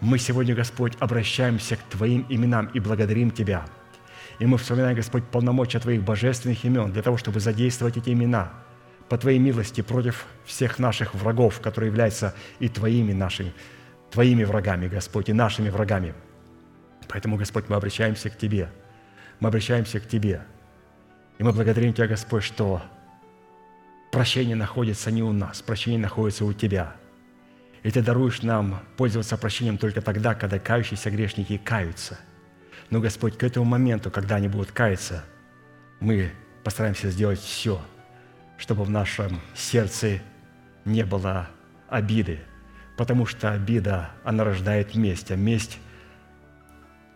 Мы 0.00 0.18
сегодня, 0.18 0.54
Господь, 0.54 0.94
обращаемся 0.98 1.76
к 1.76 1.82
Твоим 1.84 2.26
именам 2.28 2.66
и 2.66 2.80
благодарим 2.80 3.30
Тебя– 3.30 3.64
и 4.42 4.46
мы 4.46 4.58
вспоминаем, 4.58 4.96
Господь, 4.96 5.22
полномочия 5.24 5.78
Твоих 5.78 6.02
божественных 6.02 6.64
имен 6.64 6.90
для 6.90 7.02
того, 7.02 7.16
чтобы 7.16 7.38
задействовать 7.38 7.96
эти 7.96 8.10
имена 8.10 8.52
по 9.12 9.18
Твоей 9.18 9.38
милости 9.38 9.82
против 9.82 10.24
всех 10.46 10.78
наших 10.78 11.14
врагов, 11.14 11.60
которые 11.60 11.90
являются 11.90 12.34
и 12.60 12.70
Твоими 12.70 13.12
нашими, 13.12 13.52
Твоими 14.10 14.42
врагами, 14.42 14.88
Господь, 14.88 15.28
и 15.28 15.34
нашими 15.34 15.68
врагами. 15.68 16.14
Поэтому, 17.08 17.36
Господь, 17.36 17.68
мы 17.68 17.76
обращаемся 17.76 18.30
к 18.30 18.38
Тебе. 18.38 18.70
Мы 19.38 19.48
обращаемся 19.48 20.00
к 20.00 20.08
Тебе. 20.08 20.40
И 21.36 21.42
мы 21.42 21.52
благодарим 21.52 21.92
Тебя, 21.92 22.06
Господь, 22.06 22.42
что 22.42 22.80
прощение 24.12 24.56
находится 24.56 25.10
не 25.10 25.22
у 25.22 25.32
нас, 25.32 25.60
прощение 25.60 26.00
находится 26.00 26.46
у 26.46 26.54
Тебя. 26.54 26.96
И 27.82 27.90
Ты 27.90 28.00
даруешь 28.00 28.40
нам 28.40 28.80
пользоваться 28.96 29.36
прощением 29.36 29.76
только 29.76 30.00
тогда, 30.00 30.34
когда 30.34 30.58
кающиеся 30.58 31.10
грешники 31.10 31.58
каются– 31.58 32.18
но, 32.88 33.00
Господь, 33.00 33.38
к 33.38 33.42
этому 33.42 33.64
моменту, 33.64 34.10
когда 34.10 34.36
они 34.36 34.48
будут 34.48 34.72
каяться, 34.72 35.24
мы 36.00 36.30
постараемся 36.62 37.10
сделать 37.10 37.40
все, 37.40 37.80
чтобы 38.62 38.84
в 38.84 38.90
нашем 38.90 39.40
сердце 39.56 40.20
не 40.84 41.04
было 41.04 41.48
обиды, 41.88 42.38
потому 42.96 43.26
что 43.26 43.50
обида, 43.50 44.12
она 44.22 44.44
рождает 44.44 44.94
месть, 44.94 45.32
а 45.32 45.36
месть, 45.36 45.80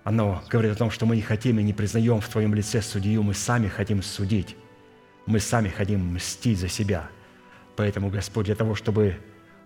она 0.02 0.42
говорит 0.50 0.72
о 0.72 0.74
том, 0.74 0.90
что 0.90 1.06
мы 1.06 1.14
не 1.14 1.22
хотим 1.22 1.60
и 1.60 1.62
не 1.62 1.72
признаем 1.72 2.20
в 2.20 2.28
Твоем 2.28 2.52
лице 2.52 2.82
судью, 2.82 3.22
мы 3.22 3.32
сами 3.32 3.68
хотим 3.68 4.02
судить, 4.02 4.56
мы 5.26 5.38
сами 5.38 5.68
хотим 5.68 6.14
мстить 6.14 6.58
за 6.58 6.68
себя. 6.68 7.08
Поэтому, 7.76 8.10
Господь, 8.10 8.46
для 8.46 8.56
того, 8.56 8.74
чтобы 8.74 9.16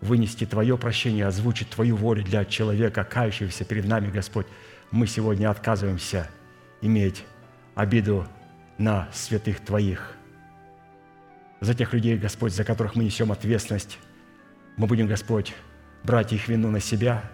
вынести 0.03 0.45
Твое 0.45 0.77
прощение, 0.77 1.27
озвучить 1.27 1.71
Твою 1.71 1.97
волю 1.97 2.23
для 2.23 2.45
человека, 2.45 3.05
кающегося 3.05 3.65
перед 3.65 3.87
нами, 3.87 4.11
Господь, 4.11 4.47
мы 4.91 5.07
сегодня 5.07 5.51
отказываемся 5.51 6.29
иметь 6.83 7.25
обиду 7.75 8.29
на 8.77 9.09
святых 9.15 9.61
Твоих. 9.61 10.20
За 11.61 11.75
тех 11.75 11.93
людей, 11.93 12.17
Господь, 12.17 12.55
за 12.55 12.65
которых 12.65 12.97
мы 12.97 13.05
несем 13.05 13.33
ответственность, 13.33 13.99
мы 14.77 14.87
будем, 14.87 15.07
Господь, 15.07 15.55
брать 16.03 16.33
их 16.33 16.49
вину 16.49 16.71
на 16.71 16.81
себя 16.81 17.31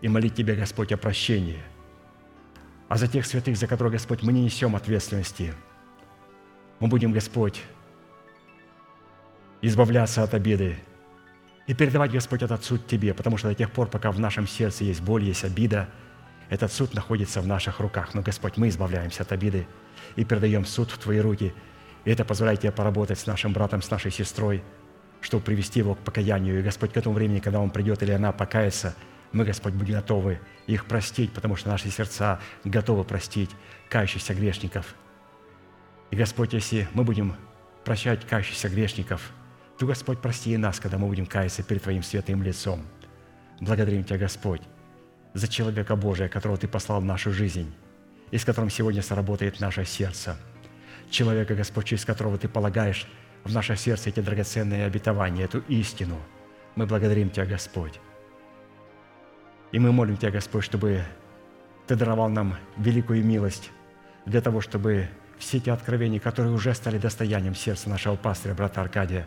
и 0.00 0.08
молить 0.08 0.34
Тебя, 0.34 0.54
Господь, 0.54 0.92
о 0.92 0.96
прощении. 0.96 1.58
А 2.88 2.96
за 2.96 3.06
тех 3.06 3.24
святых, 3.26 3.56
за 3.56 3.66
которых, 3.66 3.92
Господь, 3.92 4.22
мы 4.22 4.32
не 4.32 4.42
несем 4.42 4.74
ответственности, 4.74 5.54
мы 6.80 6.88
будем, 6.88 7.12
Господь, 7.12 7.62
избавляться 9.62 10.22
от 10.22 10.34
обиды 10.34 10.76
и 11.66 11.74
передавать, 11.74 12.10
Господь, 12.10 12.42
этот 12.42 12.64
суд 12.64 12.86
Тебе, 12.86 13.14
потому 13.14 13.36
что 13.36 13.48
до 13.48 13.54
тех 13.54 13.70
пор, 13.70 13.88
пока 13.88 14.10
в 14.10 14.18
нашем 14.18 14.48
сердце 14.48 14.84
есть 14.84 15.00
боль, 15.00 15.24
есть 15.24 15.44
обида– 15.44 15.88
этот 16.48 16.72
суд 16.72 16.94
находится 16.94 17.40
в 17.40 17.46
наших 17.46 17.80
руках. 17.80 18.14
Но, 18.14 18.22
Господь, 18.22 18.56
мы 18.56 18.68
избавляемся 18.68 19.22
от 19.22 19.32
обиды 19.32 19.66
и 20.16 20.24
передаем 20.24 20.64
суд 20.64 20.90
в 20.90 20.98
Твои 20.98 21.18
руки. 21.18 21.52
И 22.04 22.10
это 22.10 22.24
позволяет 22.24 22.60
Тебе 22.60 22.72
поработать 22.72 23.18
с 23.18 23.26
нашим 23.26 23.52
братом, 23.52 23.82
с 23.82 23.90
нашей 23.90 24.10
сестрой, 24.10 24.62
чтобы 25.20 25.44
привести 25.44 25.80
его 25.80 25.94
к 25.94 25.98
покаянию. 25.98 26.58
И, 26.60 26.62
Господь, 26.62 26.92
к 26.92 26.96
этому 26.96 27.14
времени, 27.14 27.40
когда 27.40 27.60
он 27.60 27.70
придет 27.70 28.02
или 28.02 28.12
она 28.12 28.32
покается, 28.32 28.94
мы, 29.32 29.44
Господь, 29.44 29.74
будем 29.74 29.94
готовы 29.94 30.40
их 30.66 30.86
простить, 30.86 31.32
потому 31.32 31.56
что 31.56 31.68
наши 31.68 31.90
сердца 31.90 32.40
готовы 32.64 33.04
простить 33.04 33.50
кающихся 33.88 34.34
грешников. 34.34 34.94
И, 36.10 36.16
Господь, 36.16 36.54
если 36.54 36.88
мы 36.94 37.04
будем 37.04 37.36
прощать 37.84 38.26
кающихся 38.26 38.68
грешников, 38.68 39.32
то, 39.78 39.86
Господь, 39.86 40.20
прости 40.20 40.52
и 40.52 40.56
нас, 40.56 40.80
когда 40.80 40.98
мы 40.98 41.06
будем 41.06 41.26
каяться 41.26 41.62
перед 41.62 41.82
Твоим 41.82 42.02
святым 42.02 42.42
лицом. 42.42 42.84
Благодарим 43.60 44.04
Тебя, 44.04 44.18
Господь, 44.18 44.62
за 45.34 45.46
человека 45.48 45.94
Божия, 45.94 46.28
которого 46.28 46.58
Ты 46.58 46.68
послал 46.68 47.00
в 47.00 47.04
нашу 47.04 47.32
жизнь, 47.32 47.72
и 48.30 48.38
с 48.38 48.44
которым 48.44 48.70
сегодня 48.70 49.02
сработает 49.02 49.60
наше 49.60 49.84
сердце. 49.84 50.36
Человека, 51.10 51.54
Господь, 51.54 51.86
через 51.86 52.04
которого 52.04 52.38
Ты 52.38 52.48
полагаешь 52.48 53.06
в 53.44 53.52
наше 53.52 53.76
сердце 53.76 54.10
эти 54.10 54.20
драгоценные 54.20 54.84
обетования, 54.84 55.44
эту 55.44 55.60
истину. 55.68 56.16
Мы 56.74 56.86
благодарим 56.86 57.30
Тебя, 57.30 57.46
Господь. 57.46 58.00
И 59.72 59.78
мы 59.78 59.92
молим 59.92 60.16
Тебя, 60.16 60.30
Господь, 60.30 60.64
чтобы 60.64 61.02
Ты 61.86 61.96
даровал 61.96 62.28
нам 62.28 62.56
великую 62.76 63.24
милость 63.24 63.70
для 64.26 64.40
того, 64.40 64.60
чтобы 64.60 65.08
все 65.38 65.58
эти 65.58 65.70
откровения, 65.70 66.20
которые 66.20 66.52
уже 66.52 66.74
стали 66.74 66.98
достоянием 66.98 67.54
сердца 67.54 67.88
нашего 67.88 68.16
пастыря, 68.16 68.54
брата 68.54 68.80
Аркадия, 68.80 69.26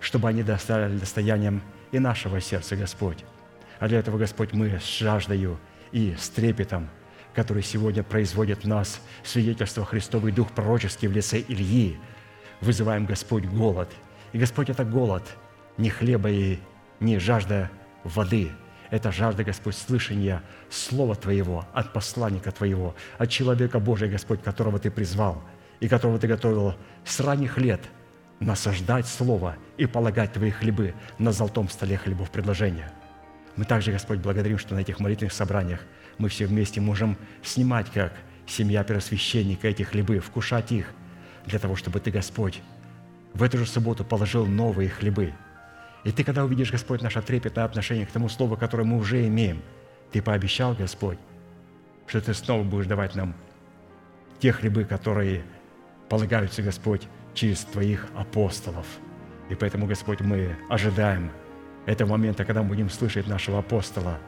чтобы 0.00 0.28
они 0.28 0.44
стали 0.58 0.98
достоянием 0.98 1.62
и 1.92 1.98
нашего 1.98 2.40
сердца, 2.40 2.76
Господь. 2.76 3.24
А 3.78 3.88
для 3.88 4.00
этого, 4.00 4.18
Господь, 4.18 4.52
мы 4.52 4.78
с 4.80 4.98
жаждою 4.98 5.58
и 5.92 6.14
с 6.18 6.28
трепетом, 6.28 6.88
который 7.38 7.62
сегодня 7.62 8.02
производит 8.02 8.64
в 8.64 8.68
нас 8.68 9.00
свидетельство 9.22 9.84
Христовый 9.84 10.32
Дух 10.32 10.50
пророческий 10.50 11.06
в 11.06 11.12
лице 11.12 11.44
Ильи, 11.46 11.96
вызываем, 12.60 13.06
Господь, 13.06 13.44
голод. 13.44 13.88
И, 14.32 14.38
Господь, 14.38 14.70
это 14.70 14.84
голод 14.84 15.22
не 15.76 15.88
хлеба 15.88 16.28
и 16.30 16.58
не 16.98 17.20
жажда 17.20 17.70
воды– 18.02 18.50
это 18.90 19.12
жажда, 19.12 19.44
Господь, 19.44 19.76
слышания 19.76 20.42
Слова 20.68 21.14
Твоего 21.14 21.64
от 21.72 21.92
посланника 21.92 22.50
Твоего, 22.50 22.96
от 23.18 23.30
человека 23.30 23.78
Божия, 23.78 24.10
Господь, 24.10 24.42
которого 24.42 24.80
Ты 24.80 24.90
призвал 24.90 25.40
и 25.78 25.86
которого 25.86 26.18
Ты 26.18 26.26
готовил 26.26 26.74
с 27.04 27.20
ранних 27.20 27.58
лет 27.58 27.82
насаждать 28.40 29.06
Слово 29.06 29.56
и 29.76 29.86
полагать 29.86 30.32
Твои 30.32 30.50
хлебы 30.50 30.94
на 31.18 31.30
золотом 31.30 31.68
столе 31.68 31.98
хлебов 31.98 32.30
предложения. 32.30 32.90
Мы 33.56 33.64
также, 33.64 33.92
Господь, 33.92 34.20
благодарим, 34.20 34.58
что 34.58 34.74
на 34.74 34.80
этих 34.80 35.00
молитвенных 35.00 35.32
собраниях 35.32 35.80
мы 36.18 36.28
все 36.28 36.46
вместе 36.46 36.80
можем 36.80 37.16
снимать, 37.42 37.90
как 37.90 38.12
семья 38.46 38.84
первосвященника, 38.84 39.68
эти 39.68 39.82
хлебы, 39.82 40.20
вкушать 40.20 40.72
их, 40.72 40.86
для 41.46 41.58
того, 41.58 41.76
чтобы 41.76 42.00
Ты, 42.00 42.10
Господь, 42.10 42.60
в 43.34 43.42
эту 43.42 43.58
же 43.58 43.66
субботу 43.66 44.04
положил 44.04 44.46
новые 44.46 44.88
хлебы– 44.88 45.32
и 46.04 46.12
Ты, 46.12 46.24
когда 46.24 46.44
увидишь, 46.44 46.70
Господь, 46.70 47.02
наше 47.02 47.20
трепетное 47.22 47.64
отношение 47.64 48.06
к 48.06 48.10
тому 48.10 48.28
Слову, 48.28 48.56
которое 48.56 48.84
мы 48.84 48.96
уже 48.96 49.26
имеем, 49.26 49.62
Ты 50.12 50.22
пообещал, 50.22 50.74
Господь, 50.74 51.18
что 52.06 52.20
Ты 52.20 52.34
снова 52.34 52.62
будешь 52.62 52.86
давать 52.86 53.14
нам 53.14 53.34
те 54.38 54.52
хлебы, 54.52 54.84
которые 54.84 55.42
полагаются, 56.08 56.62
Господь, 56.62 57.02
через 57.34 57.60
Твоих 57.60 58.06
апостолов. 58.16 58.86
И 59.50 59.54
поэтому, 59.54 59.86
Господь, 59.86 60.20
мы 60.20 60.56
ожидаем 60.68 61.30
этого 61.86 62.12
момента, 62.12 62.44
когда 62.44 62.62
мы 62.62 62.68
будем 62.68 62.90
слышать 62.90 63.26
нашего 63.26 63.58
апостола, 63.58 64.18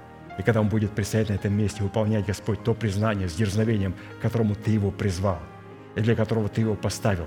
и 0.41 0.43
когда 0.43 0.61
он 0.61 0.69
будет 0.69 0.91
предстоять 0.93 1.29
на 1.29 1.35
этом 1.35 1.53
месте, 1.53 1.83
выполнять, 1.83 2.27
Господь, 2.27 2.65
то 2.65 2.75
признание 2.75 3.29
с 3.29 3.35
дерзновением, 3.35 3.95
к 4.19 4.23
которому 4.23 4.55
Ты 4.55 4.73
его 4.73 4.91
призвал, 4.91 5.39
и 5.95 6.01
для 6.01 6.17
которого 6.17 6.49
Ты 6.49 6.63
его 6.63 6.75
поставил. 6.75 7.27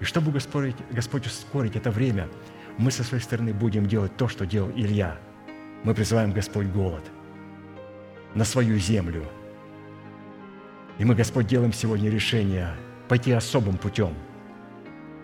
И 0.00 0.04
чтобы, 0.04 0.32
Господь, 0.32 0.74
Господь 0.90 1.26
ускорить 1.26 1.76
это 1.76 1.90
время– 1.90 2.28
мы 2.80 2.90
со 2.90 3.04
своей 3.04 3.22
стороны 3.22 3.52
будем 3.52 3.86
делать 3.86 4.16
то, 4.16 4.26
что 4.26 4.46
делал 4.46 4.70
Илья. 4.74 5.18
Мы 5.84 5.94
призываем 5.94 6.32
Господь 6.32 6.66
голод 6.66 7.04
на 8.34 8.44
свою 8.44 8.78
землю. 8.78 9.24
И 10.98 11.04
мы, 11.04 11.14
Господь, 11.14 11.46
делаем 11.46 11.74
сегодня 11.74 12.10
решение 12.10 12.74
пойти 13.06 13.32
особым 13.32 13.76
путем, 13.76 14.14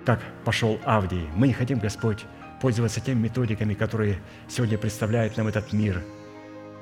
как 0.04 0.20
пошел 0.44 0.78
Авдий. 0.84 1.26
Мы 1.34 1.48
не 1.48 1.54
хотим, 1.54 1.78
Господь, 1.78 2.26
пользоваться 2.60 3.00
теми 3.00 3.24
методиками, 3.24 3.72
которые 3.72 4.18
сегодня 4.48 4.76
представляют 4.76 5.38
нам 5.38 5.48
этот 5.48 5.72
мир, 5.72 6.02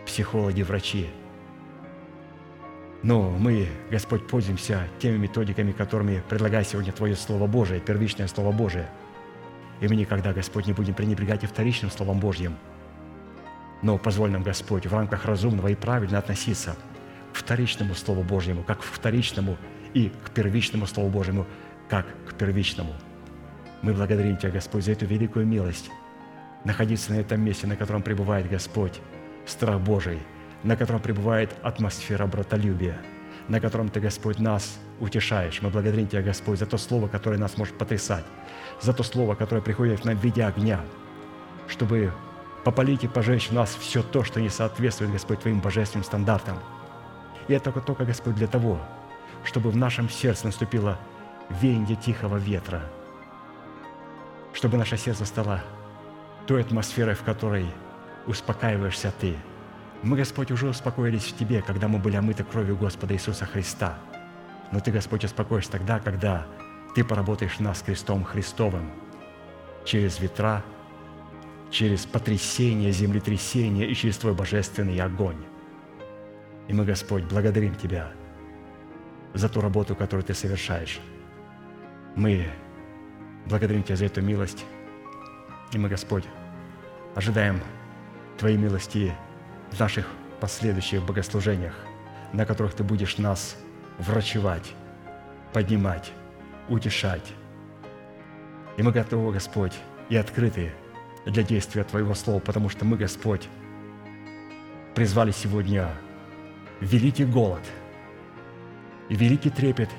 психологи, 0.06 0.62
врачи. 0.62 1.08
Но 3.02 3.30
мы, 3.30 3.68
Господь, 3.90 4.26
пользуемся 4.26 4.88
теми 4.98 5.18
методиками, 5.18 5.72
которыми 5.72 6.22
предлагает 6.28 6.66
сегодня 6.66 6.92
Твое 6.92 7.16
Слово 7.16 7.46
Божие, 7.46 7.80
первичное 7.80 8.28
Слово 8.28 8.52
Божие– 8.52 8.88
и 9.80 9.88
мы 9.88 9.96
никогда, 9.96 10.32
Господь, 10.32 10.66
не 10.66 10.72
будем 10.72 10.94
пренебрегать 10.94 11.44
и 11.44 11.46
вторичным 11.46 11.90
Словом 11.90 12.20
Божьим. 12.20 12.56
Но 13.82 13.98
позволь 13.98 14.30
нам, 14.30 14.42
Господь, 14.42 14.86
в 14.86 14.94
рамках 14.94 15.24
разумного 15.26 15.68
и 15.68 15.74
правильно 15.74 16.18
относиться 16.18 16.76
к 17.32 17.36
вторичному 17.36 17.94
Слову 17.94 18.22
Божьему, 18.22 18.62
как 18.62 18.80
к 18.80 18.82
вторичному, 18.82 19.58
и 19.92 20.10
к 20.24 20.30
первичному 20.30 20.86
Слову 20.86 21.10
Божьему, 21.10 21.46
как 21.88 22.06
к 22.26 22.34
первичному. 22.34 22.94
Мы 23.82 23.92
благодарим 23.92 24.36
Тебя, 24.36 24.52
Господь, 24.52 24.84
за 24.84 24.92
эту 24.92 25.06
великую 25.06 25.46
милость, 25.46 25.90
находиться 26.64 27.12
на 27.12 27.16
этом 27.16 27.40
месте, 27.42 27.66
на 27.66 27.76
котором 27.76 28.02
пребывает 28.02 28.48
Господь, 28.48 29.00
страх 29.46 29.80
Божий, 29.80 30.20
на 30.62 30.76
котором 30.76 31.00
пребывает 31.00 31.54
атмосфера 31.62 32.26
братолюбия, 32.26 32.98
на 33.48 33.60
котором 33.60 33.88
Ты, 33.88 34.00
Господь, 34.00 34.38
нас 34.38 34.78
утешаешь. 35.00 35.60
Мы 35.62 35.70
благодарим 35.70 36.08
Тебя, 36.08 36.22
Господь, 36.22 36.58
за 36.58 36.66
то 36.66 36.78
Слово, 36.78 37.08
которое 37.08 37.38
нас 37.38 37.58
может 37.58 37.76
потрясать, 37.76 38.24
за 38.80 38.92
то 38.92 39.02
Слово, 39.02 39.34
которое 39.34 39.60
приходит 39.60 40.00
к 40.00 40.04
нам 40.04 40.16
в 40.16 40.24
виде 40.24 40.44
огня, 40.44 40.80
чтобы 41.68 42.12
попалить 42.64 43.04
и 43.04 43.08
пожечь 43.08 43.50
в 43.50 43.52
нас 43.52 43.76
все 43.78 44.02
то, 44.02 44.24
что 44.24 44.40
не 44.40 44.48
соответствует, 44.48 45.12
Господь, 45.12 45.40
Твоим 45.40 45.60
божественным 45.60 46.04
стандартам. 46.04 46.58
И 47.48 47.52
это 47.52 47.64
только, 47.64 47.80
только, 47.80 48.04
Господь, 48.04 48.34
для 48.36 48.46
того, 48.46 48.80
чтобы 49.44 49.70
в 49.70 49.76
нашем 49.76 50.08
сердце 50.08 50.46
наступило 50.46 50.98
веяние 51.50 51.96
тихого 51.96 52.38
ветра, 52.38 52.82
чтобы 54.54 54.78
наше 54.78 54.96
сердце 54.96 55.26
стало 55.26 55.62
той 56.46 56.62
атмосферой, 56.62 57.14
в 57.14 57.22
которой 57.22 57.66
успокаиваешься 58.26 59.12
Ты. 59.20 59.36
Мы, 60.02 60.16
Господь, 60.16 60.50
уже 60.50 60.68
успокоились 60.68 61.24
в 61.24 61.36
Тебе, 61.36 61.62
когда 61.62 61.88
мы 61.88 61.98
были 61.98 62.16
омыты 62.16 62.44
кровью 62.44 62.76
Господа 62.76 63.14
Иисуса 63.14 63.46
Христа. 63.46 63.98
Но 64.72 64.80
Ты, 64.80 64.90
Господь, 64.90 65.24
успокоишь 65.24 65.66
тогда, 65.68 65.98
когда 65.98 66.46
ты 66.94 67.04
поработаешь 67.04 67.58
нас 67.58 67.82
крестом 67.82 68.22
Христовым 68.24 68.90
через 69.84 70.20
ветра, 70.20 70.62
через 71.70 72.06
потрясение, 72.06 72.92
землетрясение 72.92 73.88
и 73.88 73.94
через 73.94 74.16
Твой 74.18 74.32
божественный 74.32 74.98
огонь. 75.00 75.42
И 76.68 76.72
мы, 76.72 76.84
Господь, 76.84 77.24
благодарим 77.24 77.74
Тебя 77.74 78.12
за 79.34 79.48
ту 79.48 79.60
работу, 79.60 79.96
которую 79.96 80.24
Ты 80.24 80.34
совершаешь. 80.34 81.00
Мы 82.14 82.46
благодарим 83.46 83.82
Тебя 83.82 83.96
за 83.96 84.06
эту 84.06 84.22
милость. 84.22 84.64
И 85.72 85.78
мы, 85.78 85.88
Господь, 85.88 86.24
ожидаем 87.16 87.60
Твоей 88.38 88.56
милости 88.56 89.14
в 89.70 89.78
наших 89.78 90.06
последующих 90.40 91.02
богослужениях, 91.02 91.74
на 92.32 92.46
которых 92.46 92.74
Ты 92.74 92.84
будешь 92.84 93.18
нас 93.18 93.56
врачевать, 93.98 94.74
поднимать, 95.52 96.12
утешать. 96.68 97.32
И 98.76 98.82
мы 98.82 98.92
готовы, 98.92 99.32
Господь, 99.32 99.74
и 100.08 100.16
открыты 100.16 100.72
для 101.26 101.42
действия 101.42 101.84
Твоего 101.84 102.14
Слова, 102.14 102.40
потому 102.40 102.68
что 102.68 102.84
мы, 102.84 102.96
Господь, 102.96 103.48
призвали 104.94 105.30
сегодня 105.30 105.88
великий 106.80 107.24
голод 107.24 107.62
великий 109.08 109.50
трепет 109.50 109.90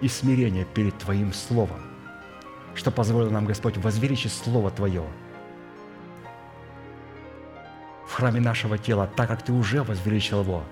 и 0.00 0.08
смирение 0.08 0.64
перед 0.64 0.96
Твоим 0.98 1.32
Словом, 1.32 1.80
что 2.74 2.90
позволило 2.90 3.30
нам, 3.30 3.46
Господь, 3.46 3.76
возвеличить 3.76 4.32
Слово 4.32 4.70
Твое 4.70 5.04
в 8.06 8.14
храме 8.14 8.40
нашего 8.40 8.78
тела, 8.78 9.06
так 9.06 9.28
как 9.28 9.42
Ты 9.42 9.52
уже 9.52 9.82
возвеличил 9.82 10.42
его 10.42 10.64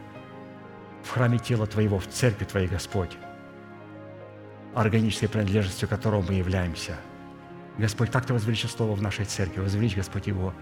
в 1.02 1.11
храме 1.11 1.39
тела 1.39 1.66
Твоего, 1.66 1.98
в 1.98 2.06
церкви 2.09 2.44
Твоей, 2.44 2.69
Господь 2.69 3.16
органической 4.74 5.28
принадлежностью 5.28 5.89
которого 5.89 6.23
мы 6.23 6.35
являемся. 6.35 6.97
Господь, 7.78 8.11
так 8.11 8.27
Ты 8.27 8.32
возвеличил 8.32 8.69
Слово 8.69 8.94
в 8.94 9.02
нашей 9.02 9.24
церкви, 9.24 9.61
возвеличь, 9.61 9.97
Господь, 9.97 10.27
его 10.27 10.52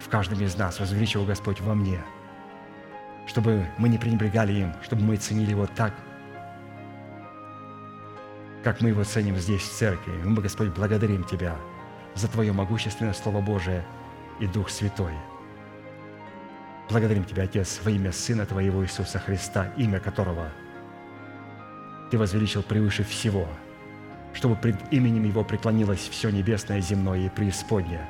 в 0.00 0.08
каждом 0.08 0.40
из 0.40 0.56
нас, 0.56 0.80
возвеличь 0.80 1.14
его, 1.14 1.24
Господь, 1.24 1.60
во 1.60 1.74
мне, 1.74 2.00
чтобы 3.26 3.66
мы 3.78 3.88
не 3.88 3.98
пренебрегали 3.98 4.52
им, 4.52 4.72
чтобы 4.82 5.02
мы 5.02 5.16
ценили 5.16 5.50
его 5.50 5.66
так, 5.66 5.94
как 8.64 8.80
мы 8.80 8.90
его 8.90 9.04
ценим 9.04 9.36
здесь, 9.36 9.62
в 9.62 9.72
церкви. 9.72 10.12
Мы, 10.24 10.40
Господь, 10.40 10.68
благодарим 10.68 11.24
Тебя 11.24 11.56
за 12.14 12.28
Твое 12.28 12.52
могущественное 12.52 13.12
Слово 13.12 13.40
Божие 13.40 13.84
и 14.40 14.46
Дух 14.46 14.70
Святой. 14.70 15.12
Благодарим 16.88 17.24
Тебя, 17.24 17.44
Отец, 17.44 17.80
во 17.84 17.90
имя 17.90 18.12
Сына 18.12 18.46
Твоего 18.46 18.84
Иисуса 18.84 19.18
Христа, 19.18 19.72
имя 19.76 20.00
которого– 20.00 20.48
ты 22.12 22.18
возвеличил 22.18 22.62
превыше 22.62 23.04
всего, 23.04 23.48
чтобы 24.34 24.54
пред 24.54 24.76
именем 24.90 25.24
Его 25.24 25.44
преклонилось 25.44 26.10
все 26.10 26.28
небесное, 26.28 26.78
земное 26.82 27.20
и 27.20 27.30
преисподнее. 27.30 28.06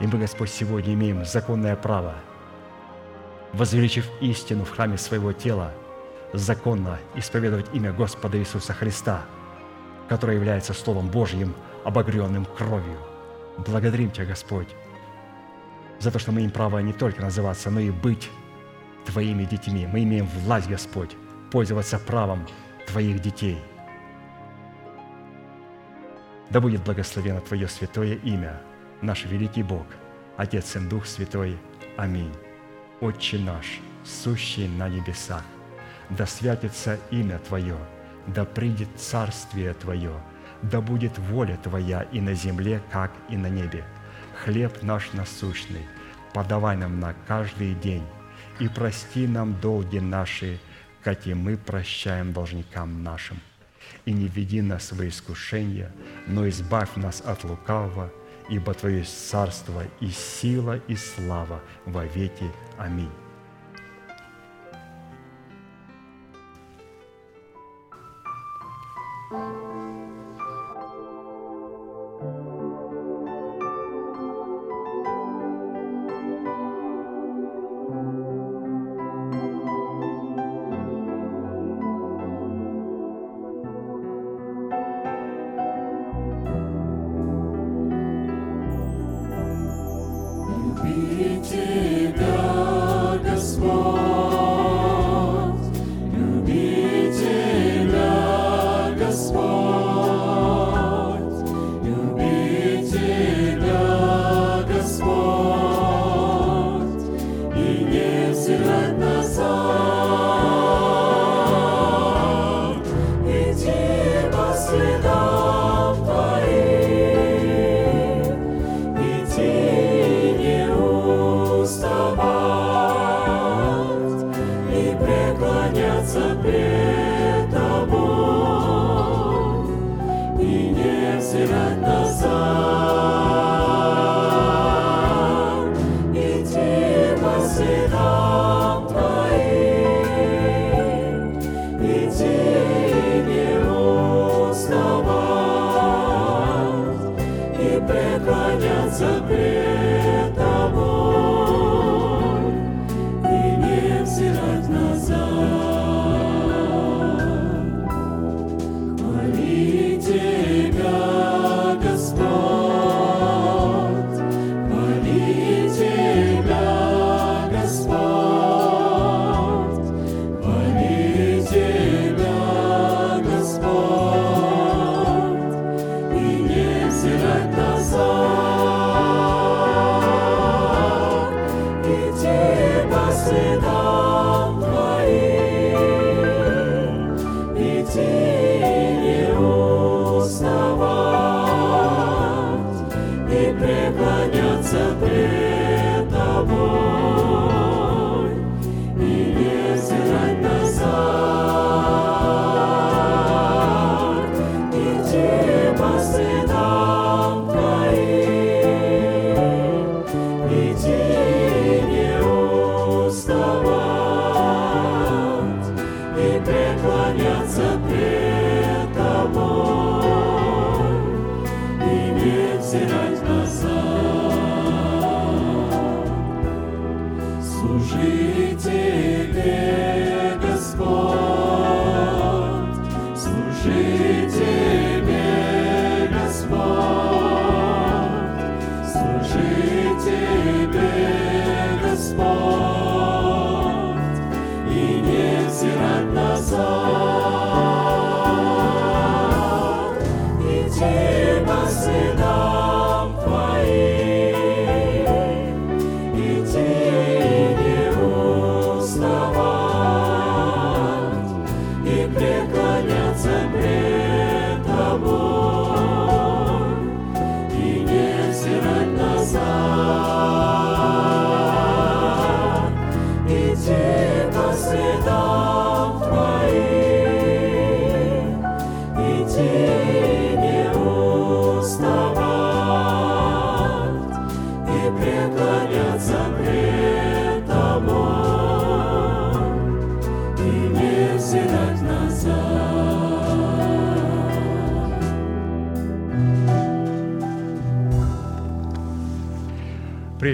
И 0.00 0.06
мы, 0.08 0.18
Господь, 0.18 0.50
сегодня 0.50 0.94
имеем 0.94 1.24
законное 1.24 1.76
право, 1.76 2.16
возвеличив 3.52 4.10
истину 4.20 4.64
в 4.64 4.70
храме 4.70 4.98
своего 4.98 5.32
тела, 5.32 5.70
законно 6.32 6.98
исповедовать 7.14 7.66
имя 7.72 7.92
Господа 7.92 8.36
Иисуса 8.36 8.72
Христа, 8.72 9.22
которое 10.08 10.34
является 10.34 10.74
Словом 10.74 11.06
Божьим, 11.06 11.54
обогренным 11.84 12.44
кровью. 12.44 12.98
Благодарим 13.58 14.10
Тебя, 14.10 14.26
Господь, 14.26 14.74
за 16.00 16.10
то, 16.10 16.18
что 16.18 16.32
мы 16.32 16.38
имеем 16.38 16.50
право 16.50 16.78
не 16.78 16.92
только 16.92 17.22
называться, 17.22 17.70
но 17.70 17.80
и 17.80 17.90
быть 17.90 18.30
Твоими 19.06 19.44
детьми. 19.44 19.86
Мы 19.86 20.02
имеем 20.02 20.26
власть, 20.26 20.68
Господь, 20.68 21.16
пользоваться 21.50 21.98
правом 21.98 22.46
Твоих 22.86 23.20
детей. 23.20 23.58
Да 26.50 26.60
будет 26.60 26.82
благословено 26.82 27.40
Твое 27.40 27.68
святое 27.68 28.14
имя, 28.16 28.60
наш 29.02 29.24
великий 29.24 29.62
Бог, 29.62 29.86
Отец 30.36 30.76
и 30.76 30.78
Дух 30.80 31.06
Святой. 31.06 31.58
Аминь. 31.96 32.32
Отче 33.00 33.38
наш, 33.38 33.80
сущий 34.04 34.68
на 34.68 34.88
небесах, 34.88 35.44
да 36.10 36.26
святится 36.26 36.98
имя 37.10 37.38
Твое, 37.38 37.76
да 38.26 38.44
придет 38.44 38.88
царствие 38.96 39.74
Твое, 39.74 40.12
да 40.62 40.80
будет 40.80 41.18
воля 41.18 41.58
Твоя 41.62 42.02
и 42.12 42.20
на 42.20 42.34
земле, 42.34 42.80
как 42.90 43.10
и 43.28 43.36
на 43.36 43.48
небе. 43.48 43.84
Хлеб 44.44 44.82
наш 44.82 45.14
насущный, 45.14 45.86
подавай 46.34 46.76
нам 46.76 47.00
на 47.00 47.14
каждый 47.26 47.72
день, 47.72 48.02
и 48.60 48.68
прости 48.68 49.26
нам 49.26 49.58
долги 49.58 50.00
наши, 50.00 50.60
как 51.02 51.26
и 51.26 51.32
мы 51.32 51.56
прощаем 51.56 52.34
должникам 52.34 53.02
нашим. 53.02 53.40
И 54.04 54.12
не 54.12 54.28
веди 54.28 54.60
нас 54.60 54.92
в 54.92 55.08
искушение, 55.08 55.90
но 56.26 56.46
избавь 56.46 56.94
нас 56.96 57.22
от 57.22 57.44
лукавого, 57.44 58.12
ибо 58.50 58.74
Твое 58.74 59.04
царство 59.04 59.82
и 60.00 60.10
сила 60.10 60.76
и 60.88 60.94
слава 60.94 61.62
во 61.86 62.04
веки. 62.04 62.50
Аминь. 62.76 63.10
Люби 69.30 69.63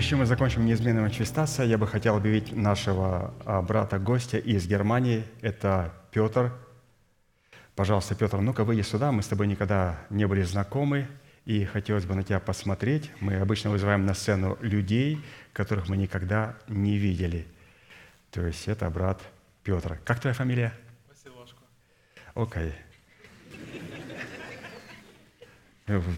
Прежде 0.01 0.13
чем 0.13 0.21
мы 0.21 0.25
закончим 0.25 0.65
неизменного 0.65 1.11
чистаса, 1.11 1.63
я 1.63 1.77
бы 1.77 1.87
хотел 1.87 2.17
объявить 2.17 2.57
нашего 2.57 3.35
а, 3.45 3.61
брата-гостя 3.61 4.39
из 4.39 4.67
Германии. 4.67 5.27
Это 5.43 5.93
Петр. 6.11 6.55
Пожалуйста, 7.77 8.15
Петр, 8.15 8.39
ну-ка 8.39 8.65
выйди 8.65 8.81
сюда. 8.81 9.13
Мы 9.13 9.23
с 9.23 9.27
тобой 9.27 9.47
никогда 9.47 10.01
не 10.09 10.27
были 10.27 10.41
знакомы, 10.41 11.07
и 11.45 11.67
хотелось 11.67 12.07
бы 12.07 12.15
на 12.15 12.23
тебя 12.23 12.41
посмотреть. 12.41 13.11
Мы 13.21 13.37
обычно 13.37 13.69
вызываем 13.69 14.07
на 14.07 14.15
сцену 14.15 14.57
людей, 14.63 15.23
которых 15.53 15.91
мы 15.91 15.99
никогда 15.99 16.57
не 16.67 16.97
видели. 16.97 17.47
То 18.31 18.47
есть 18.47 18.69
это 18.69 18.89
брат 18.89 19.21
Петр. 19.65 20.01
Как 20.07 20.19
твоя 20.19 20.33
фамилия? 20.33 20.73
Василошко. 21.11 21.59
Окей. 22.35 22.71
Э, 22.71 22.90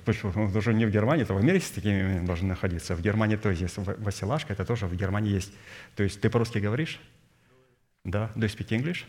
почему? 0.05 0.32
Он 0.35 0.53
даже 0.53 0.74
не 0.74 0.86
в 0.86 0.90
Германии, 0.90 1.24
это 1.24 1.35
в 1.35 1.39
Америке 1.39 1.66
с 1.66 1.70
такими 1.70 2.24
должен 2.27 2.49
находиться. 2.49 2.94
В 2.94 3.03
Германии 3.03 3.36
тоже 3.36 3.62
есть 3.65 3.77
Василашка, 3.77 4.53
это 4.53 4.65
тоже 4.65 4.86
в 4.86 4.94
Германии 4.94 5.32
есть. 5.32 5.53
То 5.97 6.03
есть 6.03 6.20
ты 6.20 6.31
по-русски 6.31 6.59
говоришь? 6.59 7.01
Да. 8.05 8.31
Do 8.35 8.44
you 8.44 8.49
speak 8.49 8.69
English? 8.70 9.05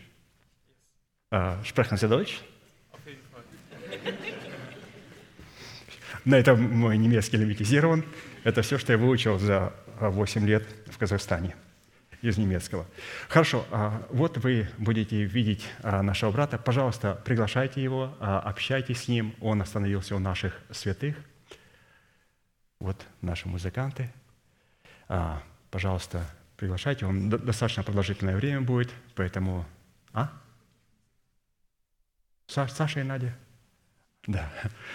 Uh, 1.32 1.62
sprechen 1.64 1.98
Sie 1.98 2.08
Deutsch? 2.08 2.40
На 6.24 6.36
этом 6.36 6.62
мой 6.62 6.96
немецкий 6.96 7.36
лимитизирован. 7.36 8.04
Это 8.44 8.62
все, 8.62 8.78
что 8.78 8.92
я 8.92 8.98
выучил 8.98 9.38
за 9.38 9.72
8 10.00 10.46
лет 10.46 10.66
в 10.86 10.96
Казахстане 10.96 11.54
из 12.24 12.38
немецкого. 12.38 12.86
Хорошо, 13.28 13.66
а, 13.70 14.06
вот 14.10 14.38
вы 14.38 14.68
будете 14.78 15.24
видеть 15.24 15.68
а, 15.82 16.02
нашего 16.02 16.30
брата. 16.30 16.56
Пожалуйста, 16.56 17.20
приглашайте 17.24 17.82
его, 17.82 18.16
а, 18.18 18.40
общайтесь 18.40 19.02
с 19.02 19.08
ним. 19.08 19.34
Он 19.40 19.60
остановился 19.60 20.16
у 20.16 20.18
наших 20.18 20.58
святых. 20.70 21.16
Вот 22.80 23.06
наши 23.20 23.48
музыканты. 23.48 24.10
Пожалуйста, 25.70 26.26
приглашайте. 26.56 27.06
Он 27.06 27.28
достаточно 27.28 27.82
продолжительное 27.82 28.36
время 28.36 28.60
будет, 28.62 28.90
поэтому... 29.14 29.66
А? 30.12 30.30
Саша 32.46 33.00
и 33.00 33.02
Надя? 33.02 33.34
Да, 34.26 34.50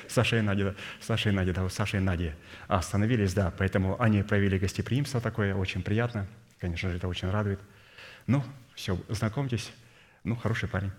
Саша 0.07 0.37
и 0.37 0.41
Надя, 0.41 0.65
да. 0.65 0.75
Саша 0.99 1.29
и 1.29 1.31
Надя, 1.31 1.53
да, 1.53 1.69
Саша 1.69 1.97
и 1.97 1.99
Надя 1.99 2.35
остановились, 2.67 3.33
да, 3.33 3.53
поэтому 3.55 4.01
они 4.01 4.23
проявили 4.23 4.57
гостеприимство 4.57 5.21
такое, 5.21 5.53
очень 5.53 5.83
приятно. 5.83 6.27
Конечно 6.59 6.89
же, 6.89 6.97
это 6.97 7.07
очень 7.07 7.29
радует. 7.29 7.59
Ну, 8.27 8.43
все, 8.75 8.97
знакомьтесь. 9.09 9.71
Ну, 10.23 10.35
хороший 10.35 10.67
парень. 10.67 10.91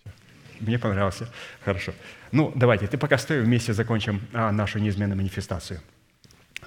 Все. 0.00 0.12
Мне 0.60 0.78
понравился. 0.78 1.28
Хорошо. 1.64 1.92
Ну, 2.30 2.52
давайте, 2.54 2.86
ты 2.86 2.98
пока 2.98 3.16
стой, 3.18 3.42
вместе 3.42 3.72
закончим 3.72 4.20
а, 4.32 4.52
нашу 4.52 4.78
неизменную 4.78 5.16
манифестацию. 5.16 5.80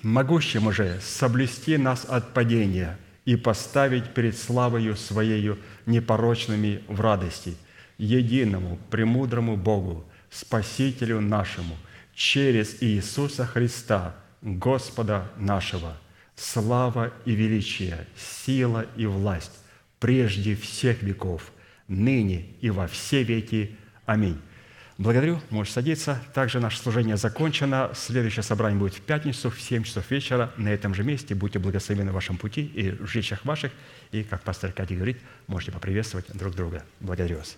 «Могущему 0.01 0.71
же 0.71 0.99
соблюсти 1.01 1.77
нас 1.77 2.05
от 2.05 2.33
падения 2.33 2.97
и 3.25 3.35
поставить 3.35 4.13
перед 4.13 4.35
славою 4.35 4.95
Своею 4.95 5.59
непорочными 5.85 6.81
в 6.87 7.01
радости, 7.01 7.55
единому, 7.97 8.79
премудрому 8.89 9.57
Богу, 9.57 10.05
Спасителю 10.31 11.19
нашему, 11.19 11.75
через 12.15 12.81
Иисуса 12.81 13.45
Христа, 13.45 14.15
Господа 14.41 15.29
нашего– 15.37 15.95
слава 16.41 17.13
и 17.25 17.33
величие, 17.33 18.07
сила 18.17 18.85
и 18.97 19.05
власть 19.05 19.51
прежде 19.99 20.55
всех 20.55 21.03
веков, 21.03 21.51
ныне 21.87 22.47
и 22.59 22.69
во 22.71 22.87
все 22.87 23.23
веки. 23.23 23.77
Аминь. 24.05 24.41
Благодарю, 24.97 25.39
можешь 25.49 25.73
садиться. 25.73 26.21
Также 26.33 26.59
наше 26.59 26.79
служение 26.79 27.17
закончено. 27.17 27.91
Следующее 27.95 28.43
собрание 28.43 28.79
будет 28.79 28.95
в 28.95 29.01
пятницу 29.01 29.49
в 29.49 29.61
7 29.61 29.83
часов 29.83 30.09
вечера 30.11 30.51
на 30.57 30.69
этом 30.69 30.93
же 30.93 31.03
месте. 31.03 31.33
Будьте 31.33 31.59
благословены 31.59 32.11
в 32.11 32.15
вашем 32.15 32.37
пути 32.37 32.65
и 32.65 32.91
в 32.91 33.07
жилищах 33.07 33.45
ваших. 33.45 33.71
И, 34.11 34.23
как 34.23 34.41
пастор 34.41 34.71
Катя 34.71 34.95
говорит, 34.95 35.17
можете 35.47 35.71
поприветствовать 35.71 36.25
друг 36.33 36.55
друга. 36.55 36.83
Благодарю 36.99 37.37
вас. 37.37 37.57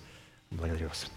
Благодарю 0.52 0.90
вас. 0.90 1.10